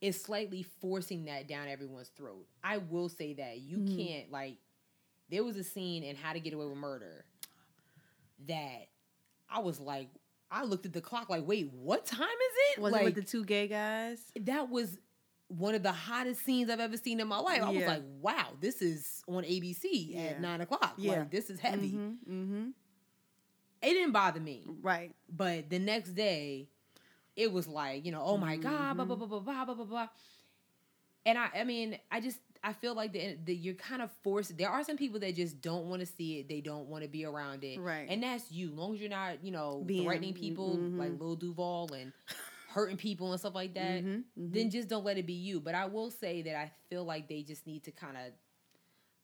is 0.04 0.22
slightly 0.22 0.64
forcing 0.82 1.26
that 1.26 1.48
down 1.48 1.68
everyone's 1.70 2.10
throat. 2.10 2.46
I 2.64 2.78
will 2.78 3.08
say 3.10 3.34
that 3.36 3.60
you 3.60 3.78
Mhm. 3.78 3.98
can't 3.98 4.32
like. 4.32 4.58
There 5.30 5.44
was 5.44 5.56
a 5.56 5.64
scene 5.64 6.04
in 6.04 6.16
How 6.18 6.34
to 6.34 6.40
Get 6.40 6.54
Away 6.54 6.66
with 6.66 6.78
Murder 6.78 7.26
that 8.48 8.90
I 9.50 9.60
was 9.60 9.80
like, 9.80 10.10
I 10.52 10.64
looked 10.66 10.86
at 10.86 10.94
the 10.94 11.02
clock 11.02 11.30
like, 11.30 11.48
wait, 11.48 11.72
what 11.72 12.06
time 12.06 12.28
is 12.28 12.78
it? 12.78 12.82
Was 12.82 12.92
like, 12.92 13.02
it 13.04 13.06
with 13.06 13.16
the 13.16 13.22
two 13.24 13.46
gay 13.46 13.68
guys? 13.68 14.20
that 14.42 14.70
was 14.70 15.00
one 15.48 15.74
of 15.76 15.84
the 15.84 15.92
hottest 15.92 16.44
scenes 16.44 16.70
I've 16.70 16.80
ever 16.80 16.98
seen 16.98 17.20
in 17.20 17.28
my 17.28 17.38
life. 17.38 17.62
I 17.62 17.70
was 17.70 17.86
like, 17.86 18.04
wow, 18.20 18.54
this 18.60 18.82
is 18.82 19.24
on 19.28 19.44
ABC 19.46 19.84
Yeah. 20.12 20.20
at 20.22 20.42
nine 20.42 20.62
o'clock. 20.62 20.96
Yeah. 20.98 21.20
Like, 21.20 21.32
this 21.32 21.50
is 21.50 21.60
heavy. 21.60 21.92
Mm-hmm, 21.92 22.32
mm-hmm. 22.34 22.70
It 23.82 23.94
didn't 23.94 24.12
bother 24.14 24.40
me. 24.40 24.66
Right. 24.82 25.16
But 25.30 25.70
the 25.70 25.80
next 25.80 26.12
day, 26.12 26.70
it 27.36 27.52
was 27.52 27.68
like, 27.68 28.06
you 28.06 28.12
know, 28.12 28.22
oh 28.24 28.38
my 28.38 28.58
God, 28.58 28.96
blah, 28.96 29.06
blah, 29.06 29.16
Mhm. 29.16 29.20
blah, 29.20 29.28
blah, 29.28 29.40
blah, 29.40 29.66
blah, 29.66 29.76
blah, 29.76 29.86
blah. 29.86 30.08
And 31.26 31.38
I, 31.38 31.50
I 31.56 31.64
mean, 31.64 31.98
I 32.12 32.20
just, 32.20 32.38
I 32.64 32.74
feel 32.74 32.94
like 32.96 33.14
the, 33.14 33.38
the, 33.46 33.56
you're 33.56 33.76
kind 33.76 34.02
of 34.02 34.12
forced. 34.24 34.58
There 34.58 34.70
are 34.70 34.84
some 34.84 34.98
people 34.98 35.20
that 35.22 35.36
just 35.36 35.62
don't 35.62 35.86
want 35.90 36.02
to 36.02 36.06
see 36.06 36.40
it. 36.40 36.50
They 36.50 36.62
don't 36.62 36.88
want 36.88 37.04
to 37.04 37.10
be 37.10 37.26
around 37.26 37.64
it. 37.64 37.80
Right. 37.80 38.08
And 38.10 38.22
that's 38.24 38.52
you. 38.52 38.70
As 38.70 38.74
long 38.74 38.94
as 38.94 39.00
you're 39.02 39.10
not, 39.10 39.44
you 39.44 39.52
know, 39.52 39.84
Being- 39.86 40.04
threatening 40.06 40.34
people 40.34 40.78
mhm. 40.78 40.98
like 40.98 41.20
Lil 41.20 41.36
Duval 41.36 41.94
and 41.94 42.12
hurting 42.70 42.98
people 42.98 43.32
and 43.32 43.40
stuff 43.40 43.56
like 43.56 43.74
that 43.76 44.04
Mhm, 44.04 44.24
mhm. 44.38 44.54
then 44.54 44.70
just 44.70 44.88
don't 44.90 45.04
let 45.06 45.18
it 45.18 45.26
be 45.26 45.34
you. 45.34 45.60
But 45.60 45.76
I 45.76 45.86
will 45.86 46.12
say 46.12 46.42
that 46.44 46.56
I 46.56 46.72
feel 46.90 47.04
like 47.06 47.28
they 47.30 47.42
just 47.44 47.66
need 47.68 47.84
to 47.86 47.92
kind 47.92 48.18
of, 48.18 48.24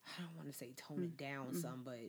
I 0.07 0.22
don't 0.22 0.36
want 0.36 0.47
to 0.51 0.53
say 0.57 0.72
tone 0.76 1.03
it 1.03 1.18
down 1.18 1.47
Mm-hmm. 1.47 1.60
some, 1.60 1.82
but 1.84 1.99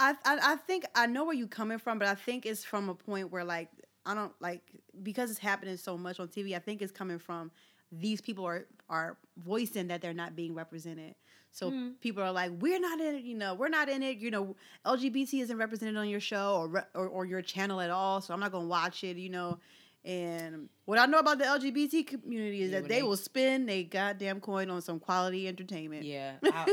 I, 0.00 0.14
I 0.24 0.52
I 0.52 0.56
think 0.56 0.84
I 0.94 1.06
know 1.06 1.24
where 1.24 1.34
you're 1.34 1.46
coming 1.46 1.78
from, 1.78 1.98
but 2.00 2.08
I 2.08 2.14
think 2.16 2.46
it's 2.46 2.64
from 2.64 2.88
a 2.88 2.94
point 2.94 3.30
where 3.30 3.44
like 3.44 3.68
I 4.06 4.14
don't 4.14 4.32
like 4.40 4.62
because 5.02 5.30
it's 5.30 5.38
happening 5.38 5.76
so 5.76 5.96
much 5.96 6.20
on 6.20 6.28
TV. 6.28 6.54
I 6.54 6.58
think 6.58 6.82
it's 6.82 6.92
coming 6.92 7.18
from 7.18 7.50
these 7.92 8.20
people 8.20 8.44
are 8.46 8.66
are 8.90 9.16
voicing 9.38 9.88
that 9.88 10.00
they're 10.02 10.12
not 10.14 10.34
being 10.36 10.54
represented. 10.54 11.14
So 11.52 11.70
Hmm. 11.70 11.90
people 12.00 12.22
are 12.22 12.32
like, 12.32 12.50
we're 12.58 12.80
not 12.80 13.00
in 13.00 13.14
it. 13.14 13.22
You 13.22 13.36
know, 13.36 13.54
we're 13.54 13.68
not 13.68 13.88
in 13.88 14.02
it. 14.02 14.18
You 14.18 14.30
know, 14.30 14.56
LGBT 14.84 15.40
isn't 15.42 15.56
represented 15.56 15.96
on 15.96 16.08
your 16.08 16.18
show 16.20 16.56
or 16.56 16.68
re- 16.68 16.82
or, 16.94 17.06
or 17.06 17.24
your 17.24 17.42
channel 17.42 17.80
at 17.80 17.90
all. 17.90 18.20
So 18.20 18.34
I'm 18.34 18.40
not 18.40 18.50
gonna 18.52 18.66
watch 18.66 19.04
it. 19.04 19.16
You 19.16 19.30
know. 19.30 19.58
And 20.04 20.68
what 20.84 20.98
I 20.98 21.06
know 21.06 21.18
about 21.18 21.38
the 21.38 21.44
LGBT 21.46 22.06
community 22.06 22.60
is 22.60 22.72
Yeah, 22.72 22.80
that 22.80 22.88
they 22.88 22.96
they- 22.96 23.02
will 23.02 23.16
spend 23.16 23.70
a 23.70 23.84
goddamn 23.84 24.40
coin 24.40 24.68
on 24.68 24.82
some 24.82 25.00
quality 25.00 25.48
entertainment. 25.48 26.04
yeah, 26.04 26.34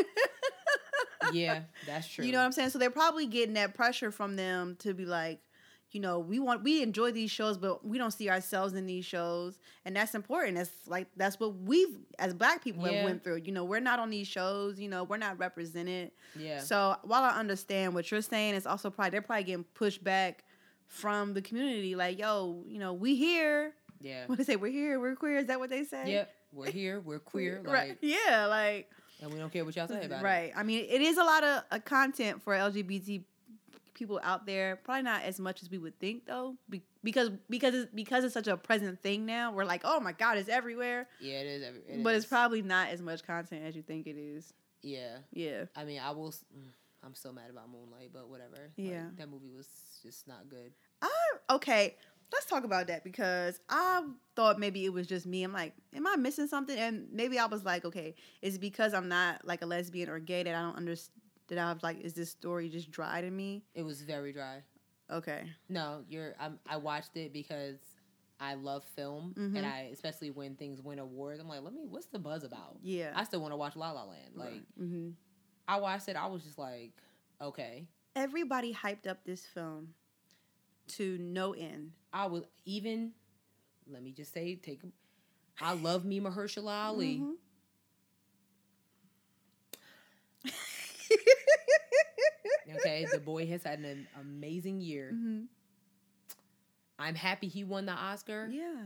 yeah, 1.32 1.62
that's 1.86 2.08
true. 2.08 2.26
You 2.26 2.32
know 2.32 2.40
what 2.40 2.46
I'm 2.46 2.52
saying? 2.52 2.72
So 2.72 2.80
they're 2.80 2.90
probably 2.90 3.28
getting 3.28 3.54
that 3.54 3.74
pressure 3.74 4.12
from 4.12 4.36
them 4.36 4.76
to 4.80 4.94
be 4.94 5.06
like, 5.06 5.40
you 5.94 6.00
know, 6.02 6.20
we 6.20 6.40
want 6.40 6.64
we 6.64 6.82
enjoy 6.82 7.12
these 7.12 7.30
shows, 7.32 7.58
but 7.58 7.86
we 7.86 7.98
don't 7.98 8.12
see 8.12 8.30
ourselves 8.30 8.74
in 8.74 8.86
these 8.86 9.06
shows, 9.06 9.60
and 9.86 9.96
that's 9.96 10.16
important. 10.16 10.56
That's 10.58 10.72
like 10.88 11.08
that's 11.18 11.40
what 11.40 11.56
we've 11.58 11.98
as 12.20 12.34
Black 12.34 12.64
people 12.64 12.86
Yeah. 12.88 12.98
have 12.98 13.06
went 13.06 13.24
through. 13.24 13.42
You 13.46 13.52
know, 13.52 13.64
we're 13.66 13.80
not 13.80 14.00
on 14.00 14.10
these 14.10 14.28
shows. 14.28 14.80
You 14.80 14.88
know, 14.90 15.04
we're 15.04 15.18
not 15.18 15.38
represented. 15.40 16.12
yeah, 16.38 16.60
So 16.60 16.96
while 17.04 17.24
I 17.24 17.32
understand 17.32 17.94
what 17.94 18.10
you're 18.12 18.22
saying, 18.22 18.56
it's 18.56 18.66
also 18.66 18.90
probably 18.90 19.12
they're 19.12 19.22
probably 19.22 19.44
getting 19.44 19.64
pushed 19.74 20.04
back 20.04 20.44
from 20.88 21.34
the 21.34 21.42
community. 21.42 21.96
Like, 21.96 22.20
yo, 22.20 22.64
you 22.68 22.80
know, 22.80 22.94
we 22.94 23.16
here. 23.16 23.74
yeah, 24.02 24.24
What 24.28 24.38
they 24.38 24.44
say? 24.44 24.56
We're 24.56 24.72
here. 24.72 25.00
We're 25.00 25.16
queer. 25.16 25.38
Is 25.38 25.48
that 25.48 25.60
what 25.60 25.70
they 25.70 25.84
say? 25.84 26.12
yep. 26.12 26.34
We're 26.54 26.70
here. 26.72 27.00
We're 27.00 27.20
queer, 27.32 27.62
like, 27.64 27.74
right. 27.74 27.98
Yeah. 28.02 28.46
Like. 28.48 28.90
and 29.22 29.32
we 29.32 29.40
don't 29.40 29.52
care 29.54 29.64
what 29.64 29.76
y'all 29.76 29.88
say 29.88 30.04
about 30.06 30.22
it. 30.22 30.24
right. 30.24 30.52
I 30.56 30.64
mean, 30.64 30.86
it 30.90 31.02
is 31.02 31.18
a 31.18 31.24
lot 31.24 31.44
of 31.44 31.64
uh, 31.72 31.80
content 31.80 32.42
for 32.42 32.54
LGBT 32.54 33.24
people 34.02 34.20
out 34.24 34.46
there. 34.46 34.76
Probably 34.84 35.04
not 35.04 35.22
as 35.24 35.40
much 35.40 35.62
as 35.64 35.70
we 35.70 35.78
would 35.78 35.98
think, 36.00 36.26
though, 36.26 36.56
be- 36.70 36.82
because 37.04 37.30
because 37.50 37.74
it's, 37.76 37.92
because 37.94 38.24
it's 38.24 38.34
such 38.34 38.48
a 38.48 38.58
present 38.58 39.02
thing 39.02 39.26
now. 39.26 39.52
We're 39.54 39.66
like, 39.66 39.82
oh 39.86 40.00
my 40.00 40.12
god, 40.12 40.38
it's 40.38 40.50
everywhere. 40.50 41.08
Yeah, 41.20 41.36
it 41.42 41.48
is. 41.48 41.64
every- 41.64 41.82
it 41.88 42.04
but 42.04 42.16
is. 42.16 42.24
it's 42.24 42.30
probably 42.30 42.62
not 42.62 42.90
as 42.90 43.02
much 43.02 43.24
content 43.26 43.64
as 43.66 43.76
you 43.76 43.82
think 43.84 44.08
it 44.08 44.18
is. 44.18 44.54
yeah. 44.82 45.18
Yeah. 45.32 45.66
I 45.76 45.84
mean, 45.86 46.00
I 46.00 46.12
will. 46.12 46.32
mm, 46.32 46.70
I'm 47.04 47.16
so 47.16 47.32
mad 47.32 47.50
about 47.50 47.70
Moonlight, 47.70 48.12
but 48.14 48.30
whatever. 48.30 48.72
Like, 48.78 48.88
Yeah. 48.92 49.06
that 49.18 49.30
movie 49.30 49.52
was 49.56 49.68
just 50.04 50.28
not 50.28 50.50
good. 50.50 50.72
I, 51.02 51.10
okay, 51.50 51.96
let's 52.32 52.46
talk 52.46 52.64
about 52.64 52.88
that 52.88 53.04
because 53.04 53.60
I 53.70 54.04
thought 54.36 54.60
maybe 54.60 54.86
it 54.86 54.94
was 54.94 55.08
just 55.08 55.26
me. 55.26 55.44
I'm 55.44 55.52
like, 55.52 55.74
am 55.96 56.06
I 56.08 56.16
missing 56.16 56.48
something? 56.48 56.78
And 56.78 57.08
maybe 57.12 57.40
I 57.40 57.46
was 57.48 57.64
like, 57.66 57.86
okay, 57.86 58.14
it's 58.44 58.58
because 58.60 58.94
I'm 58.94 59.08
not 59.10 59.46
like 59.46 59.62
a 59.64 59.66
lesbian 59.66 60.10
or 60.10 60.20
gay 60.20 60.44
that 60.44 60.54
I 60.56 60.62
don't 60.62 60.76
understand. 60.78 61.21
That 61.52 61.60
I 61.60 61.74
was 61.74 61.84
like, 61.84 62.00
is 62.00 62.14
this 62.14 62.30
story 62.30 62.70
just 62.70 62.90
dry 62.92 63.20
to 63.20 63.30
me? 63.30 63.66
It 63.76 63.84
was 63.84 64.02
very 64.04 64.32
dry. 64.32 64.64
Okay. 65.12 65.44
No, 65.68 66.06
you're. 66.08 66.34
I'm, 66.40 66.58
I 66.66 66.78
watched 66.78 67.18
it 67.18 67.34
because 67.34 67.76
I 68.40 68.54
love 68.54 68.86
film, 68.96 69.36
Mhm. 69.38 69.58
and 69.58 69.66
I 69.66 69.90
especially 69.92 70.32
when 70.32 70.56
things 70.56 70.80
win 70.82 70.98
awards. 70.98 71.42
I'm 71.42 71.50
like, 71.50 71.62
let 71.62 71.74
me. 71.74 71.82
What's 71.90 72.06
the 72.06 72.20
buzz 72.20 72.46
about? 72.46 72.78
Yeah. 72.82 73.12
I 73.14 73.26
still 73.26 73.42
want 73.42 73.52
to 73.52 73.58
watch 73.58 73.76
La 73.76 73.92
La 73.92 74.06
Land. 74.06 74.32
Like 74.36 74.62
hmm 74.78 75.10
I 75.68 75.78
watched 75.82 76.08
it, 76.08 76.16
I 76.16 76.28
was 76.28 76.42
just 76.44 76.58
like, 76.58 76.94
okay. 77.42 77.86
everybody 78.16 78.74
hyped 78.74 79.06
up 79.06 79.26
this 79.26 79.46
film 79.46 79.94
to 80.88 81.18
no 81.18 81.52
end. 81.52 81.92
I 82.14 82.28
was 82.28 82.44
even. 82.64 83.12
Let 83.90 84.04
me 84.04 84.14
just 84.14 84.34
say, 84.34 84.56
take. 84.56 84.84
I 85.60 85.74
love 85.74 86.06
me 86.06 86.22
Mahershala 86.22 86.86
Ali. 86.86 87.18
Mhm. 87.18 87.34
Okay, 92.78 93.06
the 93.12 93.20
boy 93.20 93.46
has 93.48 93.64
had 93.64 93.80
an 93.80 94.08
amazing 94.20 94.82
year. 94.82 95.12
Mhm. 95.14 95.46
I'm 97.00 97.16
happy 97.16 97.48
he 97.48 97.64
won 97.64 97.86
the 97.86 97.94
Oscar, 97.94 98.48
Yeah. 98.52 98.84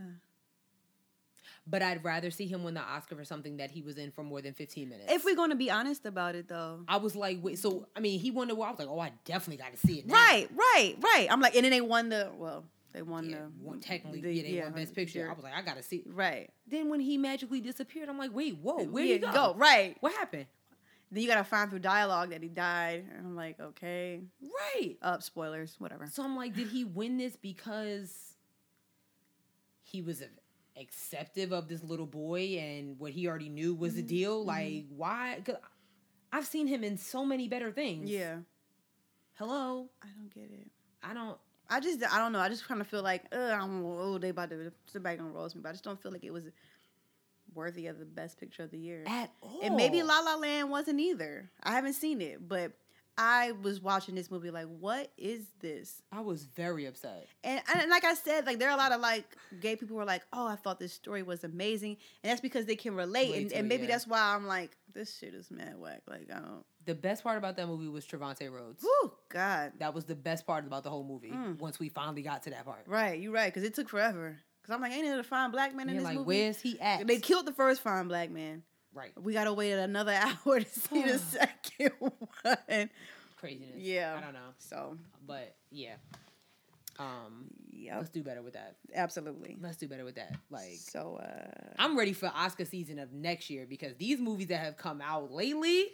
but 1.66 1.82
I'd 1.82 2.02
rather 2.04 2.30
see 2.30 2.46
him 2.46 2.64
win 2.64 2.74
the 2.74 2.80
Oscar 2.80 3.16
for 3.16 3.24
something 3.24 3.58
that 3.58 3.70
he 3.70 3.82
was 3.82 3.98
in 3.98 4.10
for 4.10 4.22
more 4.22 4.40
than 4.40 4.54
15 4.54 4.88
minutes. 4.88 5.12
If 5.12 5.24
we're 5.24 5.34
going 5.36 5.50
to 5.50 5.56
be 5.56 5.70
honest 5.70 6.06
about 6.06 6.34
it, 6.34 6.48
though. 6.48 6.84
I 6.88 6.96
was 6.96 7.14
like, 7.16 7.38
wait, 7.42 7.58
so 7.58 7.86
I 7.94 8.00
mean, 8.00 8.18
he 8.20 8.30
won 8.30 8.48
the 8.48 8.54
award. 8.54 8.68
I 8.68 8.70
was 8.72 8.78
like, 8.80 8.88
oh, 8.88 8.98
I 9.00 9.12
definitely 9.24 9.62
got 9.62 9.72
to 9.72 9.86
see 9.86 9.98
it. 9.98 10.06
Now. 10.06 10.14
Right, 10.14 10.48
right, 10.54 10.96
right. 11.02 11.26
I'm 11.30 11.40
like, 11.40 11.54
and 11.56 11.64
then 11.64 11.72
they 11.72 11.80
won 11.82 12.08
the, 12.08 12.30
well, 12.38 12.64
they 12.92 13.02
won 13.02 13.28
Yeah, 13.28 13.36
the. 13.40 13.42
one, 13.66 13.80
technically, 13.80 14.22
the- 14.22 14.32
yeah, 14.32 14.42
they 14.42 14.48
yeah, 14.50 14.64
won 14.64 14.72
Best 14.72 14.94
Picture. 14.94 15.18
yeah. 15.18 15.30
I 15.30 15.34
was 15.34 15.44
like, 15.44 15.52
I 15.54 15.60
gotta 15.60 15.82
see. 15.82 15.96
It. 15.96 16.04
Right. 16.06 16.48
Then 16.66 16.88
when 16.88 17.00
he 17.00 17.18
magically 17.18 17.60
disappeared, 17.60 18.08
I'm 18.08 18.16
like, 18.16 18.32
wait, 18.34 18.56
whoa, 18.58 18.84
where'd 18.84 19.06
Yeah, 19.06 19.14
he 19.14 19.18
go? 19.34 19.54
Right. 19.58 19.96
What 20.00 20.12
happened? 20.14 20.46
Then 21.10 21.22
you 21.22 21.28
got 21.28 21.36
to 21.36 21.44
find 21.44 21.70
through 21.70 21.78
dialogue 21.80 22.30
that 22.30 22.42
he 22.42 22.48
died. 22.48 23.04
And 23.16 23.26
I'm 23.26 23.36
like, 23.36 23.60
okay. 23.60 24.22
Right. 24.42 24.96
Up, 25.02 25.22
spoilers, 25.22 25.76
whatever. 25.78 26.06
So 26.06 26.24
I'm 26.24 26.36
like, 26.36 26.54
did 26.54 26.66
he 26.68 26.84
win 26.84 27.16
this 27.16 27.36
because 27.36 28.34
he 29.82 30.02
was 30.02 30.20
a- 30.22 30.80
acceptive 30.80 31.52
of 31.52 31.68
this 31.68 31.82
little 31.84 32.06
boy 32.06 32.58
and 32.58 32.98
what 32.98 33.12
he 33.12 33.28
already 33.28 33.48
knew 33.48 33.74
was 33.74 33.94
the 33.94 34.02
Mhm, 34.02 34.08
deal? 34.08 34.42
mhm. 34.42 34.46
Like, 34.46 34.84
why? 34.90 35.40
Cause 35.44 35.56
I've 36.32 36.46
seen 36.46 36.66
him 36.66 36.82
in 36.82 36.98
so 36.98 37.24
many 37.24 37.46
better 37.48 37.70
things. 37.70 38.10
Yeah. 38.10 38.38
Hello. 39.34 39.88
I 40.02 40.08
don't 40.18 40.34
get 40.34 40.50
it. 40.50 40.70
I 41.02 41.14
don't. 41.14 41.38
I 41.68 41.80
just 41.80 42.02
I 42.12 42.18
don't 42.18 42.32
know. 42.32 42.38
I 42.40 42.48
just 42.48 42.66
kind 42.66 42.80
of 42.80 42.86
feel 42.86 43.02
like 43.02 43.24
uh, 43.32 43.36
I'm 43.60 43.84
oh 43.84 44.18
they 44.18 44.28
about 44.30 44.50
to 44.50 44.72
somebody 44.86 45.16
gonna 45.16 45.30
roast 45.30 45.54
me, 45.56 45.62
but 45.62 45.70
I 45.70 45.72
just 45.72 45.84
don't 45.84 46.00
feel 46.00 46.12
like 46.12 46.24
it 46.24 46.32
was 46.32 46.44
worthy 47.56 47.86
of 47.88 47.98
the 47.98 48.04
best 48.04 48.38
picture 48.38 48.62
of 48.62 48.70
the 48.70 48.78
year. 48.78 49.02
At 49.06 49.30
all. 49.42 49.60
And 49.62 49.74
maybe 49.74 50.02
La 50.02 50.20
La 50.20 50.36
Land 50.36 50.70
wasn't 50.70 51.00
either. 51.00 51.50
I 51.62 51.72
haven't 51.72 51.94
seen 51.94 52.20
it, 52.20 52.46
but 52.46 52.72
I 53.18 53.52
was 53.62 53.80
watching 53.80 54.14
this 54.14 54.30
movie 54.30 54.50
like, 54.50 54.66
what 54.78 55.10
is 55.16 55.46
this? 55.60 56.02
I 56.12 56.20
was 56.20 56.44
very 56.44 56.84
upset. 56.84 57.26
And, 57.42 57.62
and 57.74 57.90
like 57.90 58.04
I 58.04 58.12
said, 58.14 58.44
like 58.44 58.58
there 58.58 58.68
are 58.68 58.74
a 58.74 58.76
lot 58.76 58.92
of 58.92 59.00
like 59.00 59.24
gay 59.60 59.74
people 59.74 59.96
who 59.96 60.02
are 60.02 60.06
like, 60.06 60.22
oh, 60.32 60.46
I 60.46 60.56
thought 60.56 60.78
this 60.78 60.92
story 60.92 61.22
was 61.22 61.42
amazing, 61.42 61.96
and 62.22 62.30
that's 62.30 62.42
because 62.42 62.66
they 62.66 62.76
can 62.76 62.94
relate, 62.94 63.34
and, 63.34 63.52
and 63.52 63.68
maybe 63.68 63.84
yeah. 63.84 63.92
that's 63.92 64.06
why 64.06 64.20
I'm 64.20 64.46
like, 64.46 64.76
this 64.92 65.16
shit 65.16 65.34
is 65.34 65.50
mad 65.50 65.78
whack. 65.78 66.02
Like 66.06 66.28
I 66.30 66.40
don't. 66.40 66.64
The 66.84 66.94
best 66.94 67.24
part 67.24 67.38
about 67.38 67.56
that 67.56 67.66
movie 67.66 67.88
was 67.88 68.06
Trevante 68.06 68.50
Rhodes. 68.52 68.84
Oh 68.86 69.14
God. 69.28 69.72
That 69.78 69.94
was 69.94 70.04
the 70.04 70.14
best 70.14 70.46
part 70.46 70.66
about 70.66 70.84
the 70.84 70.90
whole 70.90 71.04
movie. 71.04 71.30
Mm. 71.30 71.58
Once 71.58 71.78
we 71.78 71.88
finally 71.88 72.22
got 72.22 72.42
to 72.44 72.50
that 72.50 72.64
part. 72.64 72.84
Right, 72.86 73.18
you're 73.18 73.32
right, 73.32 73.52
because 73.52 73.66
it 73.66 73.74
took 73.74 73.88
forever. 73.88 74.38
Because 74.66 74.74
I'm 74.74 74.80
like, 74.80 74.92
ain't 74.92 75.06
it 75.06 75.18
a 75.18 75.22
fine 75.22 75.52
black 75.52 75.74
man 75.76 75.88
in 75.88 75.94
You're 75.94 76.02
this 76.02 76.08
like, 76.08 76.16
movie? 76.18 76.26
where's 76.26 76.60
he 76.60 76.80
at? 76.80 77.06
They 77.06 77.18
killed 77.18 77.46
the 77.46 77.52
first 77.52 77.82
fine 77.82 78.08
black 78.08 78.30
man. 78.32 78.62
right. 78.94 79.12
We 79.22 79.32
gotta 79.32 79.52
wait 79.52 79.72
another 79.72 80.12
hour 80.46 80.58
to 80.60 80.68
see 80.68 81.02
the 81.04 81.18
second 81.70 81.92
one. 82.00 82.90
Craziness. 83.36 83.76
Yeah. 83.76 84.16
I 84.18 84.20
don't 84.24 84.32
know. 84.34 84.40
So, 84.58 84.96
But 85.26 85.54
yeah. 85.70 85.94
Um 86.98 87.44
yeah, 87.70 87.98
let's 87.98 88.08
do 88.08 88.22
better 88.22 88.42
with 88.42 88.54
that. 88.54 88.76
absolutely. 88.94 89.56
Let's 89.60 89.76
do 89.76 89.86
better 89.86 90.04
with 90.04 90.14
that. 90.16 90.34
Like 90.50 90.78
So, 90.78 91.20
uh, 91.22 91.74
I'm 91.78 91.96
ready 91.96 92.14
for 92.14 92.26
Oscar 92.34 92.64
season 92.64 92.98
of 92.98 93.12
next 93.12 93.50
year 93.50 93.66
because 93.68 93.94
these 93.96 94.18
movies 94.18 94.46
that 94.48 94.60
have 94.60 94.76
come 94.78 95.00
out 95.02 95.30
lately 95.30 95.88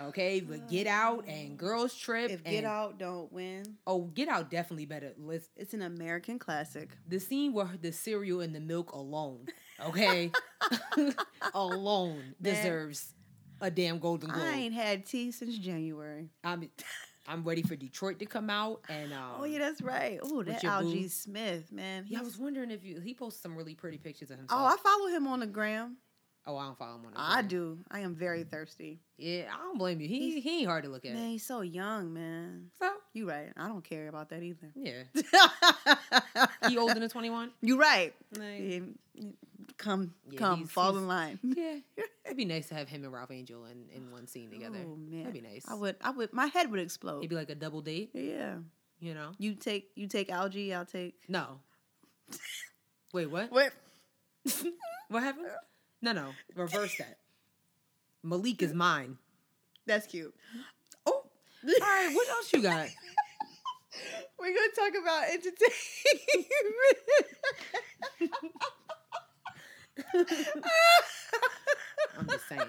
Okay, 0.00 0.40
but 0.40 0.68
Get 0.68 0.86
Out 0.86 1.26
and 1.28 1.56
Girls 1.56 1.94
Trip 1.94 2.30
if 2.30 2.40
and 2.44 2.54
Get 2.54 2.64
Out 2.64 2.98
don't 2.98 3.32
win, 3.32 3.76
Oh, 3.86 4.02
Get 4.02 4.28
Out 4.28 4.50
definitely 4.50 4.86
better. 4.86 5.12
Let's 5.18 5.48
it's 5.56 5.74
an 5.74 5.82
American 5.82 6.38
classic. 6.38 6.90
the 7.06 7.20
scene 7.20 7.52
where 7.52 7.68
the 7.80 7.92
cereal 7.92 8.40
and 8.40 8.54
the 8.54 8.60
milk 8.60 8.92
alone, 8.92 9.46
okay, 9.84 10.32
alone 11.54 12.34
deserves 12.40 13.12
a 13.60 13.70
damn 13.70 13.98
Golden 13.98 14.30
Globe. 14.30 14.44
I 14.46 14.56
ain't 14.56 14.74
had 14.74 15.06
tea 15.06 15.30
since 15.32 15.56
January. 15.58 16.30
I'm 16.42 16.68
I'm 17.26 17.42
ready 17.42 17.62
for 17.62 17.74
Detroit 17.76 18.18
to 18.18 18.26
come 18.26 18.50
out 18.50 18.82
and 18.88 19.12
um, 19.12 19.36
oh 19.38 19.44
yeah, 19.44 19.58
that's 19.60 19.80
right. 19.80 20.18
Oh, 20.22 20.42
that. 20.42 20.62
Algee 20.62 21.10
Smith, 21.10 21.72
man. 21.72 22.04
yeah. 22.06 22.18
I 22.18 22.22
was 22.22 22.36
wondering 22.38 22.70
if 22.70 22.84
you 22.84 23.00
he 23.00 23.14
posted 23.14 23.42
some 23.42 23.56
really 23.56 23.74
pretty 23.74 23.98
pictures 23.98 24.30
of 24.30 24.38
himself. 24.38 24.60
Oh, 24.60 24.64
I 24.66 24.76
follow 24.76 25.08
him 25.08 25.26
on 25.26 25.40
the 25.40 25.46
gram. 25.46 25.96
Oh, 26.46 26.56
I 26.58 26.66
don't 26.66 26.78
follow 26.78 26.96
him 26.96 27.06
on. 27.06 27.12
Instagram. 27.12 27.36
I 27.36 27.42
do. 27.42 27.78
I 27.90 28.00
am 28.00 28.14
very 28.14 28.44
mm. 28.44 28.50
thirsty. 28.50 29.00
Yeah, 29.16 29.44
I 29.54 29.58
don't 29.58 29.78
blame 29.78 30.00
you. 30.00 30.08
He 30.08 30.40
he 30.40 30.58
ain't 30.58 30.68
hard 30.68 30.84
to 30.84 30.90
look 30.90 31.06
at. 31.06 31.14
Man, 31.14 31.30
he's 31.30 31.46
so 31.46 31.62
young, 31.62 32.12
man. 32.12 32.70
So 32.78 32.90
You 33.14 33.28
right. 33.28 33.50
I 33.56 33.68
don't 33.68 33.84
care 33.84 34.08
about 34.08 34.28
that 34.30 34.42
either. 34.42 34.70
yeah, 34.74 35.04
he 36.68 36.76
older 36.76 37.00
than 37.00 37.08
twenty 37.08 37.30
one. 37.30 37.50
You 37.62 37.80
right. 37.80 38.14
Like, 38.36 38.60
Yeah, 38.60 38.80
Come, 39.78 40.12
Yeah, 40.30 40.38
come, 40.38 40.58
he's- 40.60 40.70
fall 40.70 40.92
he's- 40.92 41.02
in 41.02 41.08
line. 41.08 41.38
yeah, 41.42 41.76
it'd 42.24 42.36
be 42.36 42.44
nice 42.44 42.68
to 42.68 42.74
have 42.74 42.88
him 42.88 43.04
and 43.04 43.12
Ralph 43.12 43.30
Angel 43.30 43.64
in, 43.64 43.86
in 43.94 44.10
one 44.12 44.26
scene 44.26 44.50
oh, 44.50 44.54
together. 44.54 44.78
Oh 44.84 44.96
man, 44.96 45.24
That'd 45.24 45.42
be 45.42 45.48
nice. 45.48 45.64
I 45.66 45.74
would, 45.74 45.96
I 46.02 46.10
would. 46.10 46.32
My 46.32 46.46
head 46.46 46.70
would 46.70 46.80
explode. 46.80 47.18
It'd 47.18 47.30
be 47.30 47.36
like 47.36 47.50
a 47.50 47.54
double 47.54 47.80
date. 47.80 48.10
yeah. 48.12 48.56
You 49.00 49.12
know? 49.12 49.32
You 49.38 49.54
take, 49.54 49.90
you 49.96 50.06
take 50.06 50.28
Algee. 50.28 50.74
I'll 50.74 50.86
take. 50.86 51.14
No. 51.28 51.58
Wait, 53.12 53.26
what? 53.26 53.50
What? 53.50 53.72
What 55.08 55.22
happened? 55.22 55.46
No, 56.04 56.12
no. 56.12 56.34
Reverse 56.54 56.96
that. 56.98 57.16
Malik 58.22 58.62
is 58.62 58.72
mine. 58.74 59.16
That's 59.86 60.06
cute. 60.06 60.34
Oh, 61.06 61.12
all 61.12 61.24
right. 61.80 62.10
What 62.12 62.28
else 62.28 62.52
you 62.52 62.60
got? 62.60 62.88
We're 64.38 64.54
gonna 64.54 64.68
talk 64.76 64.92
about 65.00 65.24
entertainment. 65.30 65.72
I'm 72.18 72.28
just 72.28 72.48
saying. 72.50 72.60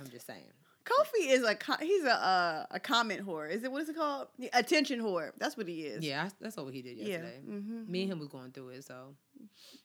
I'm 0.00 0.10
just 0.10 0.26
saying. 0.26 0.55
Kofi 0.86 1.28
is 1.30 1.42
a 1.42 1.56
he's 1.80 2.04
a 2.04 2.14
uh, 2.14 2.66
a 2.70 2.78
comment 2.78 3.26
whore. 3.26 3.50
Is 3.50 3.64
it 3.64 3.72
what 3.72 3.82
is 3.82 3.88
it 3.88 3.96
called? 3.96 4.28
Yeah, 4.38 4.50
Attention 4.54 5.00
whore. 5.00 5.32
That's 5.36 5.56
what 5.56 5.66
he 5.66 5.82
is. 5.82 6.04
Yeah, 6.04 6.24
I, 6.26 6.30
that's 6.40 6.56
what 6.56 6.72
he 6.72 6.80
did 6.80 6.96
Yeah. 6.96 7.06
yesterday. 7.06 7.40
Mm-hmm. 7.48 7.90
Me 7.90 8.02
and 8.02 8.12
him 8.12 8.18
was 8.20 8.28
going 8.28 8.52
through 8.52 8.68
it, 8.68 8.84
so 8.84 9.14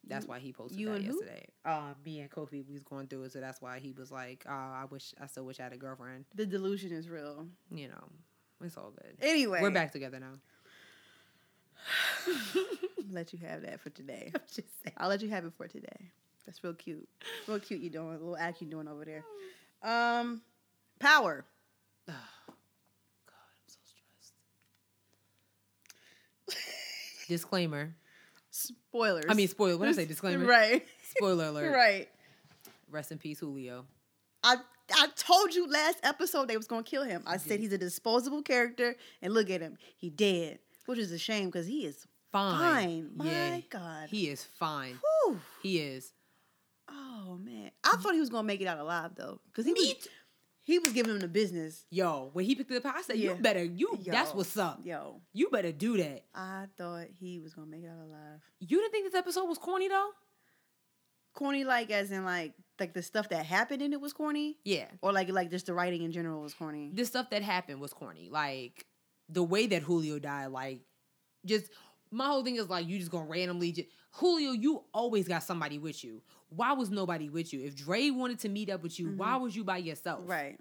that's 0.08 0.28
why 0.28 0.38
he 0.40 0.54
posted 0.54 0.80
You 0.80 0.90
that 0.90 1.02
yesterday. 1.02 1.48
Uh, 1.66 1.94
me 2.06 2.20
and 2.20 2.30
Kofi 2.30 2.64
we 2.68 2.74
was 2.74 2.84
going 2.84 3.08
through 3.08 3.24
it, 3.24 3.32
so 3.32 3.40
that's 3.40 3.62
why 3.62 3.80
he 3.80 3.94
was 3.94 4.12
like, 4.12 4.46
uh, 4.48 4.52
"I 4.52 4.86
wish, 4.92 5.14
I 5.20 5.26
still 5.26 5.46
wish 5.46 5.60
I 5.60 5.64
had 5.64 5.74
a 5.74 5.78
girlfriend." 5.78 6.26
The 6.36 6.46
delusion 6.46 6.92
is 6.92 7.10
real. 7.10 7.48
You 7.72 7.88
know, 7.88 8.04
it's 8.64 8.78
all 8.78 8.92
good. 8.92 9.16
Anyway, 9.22 9.60
We're 9.62 9.72
back 9.72 9.92
together 9.92 10.20
now. 10.20 10.34
let 13.12 13.34
you 13.34 13.40
have 13.40 13.64
that 13.64 13.80
for 13.82 13.90
today. 13.90 14.32
I'm 14.36 14.42
just 14.48 14.68
saying. 14.84 14.94
I'll 14.98 15.10
let 15.10 15.22
you 15.22 15.30
have 15.30 15.46
it 15.46 15.54
for 15.58 15.68
today. 15.68 16.12
That's 16.46 16.64
real 16.64 16.74
cute. 16.74 17.08
Real 17.48 17.60
cute. 17.60 17.82
You 17.82 17.90
doing 17.90 18.10
a 18.10 18.12
little 18.12 18.38
act 18.38 18.62
you 18.62 18.68
doing 18.68 18.88
over 18.88 19.06
there. 19.06 19.24
Um, 19.84 20.42
power. 21.02 21.46
Oh, 22.08 22.14
God, 22.14 23.36
I'm 23.36 23.68
so 23.68 23.80
stressed. 26.48 26.68
Disclaimer. 27.28 27.96
Spoilers. 28.50 29.26
I 29.30 29.34
mean, 29.34 29.48
spoiler. 29.48 29.78
When 29.78 29.88
I 29.90 29.94
say 29.94 30.06
disclaimer, 30.06 30.46
right, 30.46 30.86
spoiler 31.16 31.46
alert. 31.46 31.72
right. 31.76 32.10
Rest 32.90 33.12
in 33.14 33.18
peace, 33.18 33.40
Julio. 33.40 33.86
I 34.44 34.58
I 34.94 35.08
told 35.16 35.56
you 35.56 35.68
last 35.70 36.00
episode 36.04 36.50
they 36.50 36.58
was 36.58 36.68
gonna 36.68 36.84
kill 36.84 37.04
him. 37.04 37.24
I 37.26 37.34
You 37.34 37.40
said 37.40 37.50
did. 37.50 37.60
he's 37.62 37.74
a 37.74 37.78
disposable 37.78 38.42
character, 38.42 38.96
and 39.22 39.34
look 39.34 39.50
at 39.50 39.62
him, 39.62 39.78
he 39.96 40.10
dead, 40.10 40.60
which 40.86 41.00
is 41.00 41.14
a 41.14 41.18
shame 41.18 41.46
because 41.46 41.66
he 41.68 41.86
is 41.86 42.06
Fine. 42.34 42.60
fine. 42.60 43.12
My 43.16 43.26
Yeah, 43.26 43.60
God. 43.70 44.10
he 44.10 44.28
is 44.28 44.44
fine. 44.44 45.00
Whew. 45.26 45.40
He 45.64 45.80
is. 45.80 46.12
Oh 46.90 47.40
man, 47.42 47.72
I 47.86 47.96
thought 47.98 48.14
he 48.14 48.20
was 48.20 48.30
gonna 48.30 48.44
make 48.48 48.60
it 48.60 48.68
out 48.68 48.80
alive 48.80 49.12
though, 49.16 49.40
because 49.46 49.66
he 49.66 49.72
was 49.72 49.82
Me 49.82 49.94
t- 49.94 50.10
he 50.72 50.80
was 50.80 50.92
giving 50.94 51.12
him 51.12 51.20
the 51.20 51.28
business. 51.28 51.86
Yo, 51.90 52.30
when 52.34 52.46
he 52.46 52.56
picked 52.56 52.72
it 52.72 52.84
up, 52.86 52.96
I 52.96 53.02
said, 53.02 53.18
Yeah. 53.18 53.32
"You 53.32 53.36
better, 53.42 53.64
you. 53.64 54.00
That's 54.06 54.34
what's 54.34 54.58
up. 54.58 54.82
Yo, 54.84 55.22
You 55.34 55.50
better 55.50 55.72
do 55.72 55.98
that." 55.98 56.24
I 56.34 56.66
thought 56.78 57.08
he 57.20 57.40
was 57.40 57.54
gonna 57.54 57.68
make 57.68 57.84
it 57.84 57.88
out 57.88 58.00
alive. 58.06 58.42
You 58.60 58.80
didn't 58.80 58.92
think 58.92 59.06
this 59.12 59.18
episode 59.20 59.46
was 59.46 59.58
corny 59.58 59.88
though? 59.88 60.10
Corny, 61.34 61.64
like 61.64 61.90
as 61.92 62.12
in 62.12 62.26
like 62.26 62.54
like 62.80 62.94
the 62.94 63.02
stuff 63.02 63.30
that 63.30 63.46
happened 63.46 63.82
in 63.82 63.94
it 63.94 64.02
was 64.02 64.12
corny, 64.12 64.58
Yeah. 64.66 64.88
or 65.02 65.14
like 65.14 65.30
like 65.30 65.50
just 65.52 65.68
the 65.68 65.74
writing 65.74 66.02
in 66.02 66.12
general 66.12 66.42
was 66.42 66.54
corny. 66.54 66.92
The 66.94 67.06
stuff 67.06 67.30
that 67.30 67.42
happened 67.42 67.80
was 67.80 67.94
corny. 67.94 68.30
Like 68.30 68.86
the 69.30 69.44
way 69.44 69.68
that 69.68 69.82
Julio 69.84 70.20
died, 70.20 70.48
like 70.48 70.82
just 71.46 71.68
my 72.12 72.26
whole 72.26 72.44
thing 72.44 72.58
is 72.58 72.68
like 72.70 72.88
you 72.88 72.98
just 73.00 73.12
gonna 73.12 73.30
randomly 73.30 73.72
just 73.72 73.88
Julio, 74.16 74.52
you 74.52 74.84
always 74.94 75.26
got 75.28 75.42
somebody 75.44 75.80
with 75.80 76.04
you. 76.04 76.22
Why 76.50 76.74
was 76.74 76.90
nobody 76.90 77.30
with 77.30 77.54
you? 77.54 77.62
If 77.64 77.76
Dre 77.78 78.10
wanted 78.10 78.40
to 78.40 78.50
meet 78.50 78.70
up 78.70 78.84
with 78.84 79.00
you, 79.00 79.12
why 79.16 79.38
was 79.38 79.56
you 79.56 79.64
by 79.64 79.78
yourself? 79.78 80.20
Mm-hmm. 80.22 80.32
Right. 80.32 80.60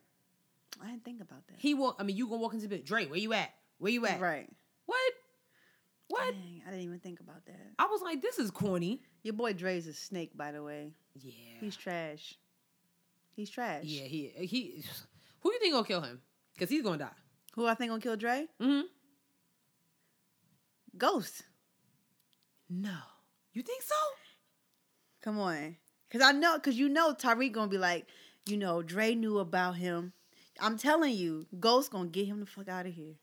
I 0.83 0.87
didn't 0.91 1.05
think 1.05 1.21
about 1.21 1.47
that. 1.49 1.57
He 1.59 1.75
walk. 1.75 1.97
I 1.99 2.03
mean, 2.05 2.17
you 2.17 2.27
gonna 2.27 2.41
walk 2.41 2.55
into 2.55 2.69
the. 2.69 2.79
Dre, 2.79 3.07
where 3.07 3.19
you 3.19 3.33
at? 3.33 3.51
Where 3.79 3.93
you 3.93 4.07
at? 4.07 4.21
Right. 4.21 4.49
What? 4.87 5.13
What? 6.09 6.33
Dang, 6.33 6.63
I 6.67 6.71
didn't 6.71 6.85
even 6.87 6.99
think 6.99 7.21
about 7.21 7.45
that. 7.47 7.61
I 7.79 7.87
was 7.87 8.03
like, 8.03 8.21
this 8.21 8.39
is 8.39 8.51
corny. 8.51 9.03
Your 9.23 9.35
boy 9.35 9.53
Dre's 9.53 9.87
a 9.87 9.93
snake, 9.93 10.37
by 10.37 10.53
the 10.53 10.63
way. 10.63 10.93
Yeah. 11.15 11.33
He's 11.61 11.77
trash. 11.77 12.35
He's 13.37 13.49
trash. 13.51 13.85
yeah. 13.85 14.05
He 14.05 14.33
he. 14.37 14.85
Who 15.41 15.53
you 15.53 15.59
think 15.61 15.73
gonna 15.73 15.87
kill 15.87 16.01
him? 16.03 16.21
Cause 16.59 16.69
he's 16.69 16.83
gonna 16.83 16.99
die. 16.99 17.09
Who 17.55 17.67
I 17.67 17.75
think 17.75 17.91
gonna 17.91 18.03
kill 18.03 18.17
Dre? 18.17 18.47
Mm-hmm. 18.61 18.87
Ghost. 20.99 21.45
No. 22.69 22.97
You 23.53 23.63
think 23.63 23.83
so? 23.83 23.95
Come 25.23 25.39
on. 25.39 25.77
Cause 26.11 26.23
I 26.23 26.33
know, 26.33 26.59
cause 26.59 26.75
you 26.75 26.89
know 26.89 27.15
Tariq 27.15 27.53
gonna 27.53 27.71
be 27.71 27.79
like, 27.79 28.07
you 28.47 28.57
know, 28.57 28.83
Dre 28.83 29.15
knew 29.15 29.39
about 29.39 29.77
him. 29.77 30.13
I'm 30.61 30.79
telling 30.79 31.15
you, 31.15 31.47
Ghost 31.59 31.91
gonna 31.91 32.09
get 32.09 32.27
him 32.27 32.41
the 32.41 32.47
fuck 32.47 32.69
out 32.69 32.87
of 32.87 32.93
here. 32.95 33.15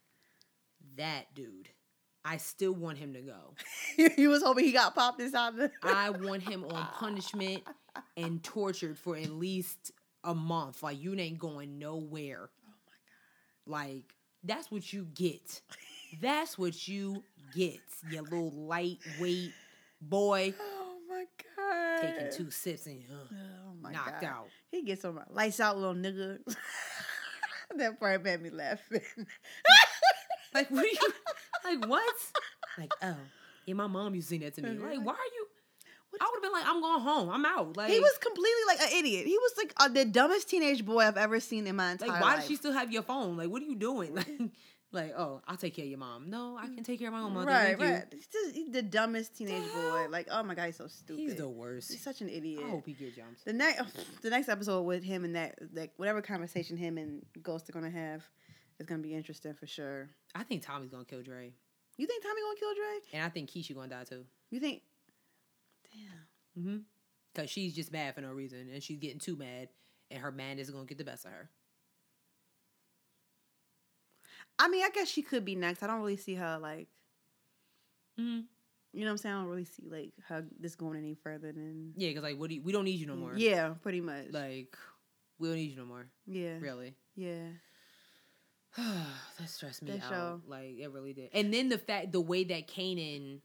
That 0.97 1.33
dude. 1.35 1.69
I 2.25 2.37
still 2.37 2.73
want 2.73 2.97
him 2.97 3.13
to 3.13 3.21
go. 3.21 3.53
you 4.17 4.29
was 4.29 4.43
hoping 4.43 4.65
he 4.65 4.71
got 4.73 4.93
popped 4.95 5.21
inside 5.21 5.55
the. 5.55 5.71
I 5.83 6.09
want 6.09 6.43
him 6.43 6.65
on 6.65 6.87
punishment 6.99 7.63
and 8.17 8.43
tortured 8.43 8.97
for 8.97 9.15
at 9.15 9.29
least 9.29 9.91
a 10.23 10.35
month. 10.35 10.83
Like 10.83 11.01
you 11.01 11.15
ain't 11.15 11.39
going 11.39 11.79
nowhere. 11.79 12.49
Oh 12.67 12.73
my 12.85 13.71
god! 13.71 13.79
Like 13.87 14.15
that's 14.43 14.69
what 14.69 14.91
you 14.91 15.05
get. 15.13 15.61
That's 16.21 16.57
what 16.57 16.87
you 16.87 17.23
get. 17.55 17.79
You 18.09 18.21
little 18.23 18.51
lightweight 18.51 19.53
boy. 20.01 20.53
Oh 21.09 21.19
my 21.19 21.25
god. 21.55 22.01
taking 22.01 22.31
two 22.45 22.51
sips 22.51 22.85
and 22.85 23.01
uh, 23.09 23.33
Oh 23.33 23.73
my 23.81 23.93
knocked 23.93 24.21
god. 24.21 24.27
out. 24.27 24.47
He 24.69 24.83
gets 24.83 25.03
some 25.03 25.21
lights 25.29 25.61
out, 25.61 25.77
little 25.77 25.95
nigga. 25.95 26.39
That 27.77 27.99
part 27.99 28.23
made 28.23 28.41
me 28.41 28.49
laughing. 28.49 29.01
Like 30.53 30.71
what? 30.71 30.85
Are 30.85 30.87
you, 30.87 30.97
like 31.65 31.89
what? 31.89 32.15
Like 32.77 32.91
oh, 33.03 33.15
yeah. 33.65 33.73
My 33.75 33.87
mom 33.87 34.15
used 34.15 34.29
to 34.29 34.35
sing 34.35 34.41
that 34.41 34.55
to 34.55 34.61
me. 34.61 34.69
Like 34.69 35.05
why 35.05 35.11
are 35.13 35.31
you? 35.35 35.47
I 36.19 36.25
would 36.25 36.37
have 36.37 36.41
been 36.41 36.51
like, 36.51 36.65
I'm 36.65 36.81
going 36.81 37.01
home. 37.01 37.29
I'm 37.29 37.45
out. 37.45 37.77
Like 37.77 37.91
he 37.91 37.99
was 37.99 38.17
completely 38.19 38.61
like 38.67 38.79
an 38.81 38.97
idiot. 38.97 39.25
He 39.27 39.37
was 39.37 39.51
like 39.57 39.73
uh, 39.77 39.89
the 39.89 40.05
dumbest 40.05 40.49
teenage 40.49 40.83
boy 40.85 41.01
I've 41.01 41.17
ever 41.17 41.39
seen 41.39 41.67
in 41.67 41.75
my 41.75 41.91
entire 41.91 42.09
life. 42.09 42.15
like, 42.15 42.21
why 42.23 42.29
life. 42.29 42.39
does 42.39 42.47
she 42.47 42.55
still 42.55 42.71
have 42.73 42.91
your 42.91 43.03
phone? 43.03 43.37
Like, 43.37 43.49
what 43.49 43.61
are 43.61 43.65
you 43.65 43.75
doing? 43.75 44.15
Like, 44.15 44.27
like, 44.91 45.13
oh, 45.17 45.41
I'll 45.47 45.57
take 45.57 45.75
care 45.75 45.83
of 45.83 45.89
your 45.89 45.99
mom. 45.99 46.29
No, 46.29 46.57
I 46.57 46.67
can 46.67 46.83
take 46.83 46.99
care 46.99 47.09
of 47.09 47.13
my 47.13 47.21
own 47.21 47.33
mother. 47.33 47.47
right, 47.47 47.77
right. 47.79 48.05
He's, 48.11 48.27
just, 48.27 48.55
he's 48.55 48.71
the 48.71 48.81
dumbest 48.81 49.35
teenage 49.35 49.63
boy. 49.73 50.07
Like, 50.09 50.27
oh 50.31 50.43
my 50.43 50.55
god, 50.55 50.67
he's 50.67 50.77
so 50.77 50.87
stupid. 50.87 51.19
He's 51.21 51.35
the 51.35 51.49
worst. 51.49 51.91
He's 51.91 52.01
such 52.03 52.21
an 52.21 52.29
idiot. 52.29 52.61
I 52.65 52.69
hope 52.69 52.85
he 52.85 52.93
get 52.93 53.15
jumped. 53.15 53.43
The 53.45 53.53
next, 53.53 53.83
the 54.21 54.29
next 54.29 54.47
episode 54.49 54.83
with 54.83 55.03
him 55.03 55.25
and 55.25 55.35
that, 55.35 55.55
like, 55.73 55.91
whatever 55.97 56.21
conversation 56.21 56.77
him 56.77 56.97
and 56.97 57.25
Ghost 57.41 57.69
are 57.69 57.73
gonna 57.73 57.89
have, 57.89 58.23
is 58.79 58.85
gonna 58.85 59.01
be 59.01 59.13
interesting 59.13 59.53
for 59.53 59.67
sure. 59.67 60.09
I 60.35 60.43
think 60.43 60.63
Tommy's 60.65 60.89
gonna 60.89 61.05
kill 61.05 61.21
Dre, 61.23 61.51
You 61.97 62.07
think 62.07 62.23
Tommy 62.23 62.41
gonna 62.41 62.59
kill 62.59 62.73
Dre? 62.73 62.99
and 63.13 63.23
I 63.23 63.29
think 63.29 63.49
Keisha 63.49 63.75
gonna 63.75 63.89
die 63.89 64.03
too. 64.05 64.23
You 64.51 64.59
think? 64.59 64.81
Damn. 65.91 66.63
Mm-hmm. 66.63 66.77
Cause 67.35 67.49
she's 67.49 67.75
just 67.75 67.91
mad 67.91 68.15
for 68.15 68.21
no 68.21 68.31
reason, 68.31 68.69
and 68.73 68.81
she's 68.81 68.97
getting 68.97 69.19
too 69.19 69.35
mad, 69.35 69.67
and 70.09 70.21
her 70.21 70.31
madness 70.31 70.67
is 70.69 70.73
gonna 70.73 70.85
get 70.85 70.97
the 70.97 71.03
best 71.03 71.25
of 71.25 71.31
her. 71.31 71.49
I 74.59 74.67
mean, 74.69 74.83
I 74.83 74.89
guess 74.89 75.07
she 75.07 75.21
could 75.21 75.45
be 75.45 75.55
next. 75.55 75.83
I 75.83 75.87
don't 75.87 75.99
really 75.99 76.17
see 76.17 76.35
her 76.35 76.57
like, 76.61 76.87
Mm-hmm. 78.19 78.39
you 78.93 79.01
know 79.01 79.05
what 79.05 79.11
I'm 79.11 79.17
saying? 79.17 79.35
I 79.35 79.39
don't 79.41 79.47
really 79.49 79.65
see 79.65 79.83
like 79.89 80.11
her 80.27 80.43
this 80.59 80.75
going 80.75 80.97
any 80.97 81.13
further 81.13 81.51
than. 81.51 81.93
Yeah, 81.95 82.13
cause 82.13 82.23
like, 82.23 82.37
what 82.39 82.49
do 82.49 82.55
you, 82.55 82.63
we 82.63 82.71
don't 82.71 82.85
need 82.85 82.99
you 82.99 83.05
no 83.05 83.15
more. 83.15 83.33
Yeah, 83.35 83.75
pretty 83.83 84.01
much. 84.01 84.31
Like, 84.31 84.75
we 85.37 85.47
don't 85.49 85.57
need 85.57 85.69
you 85.71 85.77
no 85.77 85.85
more. 85.85 86.07
yeah, 86.25 86.57
Really. 86.59 86.95
yeah. 87.15 87.49
that 88.77 89.47
stressed 89.49 89.83
me 89.83 89.91
That 89.91 90.03
out. 90.05 90.09
show. 90.09 90.41
Like 90.47 90.77
it 90.79 90.91
really 90.91 91.13
did. 91.13 91.29
And 91.33 91.53
then 91.53 91.69
the 91.69 91.77
fact, 91.77 92.11
the 92.11 92.21
way 92.21 92.43
that 92.45 92.67
Kanan, 92.67 93.39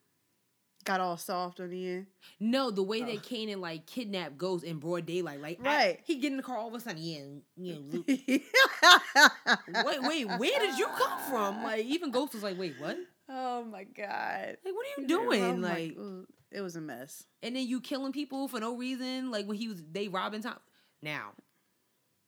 Got 0.85 1.01
all 1.01 1.17
soft 1.17 1.61
on 1.61 1.71
the 1.71 1.89
end. 1.89 2.07
no, 2.41 2.71
the 2.73 2.83
way 2.83 3.03
Oh. 3.03 3.07
that 3.07 3.23
Kanan 3.23 3.59
like 3.61 3.87
kidnapped 3.87 4.37
Ghost 4.37 4.65
in 4.65 4.79
broad 4.79 5.07
daylight, 5.07 5.41
like 5.41 5.61
I- 5.61 5.65
Right. 5.65 6.01
he 6.05 6.17
get 6.17 6.33
in 6.33 6.37
the 6.39 6.43
car 6.43 6.57
all 6.59 6.69
of 6.69 6.75
a 6.75 6.81
sudden, 6.81 7.01
yeah, 7.01 7.23
yeah. 7.57 7.77
Luke. 7.79 8.07
wait, 9.87 10.03
wait, 10.03 10.25
where 10.39 10.59
did 10.61 10.79
you 10.79 10.87
come 10.89 11.19
from? 11.31 11.63
Like 11.63 11.85
even 11.85 12.11
Ghost 12.11 12.35
was 12.35 12.43
like, 12.43 12.59
wait, 12.59 12.75
what? 12.79 12.97
oh 13.29 13.65
my 13.65 13.85
god. 13.85 14.57
Like 14.65 14.75
what 14.75 14.87
are 14.87 15.01
you 15.01 15.05
Oh 15.05 15.07
doing? 15.07 15.61
my- 15.61 15.69
Like, 15.69 15.93
ooh, 15.99 16.27
it 16.51 16.61
was 16.61 16.77
a 16.77 16.81
mess. 16.81 17.25
and 17.43 17.55
then 17.57 17.67
you 17.67 17.81
killing 17.81 18.13
people 18.13 18.49
for 18.49 18.61
no 18.61 18.77
reason. 18.77 19.31
Like 19.31 19.47
when 19.47 19.57
he 19.57 19.69
was 19.69 19.83
they 19.91 20.09
robbing 20.09 20.43
Tom. 20.43 20.59
Now, 21.03 21.31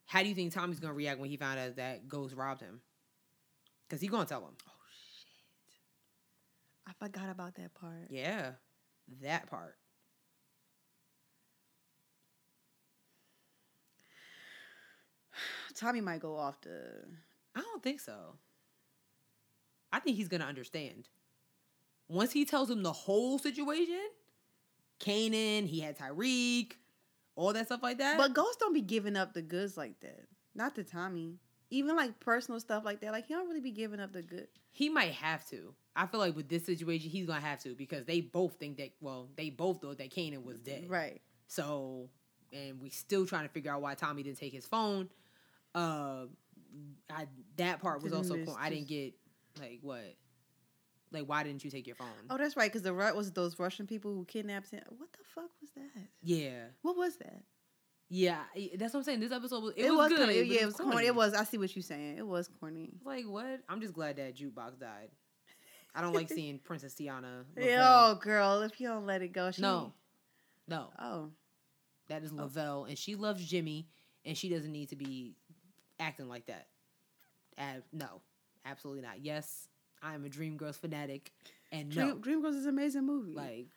how 0.05 0.23
do 0.23 0.29
you 0.29 0.35
think 0.35 0.53
Tommy's 0.53 0.79
gonna 0.79 0.93
react 0.93 1.19
when 1.19 1.29
he 1.29 1.37
found 1.37 1.59
out 1.59 1.75
that 1.77 2.07
Ghost 2.07 2.35
robbed 2.35 2.61
him? 2.61 2.81
Cause 3.89 4.01
he 4.01 4.07
gonna 4.07 4.25
tell 4.25 4.41
him. 4.45 4.55
I 6.87 6.91
forgot 6.99 7.29
about 7.29 7.55
that 7.55 7.73
part. 7.73 8.07
Yeah, 8.09 8.51
that 9.21 9.47
part. 9.47 9.75
Tommy 15.75 16.01
might 16.01 16.19
go 16.21 16.35
off 16.35 16.61
the. 16.61 17.03
I 17.55 17.61
don't 17.61 17.83
think 17.83 17.99
so. 17.99 18.35
I 19.91 19.99
think 19.99 20.17
he's 20.17 20.27
gonna 20.27 20.45
understand. 20.45 21.07
Once 22.07 22.31
he 22.31 22.45
tells 22.45 22.69
him 22.69 22.83
the 22.83 22.91
whole 22.91 23.39
situation, 23.39 24.01
Kanan, 24.99 25.65
he 25.67 25.79
had 25.79 25.97
Tariq, 25.97 26.73
all 27.35 27.53
that 27.53 27.65
stuff 27.67 27.81
like 27.81 27.97
that. 27.97 28.17
But 28.17 28.33
Ghost 28.33 28.59
don't 28.59 28.73
be 28.73 28.81
giving 28.81 29.15
up 29.15 29.33
the 29.33 29.41
goods 29.41 29.77
like 29.77 29.99
that. 30.01 30.25
Not 30.53 30.75
to 30.75 30.83
Tommy. 30.83 31.39
Even 31.71 31.95
like 31.95 32.19
personal 32.19 32.59
stuff 32.59 32.85
like 32.85 33.01
that. 33.01 33.11
Like 33.11 33.25
he 33.27 33.33
don't 33.33 33.47
really 33.47 33.61
be 33.61 33.71
giving 33.71 33.99
up 33.99 34.13
the 34.13 34.21
good. 34.21 34.47
he 34.71 34.89
might 34.89 35.13
have 35.13 35.47
to. 35.49 35.73
I 35.95 36.07
feel 36.07 36.19
like 36.19 36.35
with 36.35 36.49
this 36.49 36.65
situation, 36.65 37.09
he's 37.09 37.25
gonna 37.25 37.39
have 37.39 37.59
to 37.63 37.69
because 37.75 38.05
they 38.05 38.21
both 38.21 38.53
think 38.59 38.77
that. 38.77 38.89
Well, 38.99 39.29
they 39.35 39.49
both 39.49 39.81
thought 39.81 39.97
that 39.99 40.09
Kanan 40.09 40.43
was 40.43 40.59
dead. 40.59 40.89
Right. 40.89 41.21
So, 41.47 42.09
and 42.51 42.81
we 42.81 42.89
still 42.89 43.25
trying 43.25 43.43
to 43.43 43.49
figure 43.49 43.71
out 43.71 43.81
why 43.81 43.93
Tommy 43.95 44.23
didn't 44.23 44.39
take 44.39 44.53
his 44.53 44.65
phone. 44.65 45.09
Uh, 45.73 46.25
I 47.09 47.27
that 47.57 47.79
part 47.81 48.01
was 48.03 48.11
Didn't 48.11 48.29
also 48.31 48.43
cool. 48.45 48.57
I 48.59 48.69
didn't 48.69 48.87
get 48.87 49.13
like 49.59 49.79
what, 49.81 50.15
like 51.11 51.23
why 51.25 51.43
didn't 51.43 51.63
you 51.63 51.71
take 51.71 51.87
your 51.87 51.95
phone? 51.95 52.07
Oh, 52.29 52.37
that's 52.37 52.57
right. 52.57 52.69
Because 52.69 52.81
the 52.81 52.93
right 52.93 53.15
was 53.15 53.31
those 53.31 53.57
Russian 53.57 53.87
people 53.87 54.13
who 54.13 54.25
kidnapped 54.25 54.71
him. 54.71 54.83
What 54.97 55.11
the 55.13 55.19
fuck 55.33 55.49
was 55.61 55.69
that? 55.75 56.03
yeah, 56.23 56.65
What 56.81 56.97
was 56.97 57.15
that? 57.17 57.43
yeah. 58.09 58.39
That's 58.77 58.93
what 58.93 58.99
I'm 58.99 59.03
saying. 59.03 59.19
This 59.21 59.31
episode 59.31 59.63
was 59.63 59.73
it, 59.77 59.85
It, 59.85 59.89
was, 59.91 59.97
was, 59.97 60.09
good. 60.09 60.17
kinda- 60.27 60.33
but 60.41 60.47
yeah, 60.47 60.61
it 60.61 60.65
was 60.65 60.75
corny. 60.75 61.05
It 61.07 61.15
was. 61.15 61.33
I 61.33 61.43
see 61.45 61.57
what 61.57 61.73
you're 61.75 61.83
saying. 61.83 62.17
It 62.17 62.27
was 62.27 62.49
corny. 62.59 62.91
like 63.05 63.25
what? 63.25 63.61
I'm 63.69 63.79
just 63.81 63.93
glad 63.93 64.17
that 64.17 64.35
jukebox 64.35 64.79
died. 64.79 65.09
I 65.95 66.01
don't 66.01 66.13
like 66.13 66.29
seeing 66.29 66.59
Princess 66.59 66.93
Tiana. 66.93 67.45
Yeah, 67.57 67.63
Lavelle. 67.65 67.83
oh, 67.87 68.15
girl, 68.21 68.61
if 68.61 68.79
you 68.81 68.87
don't 68.87 69.05
let 69.05 69.21
it 69.21 69.29
go, 69.31 69.51
she. 69.51 69.61
No, 69.61 69.93
no. 70.67 70.89
Oh, 70.99 71.29
That 72.09 72.23
is 72.23 72.31
oh. 72.33 72.43
Lavelle, 72.43 72.83
and 72.85 72.97
she 72.97 73.15
loves 73.15 73.45
Jimmy, 73.45 73.87
and 74.25 74.37
she 74.37 74.49
doesn't 74.49 74.71
need 74.71 74.89
to 74.89 74.95
be 74.95 75.35
acting 75.99 76.27
like 76.27 76.47
that. 76.47 76.67
No, 77.93 78.21
absolutely 78.65 79.01
not. 79.03 79.23
Yes, 79.23 79.69
I 80.03 80.13
am 80.13 80.25
a 80.25 80.29
Dreamgirls 80.29 80.75
fanatic, 80.77 81.31
and 81.71 81.89
Dream, 81.89 82.21
Dreamgirls 82.21 82.55
is 82.55 82.65
an 82.65 82.69
amazing 82.69 83.05
movie. 83.05 83.33
like 83.33 83.67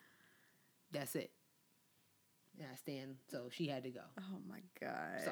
that's 0.91 1.15
it. 1.15 1.31
And 2.57 2.67
I 2.71 2.75
stand. 2.75 3.15
So 3.31 3.47
she 3.51 3.67
had 3.67 3.83
to 3.83 3.89
go. 3.89 4.01
oh 4.19 4.39
my 4.49 4.59
god. 4.81 5.21
So, 5.23 5.31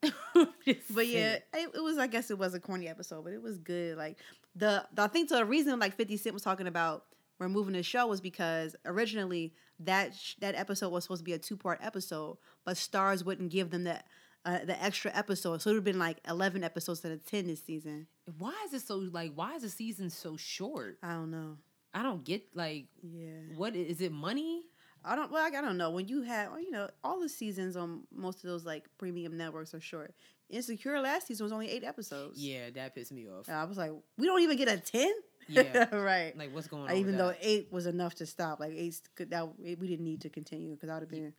But 0.34 0.76
But 0.90 1.06
yeah, 1.06 1.34
it, 1.54 1.70
it 1.74 1.82
was. 1.82 1.98
I 1.98 2.06
guess 2.08 2.30
it 2.30 2.38
was 2.38 2.54
a 2.54 2.60
corny 2.60 2.88
episode, 2.88 3.24
but 3.24 3.32
it 3.32 3.42
was 3.42 3.58
good. 3.58 3.96
Like 3.96 4.16
the, 4.58 4.84
the 4.92 5.02
I 5.02 5.06
think 5.06 5.28
the 5.28 5.44
reason 5.44 5.78
like 5.78 5.94
Fifty 5.94 6.16
Cent 6.16 6.34
was 6.34 6.42
talking 6.42 6.66
about 6.66 7.04
removing 7.38 7.74
the 7.74 7.82
show 7.82 8.06
was 8.06 8.20
because 8.20 8.74
originally 8.84 9.54
that 9.80 10.14
sh- 10.14 10.34
that 10.40 10.54
episode 10.54 10.90
was 10.90 11.04
supposed 11.04 11.20
to 11.20 11.24
be 11.24 11.32
a 11.32 11.38
two 11.38 11.56
part 11.56 11.78
episode, 11.82 12.38
but 12.64 12.76
Starz 12.76 13.24
wouldn't 13.24 13.50
give 13.50 13.70
them 13.70 13.84
that 13.84 14.06
uh, 14.44 14.64
the 14.64 14.82
extra 14.82 15.10
episode, 15.14 15.60
so 15.60 15.70
it 15.70 15.74
would 15.74 15.78
have 15.78 15.84
been 15.84 15.98
like 15.98 16.18
eleven 16.28 16.64
episodes 16.64 16.98
instead 16.98 17.12
of 17.12 17.24
ten 17.24 17.46
this 17.46 17.62
season. 17.62 18.06
why 18.38 18.54
is 18.66 18.72
it 18.74 18.86
so 18.86 18.96
like? 18.96 19.32
Why 19.34 19.54
is 19.54 19.62
the 19.62 19.68
season 19.68 20.10
so 20.10 20.36
short? 20.36 20.98
I 21.02 21.12
don't 21.12 21.30
know. 21.30 21.56
I 21.94 22.02
don't 22.02 22.24
get 22.24 22.44
like 22.54 22.86
Yeah, 23.02 23.56
what 23.56 23.74
is 23.74 24.00
it? 24.00 24.12
Money? 24.12 24.64
I 25.04 25.16
don't. 25.16 25.30
Well, 25.30 25.44
I, 25.44 25.50
don't 25.50 25.76
know. 25.76 25.90
When 25.90 26.08
you 26.08 26.22
have, 26.22 26.50
you 26.60 26.70
know, 26.70 26.88
all 27.04 27.20
the 27.20 27.28
seasons 27.28 27.76
on 27.76 28.02
most 28.12 28.42
of 28.44 28.50
those 28.50 28.64
like 28.64 28.88
premium 28.98 29.36
networks 29.36 29.72
are 29.74 29.80
short. 29.80 30.14
Insecure 30.50 31.00
last 31.00 31.26
season 31.26 31.44
was 31.44 31.52
only 31.52 31.70
eight 31.70 31.84
episodes. 31.84 32.38
Yeah, 32.42 32.70
that 32.70 32.94
pissed 32.94 33.12
me 33.12 33.26
off. 33.28 33.48
And 33.48 33.56
I 33.56 33.64
was 33.64 33.76
like, 33.76 33.92
we 34.16 34.26
don't 34.26 34.40
even 34.40 34.56
get 34.56 34.68
a 34.68 34.78
ten. 34.78 35.12
Yeah. 35.48 35.94
right. 35.94 36.36
Like 36.36 36.54
what's 36.54 36.68
going 36.68 36.84
on? 36.90 36.96
Even 36.96 37.16
though 37.16 37.28
that? 37.28 37.38
eight 37.40 37.68
was 37.70 37.86
enough 37.86 38.14
to 38.16 38.26
stop, 38.26 38.60
like 38.60 38.72
eight 38.74 39.00
could 39.14 39.30
that 39.30 39.58
we 39.58 39.74
didn't 39.74 40.04
need 40.04 40.22
to 40.22 40.30
continue 40.30 40.72
because 40.74 40.88
I 40.88 40.94
would 40.94 41.02
have 41.02 41.10
been. 41.10 41.32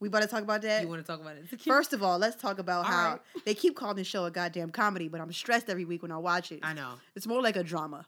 We 0.00 0.08
about 0.08 0.22
to 0.22 0.26
talk 0.26 0.42
about 0.42 0.62
that. 0.62 0.82
you 0.82 0.88
want 0.88 1.00
to 1.00 1.06
talk 1.06 1.20
about 1.20 1.36
it? 1.36 1.60
First 1.60 1.92
of 1.92 2.02
all, 2.02 2.18
let's 2.18 2.34
talk 2.34 2.58
about 2.58 2.78
All 2.86 2.90
how 2.90 3.10
right. 3.12 3.20
they 3.44 3.54
keep 3.54 3.76
calling 3.76 3.94
this 3.94 4.08
show 4.08 4.24
a 4.24 4.32
goddamn 4.32 4.70
comedy, 4.70 5.06
but 5.06 5.20
I'm 5.20 5.32
stressed 5.32 5.70
every 5.70 5.84
week 5.84 6.02
when 6.02 6.10
I 6.10 6.18
watch 6.18 6.50
it. 6.50 6.58
I 6.64 6.72
know 6.72 6.94
It's 7.14 7.26
more 7.28 7.40
like 7.40 7.54
a 7.54 7.62
drama. 7.62 8.04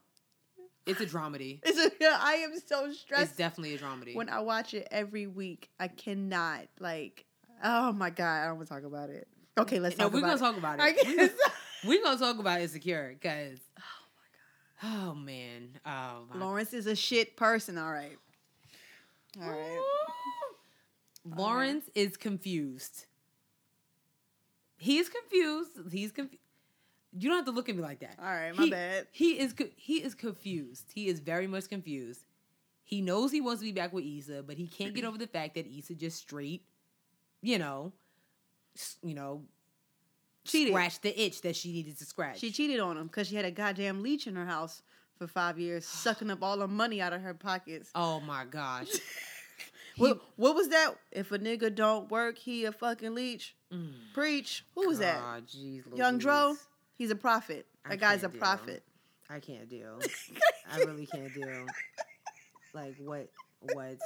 it's 0.86 1.00
a 1.00 1.06
dramedy. 1.06 1.60
It's 1.64 1.78
a, 1.78 1.90
I 2.04 2.32
am 2.44 2.52
so 2.66 2.90
stressed. 2.92 3.22
It's 3.22 3.36
definitely 3.36 3.74
a 3.74 3.78
dramedy. 3.78 4.16
when 4.16 4.28
I 4.28 4.40
watch 4.40 4.74
it 4.74 4.88
every 4.90 5.28
week. 5.28 5.70
I 5.78 5.86
cannot 5.86 6.62
like. 6.80 7.26
Oh 7.62 7.92
my 7.92 8.10
god, 8.10 8.42
I 8.42 8.46
don't 8.48 8.56
want 8.56 8.68
to 8.68 8.74
talk 8.74 8.82
about 8.84 9.08
it. 9.10 9.28
Okay, 9.56 9.78
let's 9.78 9.96
no, 9.96 10.04
talk 10.04 10.14
we're 10.14 10.20
gonna 10.20 10.34
it. 10.34 10.38
talk 10.38 10.56
about 10.56 10.80
it. 10.80 10.96
We're 11.06 11.16
guess. 11.16 11.30
gonna, 12.02 12.18
talk 12.18 12.38
about 12.38 12.60
insecure 12.60 13.16
because. 13.20 13.58
Oh 13.78 14.82
my 14.82 14.88
god, 14.88 15.08
oh 15.10 15.14
man. 15.14 15.68
Oh 15.86 16.24
my. 16.32 16.44
Lawrence 16.44 16.72
is 16.72 16.86
a 16.86 16.96
shit 16.96 17.36
person. 17.36 17.78
All 17.78 17.92
right. 17.92 18.18
All 19.40 19.48
right. 19.48 19.80
Lawrence 21.24 21.88
is 21.94 22.16
confused. 22.16 23.06
He's 24.76 25.08
confused. 25.08 25.70
He's 25.92 26.12
confused. 26.12 26.42
You 27.16 27.28
don't 27.28 27.36
have 27.38 27.46
to 27.46 27.52
look 27.52 27.68
at 27.68 27.76
me 27.76 27.82
like 27.82 28.00
that. 28.00 28.16
All 28.18 28.26
right, 28.26 28.54
my 28.56 28.64
he, 28.64 28.70
bad. 28.70 29.06
He 29.12 29.38
is 29.38 29.52
co- 29.52 29.70
he 29.76 30.02
is 30.02 30.14
confused. 30.14 30.90
He 30.92 31.06
is 31.06 31.20
very 31.20 31.46
much 31.46 31.68
confused. 31.68 32.24
He 32.82 33.00
knows 33.00 33.30
he 33.30 33.40
wants 33.40 33.60
to 33.62 33.66
be 33.66 33.72
back 33.72 33.92
with 33.92 34.04
Issa, 34.04 34.42
but 34.42 34.58
he 34.58 34.66
can't 34.66 34.94
get 34.94 35.04
over 35.06 35.16
the 35.16 35.28
fact 35.28 35.54
that 35.54 35.66
Issa 35.66 35.94
just 35.94 36.18
straight, 36.18 36.64
you 37.40 37.58
know, 37.58 37.92
you 39.02 39.14
know, 39.14 39.42
Cheated. 40.44 40.72
scratched 40.72 41.02
the 41.02 41.20
itch 41.22 41.42
that 41.42 41.56
she 41.56 41.72
needed 41.72 41.98
to 41.98 42.04
scratch. 42.04 42.38
She 42.38 42.50
cheated 42.50 42.80
on 42.80 42.96
him 42.96 43.06
because 43.06 43.28
she 43.28 43.36
had 43.36 43.44
a 43.44 43.50
goddamn 43.50 44.02
leech 44.02 44.26
in 44.26 44.36
her 44.36 44.46
house 44.46 44.82
for 45.18 45.26
five 45.26 45.58
years, 45.58 45.86
sucking 45.86 46.30
up 46.30 46.42
all 46.42 46.56
the 46.56 46.68
money 46.68 47.00
out 47.00 47.12
of 47.12 47.22
her 47.22 47.34
pockets. 47.34 47.90
oh 47.94 48.20
my 48.20 48.44
gosh. 48.44 48.88
What, 49.96 50.20
what 50.34 50.56
was 50.56 50.70
that? 50.70 50.94
If 51.12 51.30
a 51.30 51.38
nigga 51.38 51.72
don't 51.72 52.10
work, 52.10 52.36
he 52.36 52.64
a 52.64 52.72
fucking 52.72 53.14
leech. 53.14 53.54
Mm. 53.72 53.92
Preach. 54.12 54.64
Who 54.74 54.88
was 54.88 54.98
that? 54.98 55.20
God, 55.20 55.46
jeez 55.46 55.82
Young 55.96 56.18
Dro? 56.18 56.56
He's 56.96 57.10
a 57.10 57.14
prophet. 57.14 57.66
That 57.88 58.00
guy's 58.00 58.24
a 58.24 58.28
deal. 58.28 58.40
prophet. 58.40 58.82
I 59.30 59.38
can't 59.38 59.68
deal. 59.68 60.00
I 60.72 60.78
really 60.78 61.06
can't 61.06 61.32
deal. 61.32 61.66
Like 62.72 62.96
what? 62.98 63.28
What? 63.60 63.98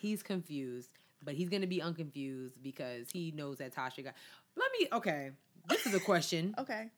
He's 0.00 0.22
confused, 0.22 0.90
but 1.28 1.34
he's 1.36 1.50
gonna 1.50 1.66
be 1.66 1.82
unconfused 1.82 2.54
because 2.62 3.10
he 3.12 3.32
knows 3.32 3.58
that 3.58 3.74
Tasha 3.74 4.02
got. 4.02 4.14
Let 4.56 4.70
me. 4.80 4.88
Okay, 4.90 5.30
this 5.68 5.84
is 5.84 5.92
a 5.92 6.00
question. 6.00 6.54
Okay. 6.58 6.88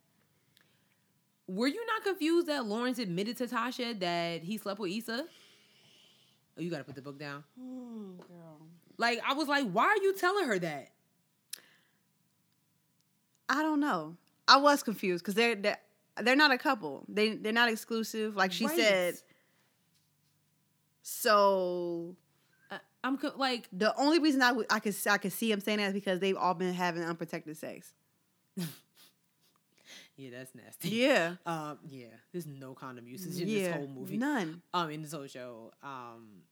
Were 1.48 1.66
you 1.66 1.85
not 1.85 2.05
confused 2.05 2.47
that 2.47 2.65
Lawrence 2.65 3.01
admitted 3.01 3.36
to 3.39 3.48
Tasha 3.48 3.98
that 3.98 4.44
he 4.44 4.57
slept 4.57 4.78
with 4.78 4.93
Issa? 4.93 5.24
Oh, 6.57 6.61
you 6.61 6.70
gotta 6.70 6.85
put 6.85 6.94
the 6.94 7.02
book 7.02 7.19
down. 7.19 7.43
Mm, 7.61 8.19
girl. 8.19 8.59
Like 8.98 9.20
I 9.27 9.32
was 9.35 9.48
like, 9.48 9.69
why 9.73 9.86
are 9.86 9.97
you 9.97 10.15
telling 10.15 10.44
her 10.44 10.61
that? 10.61 10.90
I 13.48 13.62
don't 13.62 13.81
know. 13.81 14.16
I 14.47 14.59
was 14.59 14.85
confused 14.85 15.24
because 15.24 15.35
they're, 15.35 15.57
they're 15.57 15.78
they're 16.23 16.36
not 16.36 16.52
a 16.52 16.59
couple. 16.59 17.05
They 17.09 17.31
they're 17.35 17.52
not 17.52 17.69
exclusive. 17.69 18.36
Like 18.36 18.52
she 18.52 18.66
Right. 18.66 18.77
said. 18.77 19.15
So 21.02 22.15
I'm 23.03 23.17
co- 23.17 23.33
like, 23.37 23.67
the 23.73 23.95
only 23.97 24.19
reason 24.19 24.43
I 24.43 24.53
would 24.53 24.67
I 24.71 24.79
could 24.81 24.95
I 25.09 25.19
could 25.19 25.33
see 25.33 25.51
him 25.51 25.61
saying 25.61 25.79
that 25.79 25.89
is 25.89 25.93
because 25.95 26.21
they've 26.21 26.37
all 26.37 26.55
been 26.55 26.75
having 26.75 27.03
unprotected 27.03 27.57
sex. 27.57 27.93
yeah, 30.17 30.31
that's 30.31 30.55
nasty. 30.55 30.89
Yeah. 30.91 31.35
Um, 31.47 31.79
yeah. 31.89 32.07
There's 32.33 32.47
no 32.47 32.75
condom 32.75 33.07
usage 33.07 33.41
in 33.41 33.49
yeah. 33.49 33.59
this 33.69 33.73
whole 33.75 33.89
movie. 33.89 34.19
None. 34.19 34.61
Um, 34.75 34.91
in 34.91 35.03
this 35.03 35.13
whole 35.13 35.27
show. 35.27 35.73
Um, 35.83 36.43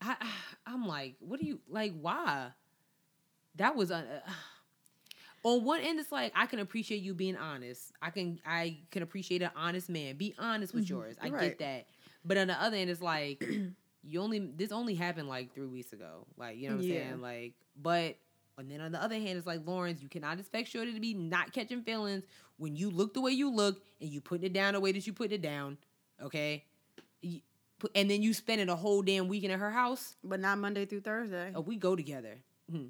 I, 0.00 0.16
I'm 0.66 0.86
like, 0.86 1.14
what 1.20 1.38
do 1.40 1.46
you 1.46 1.60
like? 1.68 1.92
Why? 2.00 2.48
That 3.56 3.76
was 3.76 3.90
uh, 3.92 4.02
on 5.44 5.62
one 5.64 5.80
end. 5.82 6.00
It's 6.00 6.10
like 6.10 6.32
I 6.34 6.46
can 6.46 6.58
appreciate 6.58 7.02
you 7.02 7.14
being 7.14 7.36
honest. 7.36 7.92
I 8.00 8.10
can 8.10 8.40
I 8.46 8.78
can 8.90 9.02
appreciate 9.02 9.42
an 9.42 9.50
honest 9.56 9.88
man. 9.88 10.16
Be 10.16 10.34
honest 10.38 10.74
with 10.74 10.86
Mhm. 10.86 10.90
yours. 10.90 11.16
I 11.22 11.28
Right. 11.28 11.40
get 11.50 11.58
that. 11.60 11.86
But 12.24 12.38
on 12.38 12.46
the 12.48 12.60
other 12.60 12.76
end, 12.76 12.90
it's 12.90 13.02
like 13.02 13.44
you 14.04 14.20
only 14.20 14.38
this 14.38 14.72
only 14.72 14.94
happened 14.94 15.28
like 15.28 15.54
three 15.54 15.66
weeks 15.66 15.92
ago. 15.92 16.26
Like 16.36 16.56
you 16.56 16.68
know 16.68 16.76
what 16.76 16.84
I'm 16.84 16.90
Yeah. 16.90 16.98
saying? 17.08 17.20
Like, 17.20 17.54
but 17.80 18.16
and 18.58 18.70
then 18.70 18.80
on 18.80 18.92
the 18.92 19.02
other 19.02 19.14
hand, 19.16 19.38
it's 19.38 19.46
like 19.46 19.66
Lawrence, 19.66 20.02
you 20.02 20.08
cannot 20.08 20.38
expect 20.38 20.68
Shorty 20.68 20.92
to 20.92 21.00
be 21.00 21.14
not 21.14 21.52
catching 21.52 21.82
feelings 21.82 22.24
when 22.58 22.76
you 22.76 22.90
look 22.90 23.14
the 23.14 23.20
way 23.20 23.32
you 23.32 23.50
look 23.50 23.82
and 24.00 24.10
you 24.10 24.20
putting 24.20 24.44
it 24.46 24.52
down 24.52 24.74
the 24.74 24.80
way 24.80 24.92
that 24.92 25.06
you 25.06 25.12
put 25.12 25.32
it 25.32 25.40
down. 25.42 25.78
Okay. 26.22 26.64
You- 27.22 27.40
put- 27.78 27.92
And 27.94 28.10
then 28.10 28.22
you 28.22 28.34
spending 28.34 28.68
a 28.68 28.76
whole 28.76 29.02
damn 29.02 29.26
weekend 29.28 29.52
at 29.54 29.58
her 29.58 29.70
house. 29.70 30.16
But 30.22 30.38
not 30.40 30.58
Monday 30.58 30.84
through 30.84 31.00
Thursday. 31.00 31.52
Oh, 31.54 31.60
we 31.62 31.76
go 31.76 31.96
together. 31.96 32.38
Hmm. 32.70 32.88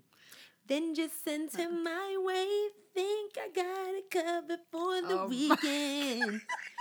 Then 0.66 0.94
just 0.94 1.22
send 1.24 1.50
him 1.52 1.82
my 1.84 2.16
way. 2.20 2.68
Think 2.94 3.32
I 3.38 3.48
got 3.54 3.94
it 3.94 4.10
covered 4.10 4.60
for 4.70 5.00
the 5.00 5.20
Oh, 5.20 5.28
my- 5.28 5.56
weekend. 5.56 6.40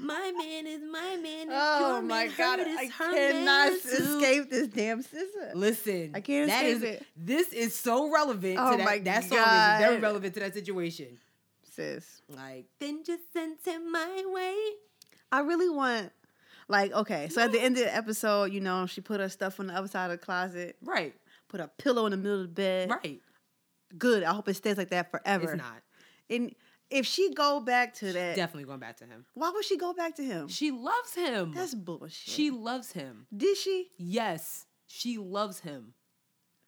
my 0.00 0.32
man 0.36 0.66
is 0.66 0.80
my 0.90 1.16
man. 1.22 1.42
and 1.42 1.50
Oh 1.52 1.92
your 1.94 2.02
my 2.02 2.26
man 2.26 2.32
god, 2.36 2.58
hurt 2.60 2.68
I 2.78 2.86
cannot 2.88 3.44
man 3.44 3.80
too. 3.80 3.88
escape 3.88 4.50
this 4.50 4.68
damn 4.68 5.02
scissor. 5.02 5.52
Listen, 5.54 6.12
I 6.14 6.20
can't 6.20 6.48
that 6.48 6.64
escape 6.64 6.76
is- 6.76 6.82
it. 7.00 7.06
This 7.16 7.52
is 7.52 7.74
so 7.74 8.10
relevant 8.12 8.56
Oh 8.60 8.72
to 8.72 8.76
that. 8.78 8.84
my 8.84 8.98
that 8.98 9.24
song 9.24 9.38
is 9.38 9.86
very 9.86 9.98
relevant 9.98 10.34
to 10.34 10.40
that 10.40 10.54
situation. 10.54 11.18
Sis. 11.72 12.22
Like, 12.28 12.66
then 12.80 13.02
just 13.04 13.32
send 13.32 13.56
him 13.64 13.90
my 13.92 14.24
way. 14.26 14.56
I 15.30 15.40
really 15.40 15.68
want 15.68 16.10
like 16.68 16.92
okay, 16.92 17.28
so 17.28 17.40
at 17.42 17.52
the 17.52 17.60
end 17.60 17.76
of 17.78 17.84
the 17.84 17.94
episode, 17.94 18.52
you 18.52 18.60
know, 18.60 18.86
she 18.86 19.00
put 19.00 19.20
her 19.20 19.28
stuff 19.28 19.58
on 19.60 19.68
the 19.68 19.74
other 19.74 19.88
side 19.88 20.06
of 20.06 20.10
the 20.12 20.18
closet, 20.18 20.76
Right, 20.82 21.14
put 21.48 21.60
a 21.60 21.68
pillow 21.68 22.04
in 22.06 22.10
the 22.10 22.16
middle 22.16 22.40
of 22.42 22.48
the 22.48 22.52
bed. 22.52 22.90
right. 22.90 23.20
Good. 23.96 24.22
I 24.22 24.34
hope 24.34 24.48
it 24.48 24.54
stays 24.54 24.76
like 24.76 24.90
that 24.90 25.10
forever. 25.10 25.52
It's 25.54 25.62
not. 25.62 25.80
And 26.28 26.54
if 26.90 27.06
she 27.06 27.32
go 27.34 27.60
back 27.60 27.94
to 27.94 28.12
that, 28.12 28.36
Definitely 28.36 28.64
going 28.64 28.80
back 28.80 28.96
to 28.98 29.04
him. 29.04 29.24
why 29.34 29.50
would 29.50 29.64
she 29.64 29.76
go 29.76 29.92
back 29.92 30.16
to 30.16 30.22
him? 30.22 30.48
She 30.48 30.70
loves 30.70 31.14
him. 31.14 31.52
That's 31.54 31.74
bullshit. 31.74 32.12
she 32.12 32.50
loves 32.50 32.92
him. 32.92 33.26
did 33.36 33.56
she? 33.56 33.88
Yes, 33.98 34.66
she 34.86 35.18
loves 35.18 35.60
him. 35.60 35.94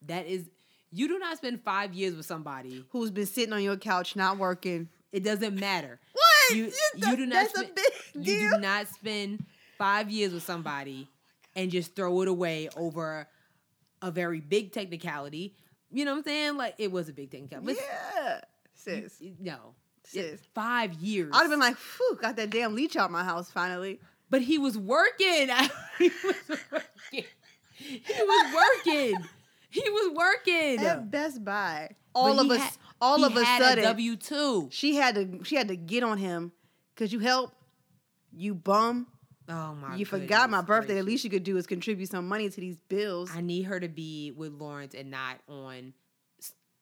That 0.07 0.27
is, 0.27 0.51
you 0.91 1.09
do 1.09 1.19
not 1.19 1.37
spend 1.37 1.63
five 1.63 1.95
years 1.95 2.15
with 2.17 2.27
somebody. 2.27 2.85
Who's 2.91 3.11
been 3.11 3.27
sitting 3.27 3.53
on 3.53 3.63
your 3.63 3.77
couch 3.77 4.17
not 4.17 4.39
working? 4.39 4.89
It 5.13 5.25
doesn't 5.25 5.59
matter. 5.59 6.01
What? 6.13 6.57
You 6.57 6.73
you 6.97 7.17
do 7.17 7.27
not. 7.27 7.35
That's 7.35 7.51
spend, 7.51 7.71
a 7.71 7.75
big 7.75 8.27
you 8.27 8.51
do 8.51 8.59
not 8.59 8.89
spend 8.89 9.45
five 9.79 10.11
years 10.11 10.33
with 10.33 10.43
somebody 10.43 11.09
oh 11.09 11.61
and 11.61 11.71
just 11.71 11.97
throw 11.97 12.21
it 12.23 12.29
away 12.29 12.69
over 12.77 13.27
a 14.03 14.11
very 14.11 14.41
big 14.41 14.73
technicality. 14.73 15.55
You 15.91 16.05
know 16.05 16.13
what 16.13 16.19
I'm 16.19 16.25
saying? 16.25 16.57
Like 16.57 16.75
it 16.79 16.93
was 16.93 17.09
a 17.09 17.13
big 17.13 17.31
technicality. 17.31 17.77
Yeah, 18.15 18.41
sis. 18.75 19.21
no, 19.41 19.75
Sis. 20.13 20.41
five 20.55 20.95
years. 20.95 21.31
I'd 21.35 21.43
have 21.43 21.51
been 21.51 21.61
like, 21.61 21.77
"Phew, 21.77 22.19
got 22.21 22.37
that 22.37 22.51
damn 22.51 22.75
leech 22.75 22.97
out 22.97 23.11
my 23.11 23.25
house 23.25 23.51
finally." 23.51 24.01
but 24.31 24.43
he 24.43 24.59
was 24.59 24.79
working. 24.79 25.49
he 25.99 26.11
was 26.25 26.51
working. 26.73 27.25
He 27.73 28.03
was 28.23 28.55
working. 28.55 29.15
He 29.69 29.91
was 29.91 30.17
working. 30.17 30.79
At 30.87 31.11
Best 31.11 31.45
Buy, 31.45 31.91
But 32.15 32.21
all 32.21 32.41
of 32.41 32.51
us, 32.51 32.79
all 33.01 33.25
of 33.25 33.37
a 33.37 33.45
sudden, 33.45 33.85
W 33.85 34.17
two. 34.17 34.69
she 34.71 34.97
had 34.97 35.15
to, 35.17 35.45
she 35.45 35.57
had 35.57 35.69
to 35.69 35.77
get 35.77 36.03
on 36.03 36.19
him 36.19 36.53
because 36.95 37.13
you 37.13 37.19
help, 37.19 37.53
you 38.33 38.55
bum. 38.55 39.07
Oh 39.49 39.75
my! 39.75 39.97
you 39.97 40.07
forgot 40.07 40.49
my 40.49 40.63
birthday. 40.63 40.95
Gracious. 40.95 41.07
least 41.07 41.25
you 41.25 41.31
could 41.31 41.43
do 41.45 41.57
is 41.57 41.67
contribute 41.67 42.09
some 42.09 42.29
money 42.29 42.49
to 42.49 42.61
these 42.61 42.77
bills. 42.89 43.31
I 43.35 43.41
need 43.41 43.63
her 43.63 43.81
to 43.81 43.89
be 43.89 44.33
with 44.37 44.53
Lawrence 44.53 44.95
and 44.95 45.11
not 45.11 45.39
on 45.49 45.93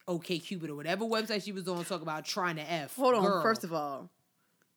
OK 0.09 0.39
Cupid 0.41 0.71
or 0.71 0.75
whatever 0.75 1.05
website 1.05 1.45
she 1.45 1.53
was 1.53 1.69
on. 1.69 1.85
Talk 1.85 2.03
about 2.03 2.25
trying 2.25 2.57
to 2.57 2.63
f. 2.71 2.97
Hold 2.97 3.15
on. 3.15 3.23
Girl. 3.25 3.43
First 3.43 3.63
of 3.65 3.73
all, 3.73 4.11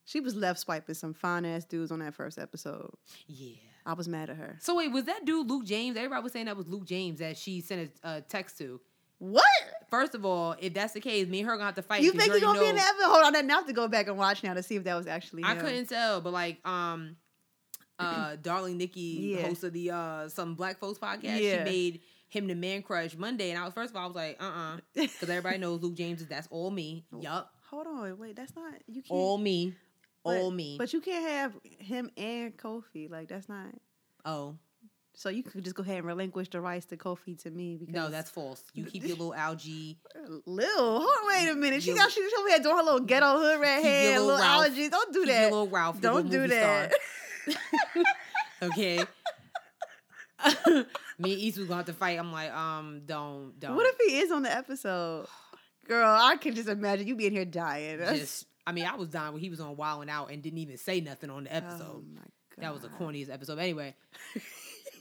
she 0.06 0.20
was 0.20 0.36
left 0.36 0.60
swiping 0.60 0.94
some 0.96 1.14
fine 1.14 1.46
ass 1.46 1.64
dudes 1.66 1.92
on 1.92 2.00
that 2.00 2.14
first 2.14 2.38
episode. 2.38 2.92
yeah. 3.28 3.56
I 3.84 3.94
was 3.94 4.08
mad 4.08 4.30
at 4.30 4.36
her. 4.38 4.58
So 4.62 4.76
wait, 4.76 4.92
was 4.92 5.06
that 5.06 5.26
dude 5.26 5.50
Luke 5.50 5.66
James? 5.66 5.98
Everybody 5.98 6.22
was 6.22 6.34
saying 6.34 6.46
that 6.46 6.56
was 6.56 6.68
Luke 6.68 6.86
James 6.86 7.18
that 7.18 7.36
she 7.36 7.62
sent 7.62 7.90
a, 8.04 8.10
a 8.18 8.22
text 8.22 8.60
to. 8.60 8.80
What? 9.18 9.44
First 9.90 10.14
of 10.14 10.24
all, 10.24 10.56
if 10.60 10.74
that's 10.76 10.94
the 10.94 11.00
case, 11.00 11.28
me 11.28 11.40
and 11.40 11.48
her 11.50 11.56
gonna 11.56 11.66
have 11.66 11.76
to 11.76 11.82
fight. 11.82 12.04
You 12.04 12.12
think 12.12 12.24
already 12.30 12.42
gonna 12.42 12.60
be 12.60 12.66
in 12.68 12.76
know- 12.76 12.82
the 12.82 12.88
episode? 12.88 13.08
Hold 13.10 13.24
on, 13.26 13.36
I 13.36 13.42
now 13.42 13.56
have 13.58 13.68
to 13.68 13.74
go 13.74 13.88
back 13.88 14.08
and 14.08 14.18
watch 14.18 14.44
now 14.44 14.54
to 14.54 14.62
see 14.62 14.76
if 14.76 14.84
that 14.84 14.96
was 14.96 15.08
actually. 15.08 15.44
I 15.44 15.54
him. 15.56 15.62
couldn't 15.62 15.86
tell, 15.90 16.22
but 16.22 16.32
like, 16.32 16.60
um, 16.68 17.16
uh, 18.00 18.36
darling 18.42 18.78
Nikki, 18.78 19.36
Yeah. 19.40 19.48
host 19.48 19.64
of 19.64 19.74
the 19.74 19.90
uh 19.92 20.30
some 20.30 20.54
Black 20.56 20.78
Folks 20.80 21.00
podcast, 21.00 21.40
Yeah. 21.40 21.60
she 21.60 21.64
made 21.64 22.02
him 22.32 22.48
the 22.48 22.56
man 22.56 22.82
crush 22.82 23.16
Monday, 23.16 23.52
and 23.52 23.60
I 23.60 23.66
was 23.66 23.74
first 23.74 23.92
of 23.92 23.98
all 23.98 24.04
I 24.04 24.08
was 24.08 24.16
like, 24.16 24.42
uh, 24.42 24.46
uh 24.46 24.78
because 24.94 25.30
everybody 25.30 25.58
knows 25.58 25.82
Luke 25.82 25.96
James 25.96 26.22
is 26.22 26.28
that's 26.28 26.48
all 26.50 26.72
me. 26.72 27.06
Yup, 27.20 27.52
Hold 27.70 27.88
on, 27.88 28.18
wait, 28.18 28.36
that's 28.36 28.56
not 28.56 28.74
you 28.88 29.02
can't. 29.02 29.12
all 29.12 29.38
me, 29.38 29.74
but- 30.24 30.38
all 30.42 30.50
me. 30.52 30.76
But 30.78 30.94
you 30.94 31.02
can't 31.02 31.28
have 31.30 31.54
him 31.80 32.10
and 32.18 32.56
Kofi. 32.58 33.10
Like 33.12 33.28
that's 33.28 33.48
not. 33.50 33.68
oh 34.26 34.56
So 35.14 35.30
you 35.30 35.44
could 35.44 35.64
just 35.66 35.76
go 35.76 35.84
ahead 35.84 35.98
and 35.98 36.06
relinquish 36.08 36.50
the 36.50 36.62
rights 36.62 36.86
to 36.88 36.98
Kofi 36.98 37.38
to 37.44 37.52
me 37.52 37.76
because 37.78 37.94
no, 37.94 38.10
that's 38.10 38.30
false. 38.32 38.64
You 38.74 38.86
keep 38.86 39.04
your 39.04 39.18
little 39.18 39.34
Algee. 39.38 39.98
Lil. 40.46 40.68
Hold 40.78 41.04
on, 41.04 41.28
wait 41.28 41.50
a 41.50 41.56
minute. 41.56 41.84
She 41.84 41.94
got 41.94 42.12
she 42.12 42.22
over 42.40 42.48
here 42.50 42.60
doing 42.60 42.78
her 42.78 42.84
little 42.84 43.02
ghetto 43.02 43.38
hood 43.40 43.60
red 43.60 43.84
hair, 43.84 44.20
little 44.20 44.28
little 44.38 44.42
allergies. 44.46 44.90
Don't 44.90 45.12
do 45.14 45.20
keep 45.20 45.28
your 45.28 45.36
that. 45.36 45.52
little 45.52 45.68
Ralph. 45.68 46.00
Don't 46.00 46.30
do 46.30 46.48
that. 46.48 46.94
okay. 48.62 49.04
Me 51.20 51.34
and 51.34 51.42
East 51.42 51.58
was 51.58 51.68
gonna 51.68 51.78
have 51.78 51.86
to 51.86 51.94
fight. 51.94 52.18
I'm 52.20 52.32
like, 52.32 52.52
um, 52.52 53.02
don't, 53.06 53.60
don't. 53.60 53.76
What 53.76 53.86
if 53.88 53.96
he 54.06 54.20
is 54.20 54.32
on 54.32 54.44
the 54.44 54.56
episode? 54.56 55.28
Girl, 55.88 56.18
I 56.20 56.38
can 56.38 56.56
just 56.56 56.70
imagine 56.70 57.08
you 57.08 57.16
being 57.16 57.32
here 57.32 57.46
dying. 57.46 58.00
Just? 58.00 58.46
I 58.66 58.72
mean, 58.72 58.86
I 58.86 58.96
was 58.96 59.10
dying 59.10 59.34
when 59.34 59.42
he 59.42 59.50
was 59.50 59.60
on 59.60 59.76
Wild 59.76 60.02
and 60.02 60.10
Out 60.10 60.32
and 60.32 60.42
didn't 60.42 60.60
even 60.60 60.78
say 60.78 61.02
nothing 61.02 61.30
on 61.30 61.46
the 61.46 61.54
episode. 61.54 61.82
Oh 61.82 62.04
my 62.14 62.22
god. 62.22 62.64
That 62.64 62.74
was 62.74 62.82
the 62.84 62.90
corniest 62.90 63.32
episode. 63.32 63.56
But 63.56 63.64
anyway, 63.64 63.96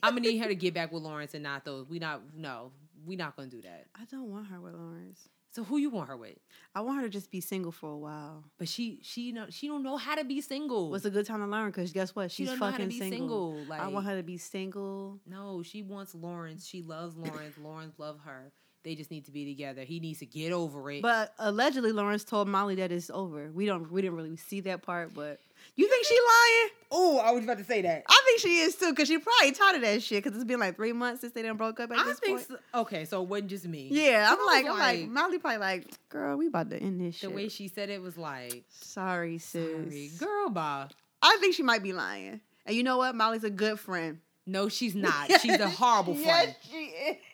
I'm 0.02 0.14
gonna 0.14 0.28
need 0.28 0.38
her 0.38 0.48
to 0.48 0.54
get 0.54 0.74
back 0.74 0.92
with 0.92 1.02
Lawrence 1.02 1.34
and 1.34 1.42
not 1.42 1.64
those. 1.64 1.86
We 1.88 1.98
not 1.98 2.22
no, 2.34 2.72
we 3.06 3.16
not 3.16 3.36
gonna 3.36 3.48
do 3.48 3.60
that. 3.62 3.86
I 3.94 4.04
don't 4.10 4.30
want 4.30 4.46
her 4.48 4.60
with 4.60 4.74
Lawrence. 4.74 5.28
So 5.52 5.64
who 5.64 5.78
you 5.78 5.90
want 5.90 6.09
her 6.09 6.16
with? 6.16 6.39
I 6.74 6.81
want 6.81 6.98
her 6.98 7.05
to 7.05 7.09
just 7.09 7.31
be 7.31 7.40
single 7.40 7.72
for 7.72 7.90
a 7.90 7.98
while. 7.98 8.44
But 8.56 8.68
she 8.68 9.01
she 9.02 9.32
know 9.32 9.47
she 9.51 9.66
don't 9.66 9.82
know 9.82 9.97
how 9.97 10.14
to 10.14 10.24
be 10.24 10.40
single. 10.40 10.90
What's 10.90 11.05
a 11.05 11.10
good 11.10 11.27
time 11.27 11.40
to 11.40 11.47
learn? 11.47 11.70
Because 11.70 11.93
guess 11.93 12.14
what? 12.14 12.31
She's 12.31 12.48
don't 12.48 12.59
know 12.60 12.66
how 12.66 12.72
to 12.72 12.85
fucking 12.85 12.98
single. 12.98 13.10
single. 13.56 13.64
Like 13.68 13.81
I 13.81 13.89
want 13.89 14.06
her 14.06 14.16
to 14.16 14.22
be 14.22 14.36
single. 14.39 15.18
no, 15.27 15.62
she 15.62 15.82
wants 15.82 16.14
Lawrence. 16.14 16.66
She 16.66 16.82
loves 16.82 17.16
Lawrence. 17.16 17.59
Lawrence 17.59 17.94
love 17.98 18.20
her. 18.24 18.52
They 18.82 18.94
just 18.94 19.11
need 19.11 19.27
to 19.27 19.31
be 19.31 19.44
together. 19.44 19.82
He 19.85 20.01
needs 20.01 20.20
to 20.20 20.27
get 20.27 20.52
over 20.52 20.90
it. 20.90 21.02
But 21.02 21.35
allegedly, 21.39 21.93
Lawrence 21.93 22.24
told 22.24 22.48
Molly 22.48 22.77
that 22.77 22.90
it's 22.90 23.11
over. 23.11 23.51
We 23.52 23.66
don't. 23.66 23.90
We 23.93 24.01
didn't 24.01 24.16
really 24.16 24.36
see 24.36 24.61
that 24.62 24.81
part. 24.82 25.12
But 25.15 25.39
you 25.77 25.86
think 25.86 26.07
she 26.07 26.15
lying? 26.15 26.70
oh, 26.93 27.19
I 27.19 27.31
was 27.32 27.44
about 27.44 27.59
to 27.59 27.65
say 27.65 27.82
that. 27.82 28.05
I 28.09 28.23
think 28.24 28.40
she 28.40 28.59
is 28.61 28.77
too. 28.77 28.90
Because 28.90 29.07
she 29.09 29.19
probably 29.19 29.52
tired 29.52 29.77
of 29.77 29.82
that 29.82 30.02
shit. 30.02 30.24
Because 30.24 30.36
it's 30.39 30.47
been 30.48 30.61
like 30.61 30.77
three 30.77 30.94
months 30.94 31.20
since 31.20 31.35
they 31.35 31.43
done 31.43 31.59
broke 31.59 31.78
up. 31.78 31.90
At 31.90 31.98
I 31.98 32.05
this 32.05 32.19
think 32.20 32.39
point. 32.48 32.61
so. 32.73 32.81
okay. 32.81 33.05
So 33.05 33.23
it 33.23 33.28
wasn't 33.28 33.51
just 33.51 33.69
me. 33.69 33.89
Yeah, 33.90 34.27
I'm 34.32 34.39
I 34.40 34.44
like, 34.47 34.66
I'm 34.66 34.78
like, 34.78 35.09
Molly 35.09 35.39
probably 35.39 35.59
like, 35.59 35.86
girl, 36.09 36.36
we 36.39 36.47
about 36.47 36.70
to 36.70 36.78
end 36.78 37.01
this 37.01 37.16
the 37.20 37.27
shit. 37.27 37.35
way 37.35 37.48
she 37.48 37.69
said 37.69 37.90
it 37.90 38.01
was 38.01 38.16
like, 38.16 38.65
Sorry, 38.70 39.36
sis. 39.39 39.62
sorry, 39.62 40.11
girl, 40.19 40.48
bye. 40.51 40.86
I 41.23 41.36
think 41.40 41.55
she 41.55 41.62
might 41.62 41.82
be 41.82 41.93
lying. 41.93 42.40
And 42.65 42.74
you 42.74 42.82
know 42.82 42.97
what? 42.97 43.15
Molly's 43.15 43.44
a 43.44 43.51
good 43.51 43.78
friend. 43.78 44.20
No, 44.51 44.68
she's 44.68 44.94
not. 45.09 45.31
She's 45.40 45.59
a 45.60 45.68
horrible 45.68 46.14
friend. 46.14 46.55
Yes, 46.55 46.56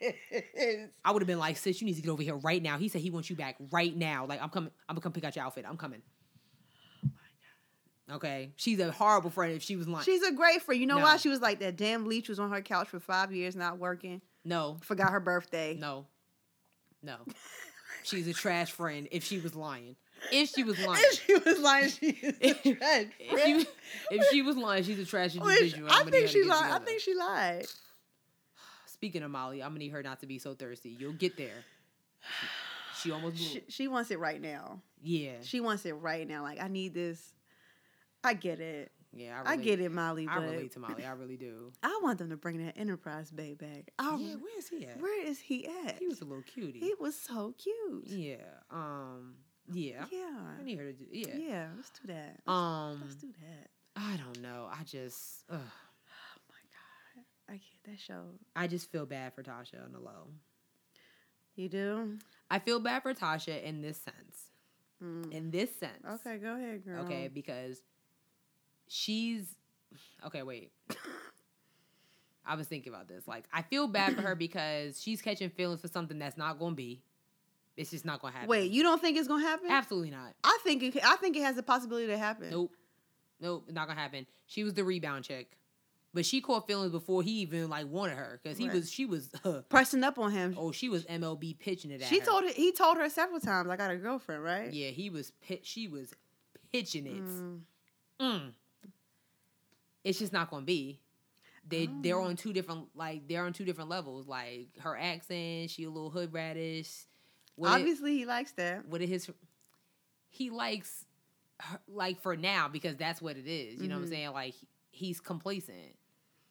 she 0.00 0.04
is. 0.60 0.90
I 1.04 1.10
would 1.12 1.22
have 1.22 1.26
been 1.26 1.38
like, 1.38 1.56
sis, 1.56 1.80
you 1.80 1.86
need 1.86 1.94
to 1.96 2.02
get 2.02 2.10
over 2.10 2.22
here 2.22 2.36
right 2.36 2.62
now. 2.62 2.78
He 2.78 2.88
said 2.88 3.00
he 3.00 3.10
wants 3.10 3.30
you 3.30 3.36
back 3.36 3.56
right 3.72 3.96
now. 3.96 4.26
Like, 4.26 4.42
I'm 4.42 4.50
coming. 4.50 4.70
I'm 4.88 4.94
gonna 4.94 5.02
come 5.02 5.12
pick 5.12 5.24
out 5.24 5.34
your 5.36 5.44
outfit. 5.44 5.64
I'm 5.68 5.76
coming. 5.76 6.02
Oh 8.08 8.14
okay, 8.16 8.52
she's 8.56 8.78
a 8.78 8.92
horrible 8.92 9.30
friend. 9.30 9.52
If 9.54 9.62
she 9.62 9.74
was 9.76 9.88
lying, 9.88 10.04
She's 10.04 10.22
a 10.22 10.30
great 10.32 10.62
friend. 10.62 10.80
You 10.80 10.86
know 10.86 10.98
No. 10.98 11.02
why? 11.04 11.16
She 11.16 11.28
was 11.28 11.40
like 11.40 11.58
that 11.60 11.76
damn 11.76 12.06
leech 12.06 12.28
was 12.28 12.38
on 12.38 12.50
her 12.52 12.60
couch 12.62 12.88
for 12.88 13.00
five 13.00 13.32
years, 13.32 13.56
not 13.56 13.78
working. 13.78 14.20
no, 14.44 14.78
Forgot 14.82 15.10
her 15.10 15.18
birthday. 15.20 15.76
no, 15.78 16.06
no. 17.02 17.16
she's 18.04 18.28
a 18.28 18.32
trash 18.32 18.70
friend. 18.70 19.08
If 19.10 19.24
she 19.24 19.38
was 19.40 19.54
lying, 19.56 19.96
if 20.32 20.50
she 20.50 20.64
was 20.64 20.78
lying, 20.84 21.02
And 21.04 21.18
she 21.18 21.34
was 21.34 21.58
lying. 21.58 21.88
She 21.90 22.06
is 22.08 22.56
a 22.64 22.74
trash 22.74 23.06
if 23.18 23.44
she, 23.44 23.66
if 24.10 24.26
she 24.30 24.42
was 24.42 24.56
lying, 24.56 24.84
she's 24.84 24.98
a 24.98 25.04
trash 25.04 25.34
individual. 25.36 25.88
I 25.90 26.04
think 26.04 26.28
she 26.28 26.44
lied. 26.44 26.72
I 26.72 26.78
think 26.84 27.00
she 27.00 27.14
lied. 27.14 27.66
speaking 28.86 29.22
of 29.22 29.30
Molly, 29.30 29.62
I'm 29.62 29.70
gonna 29.70 29.80
need 29.80 29.90
her 29.92 30.02
not 30.02 30.20
to 30.20 30.26
be 30.26 30.38
so 30.38 30.54
thirsty. 30.54 30.96
You'll 30.98 31.12
get 31.12 31.36
there. 31.36 31.64
She, 32.20 33.02
she 33.08 33.10
almost 33.12 33.36
She, 33.38 33.62
she 33.68 33.88
wants 33.88 34.10
it 34.10 34.18
right 34.18 34.40
now. 34.40 34.80
Yeah, 35.02 35.32
She 35.42 35.60
wants 35.60 35.84
it 35.86 35.92
right 35.92 36.26
now. 36.26 36.42
Like 36.42 36.60
I 36.60 36.68
need 36.68 36.94
this. 36.94 37.34
I 38.24 38.34
get 38.34 38.58
it. 38.60 38.90
yeah. 39.12 39.40
I, 39.44 39.52
relate. 39.52 39.64
get 39.64 39.80
it, 39.80 39.92
Molly. 39.92 40.26
I 40.28 40.38
relate 40.38 40.72
to 40.72 40.80
Molly. 40.80 41.04
I 41.04 41.12
really 41.12 41.36
do. 41.36 41.70
I 41.84 42.00
want 42.02 42.18
them 42.18 42.30
to 42.30 42.36
bring 42.36 42.64
that 42.64 42.76
Enterprise 42.76 43.30
Bay 43.30 43.54
back. 43.54 43.92
I, 44.00 44.16
yeah, 44.16 44.34
where 44.34 44.58
is 44.58 44.68
he 44.68 44.84
at? 44.86 45.00
where 45.00 45.24
is 45.26 45.38
he 45.38 45.68
at? 45.86 45.98
He 46.00 46.08
was 46.08 46.20
a 46.22 46.24
little 46.24 46.42
cutie. 46.42 46.80
He 46.80 46.94
was 46.98 47.14
so 47.14 47.54
cute. 47.56 48.06
yeah. 48.08 48.36
Um. 48.70 49.34
Yeah. 49.72 50.04
Yeah. 50.10 50.40
I 50.60 50.64
need 50.64 50.78
her 50.78 50.86
to 50.86 50.92
do. 50.92 51.06
Yeah. 51.10 51.36
Yeah. 51.36 51.66
Let's 51.76 51.90
do 51.90 52.12
that. 52.12 52.50
Um. 52.50 53.00
Let's 53.02 53.16
do 53.16 53.28
that. 53.28 53.70
I 53.96 54.16
don't 54.16 54.42
know. 54.42 54.68
I 54.70 54.82
just. 54.84 55.44
Ugh. 55.50 55.58
Oh 55.60 56.40
my 56.50 56.62
god. 56.70 57.24
I 57.48 57.52
get 57.54 57.92
that 57.92 58.00
show. 58.00 58.22
I 58.54 58.66
just 58.66 58.90
feel 58.90 59.06
bad 59.06 59.34
for 59.34 59.42
Tasha 59.42 59.84
on 59.84 59.92
the 59.92 60.00
low. 60.00 60.28
You 61.56 61.68
do? 61.68 62.18
I 62.50 62.58
feel 62.58 62.80
bad 62.80 63.02
for 63.02 63.14
Tasha 63.14 63.62
in 63.62 63.80
this 63.80 63.98
sense. 63.98 64.50
Mm. 65.02 65.32
In 65.32 65.50
this 65.50 65.74
sense. 65.74 66.04
Okay, 66.06 66.38
go 66.38 66.54
ahead, 66.54 66.84
girl. 66.84 67.04
Okay, 67.04 67.28
because 67.32 67.80
she's 68.88 69.54
okay, 70.24 70.42
wait. 70.42 70.72
I 72.46 72.54
was 72.54 72.68
thinking 72.68 72.92
about 72.92 73.08
this. 73.08 73.26
Like, 73.26 73.44
I 73.52 73.62
feel 73.62 73.88
bad 73.88 74.14
for 74.14 74.22
her 74.22 74.34
because 74.36 75.02
she's 75.02 75.20
catching 75.20 75.50
feelings 75.50 75.80
for 75.80 75.88
something 75.88 76.18
that's 76.18 76.36
not 76.36 76.58
going 76.58 76.72
to 76.72 76.76
be. 76.76 77.02
It's 77.76 77.90
just 77.90 78.04
not 78.04 78.20
to 78.22 78.28
happen. 78.28 78.48
Wait, 78.48 78.70
you 78.70 78.82
don't 78.82 79.00
think 79.00 79.16
it's 79.18 79.28
gonna 79.28 79.44
happen? 79.46 79.70
absolutely 79.70 80.10
not. 80.10 80.34
I 80.42 80.58
think 80.64 80.82
it. 80.82 80.96
I 81.04 81.16
think 81.16 81.36
it 81.36 81.42
has 81.42 81.56
the 81.56 81.62
possibility 81.62 82.06
to 82.06 82.16
happen. 82.18 82.50
Nope, 82.50 82.72
nope, 83.40 83.68
not 83.70 83.88
to 83.88 83.94
happen. 83.94 84.26
She 84.46 84.64
was 84.64 84.72
the 84.74 84.82
rebound 84.84 85.24
chick, 85.24 85.56
but 86.14 86.24
she 86.24 86.40
caught 86.40 86.66
feelings 86.66 86.90
before 86.92 87.22
he 87.22 87.40
even 87.40 87.68
like 87.68 87.86
wanted 87.88 88.16
her 88.16 88.40
because 88.42 88.56
he 88.56 88.66
Right. 88.68 88.76
was. 88.76 88.90
She 88.90 89.04
was. 89.04 89.30
Pressing 89.68 90.04
up 90.04 90.18
on 90.18 90.32
him. 90.32 90.54
oh, 90.58 90.72
she 90.72 90.88
was 90.88 91.04
MLB 91.04 91.58
pitching 91.58 91.90
it 91.90 92.00
at 92.00 92.08
she 92.08 92.20
her. 92.20 92.24
told 92.24 92.44
he 92.50 92.72
told 92.72 92.96
her 92.96 93.08
several 93.10 93.40
times, 93.40 93.68
"I 93.68 93.76
got 93.76 93.90
a 93.90 93.96
girlfriend," 93.96 94.42
right? 94.42 94.72
Yeah, 94.72 94.88
he 94.88 95.10
was. 95.10 95.32
Pit, 95.42 95.66
she 95.66 95.86
was 95.88 96.14
pitching 96.72 97.06
it. 97.06 97.22
Mm. 97.22 97.60
Mm. 98.18 98.52
It's 100.04 100.18
just 100.18 100.32
not 100.32 100.50
gonna 100.50 100.64
be. 100.64 101.00
They 101.68 101.88
Oh. 101.88 101.98
they're 102.00 102.20
on 102.20 102.36
two 102.36 102.52
different 102.52 102.88
like 102.94 103.26
they're 103.28 103.44
on 103.44 103.52
two 103.52 103.64
different 103.64 103.90
levels. 103.90 104.26
Like 104.26 104.68
her 104.78 104.96
accent, 104.96 105.70
she 105.70 105.84
a 105.84 105.90
little 105.90 106.10
hood 106.10 106.32
radish. 106.32 106.90
What 107.56 107.68
it- 107.68 107.80
Obviously, 107.82 108.16
he 108.16 108.24
likes 108.26 108.52
that. 108.52 108.86
what 108.88 109.02
it 109.02 109.08
his 109.08 109.30
he 110.28 110.50
likes 110.50 111.04
her, 111.60 111.80
like 111.88 112.20
for 112.20 112.36
now 112.36 112.68
because 112.68 112.96
that's 112.96 113.20
what 113.22 113.36
it 113.36 113.46
is. 113.46 113.80
You 113.80 113.88
know 113.88 113.96
what 113.96 114.02
I'm 114.02 114.06
Mhm. 114.08 114.10
saying? 114.10 114.30
Like 114.32 114.54
he's 114.90 115.20
complacent. 115.20 115.96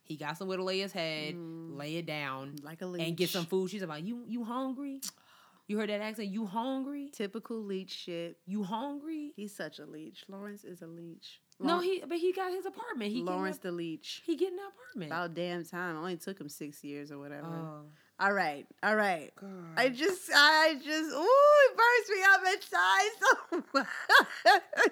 He 0.04 0.18
got 0.18 0.38
somewhere 0.38 0.58
to 0.58 0.64
lay 0.64 0.80
his 0.80 0.92
head, 0.92 1.34
Mm. 1.36 1.78
lay 1.78 1.96
it 1.98 2.06
down, 2.06 2.56
Like 2.62 2.82
a 2.82 2.86
leech. 2.86 3.08
and 3.08 3.18
get 3.18 3.30
some 3.30 3.46
food. 3.46 3.70
She's 3.72 3.84
like, 3.84 4.04
"You 4.06 4.24
you 4.28 4.44
hungry? 4.44 5.02
You 5.68 5.80
heard 5.80 5.90
that 5.90 6.00
accent? 6.02 6.30
You 6.30 6.46
hungry? 6.46 7.10
Typical 7.12 7.58
leech 7.64 7.90
shit. 7.92 8.40
You 8.46 8.64
hungry?" 8.64 9.34
He's 9.36 9.56
such 9.56 9.80
a 9.80 9.86
leech. 9.86 10.24
Lawrence 10.28 10.64
is 10.64 10.82
a 10.84 10.88
leech. 10.88 11.42
No, 11.60 11.80
he 11.80 12.02
but 12.02 12.18
he 12.20 12.34
got 12.34 12.52
his 12.52 12.66
apartment. 12.66 13.12
He 13.12 13.22
Lawrence 13.24 13.58
the 13.60 13.72
leech. 13.72 14.22
he 14.26 14.36
getting 14.36 14.60
an 14.60 14.66
apartment. 14.66 15.12
About 15.12 15.34
damn 15.34 15.64
time. 15.66 15.96
It 15.96 16.00
Only 16.00 16.18
took 16.18 16.40
him 16.40 16.50
six 16.50 16.84
years 16.84 17.12
or 17.12 17.18
whatever. 17.18 17.48
oh 17.48 17.86
all 18.20 18.32
right, 18.32 18.66
all 18.82 18.96
right. 18.96 19.32
God. 19.40 19.50
I 19.78 19.90
just, 19.90 20.30
I 20.34 20.76
just, 20.76 21.12
ooh, 21.14 21.28
it 21.66 21.78
burns 21.78 22.10
me 22.10 22.24
up 22.34 22.42
inside 22.54 23.10
so 23.20 23.64
much. 23.74 24.92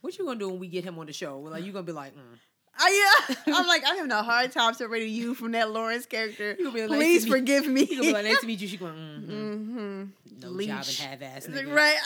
what 0.00 0.18
you 0.18 0.24
gonna 0.24 0.38
do 0.38 0.48
when 0.48 0.58
we 0.58 0.68
get 0.68 0.84
him 0.84 0.98
on 0.98 1.06
the 1.06 1.12
show? 1.12 1.38
Like 1.40 1.64
you 1.64 1.72
gonna 1.72 1.82
be 1.82 1.92
like, 1.92 2.14
mm. 2.14 2.38
I, 2.78 3.24
yeah, 3.28 3.36
I'm 3.54 3.66
like, 3.66 3.82
I'm 3.86 3.96
having 3.96 4.12
a 4.12 4.22
hard 4.22 4.52
time 4.52 4.74
separating 4.74 5.12
you 5.12 5.34
from 5.34 5.52
that 5.52 5.70
Lawrence 5.70 6.06
character. 6.06 6.56
You 6.58 6.72
be 6.72 6.86
like, 6.86 6.98
Please 6.98 7.24
to 7.24 7.30
forgive 7.30 7.66
me. 7.66 7.82
you 7.82 7.88
gonna 7.88 8.02
be 8.02 8.12
like, 8.12 8.24
nice 8.24 8.40
to 8.40 8.46
meet 8.46 8.60
you. 8.60 8.68
She 8.68 8.76
going, 8.76 8.92
mm-hmm. 8.94 9.32
mm-hmm. 9.32 10.04
no 10.40 10.48
Leech. 10.48 10.68
job 10.68 10.84
and 10.86 10.96
half 10.96 11.22
ass 11.22 11.46
nigga. 11.46 11.74
Right. 11.74 11.96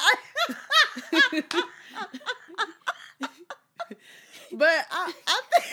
but 4.52 4.86
I, 4.90 5.12
I 5.26 5.40
think, 5.52 5.64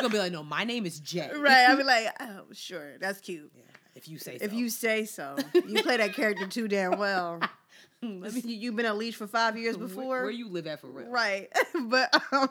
gonna 0.00 0.12
be 0.12 0.18
like, 0.18 0.32
no, 0.32 0.42
my 0.42 0.64
name 0.64 0.86
is 0.86 1.00
Jay. 1.00 1.30
right. 1.36 1.66
I'll 1.68 1.76
be 1.76 1.82
like, 1.84 2.06
oh, 2.20 2.44
sure, 2.52 2.98
that's 2.98 3.20
cute. 3.20 3.50
Yeah, 3.54 3.62
if 3.94 4.08
you 4.08 4.18
say 4.18 4.38
so. 4.38 4.44
If 4.44 4.52
you 4.52 4.68
say 4.68 5.04
so, 5.04 5.36
you 5.66 5.82
play 5.82 5.96
that 5.98 6.14
character 6.14 6.46
too 6.46 6.68
damn 6.68 6.98
well. 6.98 7.40
let 8.02 8.32
You- 8.34 8.42
me 8.42 8.54
You've 8.54 8.76
been 8.76 8.86
a 8.86 8.94
leech 8.94 9.16
for 9.16 9.26
five 9.26 9.56
years 9.58 9.76
where- 9.76 9.88
before, 9.88 10.22
Where, 10.22 10.30
you 10.30 10.48
live 10.48 10.66
at 10.66 10.80
for 10.80 10.86
real? 10.88 11.08
right? 11.08 11.48
but 11.88 12.14
um, 12.32 12.48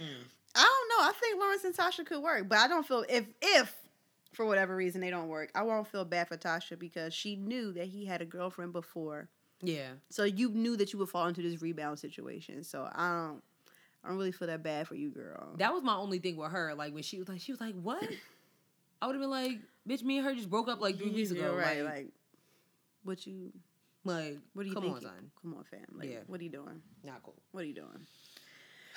Mm. 0.00 0.24
I 0.56 0.60
don't 0.62 0.88
know. 0.88 1.08
I 1.08 1.12
think 1.20 1.38
Lawrence 1.40 1.62
and 1.64 1.76
Tasha 1.76 2.04
could 2.04 2.20
work, 2.22 2.48
but 2.48 2.58
I 2.58 2.66
don't 2.66 2.84
feel 2.86 3.04
if 3.08 3.24
if 3.40 3.72
for 4.32 4.44
whatever 4.46 4.74
reason 4.74 5.00
they 5.00 5.10
don't 5.10 5.28
work, 5.28 5.50
I 5.54 5.62
won't 5.62 5.86
feel 5.86 6.04
bad 6.04 6.26
for 6.28 6.36
Tasha 6.36 6.76
because 6.78 7.12
she 7.14 7.36
knew 7.36 7.72
that 7.74 7.86
he 7.86 8.04
had 8.04 8.20
a 8.20 8.24
girlfriend 8.24 8.72
before. 8.72 9.28
Yeah. 9.62 9.90
So 10.08 10.24
you 10.24 10.48
knew 10.50 10.76
that 10.76 10.92
you 10.92 10.98
would 10.98 11.08
fall 11.10 11.26
into 11.28 11.42
this 11.42 11.60
rebound 11.62 11.98
situation. 12.00 12.64
So 12.64 12.88
I 12.92 13.10
don't 13.28 13.42
I 14.04 14.08
don't 14.08 14.16
really 14.16 14.32
feel 14.32 14.48
that 14.48 14.62
bad 14.62 14.88
for 14.88 14.94
you, 14.94 15.10
girl. 15.10 15.54
That 15.58 15.72
was 15.74 15.82
my 15.82 15.94
only 15.94 16.18
thing 16.18 16.36
with 16.36 16.50
her. 16.52 16.74
Like 16.74 16.94
when 16.94 17.02
she 17.02 17.18
was 17.18 17.28
like, 17.28 17.40
she 17.40 17.52
was 17.52 17.60
like, 17.60 17.74
what? 17.80 18.02
I 19.02 19.06
would 19.06 19.14
have 19.14 19.20
been 19.22 19.30
like, 19.30 19.58
bitch, 19.88 20.02
me 20.02 20.18
and 20.18 20.26
her 20.26 20.34
just 20.34 20.48
broke 20.50 20.68
up 20.68 20.80
like 20.80 20.96
three 20.98 21.10
weeks 21.10 21.30
ago. 21.30 21.54
right? 21.54 21.82
Like, 21.82 21.94
Like, 21.94 22.08
what 23.04 23.26
you 23.26 23.52
like, 24.04 24.38
what 24.54 24.64
are 24.64 24.68
you 24.68 24.74
come 24.74 24.82
think? 24.84 24.96
on, 24.96 25.02
son. 25.02 25.30
Come 25.42 25.54
on, 25.54 25.64
fam. 25.64 25.80
Like, 25.94 26.10
Yeah. 26.10 26.18
what 26.26 26.40
are 26.40 26.44
you 26.44 26.50
doing? 26.50 26.80
Not 27.04 27.22
cool. 27.22 27.34
What 27.52 27.64
are 27.64 27.66
you 27.66 27.74
doing? 27.74 28.06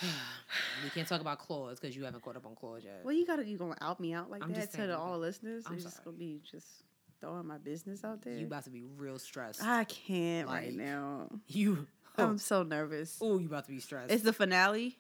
we 0.84 0.90
can't 0.90 1.08
talk 1.08 1.22
about 1.22 1.40
claws 1.40 1.80
because 1.80 1.96
you 1.96 2.04
haven't 2.04 2.22
caught 2.24 2.36
up 2.36 2.46
on 2.46 2.56
claws 2.56 2.84
yet. 2.84 3.02
Well, 3.04 3.14
you 3.14 3.26
gotta 3.26 3.46
you 3.46 3.58
gonna 3.58 3.78
out 3.82 4.00
me 4.00 4.14
out 4.14 4.30
like 4.32 4.44
I'm 4.44 4.52
that 4.52 4.60
just 4.62 4.74
to 4.76 4.88
the, 4.88 4.98
all 4.98 5.14
the 5.14 5.18
listeners? 5.20 5.66
I'm 5.68 5.80
just 5.80 6.04
gonna 6.04 6.18
be 6.18 6.40
just 6.50 6.68
throwing 7.22 7.48
my 7.48 7.58
business 7.58 8.04
out 8.04 8.22
there. 8.22 8.34
You 8.34 8.48
about 8.48 8.64
to 8.66 8.70
be 8.70 8.84
real 8.98 9.20
stressed. 9.20 9.64
I 9.64 9.84
can't 9.86 10.48
right 10.48 10.74
now. 10.74 11.30
you. 11.48 11.88
I'm 12.18 12.38
so 12.38 12.64
nervous. 12.64 13.18
Oh, 13.22 13.38
you're 13.40 13.48
about 13.48 13.66
to 13.66 13.72
be 13.72 13.80
stressed. 13.80 14.12
It's 14.12 14.24
the 14.24 14.34
finale. 14.34 14.98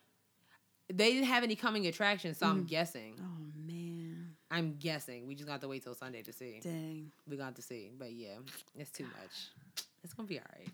they 0.93 1.13
didn't 1.13 1.27
have 1.27 1.43
any 1.43 1.55
coming 1.55 1.87
attractions, 1.87 2.37
so 2.37 2.45
I'm 2.47 2.65
Mm. 2.65 2.67
guessing. 2.67 3.15
Oh 3.19 3.45
man, 3.67 4.35
I'm 4.51 4.75
guessing. 4.77 5.27
We 5.27 5.35
just 5.35 5.47
got 5.47 5.61
to 5.61 5.67
wait 5.67 5.83
till 5.83 5.95
Sunday 5.95 6.21
to 6.23 6.33
see. 6.33 6.59
dang! 6.61 7.11
We 7.27 7.37
got 7.37 7.55
to 7.55 7.61
see. 7.61 7.91
But 7.97 8.11
yeah, 8.13 8.35
it's 8.75 8.91
too 8.91 9.05
much. 9.05 9.85
It's 10.03 10.13
gonna 10.13 10.27
be 10.27 10.39
all 10.39 10.45
right. 10.57 10.69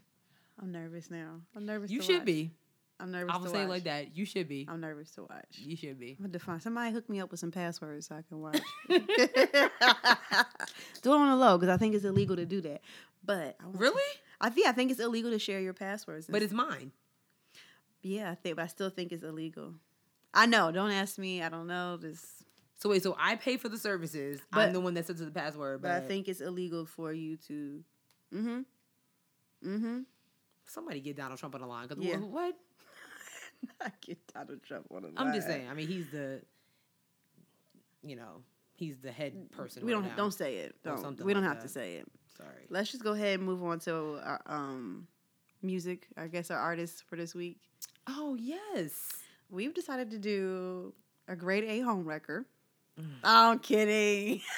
I'm 0.61 0.71
nervous 0.71 1.09
now. 1.11 1.41
I'm 1.55 1.65
nervous. 1.65 1.89
You 1.91 2.01
should 2.01 2.17
watch. 2.19 2.25
be. 2.25 2.51
I'm 3.01 3.11
nervous. 3.11 3.33
I 3.33 3.37
would 3.37 3.45
to 3.45 3.51
say 3.51 3.59
it 3.59 3.61
watch. 3.61 3.69
like 3.69 3.83
that. 3.85 4.17
You 4.17 4.25
should 4.25 4.49
be. 4.49 4.67
I'm 4.69 4.81
nervous 4.81 5.11
to 5.11 5.21
watch. 5.21 5.45
You 5.57 5.77
should 5.77 5.97
be. 5.99 6.11
I'm 6.19 6.25
gonna 6.25 6.33
define. 6.33 6.59
Somebody 6.59 6.91
hook 6.91 7.07
me 7.09 7.21
up 7.21 7.31
with 7.31 7.39
some 7.39 7.51
passwords 7.51 8.07
so 8.07 8.15
I 8.15 8.23
can 8.23 8.41
watch. 8.41 8.59
do 8.89 9.03
it 11.13 11.15
on 11.15 11.29
the 11.29 11.35
low 11.35 11.57
because 11.57 11.73
I 11.73 11.77
think 11.77 11.95
it's 11.95 12.03
illegal 12.05 12.35
to 12.35 12.45
do 12.45 12.59
that. 12.61 12.81
But 13.23 13.55
Really? 13.73 14.01
I 14.41 14.49
think 14.49 14.67
I 14.67 14.71
think 14.71 14.91
it's 14.91 14.99
illegal 14.99 15.31
to 15.31 15.39
share 15.39 15.59
your 15.59 15.73
passwords. 15.73 16.27
But 16.29 16.41
it's 16.41 16.53
mine. 16.53 16.91
Yeah, 18.01 18.31
I 18.31 18.35
think, 18.35 18.55
but 18.55 18.63
I 18.63 18.67
still 18.67 18.89
think 18.89 19.11
it's 19.11 19.23
illegal. 19.23 19.73
I 20.33 20.45
know. 20.45 20.71
Don't 20.71 20.91
ask 20.91 21.17
me. 21.17 21.41
I 21.43 21.49
don't 21.49 21.67
know. 21.67 21.97
This, 21.97 22.43
So 22.77 22.89
wait, 22.89 23.03
so 23.03 23.15
I 23.19 23.35
pay 23.35 23.57
for 23.57 23.67
the 23.67 23.77
services. 23.77 24.39
But- 24.51 24.67
I'm 24.67 24.73
the 24.73 24.79
one 24.79 24.93
that 24.93 25.07
sets 25.07 25.19
the 25.19 25.31
password, 25.31 25.81
but 25.81 25.89
but, 25.89 26.03
I 26.03 26.07
think 26.07 26.27
it's 26.29 26.39
illegal 26.41 26.85
for 26.85 27.11
you 27.11 27.35
to. 27.47 27.83
Mm-hmm. 28.33 28.59
Mm-hmm. 29.67 29.99
somebody 30.67 31.01
get 31.01 31.17
Donald 31.17 31.39
Trump 31.39 31.55
on 31.55 31.61
the 31.61 31.67
line. 31.67 31.87
Because 31.87 32.01
Yeah. 32.03 32.17
what? 32.17 32.55
I 33.81 33.91
get 34.01 34.19
Donald 34.33 34.63
Trump 34.63 34.85
on 34.91 35.01
the 35.01 35.07
line. 35.09 35.17
I'm 35.17 35.33
just 35.33 35.47
saying. 35.47 35.67
I 35.69 35.73
mean, 35.73 35.87
he's 35.87 36.07
the, 36.11 36.41
you 38.03 38.15
know, 38.15 38.43
he's 38.75 38.97
the 38.99 39.11
head 39.11 39.51
person. 39.51 39.85
We 39.85 39.93
right 39.93 40.01
don't 40.01 40.09
now. 40.11 40.15
don't 40.15 40.33
say 40.33 40.57
it. 40.57 40.75
Don't. 40.83 41.21
We 41.25 41.33
don't 41.33 41.43
like 41.43 41.53
have 41.55 41.63
to 41.63 41.67
say 41.67 41.95
it. 41.95 42.07
Sorry. 42.39 42.65
Let's 42.69 42.91
just 42.91 43.03
go 43.03 43.11
ahead 43.13 43.39
and 43.39 43.43
move 43.47 43.63
on 43.63 43.79
to 43.81 44.19
our 44.23 44.41
um 44.45 45.07
music. 45.61 46.07
I 46.17 46.27
guess 46.27 46.49
our 46.51 46.57
artists 46.59 47.01
for 47.01 47.15
this 47.15 47.35
week. 47.35 47.57
Oh 48.07 48.35
yes. 48.39 49.13
We've 49.49 49.73
decided 49.73 50.11
to 50.11 50.17
do 50.19 50.93
a 51.27 51.35
grade 51.35 51.63
A 51.65 51.79
home 51.81 52.05
wrecker. 52.05 52.45
Mm. 52.99 53.05
I'm 53.23 53.59
kidding. 53.59 54.41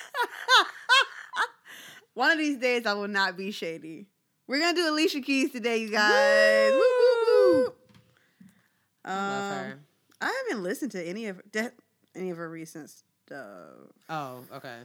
One 2.14 2.32
of 2.32 2.38
these 2.38 2.58
days 2.58 2.86
I 2.86 2.94
will 2.94 3.08
not 3.08 3.38
be 3.38 3.52
shady. 3.52 4.08
We're 4.48 4.60
gonna 4.60 4.76
do 4.76 4.90
Alicia 4.90 5.22
Keys 5.22 5.52
today, 5.52 5.78
you 5.78 5.90
guys. 5.90 6.72
Woo, 6.74 6.80
woo, 6.80 7.64
woo. 7.64 7.74
I 9.06 9.14
love 9.16 9.52
Um, 9.52 9.58
her. 9.72 9.80
I 10.22 10.44
haven't 10.50 10.64
listened 10.64 10.92
to 10.92 11.02
any 11.08 11.28
of 11.28 11.42
that, 11.54 11.74
any 12.16 12.30
of 12.32 12.38
her 12.38 12.50
recent 12.50 12.90
stuff. 12.90 13.94
Oh, 14.10 14.44
okay. 14.54 14.80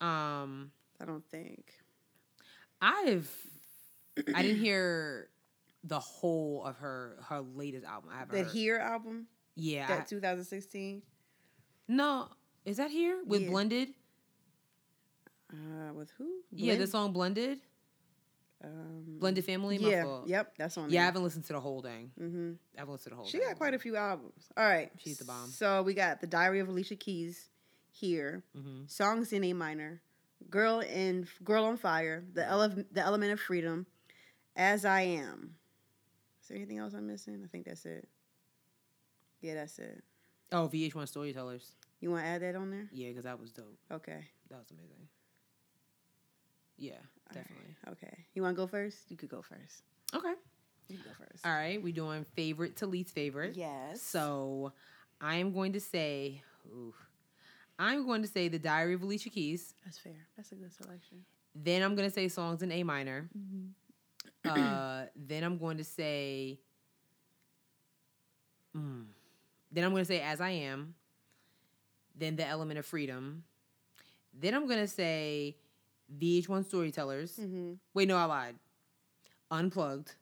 Um, 0.00 0.70
I 1.00 1.04
don't 1.06 1.24
think. 1.28 1.74
I've 2.80 3.30
I 4.34 4.42
didn't 4.42 4.60
hear 4.60 5.28
the 5.84 5.98
whole 6.00 6.64
of 6.64 6.76
her 6.76 7.16
her 7.28 7.40
latest 7.40 7.84
album. 7.84 8.10
I 8.12 8.24
That 8.24 8.44
heard. 8.44 8.52
Here 8.52 8.76
album, 8.76 9.26
yeah. 9.54 9.86
I- 9.88 9.96
that 9.98 10.08
2016, 10.08 11.02
no, 11.88 12.28
is 12.64 12.76
that 12.78 12.90
here 12.90 13.22
with 13.26 13.42
Yeah. 13.42 13.48
Blended? 13.50 13.88
uh, 15.52 15.92
with 15.94 16.10
who? 16.18 16.40
Yeah, 16.50 16.76
the 16.76 16.86
song 16.86 17.12
Blended, 17.12 17.60
um, 18.62 19.04
Blended 19.18 19.44
Family. 19.44 19.76
Yeah, 19.78 20.20
yep, 20.26 20.54
that's 20.58 20.76
on. 20.76 20.90
Yeah, 20.90 21.02
I 21.02 21.04
haven't 21.06 21.22
listened 21.22 21.44
to 21.46 21.54
the 21.54 21.60
whole 21.60 21.80
thing. 21.80 22.10
Mm-hmm. 22.20 22.52
I 22.76 22.80
haven't 22.80 22.92
listened 22.92 23.04
to 23.04 23.10
the 23.10 23.16
whole. 23.16 23.26
She 23.26 23.38
got 23.38 23.56
quite 23.56 23.72
a 23.74 23.78
few 23.78 23.96
albums. 23.96 24.48
All 24.56 24.64
right. 24.64 24.90
She's 24.98 25.18
the 25.18 25.24
bomb. 25.24 25.48
So 25.48 25.82
we 25.82 25.94
got 25.94 26.20
The 26.20 26.26
Diary 26.26 26.60
of 26.60 26.68
Alicia 26.68 26.96
Keys, 26.96 27.48
Here, 27.90 28.42
Mm-hmm. 28.56 28.86
Songs 28.88 29.32
in 29.32 29.42
A 29.44 29.52
minor, 29.54 30.02
Girl 30.50 30.80
in 30.80 31.26
Girl 31.44 31.64
on 31.64 31.76
Fire, 31.76 32.24
The 32.32 32.42
mm-hmm. 32.42 32.52
ele- 32.52 32.84
The 32.92 33.00
Element 33.00 33.32
of 33.32 33.40
Freedom, 33.40 33.86
As 34.56 34.84
I 34.84 35.02
Am. 35.02 35.54
Is 36.42 36.48
there 36.48 36.56
anything 36.56 36.78
else 36.78 36.94
I'm 36.94 37.06
missing? 37.06 37.42
I 37.44 37.48
think 37.48 37.66
that's 37.66 37.84
it. 37.84 38.08
Yeah, 39.40 39.54
that's 39.54 39.78
it. 39.78 40.02
Oh, 40.50 40.68
VH1 40.72 41.08
Storytellers. 41.08 41.72
You 42.00 42.10
want 42.10 42.24
to 42.24 42.28
add 42.28 42.42
that 42.42 42.56
on 42.56 42.70
there? 42.70 42.88
Yeah, 42.92 43.08
because 43.08 43.24
that 43.24 43.38
was 43.38 43.52
dope. 43.52 43.78
Okay. 43.92 44.24
That 44.50 44.58
was 44.58 44.70
amazing. 44.70 45.08
Yeah, 46.78 46.92
All 46.92 47.00
right, 47.34 47.34
definitely. 47.34 47.76
Okay. 47.88 48.24
You 48.34 48.42
want 48.42 48.56
to 48.56 48.62
go 48.62 48.66
first? 48.66 49.10
You 49.10 49.16
could 49.16 49.28
go 49.28 49.42
first. 49.42 49.82
Okay. 50.14 50.32
You 50.88 50.96
can 50.96 51.04
go 51.04 51.10
first. 51.18 51.44
All 51.44 51.52
right. 51.52 51.82
We 51.82 51.92
doing 51.92 52.24
favorite 52.34 52.76
to 52.76 52.86
least 52.86 53.14
favorite. 53.14 53.56
Yes. 53.56 54.00
So 54.00 54.72
I 55.20 55.36
am 55.36 55.52
going 55.52 55.72
to 55.72 55.80
say, 55.80 56.42
oof, 56.72 56.94
I'm 57.78 58.06
going 58.06 58.22
to 58.22 58.28
say 58.28 58.48
the 58.48 58.58
Diary 58.58 58.94
of 58.94 59.02
Alicia 59.02 59.30
Keys. 59.30 59.74
that's 59.84 59.98
fair. 59.98 60.26
That's 60.36 60.52
a 60.52 60.56
good 60.56 60.72
selection. 60.72 61.24
Then 61.54 61.82
I'm 61.82 61.94
going 61.94 62.08
to 62.08 62.14
say 62.14 62.28
songs 62.28 62.62
in 62.62 62.72
A 62.72 62.82
minor. 62.82 63.28
uh, 64.44 65.04
then 65.16 65.44
I'm 65.44 65.58
going 65.58 65.78
to 65.78 65.84
say, 65.84 66.58
mm, 68.76 69.04
then 69.70 69.84
I'm 69.84 69.90
going 69.90 70.02
to 70.02 70.08
say 70.08 70.20
As 70.20 70.40
I 70.40 70.50
Am. 70.50 70.94
Then 72.16 72.36
The 72.36 72.46
Element 72.46 72.78
of 72.78 72.86
Freedom. 72.86 73.44
Then 74.38 74.54
I'm 74.54 74.66
going 74.66 74.80
to 74.80 74.88
say 74.88 75.56
VH1 76.20 76.66
Storytellers. 76.66 77.36
Mm-hmm. 77.36 77.74
Wait, 77.94 78.08
no, 78.08 78.16
I 78.16 78.24
lied. 78.24 78.54
Unplugged. 79.50 80.14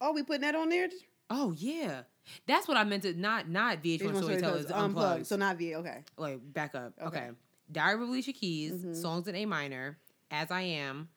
Oh, 0.00 0.12
we 0.12 0.22
putting 0.22 0.42
that 0.42 0.54
on 0.54 0.68
there? 0.68 0.88
Oh 1.30 1.52
yeah, 1.56 2.02
that's 2.46 2.66
what 2.68 2.76
I 2.76 2.84
meant 2.84 3.02
to 3.02 3.12
not 3.14 3.48
not 3.48 3.82
VH1 3.82 4.00
Which 4.00 4.02
one 4.14 4.22
Storytellers. 4.22 4.40
Storytellers? 4.66 4.70
Unplugged. 4.70 5.26
So 5.26 5.36
not 5.36 5.56
V. 5.58 5.74
Okay. 5.76 6.02
Wait, 6.16 6.52
back 6.52 6.74
up. 6.74 6.92
Okay. 7.00 7.06
Okay. 7.18 7.30
Diary 7.70 7.94
of 8.02 8.08
Alicia 8.08 8.32
Keys, 8.32 8.72
Mhm. 8.84 8.96
songs 8.96 9.28
in 9.28 9.34
A 9.34 9.44
minor, 9.44 9.98
As 10.30 10.50
I 10.50 10.62
Am, 10.62 11.08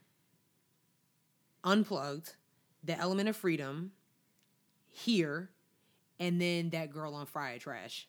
Unplugged, 1.64 2.36
The 2.84 2.98
Element 2.98 3.30
of 3.30 3.36
Freedom, 3.38 3.92
Here, 4.90 5.50
and 6.20 6.42
then 6.42 6.70
that 6.72 6.92
girl 6.92 7.14
on 7.16 7.26
Friday 7.26 7.60
Trash. 7.60 8.08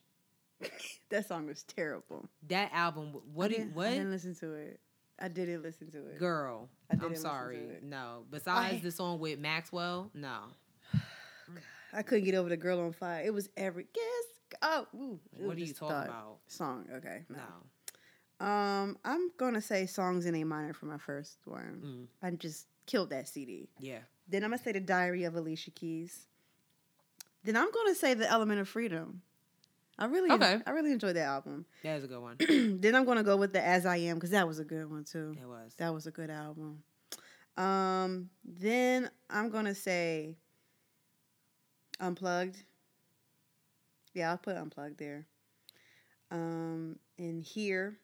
That 1.11 1.29
song 1.29 1.47
was 1.47 1.62
terrible. 1.65 2.27
That 2.49 2.70
album, 2.73 3.09
what 3.35 3.51
I 3.51 3.55
did 3.59 3.74
what? 3.74 3.89
I 3.89 3.91
didn't 3.91 4.11
listen 4.12 4.35
to 4.37 4.55
it. 4.55 4.81
I 5.19 5.29
didn't 5.29 5.62
listen 5.62 5.91
to 5.91 5.99
it. 6.07 6.19
Girl, 6.19 6.70
I 6.91 6.95
didn't 6.95 7.05
I'm 7.05 7.11
listen 7.11 7.24
to 7.24 7.29
sorry. 7.31 7.57
it. 7.59 7.83
No. 7.83 8.24
Besides 8.31 8.77
I- 8.77 8.81
the 8.81 8.91
song 8.91 9.19
with 9.20 9.39
Maxwell, 9.39 10.11
no. 10.15 10.39
I 11.93 12.02
couldn't 12.02 12.24
get 12.24 12.35
over 12.35 12.48
the 12.48 12.56
girl 12.56 12.81
on 12.81 12.93
fire. 12.93 13.23
It 13.24 13.32
was 13.35 13.48
every 13.56 13.86
guess. 13.93 14.59
Oh, 14.62 14.86
ooh, 14.94 15.20
What 15.39 15.56
are 15.56 15.60
you 15.60 15.66
talking 15.73 15.89
thought. 15.89 16.06
about? 16.09 16.39
Song. 16.47 16.86
Okay. 16.97 17.24
No. 17.28 17.36
No. 18.40 18.47
Um, 18.47 18.98
I'm 19.05 19.31
gonna 19.36 19.60
say 19.62 19.86
songs 19.86 20.27
in 20.27 20.35
A 20.35 20.44
minor 20.44 20.73
for 20.73 20.86
my 20.86 20.98
first 20.98 21.39
one. 21.44 22.09
Mm, 22.23 22.27
I 22.27 22.31
just 22.32 22.66
killed 22.86 23.10
that 23.10 23.28
CD. 23.28 23.69
yeah. 23.78 24.01
Then 24.28 24.44
I'm 24.44 24.51
gonna 24.51 24.62
say 24.62 24.73
the 24.73 24.81
Diary 24.81 25.24
of 25.24 25.35
Alicia 25.36 25.70
Keys. 25.73 26.27
Then 27.44 27.56
I'm 27.56 27.70
gonna 27.70 27.94
say 27.94 28.14
the 28.14 28.28
Element 28.31 28.60
of 28.60 28.69
Freedom. 28.69 29.20
I 29.98 30.06
really, 30.06 30.31
Okay. 30.31 30.59
I 30.66 30.70
really 30.70 30.90
enjoyed 30.93 31.16
that 31.16 31.27
album. 31.27 31.66
That 31.82 31.98
is 31.98 32.05
a 32.05 32.06
good 32.09 32.20
one. 32.20 32.36
then 32.81 32.94
I'm 32.94 33.05
gonna 33.05 33.23
go 33.23 33.36
with 33.36 33.52
the 33.52 33.62
As 33.64 33.85
I 33.86 33.97
Am 33.98 34.16
because 34.16 34.31
that 34.31 34.47
was 34.48 34.59
a 34.59 34.64
good 34.64 34.90
one 34.90 35.05
too. 35.05 35.35
It 35.40 35.47
was. 35.47 35.74
That 35.77 35.93
was 35.94 36.06
a 36.06 36.10
good 36.10 36.31
album. 36.31 36.82
Um, 37.56 38.31
then 38.44 39.10
I'm 39.28 39.51
gonna 39.51 39.74
say 39.74 40.36
Unplugged. 42.03 42.57
Yeah, 44.12 44.31
I'll 44.31 44.39
put 44.39 44.57
Unplugged 44.57 44.99
there. 44.99 45.24
Um, 46.31 46.99
and 47.19 47.43
here, 47.43 47.97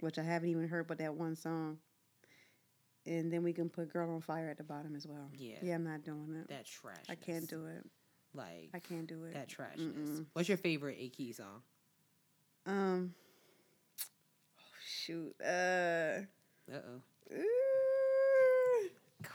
which 0.00 0.18
I 0.18 0.22
haven't 0.22 0.50
even 0.50 0.68
heard 0.68 0.86
but 0.86 0.98
that 0.98 1.14
one 1.14 1.34
song. 1.36 1.78
And 3.06 3.32
then 3.32 3.42
we 3.42 3.52
can 3.52 3.68
put 3.68 3.92
Girl 3.92 4.14
on 4.14 4.20
Fire 4.20 4.48
at 4.50 4.56
the 4.56 4.62
bottom 4.62 4.94
as 4.94 5.06
well. 5.06 5.30
Yeah. 5.36 5.56
Yeah, 5.62 5.74
I'm 5.74 5.84
not 5.84 6.04
doing 6.04 6.36
it. 6.40 6.48
That 6.48 6.66
trash. 6.66 7.04
I 7.08 7.16
can't 7.16 7.48
do 7.48 7.66
it. 7.66 7.84
Like 8.34 8.70
I 8.72 8.78
can't 8.78 9.08
do 9.08 9.24
it. 9.24 9.34
that 9.34 9.48
trashness. 9.48 9.92
Mm-mm. 9.92 10.26
What's 10.34 10.48
your 10.48 10.58
favorite 10.58 10.96
A 11.00 11.08
Key 11.08 11.32
song? 11.32 11.62
Um. 12.66 13.14
Oh 14.60 14.76
shoot. 14.86 15.34
Uh. 15.44 16.20
Uh 16.72 16.76
oh. 16.76 17.36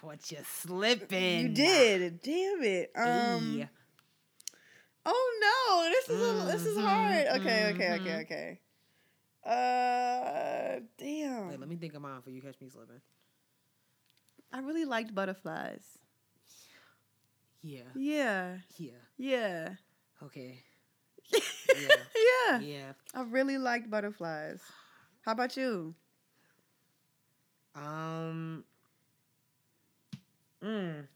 What 0.02 0.32
you 0.32 0.38
slipping? 0.62 1.42
You 1.42 1.50
did. 1.50 2.22
Damn 2.22 2.64
it. 2.64 2.92
Um. 2.96 3.68
Oh 5.06 5.40
no, 5.42 5.90
this 5.90 6.10
is 6.10 6.22
a, 6.22 6.46
this 6.52 6.66
is 6.66 6.78
hard. 6.78 7.28
Okay, 7.40 7.72
okay, 7.74 7.94
okay, 7.94 8.10
mhm. 8.10 8.22
okay. 8.24 8.60
Uh, 9.46 10.80
damn. 10.98 11.50
Wait, 11.50 11.60
let 11.60 11.70
me 11.70 11.76
think 11.76 11.94
of 11.94 12.02
mine 12.02 12.22
for 12.24 12.32
you. 12.32 12.42
Catch 12.42 12.60
me 12.60 12.70
slipping. 12.70 13.02
I 14.52 14.60
really 14.60 14.86
liked 14.86 15.14
butterflies. 15.14 15.84
Yeah. 17.62 17.82
Yeah, 17.96 18.58
Yeah. 18.78 18.92
yeah, 19.18 19.70
Okay. 20.24 20.64
yeah. 21.34 22.60
Yeah. 22.60 22.94
I 23.14 23.22
really 23.24 23.58
liked 23.58 23.90
butterflies. 23.90 24.62
How 25.22 25.32
about 25.34 25.56
you? 25.58 25.94
Um. 27.76 28.64
Mm. 30.66 31.08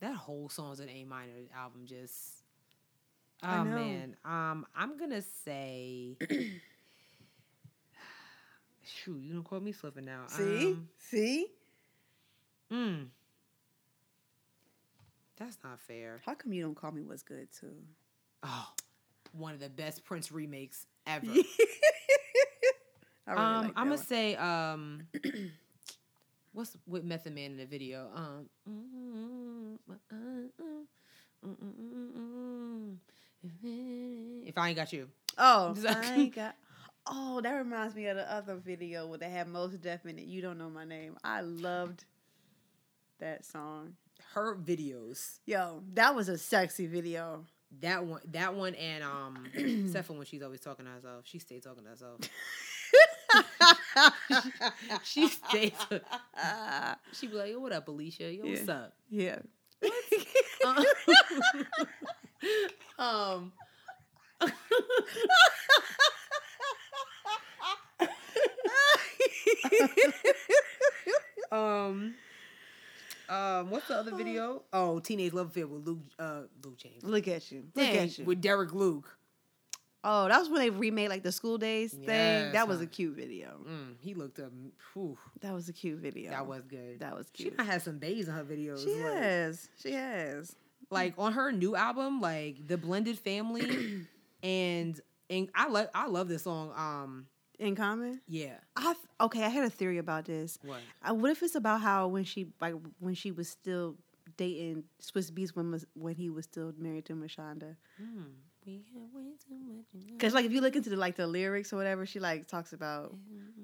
That 0.00 0.14
whole 0.14 0.48
songs 0.48 0.80
an 0.80 0.88
A 0.88 1.04
minor 1.04 1.32
album 1.54 1.82
just. 1.84 2.42
Oh 3.42 3.64
man. 3.64 4.16
Um, 4.24 4.66
I'm 4.74 4.96
gonna 4.98 5.22
say. 5.44 6.16
Shoot, 8.82 9.20
you 9.22 9.34
don't 9.34 9.44
call 9.44 9.60
me 9.60 9.72
slipping 9.72 10.04
now. 10.06 10.22
See, 10.28 10.72
Um, 10.72 10.88
see. 10.98 11.46
mm. 12.72 13.06
That's 15.36 15.58
not 15.64 15.78
fair. 15.80 16.20
How 16.26 16.34
come 16.34 16.52
you 16.52 16.62
don't 16.62 16.74
call 16.74 16.92
me 16.92 17.02
what's 17.02 17.22
good 17.22 17.48
too? 17.58 17.72
Oh, 18.42 18.68
one 19.32 19.54
of 19.54 19.60
the 19.60 19.68
best 19.70 20.04
Prince 20.04 20.32
remakes 20.32 20.86
ever. 21.06 21.26
I 23.26 23.32
really 23.32 23.44
um, 23.44 23.62
like 23.62 23.72
I'm 23.76 23.86
gonna 23.86 23.96
one. 23.96 23.98
say 23.98 24.34
um, 24.36 25.06
what's 26.52 26.76
with 26.86 27.04
Method 27.04 27.34
Man 27.34 27.52
in 27.52 27.56
the 27.56 27.66
video? 27.66 28.08
Um, 28.14 29.78
if 34.44 34.56
I 34.58 34.68
ain't 34.68 34.76
got 34.76 34.92
you, 34.92 35.08
Oh. 35.38 35.74
I 35.88 36.26
got. 36.34 36.56
Oh, 37.06 37.40
that 37.40 37.52
reminds 37.52 37.94
me 37.94 38.06
of 38.08 38.16
the 38.16 38.30
other 38.30 38.56
video 38.56 39.06
where 39.06 39.18
they 39.18 39.30
had 39.30 39.48
Mos 39.48 39.72
Def. 39.72 40.00
You 40.04 40.42
don't 40.42 40.58
know 40.58 40.68
my 40.68 40.84
name. 40.84 41.16
I 41.24 41.40
loved 41.40 42.04
that 43.20 43.44
song. 43.44 43.94
her 44.34 44.54
videos, 44.56 45.38
Yo, 45.46 45.82
that 45.94 46.14
was 46.14 46.28
a 46.28 46.36
sexy 46.38 46.86
video. 46.86 47.44
that 47.80 48.04
one, 48.04 48.20
that 48.32 48.54
one, 48.54 48.74
and 48.74 49.02
um, 49.02 49.46
except 49.54 50.06
for 50.08 50.12
when 50.14 50.26
she's 50.26 50.42
always 50.42 50.60
talking 50.60 50.84
to 50.84 50.90
herself, 50.92 51.24
she 51.24 51.38
stays 51.38 51.62
talking 51.64 51.84
to 51.84 51.90
herself. 51.90 52.20
she 55.04 55.28
stays. 55.28 55.72
She 57.12 57.26
be 57.26 57.34
like, 57.34 57.50
"Yo, 57.50 57.58
what 57.60 57.72
up, 57.72 57.88
Alicia? 57.88 58.32
Yo, 58.32 58.44
what's 58.46 58.66
Yeah. 58.66 58.74
up?" 58.74 58.92
yeah. 59.10 59.38
um, 62.98 63.52
um, 71.52 72.14
um, 73.28 73.70
what's 73.70 73.88
the 73.88 73.96
other 73.96 74.14
video? 74.14 74.62
Oh, 74.72 75.00
Teenage 75.00 75.32
Love 75.32 75.48
Affair 75.48 75.66
with 75.66 75.86
Luke, 75.86 75.98
uh, 76.18 76.42
Luke 76.64 76.76
James. 76.78 77.02
Look 77.02 77.28
at 77.28 77.50
you. 77.50 77.64
Look 77.74 77.86
Dang, 77.86 77.96
at 77.98 78.18
you. 78.18 78.24
with 78.24 78.40
Derek 78.40 78.72
Luke. 78.72 79.16
Oh, 80.02 80.28
that 80.28 80.38
was 80.38 80.48
when 80.48 80.60
they 80.60 80.70
remade 80.70 81.10
like 81.10 81.22
the 81.22 81.32
school 81.32 81.58
days 81.58 81.92
thing. 81.92 82.06
Yes, 82.08 82.52
That 82.54 82.66
was 82.68 82.80
a 82.80 82.86
cute 82.86 83.14
video. 83.16 83.60
Mm, 83.68 83.96
he 84.00 84.14
looked 84.14 84.38
up. 84.38 84.50
Whew, 84.94 85.18
That 85.40 85.52
was 85.52 85.68
a 85.68 85.72
cute 85.72 85.98
video. 85.98 86.30
That 86.30 86.46
was 86.46 86.62
good. 86.64 87.00
that 87.00 87.14
was 87.16 87.28
cute. 87.30 87.54
She 87.58 87.64
have 87.66 87.82
some 87.82 87.98
bays 87.98 88.26
in 88.28 88.34
her 88.34 88.44
videos. 88.44 88.82
She 88.84 88.94
like, 88.94 89.12
has. 89.14 89.68
She 89.76 89.92
has. 89.92 90.56
like 90.90 91.14
on 91.18 91.32
her 91.34 91.52
new 91.52 91.76
album, 91.76 92.20
like 92.20 92.66
the 92.66 92.78
Blended 92.78 93.18
Family, 93.18 94.06
and 94.42 95.00
and 95.28 95.48
I 95.54 95.68
love 95.68 95.88
I 95.94 96.06
love 96.06 96.28
this 96.28 96.44
song. 96.44 96.72
Um, 96.76 97.26
In 97.58 97.76
common. 97.76 98.20
yeah. 98.26 98.54
I 98.76 98.94
okay. 99.20 99.44
I 99.44 99.48
had 99.48 99.64
a 99.64 99.70
theory 99.70 99.98
about 99.98 100.24
this. 100.24 100.58
What? 100.64 100.78
I, 101.02 101.12
what 101.12 101.30
if 101.30 101.42
it's 101.42 101.54
about 101.56 101.82
how 101.82 102.08
when 102.08 102.24
she 102.24 102.46
like 102.60 102.74
when 103.00 103.14
she 103.14 103.32
was 103.32 103.48
still 103.50 103.96
dating 104.38 104.84
Swizz 105.02 105.30
Beatz 105.30 105.50
when 105.50 105.70
was 105.70 105.84
when 105.94 106.14
he 106.14 106.30
was 106.30 106.46
still 106.46 106.72
married 106.78 107.04
to 107.06 107.12
Mashonda? 107.12 107.76
Hmm. 107.98 108.22
We 108.70 109.00
have 109.00 109.12
way 109.12 109.32
too 109.48 109.56
much. 109.66 110.06
Because 110.12 110.34
like 110.34 110.44
if 110.44 110.52
you 110.52 110.60
look 110.60 110.76
into 110.76 110.90
the 110.90 110.96
like 110.96 111.16
the 111.16 111.26
lyrics 111.26 111.72
or 111.72 111.76
whatever, 111.76 112.06
she 112.06 112.20
like 112.20 112.46
talks 112.46 112.72
about 112.72 113.16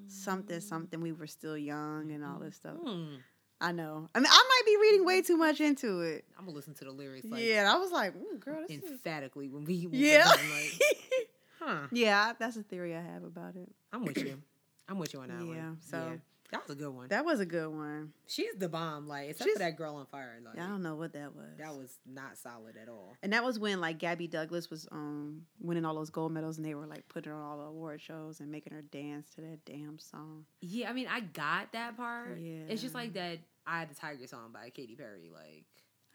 something 0.08 0.60
something 0.60 1.00
we 1.00 1.12
were 1.12 1.26
still 1.26 1.56
young 1.56 2.10
and 2.12 2.24
all 2.24 2.38
this 2.38 2.56
stuff. 2.56 2.76
Hmm. 2.84 3.16
I 3.60 3.72
know. 3.72 4.08
I 4.14 4.18
mean, 4.18 4.28
I 4.30 4.44
might 4.48 4.62
be 4.66 4.76
reading 4.76 5.06
way 5.06 5.22
too 5.22 5.36
much 5.36 5.60
into 5.60 6.00
it. 6.02 6.24
I'm 6.38 6.44
gonna 6.44 6.56
listen 6.56 6.74
to 6.74 6.84
the 6.84 6.90
lyrics 6.90 7.26
like 7.26 7.42
yeah, 7.42 7.60
and 7.60 7.68
I 7.68 7.76
was 7.76 7.90
like, 7.90 8.14
Ooh, 8.16 8.38
girl, 8.38 8.64
this 8.68 8.82
is 8.82 8.90
emphatically 8.90 9.48
when 9.48 9.64
we 9.64 9.86
when 9.86 10.00
yeah. 10.00 10.28
we're 10.28 10.36
done, 10.36 10.50
like, 10.50 10.82
Huh. 11.58 11.86
Yeah, 11.90 12.32
that's 12.38 12.56
a 12.56 12.62
theory 12.62 12.94
I 12.94 13.00
have 13.00 13.24
about 13.24 13.56
it. 13.56 13.68
I'm 13.92 14.04
with 14.04 14.18
you. 14.18 14.42
I'm 14.88 14.98
with 14.98 15.14
you 15.14 15.20
on 15.20 15.28
that 15.28 15.38
one. 15.38 15.56
Yeah, 15.56 15.70
so- 15.80 16.18
that 16.52 16.62
was 16.66 16.76
a 16.76 16.78
good 16.78 16.90
one. 16.94 17.08
That 17.08 17.24
was 17.24 17.40
a 17.40 17.46
good 17.46 17.68
one. 17.68 18.12
She's 18.26 18.54
the 18.56 18.68
bomb. 18.68 19.06
Like 19.08 19.30
except 19.30 19.48
She's- 19.48 19.54
for 19.56 19.64
that 19.64 19.76
girl 19.76 19.96
on 19.96 20.06
fire. 20.06 20.38
Like 20.44 20.58
I 20.58 20.66
don't 20.68 20.82
know 20.82 20.94
what 20.94 21.12
that 21.14 21.34
was. 21.34 21.56
that 21.58 21.74
was 21.74 21.98
not 22.06 22.36
solid 22.38 22.76
at 22.80 22.88
all. 22.88 23.16
and 23.22 23.32
that 23.32 23.44
was 23.44 23.58
when 23.58 23.80
like 23.80 23.98
Gabby 23.98 24.26
Douglas 24.26 24.70
was 24.70 24.86
um 24.92 25.42
winning 25.60 25.84
all 25.84 25.94
those 25.94 26.10
gold 26.10 26.32
medals, 26.32 26.56
and 26.58 26.66
they 26.66 26.74
were 26.74 26.86
like 26.86 27.08
putting 27.08 27.32
her 27.32 27.36
on 27.38 27.44
all 27.44 27.58
the 27.58 27.64
award 27.64 28.00
shows 28.00 28.40
and 28.40 28.50
making 28.50 28.72
her 28.72 28.82
dance 28.82 29.28
to 29.34 29.40
that 29.42 29.64
damn 29.64 29.98
song. 29.98 30.44
Yeah, 30.60 30.88
I 30.90 30.92
mean, 30.92 31.08
I 31.10 31.20
got 31.20 31.72
that 31.72 31.96
part. 31.96 32.38
Yeah, 32.38 32.62
It's 32.68 32.82
just 32.82 32.94
like 32.94 33.12
that. 33.14 33.38
I 33.66 33.80
had 33.80 33.90
the 33.90 33.94
Tiger 33.96 34.26
song 34.26 34.50
by 34.52 34.70
Katy 34.70 34.94
Perry. 34.94 35.28
Like, 35.32 35.64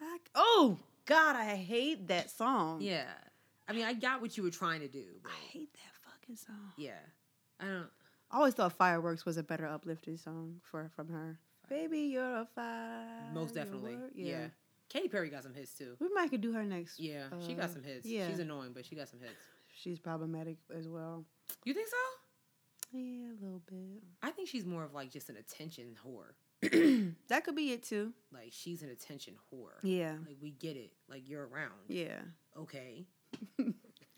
I, 0.01 0.17
oh 0.35 0.77
God, 1.05 1.35
I 1.35 1.55
hate 1.55 2.07
that 2.07 2.29
song. 2.31 2.79
yeah. 2.81 3.05
I 3.67 3.73
mean, 3.73 3.85
I 3.85 3.93
got 3.93 4.21
what 4.21 4.35
you 4.37 4.43
were 4.43 4.49
trying 4.49 4.81
to 4.81 4.87
do. 4.87 5.03
But 5.23 5.31
I 5.31 5.51
hate 5.51 5.73
that 5.73 6.11
fucking 6.11 6.35
song. 6.35 6.71
yeah, 6.77 6.91
I 7.59 7.65
don't. 7.65 7.87
I 8.31 8.37
always 8.37 8.53
thought 8.53 8.73
Fireworks 8.73 9.25
was 9.25 9.37
a 9.37 9.43
better 9.43 9.67
uplifting 9.67 10.17
song 10.17 10.61
for 10.63 10.89
from 10.95 11.09
her. 11.09 11.37
Baby, 11.69 11.99
you're 11.99 12.37
a 12.37 12.47
fire. 12.55 13.29
Most 13.33 13.53
definitely. 13.53 13.97
Yeah. 14.15 14.47
Katy 14.89 15.07
Perry 15.07 15.29
got 15.29 15.43
some 15.43 15.53
hits 15.53 15.73
too. 15.73 15.95
We 15.99 16.09
might 16.13 16.29
could 16.29 16.41
do 16.41 16.51
her 16.53 16.63
next. 16.63 16.99
Yeah, 16.99 17.25
she 17.45 17.53
Uh, 17.53 17.61
got 17.61 17.71
some 17.71 17.83
hits. 17.83 18.05
yeah. 18.05 18.27
She's 18.29 18.39
annoying, 18.39 18.71
but 18.73 18.85
she 18.85 18.95
got 18.95 19.07
some 19.09 19.19
hits. 19.19 19.31
She's 19.73 19.99
problematic 19.99 20.57
as 20.75 20.87
well. 20.87 21.23
You 21.63 21.73
think 21.73 21.87
so? 21.87 22.97
Yeah, 22.97 23.31
a 23.31 23.37
little 23.41 23.61
bit. 23.69 24.03
I 24.21 24.31
think 24.31 24.49
she's 24.49 24.65
more 24.65 24.83
of 24.83 24.93
like 24.93 25.09
just 25.11 25.29
an 25.29 25.37
attention 25.37 25.95
whore. 26.05 26.33
that 27.29 27.43
could 27.45 27.55
be 27.55 27.71
it 27.71 27.83
too. 27.83 28.11
Like 28.33 28.49
she's 28.51 28.81
an 28.83 28.89
attention 28.89 29.35
whore. 29.53 29.79
Yeah. 29.81 30.15
Like 30.27 30.37
we 30.41 30.51
get 30.51 30.75
it. 30.75 30.91
Like 31.09 31.27
you're 31.29 31.47
around. 31.47 31.71
Yeah. 31.87 32.19
Okay. 32.57 33.05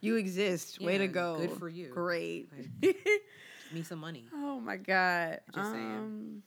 you 0.00 0.16
exist. 0.16 0.80
Way 0.80 0.98
to 0.98 1.06
go. 1.08 1.36
Good 1.38 1.52
for 1.58 1.68
you. 1.68 1.88
Great. 1.92 2.48
Give 2.80 2.94
me 3.72 3.82
some 3.82 3.98
money. 3.98 4.24
oh 4.34 4.60
my 4.60 4.76
god. 4.76 5.40
Just 5.54 5.70
saying. 5.72 5.96
Um, 5.96 6.42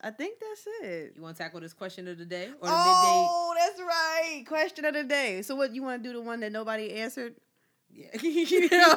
I 0.00 0.10
think 0.10 0.38
that's 0.38 0.66
it. 0.82 1.12
You 1.16 1.22
want 1.22 1.36
to 1.36 1.42
tackle 1.42 1.60
this 1.60 1.72
question 1.72 2.06
of 2.06 2.18
the 2.18 2.24
day 2.24 2.50
or 2.60 2.68
the 2.68 2.72
Oh, 2.72 3.54
that's 3.58 3.80
right. 3.80 4.44
Question 4.46 4.84
of 4.84 4.94
the 4.94 5.02
day. 5.02 5.42
So, 5.42 5.56
what 5.56 5.74
you 5.74 5.82
want 5.82 6.02
to 6.02 6.08
do? 6.08 6.12
The 6.12 6.20
one 6.22 6.38
that 6.40 6.52
nobody 6.52 6.92
answered? 6.94 7.34
midday? 7.92 8.18
You 8.22 8.68
Yeah. 8.70 8.78
know, 8.78 8.94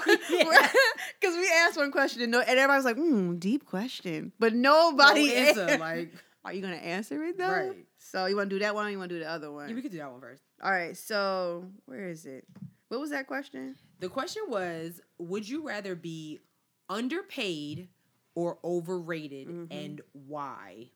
because 1.20 1.36
we 1.36 1.50
asked 1.66 1.78
one 1.78 1.92
question 1.92 2.22
and, 2.22 2.32
no, 2.32 2.40
and 2.42 2.50
everybody 2.60 2.78
was 2.78 2.86
like, 2.86 2.98
"Hmm, 2.98 3.38
deep 3.38 3.66
question," 3.66 4.32
but 4.38 4.54
nobody 4.54 5.28
No 5.28 5.34
answer. 5.34 5.62
answered. 5.62 5.80
Like, 5.80 6.14
Are 6.46 6.54
you 6.54 6.62
gonna 6.62 6.76
answer 6.76 7.24
it 7.24 7.38
though? 7.38 7.50
Right. 7.50 7.86
So 7.98 8.26
you 8.26 8.36
want 8.36 8.50
to 8.50 8.56
do 8.56 8.60
that 8.60 8.76
one? 8.76 8.86
or 8.86 8.90
You 8.90 8.98
want 9.00 9.10
to 9.10 9.16
do 9.16 9.20
the 9.24 9.30
other 9.30 9.52
one? 9.52 9.70
yeah, 9.70 9.76
we 9.76 9.82
could 9.82 9.92
do 9.92 9.98
that 10.00 10.12
one 10.12 10.20
first. 10.22 10.44
All 10.62 10.72
right. 10.72 10.96
So 10.98 11.66
where 11.86 12.10
is 12.10 12.26
it? 12.26 12.46
What 12.92 13.00
was 13.00 13.12
that 13.12 13.26
question? 13.26 13.78
The 14.00 14.10
question 14.10 14.44
was 14.50 15.00
Would 15.18 15.48
you 15.48 15.66
rather 15.66 15.96
be 15.96 16.42
underpaid 16.90 17.88
or 18.36 18.60
overrated 18.66 19.48
Mhm. 19.48 19.68
and 19.72 20.02
why? 20.12 20.90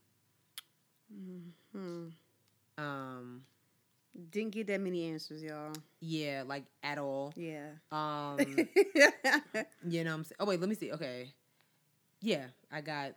Hmm. 1.71 2.09
Um, 2.77 3.45
Didn't 4.29 4.51
get 4.51 4.67
that 4.67 4.81
many 4.81 5.05
answers, 5.05 5.41
y'all. 5.41 5.71
yeah, 6.01 6.43
like 6.45 6.65
at 6.83 6.97
all. 6.97 7.31
Yeah. 7.37 7.71
Um, 7.93 8.39
you 9.87 10.03
know 10.03 10.11
what 10.11 10.13
I'm 10.15 10.23
saying? 10.25 10.37
Oh, 10.41 10.45
wait, 10.45 10.59
let 10.59 10.67
me 10.67 10.75
see. 10.75 10.91
Okay. 10.91 11.33
Yeah, 12.19 12.47
I 12.69 12.81
got 12.81 13.15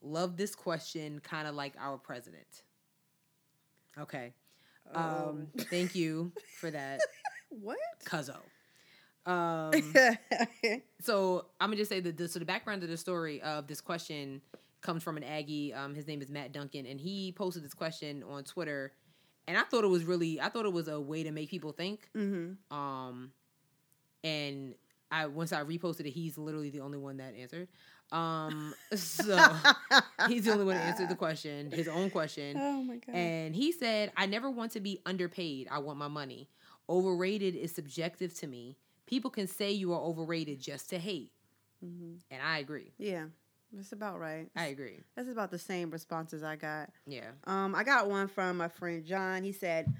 love 0.00 0.36
this 0.36 0.54
question 0.54 1.18
kind 1.20 1.48
of 1.48 1.56
like 1.56 1.74
our 1.76 1.98
president. 1.98 2.62
Okay. 3.98 4.32
Um, 4.94 5.48
thank 5.70 5.96
you 5.96 6.30
for 6.60 6.70
that, 6.70 7.00
what? 7.48 7.78
Cuzzo. 8.04 8.36
Um, 9.26 9.72
so 11.00 11.46
I'm 11.60 11.68
gonna 11.68 11.76
just 11.76 11.88
say 11.88 12.00
that 12.00 12.16
the 12.16 12.28
so 12.28 12.38
the 12.38 12.44
background 12.44 12.82
of 12.84 12.88
the 12.88 12.96
story 12.96 13.42
of 13.42 13.66
this 13.66 13.80
question 13.80 14.40
comes 14.82 15.02
from 15.02 15.16
an 15.16 15.24
Aggie. 15.24 15.74
Um, 15.74 15.94
his 15.94 16.06
name 16.06 16.22
is 16.22 16.28
Matt 16.28 16.52
Duncan, 16.52 16.86
and 16.86 17.00
he 17.00 17.32
posted 17.32 17.64
this 17.64 17.74
question 17.74 18.22
on 18.22 18.44
Twitter, 18.44 18.92
and 19.48 19.56
I 19.56 19.62
thought 19.62 19.82
it 19.84 19.88
was 19.88 20.04
really, 20.04 20.40
I 20.40 20.48
thought 20.48 20.64
it 20.64 20.72
was 20.72 20.88
a 20.88 21.00
way 21.00 21.24
to 21.24 21.32
make 21.32 21.50
people 21.50 21.72
think. 21.72 22.08
mm-hmm. 22.16 22.76
Um, 22.76 23.32
and 24.22 24.74
I 25.10 25.26
once 25.26 25.52
I 25.52 25.62
reposted 25.62 26.06
it, 26.06 26.10
he's 26.10 26.38
literally 26.38 26.70
the 26.70 26.80
only 26.80 26.98
one 26.98 27.16
that 27.18 27.34
answered. 27.36 27.68
Um, 28.12 28.74
so 28.94 29.36
he's 30.28 30.44
the 30.44 30.52
only 30.52 30.64
one 30.64 30.76
that 30.76 30.86
answered 30.86 31.08
the 31.08 31.16
question, 31.16 31.70
his 31.70 31.88
own 31.88 32.10
question. 32.10 32.56
Oh 32.58 32.82
my 32.82 32.96
god. 32.96 33.14
And 33.14 33.54
he 33.54 33.72
said, 33.72 34.12
I 34.16 34.26
never 34.26 34.50
want 34.50 34.72
to 34.72 34.80
be 34.80 35.00
underpaid. 35.04 35.68
I 35.70 35.78
want 35.78 35.98
my 35.98 36.08
money. 36.08 36.48
Overrated 36.88 37.54
is 37.56 37.74
subjective 37.74 38.34
to 38.38 38.46
me. 38.46 38.76
People 39.06 39.30
can 39.30 39.46
say 39.46 39.72
you 39.72 39.92
are 39.92 40.00
overrated 40.00 40.60
just 40.60 40.90
to 40.90 40.98
hate. 40.98 41.30
hmm 41.80 42.14
And 42.30 42.42
I 42.42 42.58
agree. 42.58 42.92
Yeah, 42.98 43.26
that's 43.72 43.92
about 43.92 44.18
right. 44.18 44.48
I 44.56 44.66
agree. 44.66 45.00
That's 45.16 45.28
about 45.28 45.50
the 45.50 45.58
same 45.58 45.90
responses 45.90 46.42
I 46.42 46.56
got. 46.56 46.90
Yeah. 47.06 47.30
Um, 47.44 47.74
I 47.74 47.84
got 47.84 48.08
one 48.08 48.28
from 48.28 48.56
my 48.56 48.68
friend 48.68 49.04
John. 49.04 49.42
He 49.42 49.52
said, 49.52 49.92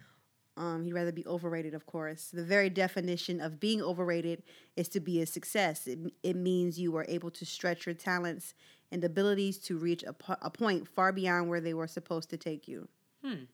um, 0.56 0.84
he'd 0.84 0.94
rather 0.94 1.12
be 1.12 1.26
overrated, 1.26 1.74
of 1.74 1.86
course. 1.86 2.28
The 2.32 2.44
very 2.44 2.70
definition 2.70 3.40
of 3.40 3.60
being 3.60 3.82
overrated 3.82 4.42
is 4.76 4.88
to 4.90 5.00
be 5.00 5.20
a 5.20 5.26
success. 5.26 5.86
It, 5.86 5.98
it 6.22 6.34
means 6.36 6.78
you 6.80 6.90
were 6.92 7.04
able 7.08 7.30
to 7.32 7.44
stretch 7.44 7.84
your 7.86 7.94
talents 7.94 8.54
and 8.90 9.04
abilities 9.04 9.58
to 9.58 9.76
reach 9.76 10.02
a, 10.04 10.12
po- 10.14 10.36
a 10.40 10.48
point 10.50 10.88
far 10.88 11.12
beyond 11.12 11.48
where 11.50 11.60
they 11.60 11.74
were 11.74 11.86
supposed 11.88 12.30
to 12.30 12.36
take 12.36 12.66
you. 12.68 12.88
Hmm. 13.22 13.44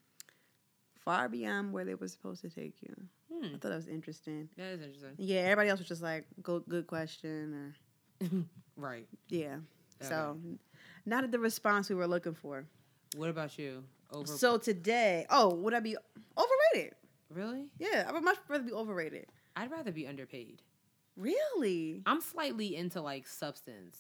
Far 1.05 1.29
beyond 1.29 1.73
where 1.73 1.85
they 1.85 1.95
were 1.95 2.09
supposed 2.09 2.43
to 2.43 2.51
take 2.51 2.75
you. 2.81 2.95
Hmm. 3.33 3.47
I 3.47 3.49
thought 3.51 3.71
that 3.71 3.77
was 3.77 3.89
interesting. 3.89 4.49
That 4.57 4.73
is 4.73 4.81
interesting. 4.83 5.15
Yeah, 5.19 5.41
everybody 5.41 5.69
else 5.69 5.81
was 5.81 5.89
just 5.89 6.03
like, 6.03 6.27
"Go, 6.43 6.61
good 6.61 6.87
question," 6.87 7.75
or 8.21 8.29
Right. 8.77 9.07
yeah. 9.29 9.57
Okay. 10.01 10.09
So, 10.09 10.39
not 11.05 11.25
at 11.25 11.33
the 11.33 11.39
response 11.39 11.89
we 11.89 11.95
were 11.97 12.07
looking 12.07 12.35
for. 12.35 12.65
What 13.17 13.31
about 13.31 13.59
you? 13.59 13.85
Over. 14.11 14.27
So 14.27 14.59
today, 14.59 15.27
oh, 15.31 15.55
would 15.55 15.75
I 15.75 15.81
be 15.81 15.97
overrated? 16.37 16.95
really? 17.31 17.65
Yeah, 17.79 18.05
I 18.07 18.13
would 18.13 18.23
much 18.23 18.37
rather 18.49 18.63
be 18.65 18.73
overrated. 18.73 19.27
I'd 19.57 19.71
rather 19.71 19.91
be 19.91 20.07
underpaid. 20.07 20.61
Really? 21.17 22.03
I'm 22.07 22.21
slightly 22.21 22.77
into 22.77 23.01
like 23.01 23.27
substance. 23.27 23.97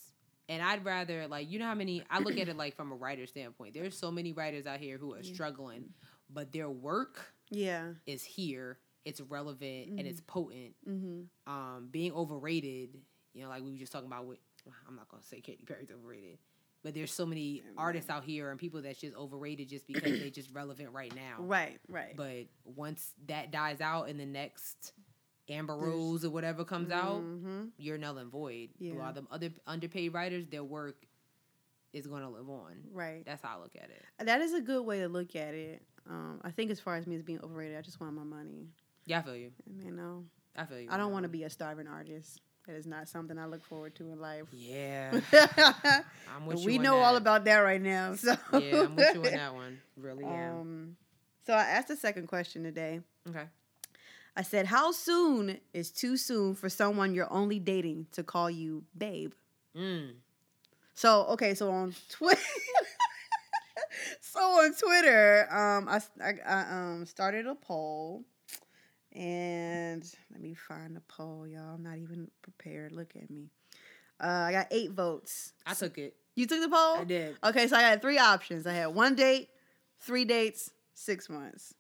And 0.48 0.62
I'd 0.62 0.84
rather 0.84 1.28
like 1.28 1.50
you 1.50 1.58
know 1.58 1.66
how 1.66 1.74
many 1.74 2.02
I 2.10 2.18
look 2.18 2.36
at 2.38 2.48
it 2.48 2.56
like 2.56 2.76
from 2.76 2.92
a 2.92 2.94
writer 2.94 3.26
standpoint. 3.26 3.74
There's 3.74 3.96
so 3.96 4.10
many 4.10 4.32
writers 4.32 4.66
out 4.66 4.80
here 4.80 4.98
who 4.98 5.14
are 5.14 5.22
struggling, 5.22 5.84
but 6.32 6.52
their 6.52 6.70
work 6.70 7.32
Yeah. 7.50 7.92
is 8.06 8.22
here, 8.24 8.78
it's 9.04 9.20
relevant 9.20 9.88
and 9.98 10.00
it's 10.06 10.20
potent. 10.20 10.74
Mm-hmm. 10.88 11.52
Um 11.52 11.88
being 11.90 12.12
overrated, 12.12 12.90
you 13.34 13.42
know, 13.42 13.48
like 13.48 13.62
we 13.62 13.70
were 13.72 13.78
just 13.78 13.92
talking 13.92 14.06
about 14.09 14.26
with 14.26 14.38
I'm 14.88 14.96
not 14.96 15.09
gonna 15.09 15.22
say 15.22 15.40
Katy 15.40 15.64
Perry's 15.66 15.90
overrated. 15.90 16.38
But 16.84 16.94
there's 16.94 17.12
so 17.12 17.24
many 17.24 17.62
artists 17.78 18.10
out 18.10 18.24
here 18.24 18.50
and 18.50 18.59
people 18.59 18.82
that's 18.82 19.00
just 19.00 19.14
overrated 19.14 19.68
just 19.68 19.86
because 19.86 20.02
they 20.18 20.30
just 20.30 20.50
relevant 20.52 20.90
right 20.92 21.14
now. 21.14 21.36
Right. 21.40 21.78
Right. 21.88 22.16
But 22.16 22.46
once 22.64 23.12
that 23.28 23.52
dies 23.52 23.80
out 23.80 24.09
and 24.09 24.18
the 24.18 24.26
next 24.26 24.92
Amber 25.48 25.76
Rose 25.76 26.24
or 26.24 26.30
whatever 26.30 26.64
comes 26.64 26.90
out, 26.90 27.20
Mm-hmm. 27.20 27.64
you're 27.78 27.98
null 27.98 28.18
and 28.18 28.30
void. 28.32 28.70
Yeah. 28.80 28.94
While 28.94 29.12
the 29.12 29.24
other 29.30 29.50
underpaid 29.66 30.12
writers, 30.12 30.46
their 30.50 30.64
work 30.64 30.96
is 31.92 32.06
going 32.09 32.22
to 32.22 32.28
live 32.28 32.48
on. 32.48 32.72
Right. 32.92 33.24
That's 33.26 33.42
how 33.42 33.59
I 33.59 33.60
look 33.62 33.76
at 33.76 33.90
it. 33.90 34.02
That 34.26 34.40
is 34.40 34.52
a 34.54 34.60
good 34.60 34.82
way 34.82 35.00
to 35.00 35.09
look 35.09 35.36
at 35.36 35.54
it. 35.54 35.82
Um, 36.08 36.40
I 36.42 36.50
think 36.50 36.70
as 36.70 36.80
far 36.80 36.96
as 36.96 37.06
me 37.06 37.16
as 37.16 37.22
being 37.22 37.40
overrated, 37.42 37.78
I 37.78 37.82
just 37.82 38.00
want 38.00 38.14
my 38.14 38.24
money. 38.24 38.68
Yeah, 39.06 39.20
I 39.20 39.22
feel 39.22 39.36
you. 39.36 39.52
You 39.84 39.92
know, 39.92 40.24
I 40.56 40.64
feel 40.64 40.80
you. 40.80 40.88
I 40.90 40.96
don't 40.96 41.12
want 41.12 41.24
to 41.24 41.28
be 41.28 41.44
a 41.44 41.50
starving 41.50 41.86
artist. 41.86 42.40
That 42.66 42.76
is 42.76 42.86
not 42.86 43.08
something 43.08 43.38
I 43.38 43.46
look 43.46 43.64
forward 43.64 43.96
to 43.96 44.04
in 44.12 44.20
life. 44.20 44.46
Yeah, 44.52 45.10
I'm 46.34 46.46
with 46.46 46.60
you. 46.60 46.66
we 46.66 46.78
know 46.78 46.98
all 46.98 47.16
about 47.16 47.44
that 47.46 47.58
right 47.58 47.80
now. 47.82 48.14
So 48.16 48.36
Yeah, 48.52 48.84
I'm 48.84 48.94
with 48.96 49.14
you 49.14 49.24
on 49.24 49.32
that 49.32 49.54
one. 49.54 49.80
Really 49.96 50.24
am. 50.24 50.60
Um, 50.60 50.96
so 51.44 51.54
I 51.54 51.62
asked 51.62 51.88
the 51.88 51.96
second 51.96 52.28
question 52.28 52.62
today. 52.62 53.00
Okay. 53.28 53.46
I 54.36 54.42
said, 54.42 54.66
"How 54.66 54.92
soon 54.92 55.58
is 55.74 55.90
too 55.90 56.16
soon 56.16 56.54
for 56.54 56.68
someone 56.68 57.14
you're 57.14 57.32
only 57.32 57.58
dating 57.58 58.06
to 58.12 58.22
call 58.22 58.48
you 58.48 58.84
babe?" 58.96 59.32
Mm. 59.76 60.12
So 60.94 61.24
okay, 61.30 61.54
so 61.54 61.70
on 61.70 61.94
Twitter, 62.10 62.40
so 64.20 64.40
on 64.40 64.74
Twitter, 64.74 65.46
um, 65.50 65.88
I, 65.88 66.00
I, 66.22 66.34
I 66.46 66.60
um 66.72 67.06
started 67.06 67.46
a 67.46 67.54
poll, 67.54 68.24
and 69.12 70.04
let 70.30 70.40
me 70.40 70.54
find 70.54 70.96
the 70.96 71.02
poll, 71.02 71.46
y'all. 71.46 71.74
I'm 71.74 71.82
not 71.82 71.98
even 71.98 72.28
prepared. 72.42 72.92
Look 72.92 73.14
at 73.16 73.30
me. 73.30 73.50
Uh, 74.22 74.26
I 74.26 74.52
got 74.52 74.66
eight 74.70 74.92
votes. 74.92 75.52
I 75.66 75.74
took 75.74 75.98
it. 75.98 76.14
You 76.34 76.46
took 76.46 76.60
the 76.62 76.68
poll. 76.68 76.98
I 76.98 77.04
did. 77.04 77.36
Okay, 77.44 77.66
so 77.66 77.76
I 77.76 77.80
had 77.80 78.00
three 78.00 78.18
options. 78.18 78.66
I 78.66 78.72
had 78.72 78.86
one 78.86 79.14
date, 79.14 79.48
three 80.00 80.24
dates, 80.24 80.70
six 80.94 81.28
months. 81.28 81.74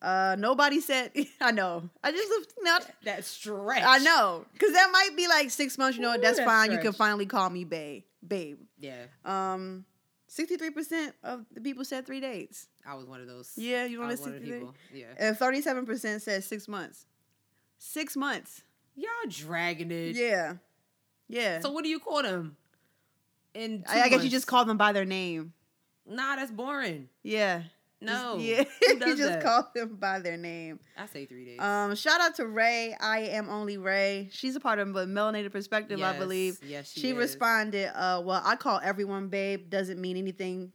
Uh, 0.00 0.36
nobody 0.38 0.80
said. 0.80 1.10
I 1.40 1.50
know. 1.50 1.90
I 2.02 2.12
just 2.12 2.54
not. 2.60 2.88
That 3.04 3.24
stretch. 3.24 3.82
I 3.84 3.98
know, 3.98 4.44
cause 4.58 4.72
that 4.72 4.88
might 4.92 5.16
be 5.16 5.26
like 5.28 5.50
six 5.50 5.76
months. 5.76 5.98
You 5.98 6.02
know. 6.04 6.14
Ooh, 6.14 6.20
that's 6.20 6.38
that's 6.38 6.48
fine. 6.48 6.70
You 6.72 6.78
can 6.78 6.92
finally 6.92 7.26
call 7.26 7.50
me 7.50 7.64
babe, 7.64 8.04
babe. 8.26 8.58
Yeah, 8.78 9.04
Um, 9.24 9.84
sixty-three 10.28 10.70
percent 10.70 11.14
of 11.24 11.44
the 11.52 11.60
people 11.60 11.84
said 11.84 12.06
three 12.06 12.20
dates. 12.20 12.68
I 12.86 12.94
was 12.94 13.06
one 13.06 13.20
of 13.20 13.26
those. 13.26 13.52
Yeah, 13.56 13.84
you 13.84 13.98
want 13.98 14.12
to 14.12 14.16
see 14.16 14.30
people. 14.30 14.74
Yeah. 14.94 15.06
and 15.18 15.36
thirty-seven 15.36 15.84
percent 15.84 16.22
said 16.22 16.44
six 16.44 16.68
months. 16.68 17.06
Six 17.78 18.16
months. 18.16 18.62
Y'all 18.94 19.08
dragging 19.28 19.90
it. 19.90 20.14
Yeah, 20.14 20.54
yeah. 21.28 21.60
So 21.60 21.72
what 21.72 21.82
do 21.84 21.90
you 21.90 21.98
call 21.98 22.22
them? 22.22 22.56
And 23.54 23.84
I, 23.88 24.02
I 24.02 24.08
guess 24.08 24.22
you 24.22 24.30
just 24.30 24.46
call 24.46 24.64
them 24.64 24.76
by 24.76 24.92
their 24.92 25.04
name. 25.04 25.52
Nah, 26.08 26.36
that's 26.36 26.50
boring. 26.50 27.08
Yeah. 27.22 27.62
No. 28.00 28.38
Just, 28.38 28.44
yeah. 28.46 28.64
You 29.06 29.16
just 29.16 29.22
that? 29.22 29.42
call 29.42 29.70
them 29.74 29.96
by 29.96 30.20
their 30.20 30.36
name. 30.36 30.78
I 30.96 31.06
say 31.06 31.26
three 31.26 31.44
days. 31.44 31.60
Um, 31.60 31.94
shout 31.94 32.20
out 32.20 32.36
to 32.36 32.46
Ray. 32.46 32.94
I 33.00 33.20
am 33.20 33.48
only 33.48 33.76
Ray. 33.76 34.28
She's 34.32 34.54
a 34.56 34.60
part 34.60 34.78
of 34.78 34.92
the 34.92 35.06
Melanated 35.06 35.50
Perspective, 35.52 36.00
I 36.00 36.18
believe. 36.18 36.58
Yes, 36.62 36.92
she, 36.92 37.00
She 37.00 37.12
responded, 37.12 37.90
uh, 37.94 38.22
well, 38.24 38.42
I 38.44 38.56
call 38.56 38.80
everyone 38.82 39.28
babe. 39.28 39.70
Doesn't 39.70 40.00
mean 40.00 40.16
anything 40.16 40.72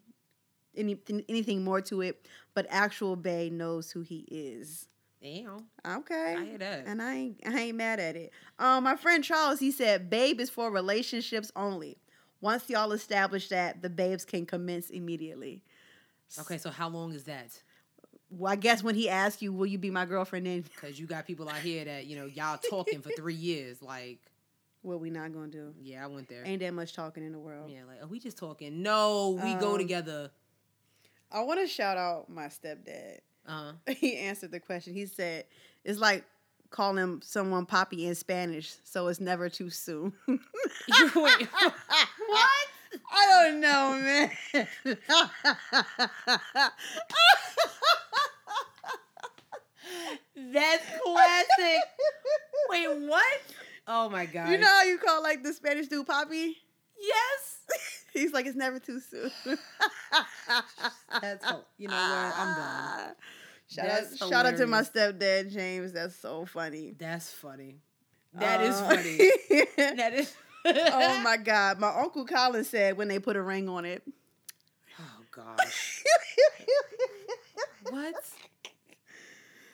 anything 0.76 1.24
anything 1.30 1.64
more 1.64 1.82
to 1.82 2.02
it, 2.02 2.28
but 2.54 2.66
actual 2.70 3.16
bae 3.16 3.50
knows 3.52 3.92
who 3.92 4.02
he 4.02 4.26
is. 4.30 4.88
Damn. 5.22 5.68
Okay. 5.88 6.36
I 6.38 6.44
hear 6.46 6.58
that. 6.58 6.84
And 6.86 7.02
I 7.02 7.14
ain't 7.16 7.40
I 7.46 7.60
ain't 7.60 7.78
mad 7.78 8.00
at 8.00 8.16
it. 8.16 8.32
Um, 8.60 8.84
my 8.84 8.96
friend 8.96 9.24
Charles, 9.24 9.60
he 9.60 9.72
said, 9.72 10.10
"Babe 10.10 10.40
is 10.40 10.50
for 10.50 10.70
relationships 10.72 11.52
only. 11.56 11.98
Once 12.42 12.70
y'all 12.70 12.92
establish 12.92 13.48
that, 13.48 13.82
the 13.82 13.90
babes 13.90 14.26
can 14.26 14.46
commence 14.46 14.90
immediately." 14.90 15.64
Okay, 16.42 16.58
so 16.58 16.70
how 16.70 16.90
long 16.90 17.14
is 17.14 17.24
that? 17.26 17.52
Well, 18.30 18.52
I 18.52 18.56
guess 18.56 18.82
when 18.84 18.96
he 18.96 19.10
asks 19.10 19.42
you, 19.42 19.54
"Will 19.54 19.68
you 19.68 19.78
be 19.78 19.92
my 19.92 20.06
girlfriend?" 20.06 20.46
Then 20.48 20.62
Because 20.62 21.00
you 21.00 21.06
got 21.06 21.26
people 21.28 21.48
out 21.50 21.56
here 21.62 21.86
that 21.86 22.06
you 22.08 22.16
know 22.16 22.26
y'all 22.26 22.58
talking 22.58 23.02
for 23.02 23.10
three 23.12 23.36
years. 23.36 23.82
Like, 23.82 24.20
what 24.82 25.00
we 25.00 25.10
not 25.10 25.32
gonna 25.34 25.48
do? 25.48 25.74
yeah, 25.80 26.04
I 26.04 26.08
went 26.08 26.28
there. 26.30 26.44
Ain't 26.46 26.62
that 26.62 26.74
much 26.74 26.94
talking 26.94 27.24
in 27.24 27.32
the 27.32 27.40
world. 27.40 27.70
Yeah, 27.72 27.86
like, 27.88 28.02
are 28.02 28.08
we 28.08 28.20
just 28.20 28.38
talking? 28.38 28.82
No, 28.82 29.40
we 29.44 29.54
go 29.56 29.74
Um, 29.74 29.78
together. 29.78 30.32
I 31.32 31.42
want 31.44 31.60
to 31.62 31.68
shout 31.68 31.98
out 31.98 32.30
my 32.30 32.46
stepdad. 32.48 33.20
Uh, 33.48 33.74
He 33.98 34.18
answered 34.18 34.52
the 34.52 34.60
question. 34.60 34.94
He 34.94 35.06
said, 35.06 35.46
"It's 35.84 36.00
like 36.00 36.26
calling 36.72 37.22
someone 37.24 37.66
Poppy 37.68 38.08
in 38.08 38.16
Spanish, 38.16 38.74
so 38.84 39.08
it's 39.08 39.20
never 39.20 39.48
too 39.50 39.70
soon." 39.70 40.14
What? 41.14 41.48
I 43.12 43.50
don't 43.50 43.60
know, 43.62 44.00
man. 44.02 44.32
that's 50.36 50.86
classic. 51.04 51.82
Wait, 52.70 52.88
what? 53.08 53.42
Oh 53.88 54.10
my 54.10 54.26
god. 54.26 54.50
You 54.50 54.58
know 54.58 54.68
how 54.68 54.84
you 54.84 54.98
call 54.98 55.22
like 55.22 55.44
the 55.44 55.54
Spanish 55.54 55.88
dude 55.88 56.08
Poppy? 56.08 56.58
Yes. 57.00 57.58
He's 58.14 58.32
like, 58.32 58.46
it's 58.46 58.56
never 58.56 58.80
too 58.80 59.00
soon. 59.00 59.32
That's 61.22 61.46
you 61.78 61.88
know 61.88 61.96
what? 61.96 62.34
I'm 62.38 62.56
done. 62.56 63.16
Shout 63.70 63.86
That's 63.88 64.22
out, 64.22 64.30
shout 64.30 64.46
out 64.46 64.58
to 64.58 64.68
my 64.68 64.82
stepdad 64.82 65.52
James. 65.52 65.94
That's 65.94 66.16
so 66.16 66.46
funny. 66.46 66.94
That's 67.00 67.32
funny. 67.32 67.78
That 68.36 68.62
is 68.62 68.76
Uh, 68.76 68.90
funny. 68.90 69.66
That 69.96 70.14
is. 70.14 70.36
Oh 70.66 71.20
my 71.24 71.38
god, 71.38 71.80
my 71.80 71.90
uncle 71.90 72.26
Colin 72.26 72.64
said 72.64 72.98
when 72.98 73.08
they 73.08 73.20
put 73.20 73.36
a 73.36 73.42
ring 73.42 73.70
on 73.70 73.86
it. 73.86 74.04
Oh 75.00 75.24
gosh. 75.32 76.04
What? 77.90 78.16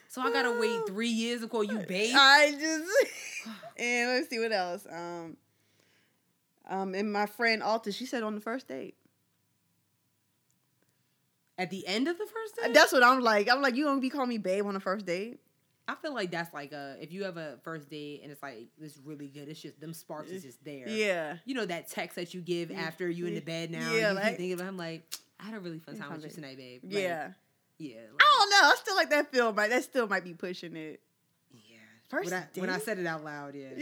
So 0.08 0.22
I 0.22 0.32
gotta 0.34 0.60
wait 0.60 0.88
three 0.88 1.10
years 1.10 1.42
to 1.42 1.48
call 1.48 1.64
you 1.64 1.80
babe. 1.80 2.16
I 2.18 2.52
just 2.60 2.92
and 3.78 4.10
let's 4.10 4.30
see 4.30 4.40
what 4.40 4.52
else. 4.52 4.86
Um, 4.92 5.38
um, 6.68 6.96
and 6.96 7.14
my 7.14 7.28
friend 7.28 7.62
Alta, 7.64 7.92
she 7.92 8.06
said 8.06 8.24
on 8.24 8.36
the 8.36 8.42
first 8.42 8.68
date. 8.68 8.96
At 11.58 11.70
the 11.70 11.86
end 11.88 12.08
of 12.08 12.18
the 12.18 12.26
first 12.26 12.56
date. 12.56 12.74
That's 12.74 12.92
what 12.92 13.04
I'm 13.04 13.22
like. 13.22 13.50
I'm 13.50 13.62
like, 13.62 13.76
you 13.76 13.86
gonna 13.86 14.02
be 14.02 14.10
calling 14.10 14.30
me 14.30 14.38
babe 14.38 14.66
on 14.66 14.74
the 14.74 14.80
first 14.80 15.06
date? 15.06 15.40
I 15.90 15.96
feel 15.96 16.14
like 16.14 16.30
that's 16.32 16.54
like 16.54 16.72
a 16.72 16.96
if 17.02 17.12
you 17.12 17.24
have 17.24 17.38
a 17.38 17.58
first 17.64 17.90
date 17.90 18.22
and 18.22 18.32
it's 18.32 18.44
like 18.44 18.68
this 18.78 19.00
really 19.04 19.28
good. 19.28 19.50
It's 19.50 19.60
just 19.62 19.80
them 19.82 19.94
sparks 19.94 20.30
is 20.30 20.44
just 20.44 20.64
there. 20.64 20.88
Yeah. 20.88 21.38
You 21.46 21.56
know 21.56 21.66
that 21.66 21.90
text 21.90 22.16
that 22.18 22.34
you 22.34 22.42
give 22.42 22.72
after 22.72 23.10
you 23.10 23.26
in 23.26 23.34
the 23.36 23.42
bed 23.42 23.72
now. 23.72 23.92
Yeah, 23.94 24.10
and 24.10 24.18
you 24.18 24.24
like- 24.24 24.38
thinking 24.38 24.54
about. 24.54 24.68
I'm 24.68 24.78
like, 24.78 25.04
I 25.40 25.46
had 25.46 25.56
a 25.56 25.60
really 25.60 25.80
fun 25.80 25.98
time 25.98 26.12
with 26.12 26.26
you 26.26 26.30
tonight, 26.30 26.58
babe. 26.58 26.82
Like, 26.84 26.94
Yeah. 26.94 27.32
yeah. 27.80 27.96
I 28.20 28.36
don't 28.38 28.50
know. 28.52 28.70
I 28.72 28.76
still 28.78 28.96
like 28.96 29.10
that 29.10 29.32
film, 29.32 29.56
but 29.56 29.70
that 29.72 29.84
still 29.84 30.08
might 30.08 30.24
be 30.24 30.34
pushing 30.34 30.76
it. 30.76 31.02
Yeah. 31.52 31.78
First 32.10 32.26
when 32.32 32.34
I, 32.34 32.48
when 32.60 32.70
I 32.70 32.78
said 32.80 33.00
it 33.00 33.06
out 33.08 33.24
loud, 33.24 33.56
yeah. 33.56 33.70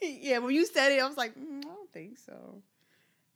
Yeah. 0.00 0.08
yeah, 0.20 0.38
when 0.38 0.54
you 0.54 0.64
said 0.66 0.92
it, 0.92 1.00
I 1.00 1.06
was 1.06 1.16
like, 1.16 1.34
mm, 1.34 1.58
I 1.58 1.68
don't 1.68 1.92
think 1.92 2.18
so. 2.18 2.62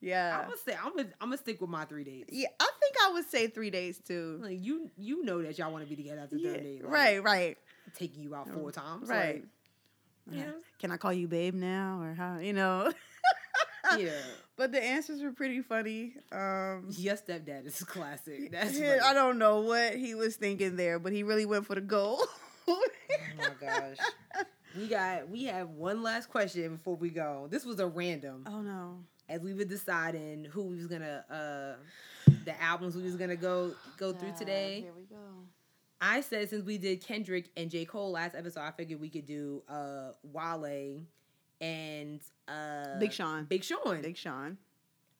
Yeah. 0.00 0.38
I'm 0.38 0.44
gonna 0.44 0.56
say 0.64 0.76
I'm 0.82 0.96
gonna 0.96 1.08
I'm 1.20 1.28
gonna 1.28 1.38
stick 1.38 1.60
with 1.60 1.70
my 1.70 1.84
three 1.84 2.04
dates. 2.04 2.30
yeah, 2.32 2.48
I 2.60 2.70
think 2.80 2.94
I 3.04 3.12
would 3.12 3.28
say 3.28 3.48
three 3.48 3.70
days 3.70 3.98
too. 3.98 4.38
Like 4.42 4.58
you 4.60 4.90
you 4.96 5.24
know 5.24 5.42
that 5.42 5.58
y'all 5.58 5.72
want 5.72 5.84
to 5.84 5.88
be 5.90 5.96
together 5.96 6.20
after 6.20 6.36
Yeah, 6.36 6.52
third 6.52 6.62
date. 6.62 6.84
Like, 6.84 6.92
right, 6.92 7.22
right, 7.22 7.58
Taking 7.96 8.22
you 8.22 8.34
out 8.34 8.48
four 8.48 8.70
times. 8.72 9.08
right. 9.08 9.42
Like, 10.26 10.36
you 10.38 10.44
know? 10.44 10.54
Can 10.78 10.92
I 10.92 10.98
call 10.98 11.12
you 11.12 11.26
babe 11.26 11.54
now 11.54 12.00
or 12.02 12.14
how? 12.14 12.38
You 12.38 12.52
know. 12.52 12.92
Yeah. 13.98 14.10
But 14.56 14.72
the 14.72 14.82
answers 14.82 15.22
were 15.22 15.32
pretty 15.32 15.62
funny. 15.62 16.12
Um, 16.30 16.88
Your 16.90 17.16
stepdad 17.16 17.64
is 17.66 17.82
classic. 17.84 18.50
That's 18.52 18.78
yeah, 18.78 18.98
funny. 18.98 19.00
I 19.00 19.14
don't 19.14 19.38
know 19.38 19.60
what 19.60 19.94
he 19.94 20.14
was 20.14 20.36
thinking 20.36 20.76
there, 20.76 20.98
but 20.98 21.12
he 21.12 21.22
really 21.22 21.46
went 21.46 21.64
for 21.66 21.74
the 21.74 21.80
goal. 21.80 22.20
Oh 22.70 22.82
my 23.38 23.48
gosh. 23.58 23.96
We 24.76 24.88
got 24.88 25.30
we 25.30 25.44
have 25.44 25.70
one 25.70 26.02
last 26.02 26.28
question 26.28 26.76
before 26.76 26.96
we 26.96 27.08
go. 27.08 27.46
This 27.50 27.64
was 27.64 27.80
a 27.80 27.86
random 27.86 28.44
oh 28.46 28.60
no. 28.60 28.98
As 29.28 29.40
we 29.40 29.54
were 29.54 29.64
deciding 29.64 30.44
who 30.44 30.64
we 30.64 30.76
was 30.76 30.86
gonna 30.86 31.24
uh 31.30 32.32
the 32.44 32.60
albums 32.62 32.96
we 32.96 33.02
was 33.02 33.16
gonna 33.16 33.36
go 33.36 33.72
go 33.96 34.12
through 34.12 34.32
today. 34.38 34.82
Here 34.82 34.92
we 34.96 35.04
go. 35.04 35.16
I 36.00 36.20
said 36.20 36.48
since 36.48 36.64
we 36.64 36.78
did 36.78 37.04
Kendrick 37.04 37.50
and 37.56 37.70
J. 37.70 37.84
Cole 37.84 38.12
last 38.12 38.34
episode, 38.34 38.60
I 38.60 38.70
figured 38.70 39.00
we 39.00 39.08
could 39.08 39.26
do 39.26 39.62
uh 39.68 40.12
Wale 40.22 41.00
and 41.60 42.20
uh 42.46 42.98
Big 42.98 43.12
Sean. 43.12 43.44
Big 43.44 43.64
Sean. 43.64 44.00
Big 44.00 44.16
Sean. 44.16 44.58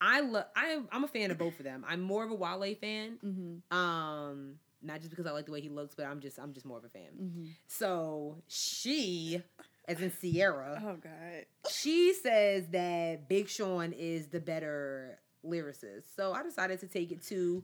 I 0.01 0.21
love 0.21 0.45
I 0.57 0.67
am 0.67 0.89
I'm 0.93 1.05
a 1.05 1.09
fan 1.09 1.31
of 1.31 1.39
both 1.39 1.59
of 1.59 1.65
them. 1.65 1.85
I'm 1.89 2.01
more 2.01 2.25
of 2.25 2.31
a 2.31 2.35
Wale 2.35 2.75
fan. 2.77 3.19
Mm-hmm. 3.25 3.77
Um 3.77 4.55
not 4.83 4.99
just 5.01 5.11
because 5.11 5.27
I 5.27 5.33
like 5.33 5.47
the 5.47 5.53
way 5.53 5.61
he 5.61 5.69
looks, 5.69 5.95
but 5.95 6.07
I'm 6.07 6.21
just 6.21 6.39
I'm 6.39 6.53
just 6.53 6.67
more 6.67 6.79
of 6.79 6.85
a 6.85 6.89
fan. 6.89 7.11
Mm-hmm. 7.21 7.45
So 7.67 8.37
she, 8.47 9.43
as 9.89 10.01
in 10.01 10.13
Sierra, 10.13 10.81
Oh 10.85 10.97
God. 11.03 11.47
she 11.71 12.13
says 12.15 12.69
that 12.69 13.29
Big 13.29 13.49
Sean 13.49 13.93
is 13.93 14.29
the 14.29 14.39
better 14.41 15.19
lyricist. 15.45 16.05
So 16.15 16.33
I 16.33 16.43
decided 16.43 16.79
to 16.81 16.87
take 16.87 17.11
it 17.11 17.23
to 17.29 17.63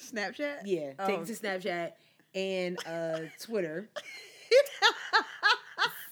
Snapchat. 0.00 0.58
yeah, 0.64 0.92
Oh. 0.98 1.06
take 1.06 1.20
it 1.20 1.26
to 1.26 1.32
Snapchat 1.32 1.92
and 2.34 2.78
uh 2.86 3.20
Twitter. 3.40 3.88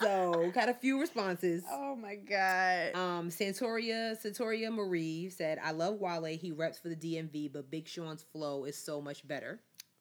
So 0.03 0.51
got 0.55 0.71
a 0.71 0.75
few 0.75 0.99
responses. 0.99 1.63
oh 1.71 1.95
my 1.95 2.15
God. 2.15 2.95
Um, 2.95 3.29
Santoria 3.29 4.17
Santoria 4.19 4.73
Marie 4.73 5.29
said, 5.29 5.59
"I 5.63 5.73
love 5.73 5.97
Wale. 6.01 6.25
He 6.39 6.53
reps 6.53 6.79
for 6.79 6.89
the 6.89 6.97
DMV, 6.97 7.53
but 7.53 7.71
Big 7.71 7.87
Sean's 7.87 8.23
flow 8.33 8.65
is 8.65 8.77
so 8.77 9.03
much 9.03 9.29
better." 9.29 9.61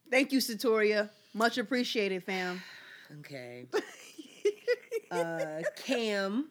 Thank 0.09 0.31
you, 0.31 0.39
Satoria. 0.39 1.09
Much 1.33 1.57
appreciated, 1.57 2.23
fam. 2.23 2.61
Okay. 3.19 3.65
uh, 5.11 5.61
Cam, 5.75 6.49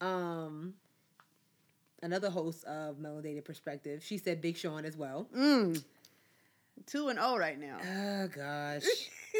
um, 0.00 0.74
another 2.02 2.30
host 2.30 2.64
of 2.64 2.96
Melanated 2.96 3.44
Perspective, 3.44 4.02
she 4.02 4.18
said 4.18 4.40
Big 4.40 4.56
Sean 4.56 4.84
as 4.84 4.96
well. 4.96 5.28
mm. 5.36 5.82
Two 6.86 7.08
and 7.08 7.18
oh 7.20 7.36
right 7.36 7.60
now. 7.60 7.78
Oh 7.84 8.28
gosh. 8.28 8.82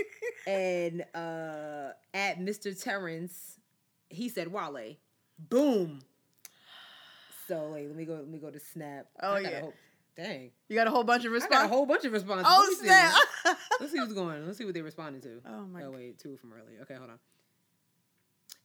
and 0.47 1.03
uh, 1.15 1.91
at 2.15 2.39
Mr. 2.39 2.81
Terrence, 2.81 3.59
he 4.11 4.29
said 4.29 4.49
Wale. 4.49 4.97
Boom. 5.39 6.01
So 7.49 7.71
wait, 7.73 7.89
let 7.89 7.97
me 7.97 8.05
go. 8.05 8.15
Let 8.15 8.29
me 8.29 8.39
go 8.39 8.51
to 8.51 8.61
Snap. 8.61 9.07
Oh, 9.21 9.33
I 9.35 9.43
got 9.43 9.49
a 9.49 9.55
yeah. 9.55 9.61
whole- 9.61 9.75
dang. 10.17 10.51
You 10.69 10.77
got 10.77 10.87
a 10.87 10.91
whole 10.91 11.05
bunch 11.05 11.25
of 11.25 11.33
I 11.33 11.39
got 11.49 11.65
a 11.65 11.69
whole 11.69 11.87
bunch 11.87 12.05
of 12.05 12.13
responses. 12.13 12.47
Oh 12.49 12.61
Let 12.61 12.69
me 12.69 12.75
see. 12.77 12.85
snap! 12.87 13.59
Let's 13.81 13.93
see 13.93 13.99
what's 13.99 14.13
going 14.13 14.37
on. 14.37 14.47
Let's 14.47 14.59
see 14.59 14.65
what 14.65 14.75
they 14.75 14.83
responded 14.83 15.23
to. 15.23 15.41
oh 15.47 15.67
my. 15.67 15.83
Oh 15.83 15.91
wait, 15.91 16.19
two 16.19 16.37
from 16.37 16.53
earlier. 16.53 16.83
Okay, 16.83 16.95
hold 16.95 17.11
on. 17.11 17.19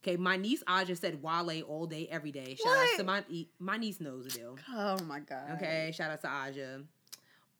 Okay, 0.02 0.16
my 0.16 0.36
niece 0.36 0.62
Aja 0.66 0.94
said 0.94 1.22
Wale 1.22 1.62
all 1.62 1.86
day, 1.86 2.06
every 2.10 2.30
day. 2.30 2.54
Shout 2.54 2.76
out 2.76 2.88
to 2.98 3.04
my 3.04 3.24
my 3.58 3.76
niece 3.76 4.00
knows 4.00 4.24
the 4.24 4.30
deal. 4.30 4.56
Oh 4.72 4.98
my 5.04 5.20
God. 5.20 5.52
Okay, 5.56 5.92
shout 5.94 6.10
out 6.10 6.20
to 6.22 6.28
Aja. 6.28 6.80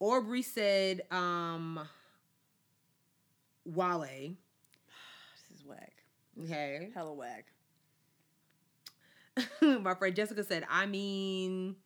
Aubrey 0.01 0.43
said 0.43 1.03
um 1.11 1.81
Wale. 3.65 4.35
This 5.51 5.59
is 5.59 5.65
whack. 5.65 5.93
Okay. 6.45 6.91
Hella 6.95 7.15
whack. 7.15 7.47
my 9.63 9.95
friend 9.95 10.15
Jessica 10.15 10.45
said, 10.45 10.65
I 10.69 10.87
mean, 10.87 11.77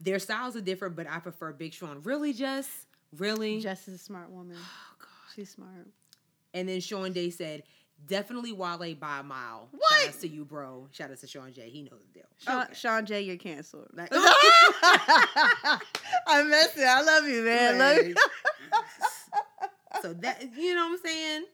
their 0.00 0.18
styles 0.18 0.56
are 0.56 0.60
different, 0.60 0.96
but 0.96 1.08
I 1.08 1.18
prefer 1.18 1.52
Big 1.52 1.72
Sean. 1.72 2.00
Really, 2.02 2.32
Jess? 2.32 2.86
Really? 3.16 3.60
Jess 3.60 3.88
is 3.88 3.94
a 3.94 3.98
smart 4.02 4.30
woman. 4.30 4.56
Oh, 4.58 4.94
God. 4.98 5.08
She's 5.34 5.50
smart. 5.50 5.88
And 6.54 6.68
then 6.68 6.80
Sean 6.80 7.12
Day 7.12 7.30
said, 7.30 7.62
definitely 8.06 8.52
Wale 8.52 8.94
by 8.94 9.20
a 9.20 9.22
mile. 9.22 9.68
What? 9.72 10.00
Shout 10.00 10.08
out 10.14 10.20
to 10.20 10.28
you, 10.28 10.44
bro. 10.44 10.88
Shout 10.92 11.10
out 11.10 11.18
to 11.18 11.26
Sean 11.26 11.52
J. 11.52 11.68
He 11.70 11.82
knows 11.82 12.00
the 12.12 12.20
deal. 12.20 12.28
Sean, 12.38 12.62
Okay. 12.64 12.74
Sean 12.74 13.06
J, 13.06 13.22
you're 13.22 13.36
canceled. 13.36 13.88
Like- 13.92 14.10
I'm 16.26 16.50
messing. 16.50 16.84
I 16.86 17.02
love 17.02 17.24
you, 17.26 17.42
man. 17.42 17.78
Love 17.78 18.06
you. 18.06 18.14
So 20.02 20.12
that 20.12 20.42
you 20.56 20.74
know 20.74 20.86
what 20.88 20.92
I'm 20.92 20.98
saying? 21.04 21.44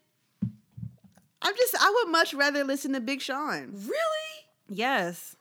I'm 1.43 1.55
just 1.57 1.77
I 1.81 1.91
would 2.03 2.13
much 2.13 2.35
rather 2.35 2.65
listen 2.65 2.93
to 2.93 3.01
Big 3.01 3.21
Sean. 3.21 3.71
Really? 3.73 4.47
Yes. 4.69 5.37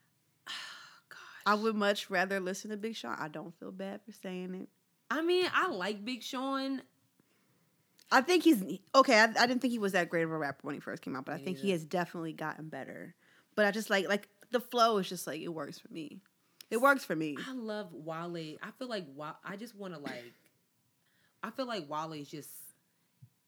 Gosh. 0.46 1.18
I 1.44 1.54
would 1.54 1.74
much 1.76 2.10
rather 2.10 2.40
listen 2.40 2.70
to 2.70 2.76
Big 2.76 2.96
Sean. 2.96 3.16
I 3.18 3.28
don't 3.28 3.54
feel 3.58 3.72
bad 3.72 4.00
for 4.04 4.12
saying 4.12 4.54
it. 4.54 4.68
I 5.10 5.22
mean, 5.22 5.46
I 5.54 5.68
like 5.70 6.04
Big 6.04 6.22
Sean. 6.22 6.82
I 8.10 8.20
think 8.20 8.44
he's 8.44 8.62
okay. 8.94 9.18
I, 9.18 9.24
I 9.24 9.46
didn't 9.46 9.60
think 9.60 9.72
he 9.72 9.78
was 9.78 9.92
that 9.92 10.08
great 10.08 10.22
of 10.22 10.30
a 10.30 10.38
rapper 10.38 10.60
when 10.62 10.74
he 10.74 10.80
first 10.80 11.02
came 11.02 11.16
out, 11.16 11.24
but 11.24 11.34
I 11.34 11.38
think 11.38 11.58
he 11.58 11.70
has 11.70 11.84
definitely 11.84 12.32
gotten 12.32 12.68
better. 12.68 13.14
But 13.54 13.66
I 13.66 13.70
just 13.70 13.90
like 13.90 14.08
like 14.08 14.28
the 14.50 14.60
flow 14.60 14.98
is 14.98 15.08
just 15.08 15.26
like 15.26 15.40
it 15.40 15.48
works 15.48 15.78
for 15.78 15.92
me. 15.92 16.20
It 16.70 16.80
works 16.80 17.04
for 17.04 17.16
me. 17.16 17.36
I 17.48 17.52
love 17.52 17.92
Wale. 17.92 18.56
I 18.62 18.70
feel 18.78 18.88
like 18.88 19.06
I 19.44 19.56
just 19.56 19.74
want 19.74 19.94
to 19.94 20.00
like. 20.00 20.32
I 21.42 21.50
feel 21.50 21.66
like 21.66 21.88
Wale's 21.88 22.28
just. 22.28 22.50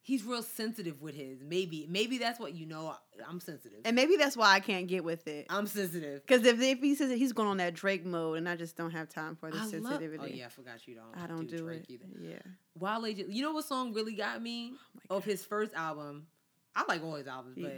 He's 0.09 0.25
real 0.25 0.43
sensitive 0.43 1.03
with 1.03 1.15
his. 1.15 1.43
Maybe, 1.43 1.87
maybe 1.87 2.17
that's 2.17 2.41
what 2.41 2.55
you 2.55 2.65
know. 2.65 2.95
I'm 3.29 3.41
sensitive. 3.41 3.81
And 3.85 3.95
maybe 3.95 4.17
that's 4.17 4.39
why 4.39 4.55
I 4.55 4.59
can't 4.61 4.89
get 4.89 5.05
with 5.05 5.29
it. 5.29 5.45
I'm 5.51 5.67
sensitive. 5.67 6.27
Because 6.27 6.47
if, 6.47 6.59
if 6.63 6.79
he 6.81 6.95
says 6.95 7.11
that 7.11 7.19
he's 7.19 7.35
going 7.35 7.47
on 7.51 7.59
that 7.59 7.75
Drake 7.75 8.07
mode, 8.07 8.39
and 8.39 8.49
I 8.49 8.57
just 8.57 8.75
don't 8.75 8.93
have 8.93 9.11
time 9.11 9.37
for 9.37 9.51
the 9.51 9.59
I 9.59 9.61
love. 9.61 9.69
sensitivity. 9.71 10.19
Oh 10.23 10.27
yeah, 10.35 10.47
I 10.47 10.49
forgot 10.49 10.89
you 10.89 10.95
don't. 10.95 11.23
I 11.23 11.27
don't 11.27 11.47
do, 11.47 11.59
Drake 11.59 11.83
it. 11.91 11.93
either. 11.93 12.07
Yeah. 12.19 12.39
Wale, 12.79 13.07
you 13.07 13.43
know 13.43 13.53
what 13.53 13.67
song 13.67 13.93
really 13.93 14.15
got 14.15 14.41
me 14.43 14.73
my 15.11 15.15
of 15.17 15.25
his 15.27 15.45
first 15.45 15.75
album? 15.75 16.27
I 16.75 16.85
like 16.89 17.05
all 17.05 17.17
his 17.17 17.27
albums, 17.27 17.59
Yeah. 17.59 17.69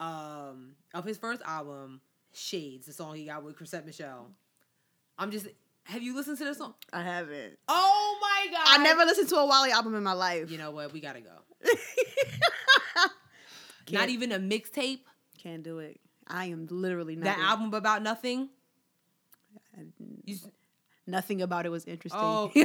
but 0.00 0.04
um, 0.04 0.74
of 0.94 1.04
his 1.04 1.16
first 1.16 1.42
album, 1.46 2.00
Shades, 2.32 2.86
the 2.86 2.92
song 2.92 3.14
he 3.14 3.26
got 3.26 3.44
with 3.44 3.54
Chrisette 3.56 3.86
Michele. 3.86 4.32
I'm 5.16 5.30
just. 5.30 5.46
Have 5.84 6.02
you 6.02 6.14
listened 6.14 6.38
to 6.38 6.44
this 6.44 6.58
song? 6.58 6.74
I 6.92 7.02
haven't. 7.02 7.58
Oh 7.68 8.18
my 8.20 8.46
god! 8.52 8.66
I 8.66 8.82
never 8.82 9.04
listened 9.04 9.28
to 9.30 9.36
a 9.36 9.44
Wale 9.46 9.72
album 9.72 9.94
in 9.94 10.02
my 10.02 10.12
life. 10.12 10.50
You 10.50 10.58
know 10.58 10.70
what? 10.70 10.92
We 10.92 11.00
gotta 11.00 11.20
go. 11.20 11.30
Can't- 13.86 14.10
even 14.10 14.32
a 14.32 14.38
mixtape. 14.38 15.00
Can't 15.42 15.62
do 15.62 15.80
it. 15.80 16.00
I 16.28 16.46
am 16.46 16.66
literally 16.70 17.16
not. 17.16 17.24
That 17.24 17.38
album 17.40 17.74
about 17.74 18.02
nothing. 18.02 18.48
You 20.24 20.36
Nothing 21.06 21.42
about 21.42 21.66
it 21.66 21.70
was 21.70 21.84
interesting. 21.84 22.20
Okay. 22.20 22.64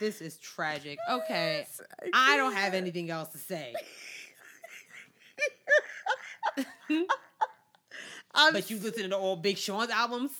this 0.00 0.22
is 0.22 0.38
tragic. 0.38 0.98
Okay, 1.08 1.66
I 2.14 2.38
don't 2.38 2.54
have 2.54 2.72
anything 2.72 3.10
else 3.10 3.28
to 3.30 3.38
say. 3.38 3.74
I'm, 8.34 8.52
But 8.52 8.70
you 8.70 8.78
listen 8.78 9.10
to 9.10 9.16
all 9.16 9.36
Big 9.36 9.58
Sean's 9.58 9.90
albums. 9.90 10.30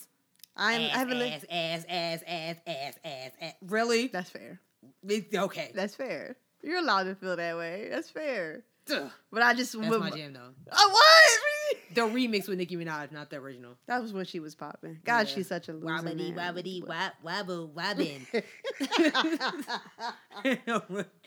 I'm, 0.57 0.81
I 0.81 0.85
haven't. 0.89 1.19
li- 1.19 1.31
ass, 1.33 1.45
ass, 1.51 1.85
ass, 1.89 2.23
ass, 2.27 2.57
ass, 2.67 2.95
ass, 3.05 3.31
ass. 3.41 3.53
Really? 3.67 4.09
That's 4.09 4.31
fair. 4.31 4.61
It- 5.09 5.35
okay. 5.35 5.73
That's 5.75 5.95
fair. 5.95 6.37
You're 6.63 6.79
allowed 6.79 7.05
to 7.05 7.15
feel 7.15 7.37
that 7.37 7.57
way. 7.57 7.89
That's 7.91 8.11
fair. 8.11 8.63
Ugh, 8.93 9.11
But 9.33 9.43
I 9.43 9.55
just 9.55 9.73
That's 9.79 9.89
would- 9.89 10.01
my 10.01 10.11
jam 10.11 10.33
though. 10.35 10.51
Oh, 10.73 10.89
what? 10.93 11.41
The 11.93 12.03
remix 12.03 12.47
with 12.49 12.59
Nicki 12.59 12.77
Minaj, 12.77 13.11
not 13.11 13.31
the 13.31 13.37
original. 13.39 13.75
That 13.87 14.01
was 14.01 14.13
when 14.13 14.25
she 14.25 14.39
was 14.39 14.55
popping. 14.55 14.99
God, 15.05 15.27
Yeah. 15.27 15.35
she's 15.35 15.49
such 15.49 15.69
a 15.69 15.73
loser. 15.73 15.87
Wobbity, 15.87 16.33
wobbity, 16.35 16.87
wab, 16.87 17.13
wabble, 17.25 17.73
wabbin. 17.73 18.21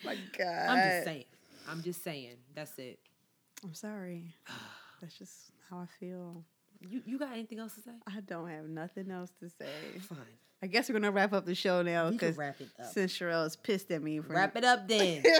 my 0.05 0.17
God. 0.37 0.69
I'm 0.69 0.77
just 0.89 1.03
saying. 1.05 1.23
I'm 1.69 1.83
just 1.83 2.03
saying. 2.03 2.35
That's 2.55 2.77
it. 2.77 2.99
I'm 3.63 3.73
sorry. 3.73 4.35
That's 5.01 5.17
just 5.17 5.51
how 5.73 5.81
I 5.81 5.85
feel. 5.99 6.43
You 6.87 7.01
you 7.05 7.17
got 7.17 7.31
anything 7.33 7.59
else 7.59 7.75
to 7.75 7.81
say? 7.81 7.91
I 8.07 8.19
don't 8.21 8.49
have 8.49 8.65
nothing 8.65 9.09
else 9.11 9.31
to 9.39 9.49
say. 9.49 9.99
Fine. 10.01 10.17
I 10.61 10.67
guess 10.67 10.89
we're 10.89 10.93
gonna 10.93 11.11
wrap 11.11 11.33
up 11.33 11.45
the 11.45 11.55
show 11.55 11.81
now 11.81 12.09
because 12.09 12.37
wrap 12.37 12.59
it 12.61 12.69
up. 12.79 12.91
since 12.91 13.11
Sharelle 13.17 13.45
is 13.45 13.55
pissed 13.55 13.91
at 13.91 14.01
me 14.01 14.19
for 14.19 14.33
Wrap 14.33 14.55
it 14.55 14.63
up 14.63 14.87
then. 14.87 15.23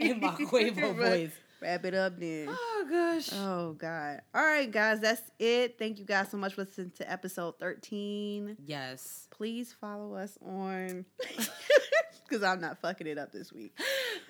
In 0.00 0.20
my 0.20 0.28
Quavo 0.28 0.96
voice. 0.96 1.32
Wrap 1.60 1.84
it 1.84 1.94
up 1.94 2.18
then. 2.18 2.46
Oh 2.48 2.86
gosh. 2.88 3.30
Oh 3.32 3.72
God. 3.72 4.20
All 4.34 4.42
right, 4.42 4.70
guys, 4.70 5.00
that's 5.00 5.22
it. 5.38 5.76
Thank 5.78 5.98
you 5.98 6.04
guys 6.04 6.30
so 6.30 6.36
much 6.36 6.54
for 6.54 6.62
listening 6.64 6.92
to 6.98 7.10
episode 7.10 7.58
13. 7.58 8.56
Yes. 8.64 9.26
Please 9.30 9.74
follow 9.80 10.14
us 10.14 10.38
on 10.44 11.04
because 12.28 12.42
I'm 12.44 12.60
not 12.60 12.80
fucking 12.80 13.06
it 13.06 13.18
up 13.18 13.32
this 13.32 13.52
week. 13.52 13.76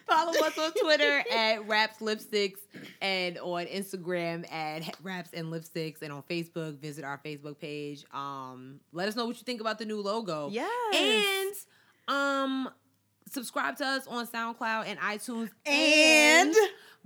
Follow 0.08 0.32
us 0.32 0.58
on 0.58 0.72
Twitter 0.72 1.22
at 1.34 1.66
Wraps 1.68 1.98
Lipsticks 1.98 2.58
and 3.00 3.38
on 3.38 3.66
Instagram 3.66 4.50
at 4.52 4.96
Wraps 5.02 5.30
and 5.32 5.48
Lipsticks 5.52 6.02
and 6.02 6.12
on 6.12 6.22
Facebook. 6.22 6.78
Visit 6.78 7.04
our 7.04 7.18
Facebook 7.24 7.58
page. 7.58 8.04
Um, 8.12 8.80
let 8.92 9.08
us 9.08 9.16
know 9.16 9.26
what 9.26 9.36
you 9.36 9.42
think 9.44 9.60
about 9.60 9.78
the 9.78 9.84
new 9.84 10.00
logo. 10.00 10.48
Yes. 10.50 11.66
And 12.08 12.14
um, 12.16 12.68
subscribe 13.30 13.76
to 13.78 13.86
us 13.86 14.06
on 14.06 14.26
SoundCloud 14.26 14.86
and 14.86 14.98
iTunes 15.00 15.50
and 15.66 16.54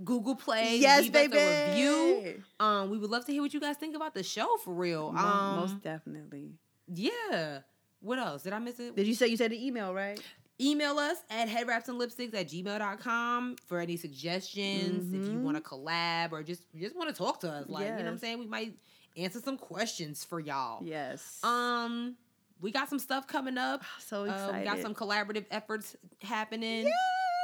Google 0.03 0.35
Play. 0.35 0.77
yes, 0.77 1.03
Leave 1.03 1.33
us 1.33 1.39
a 1.39 1.69
review. 1.69 2.43
Um, 2.59 2.89
we 2.89 2.97
would 2.97 3.09
love 3.09 3.25
to 3.25 3.31
hear 3.31 3.41
what 3.41 3.53
you 3.53 3.59
guys 3.59 3.77
think 3.77 3.95
about 3.95 4.13
the 4.13 4.23
show 4.23 4.47
for 4.63 4.73
real. 4.73 5.13
Um, 5.15 5.55
Most 5.57 5.81
definitely. 5.81 6.51
yeah. 6.87 7.59
What 7.99 8.19
else? 8.19 8.43
Did 8.43 8.51
I 8.51 8.59
miss 8.59 8.79
it? 8.81 8.97
Did 8.97 9.07
you 9.07 9.15
say 9.15 9.27
you 9.27 9.37
said 9.37 9.51
the 9.51 9.65
email 9.65 9.93
right? 9.93 10.19
Email 10.63 10.97
us 10.97 11.17
at 11.29 11.49
headwrapsandlipsticks 11.49 12.33
at 12.33 12.47
gmail.com 12.47 13.55
for 13.67 13.79
any 13.79 13.97
suggestions. 13.97 15.13
If 15.13 15.25
you 15.31 15.37
Mhm. 15.39 15.41
want 15.41 15.57
to 15.57 15.63
collab 15.63 16.31
or 16.31 16.41
just 16.43 16.63
just 16.75 16.95
want 16.95 17.09
to 17.09 17.15
talk 17.15 17.39
to 17.41 17.51
us. 17.51 17.67
Like, 17.67 17.83
you 17.85 17.89
know 17.91 17.95
what 17.97 18.07
I'm 18.07 18.17
saying? 18.17 18.39
We 18.39 18.45
might 18.47 18.77
answer 19.17 19.39
some 19.41 19.57
questions 19.57 20.23
for 20.23 20.39
y'all. 20.39 20.83
Yes. 20.85 21.39
Um, 21.43 22.15
we 22.61 22.71
got 22.71 22.89
some 22.89 22.99
stuff 22.99 23.27
coming 23.27 23.57
up. 23.57 23.83
so 23.99 24.21
Uh, 24.21 24.25
excited. 24.25 24.59
we 24.59 24.63
got 24.65 24.79
some 24.79 24.95
collaborative 24.95 25.45
efforts 25.51 25.95
happening. 26.21 26.85
Yes. 26.85 26.95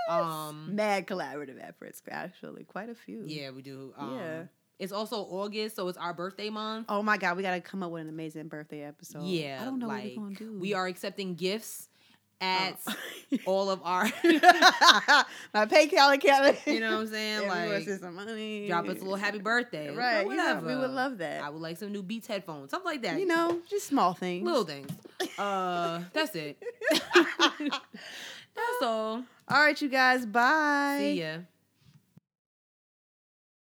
Um, 0.10 0.76
mad 0.76 1.06
collaborative 1.06 1.62
efforts. 1.62 2.02
Actually, 2.10 2.64
quite 2.64 2.90
a 2.90 2.96
few. 2.96 3.24
Yeah, 3.26 3.52
we 3.52 3.62
do. 3.62 3.94
Um, 3.98 4.16
Yeah. 4.16 4.44
It's 4.80 4.94
also 4.94 5.18
August, 5.24 5.76
so 5.76 5.90
it's 5.90 5.98
our 5.98 6.14
birthday 6.14 6.50
month. 6.50 6.86
Oh 6.88 7.04
my 7.04 7.18
god, 7.18 7.36
we 7.36 7.44
gotta 7.44 7.60
come 7.60 7.84
up 7.84 7.92
with 7.92 8.02
an 8.04 8.08
amazing 8.10 8.48
birthday 8.48 8.82
episode. 8.84 9.24
yeah. 9.26 9.60
I 9.62 9.66
don't 9.66 9.78
know 9.80 9.88
like, 9.88 10.16
what 10.16 10.18
we're 10.18 10.24
gonna 10.36 10.36
do. 10.54 10.58
We 10.58 10.74
are 10.74 10.88
accepting 10.88 11.36
gifts 11.36 11.90
at 12.42 12.80
Oh. 12.88 12.94
all 13.46 13.70
of 13.70 13.82
our, 13.84 14.04
my 15.54 15.66
PayPal 15.66 16.14
account. 16.16 16.58
you 16.66 16.80
know 16.80 16.94
what 16.94 17.02
I'm 17.02 17.08
saying? 17.08 17.34
Yeah, 17.34 17.42
we 17.42 17.48
wanna 17.48 17.70
like, 17.80 18.00
some 18.00 18.16
money. 18.16 18.68
drop 18.68 18.86
us 18.88 18.98
a 18.98 19.02
little 19.02 19.16
happy 19.16 19.40
birthday. 19.40 19.94
Right. 19.96 20.26
whatever. 20.26 20.66
we 20.68 20.76
would 20.76 20.92
love 20.92 21.18
that. 21.20 21.44
I 21.44 21.50
would 21.50 21.62
like 21.62 21.78
some 21.78 21.92
new 21.92 22.02
Beats 22.02 22.28
headphones, 22.28 22.72
something 22.72 22.90
like 22.92 23.02
that. 23.04 23.20
you 23.20 23.26
know, 23.26 23.60
just 23.70 23.88
small 23.88 24.14
things. 24.14 24.46
little 24.46 24.64
things. 24.64 24.90
Uh, 25.38 26.02
that's 26.14 26.36
it. 26.36 26.58
that's 27.30 28.82
all. 28.84 29.24
All 29.50 29.60
right, 29.60 29.80
you 29.82 29.90
guys. 29.90 30.26
Bye. 30.26 30.98
See 31.00 31.22
ya. 31.22 31.38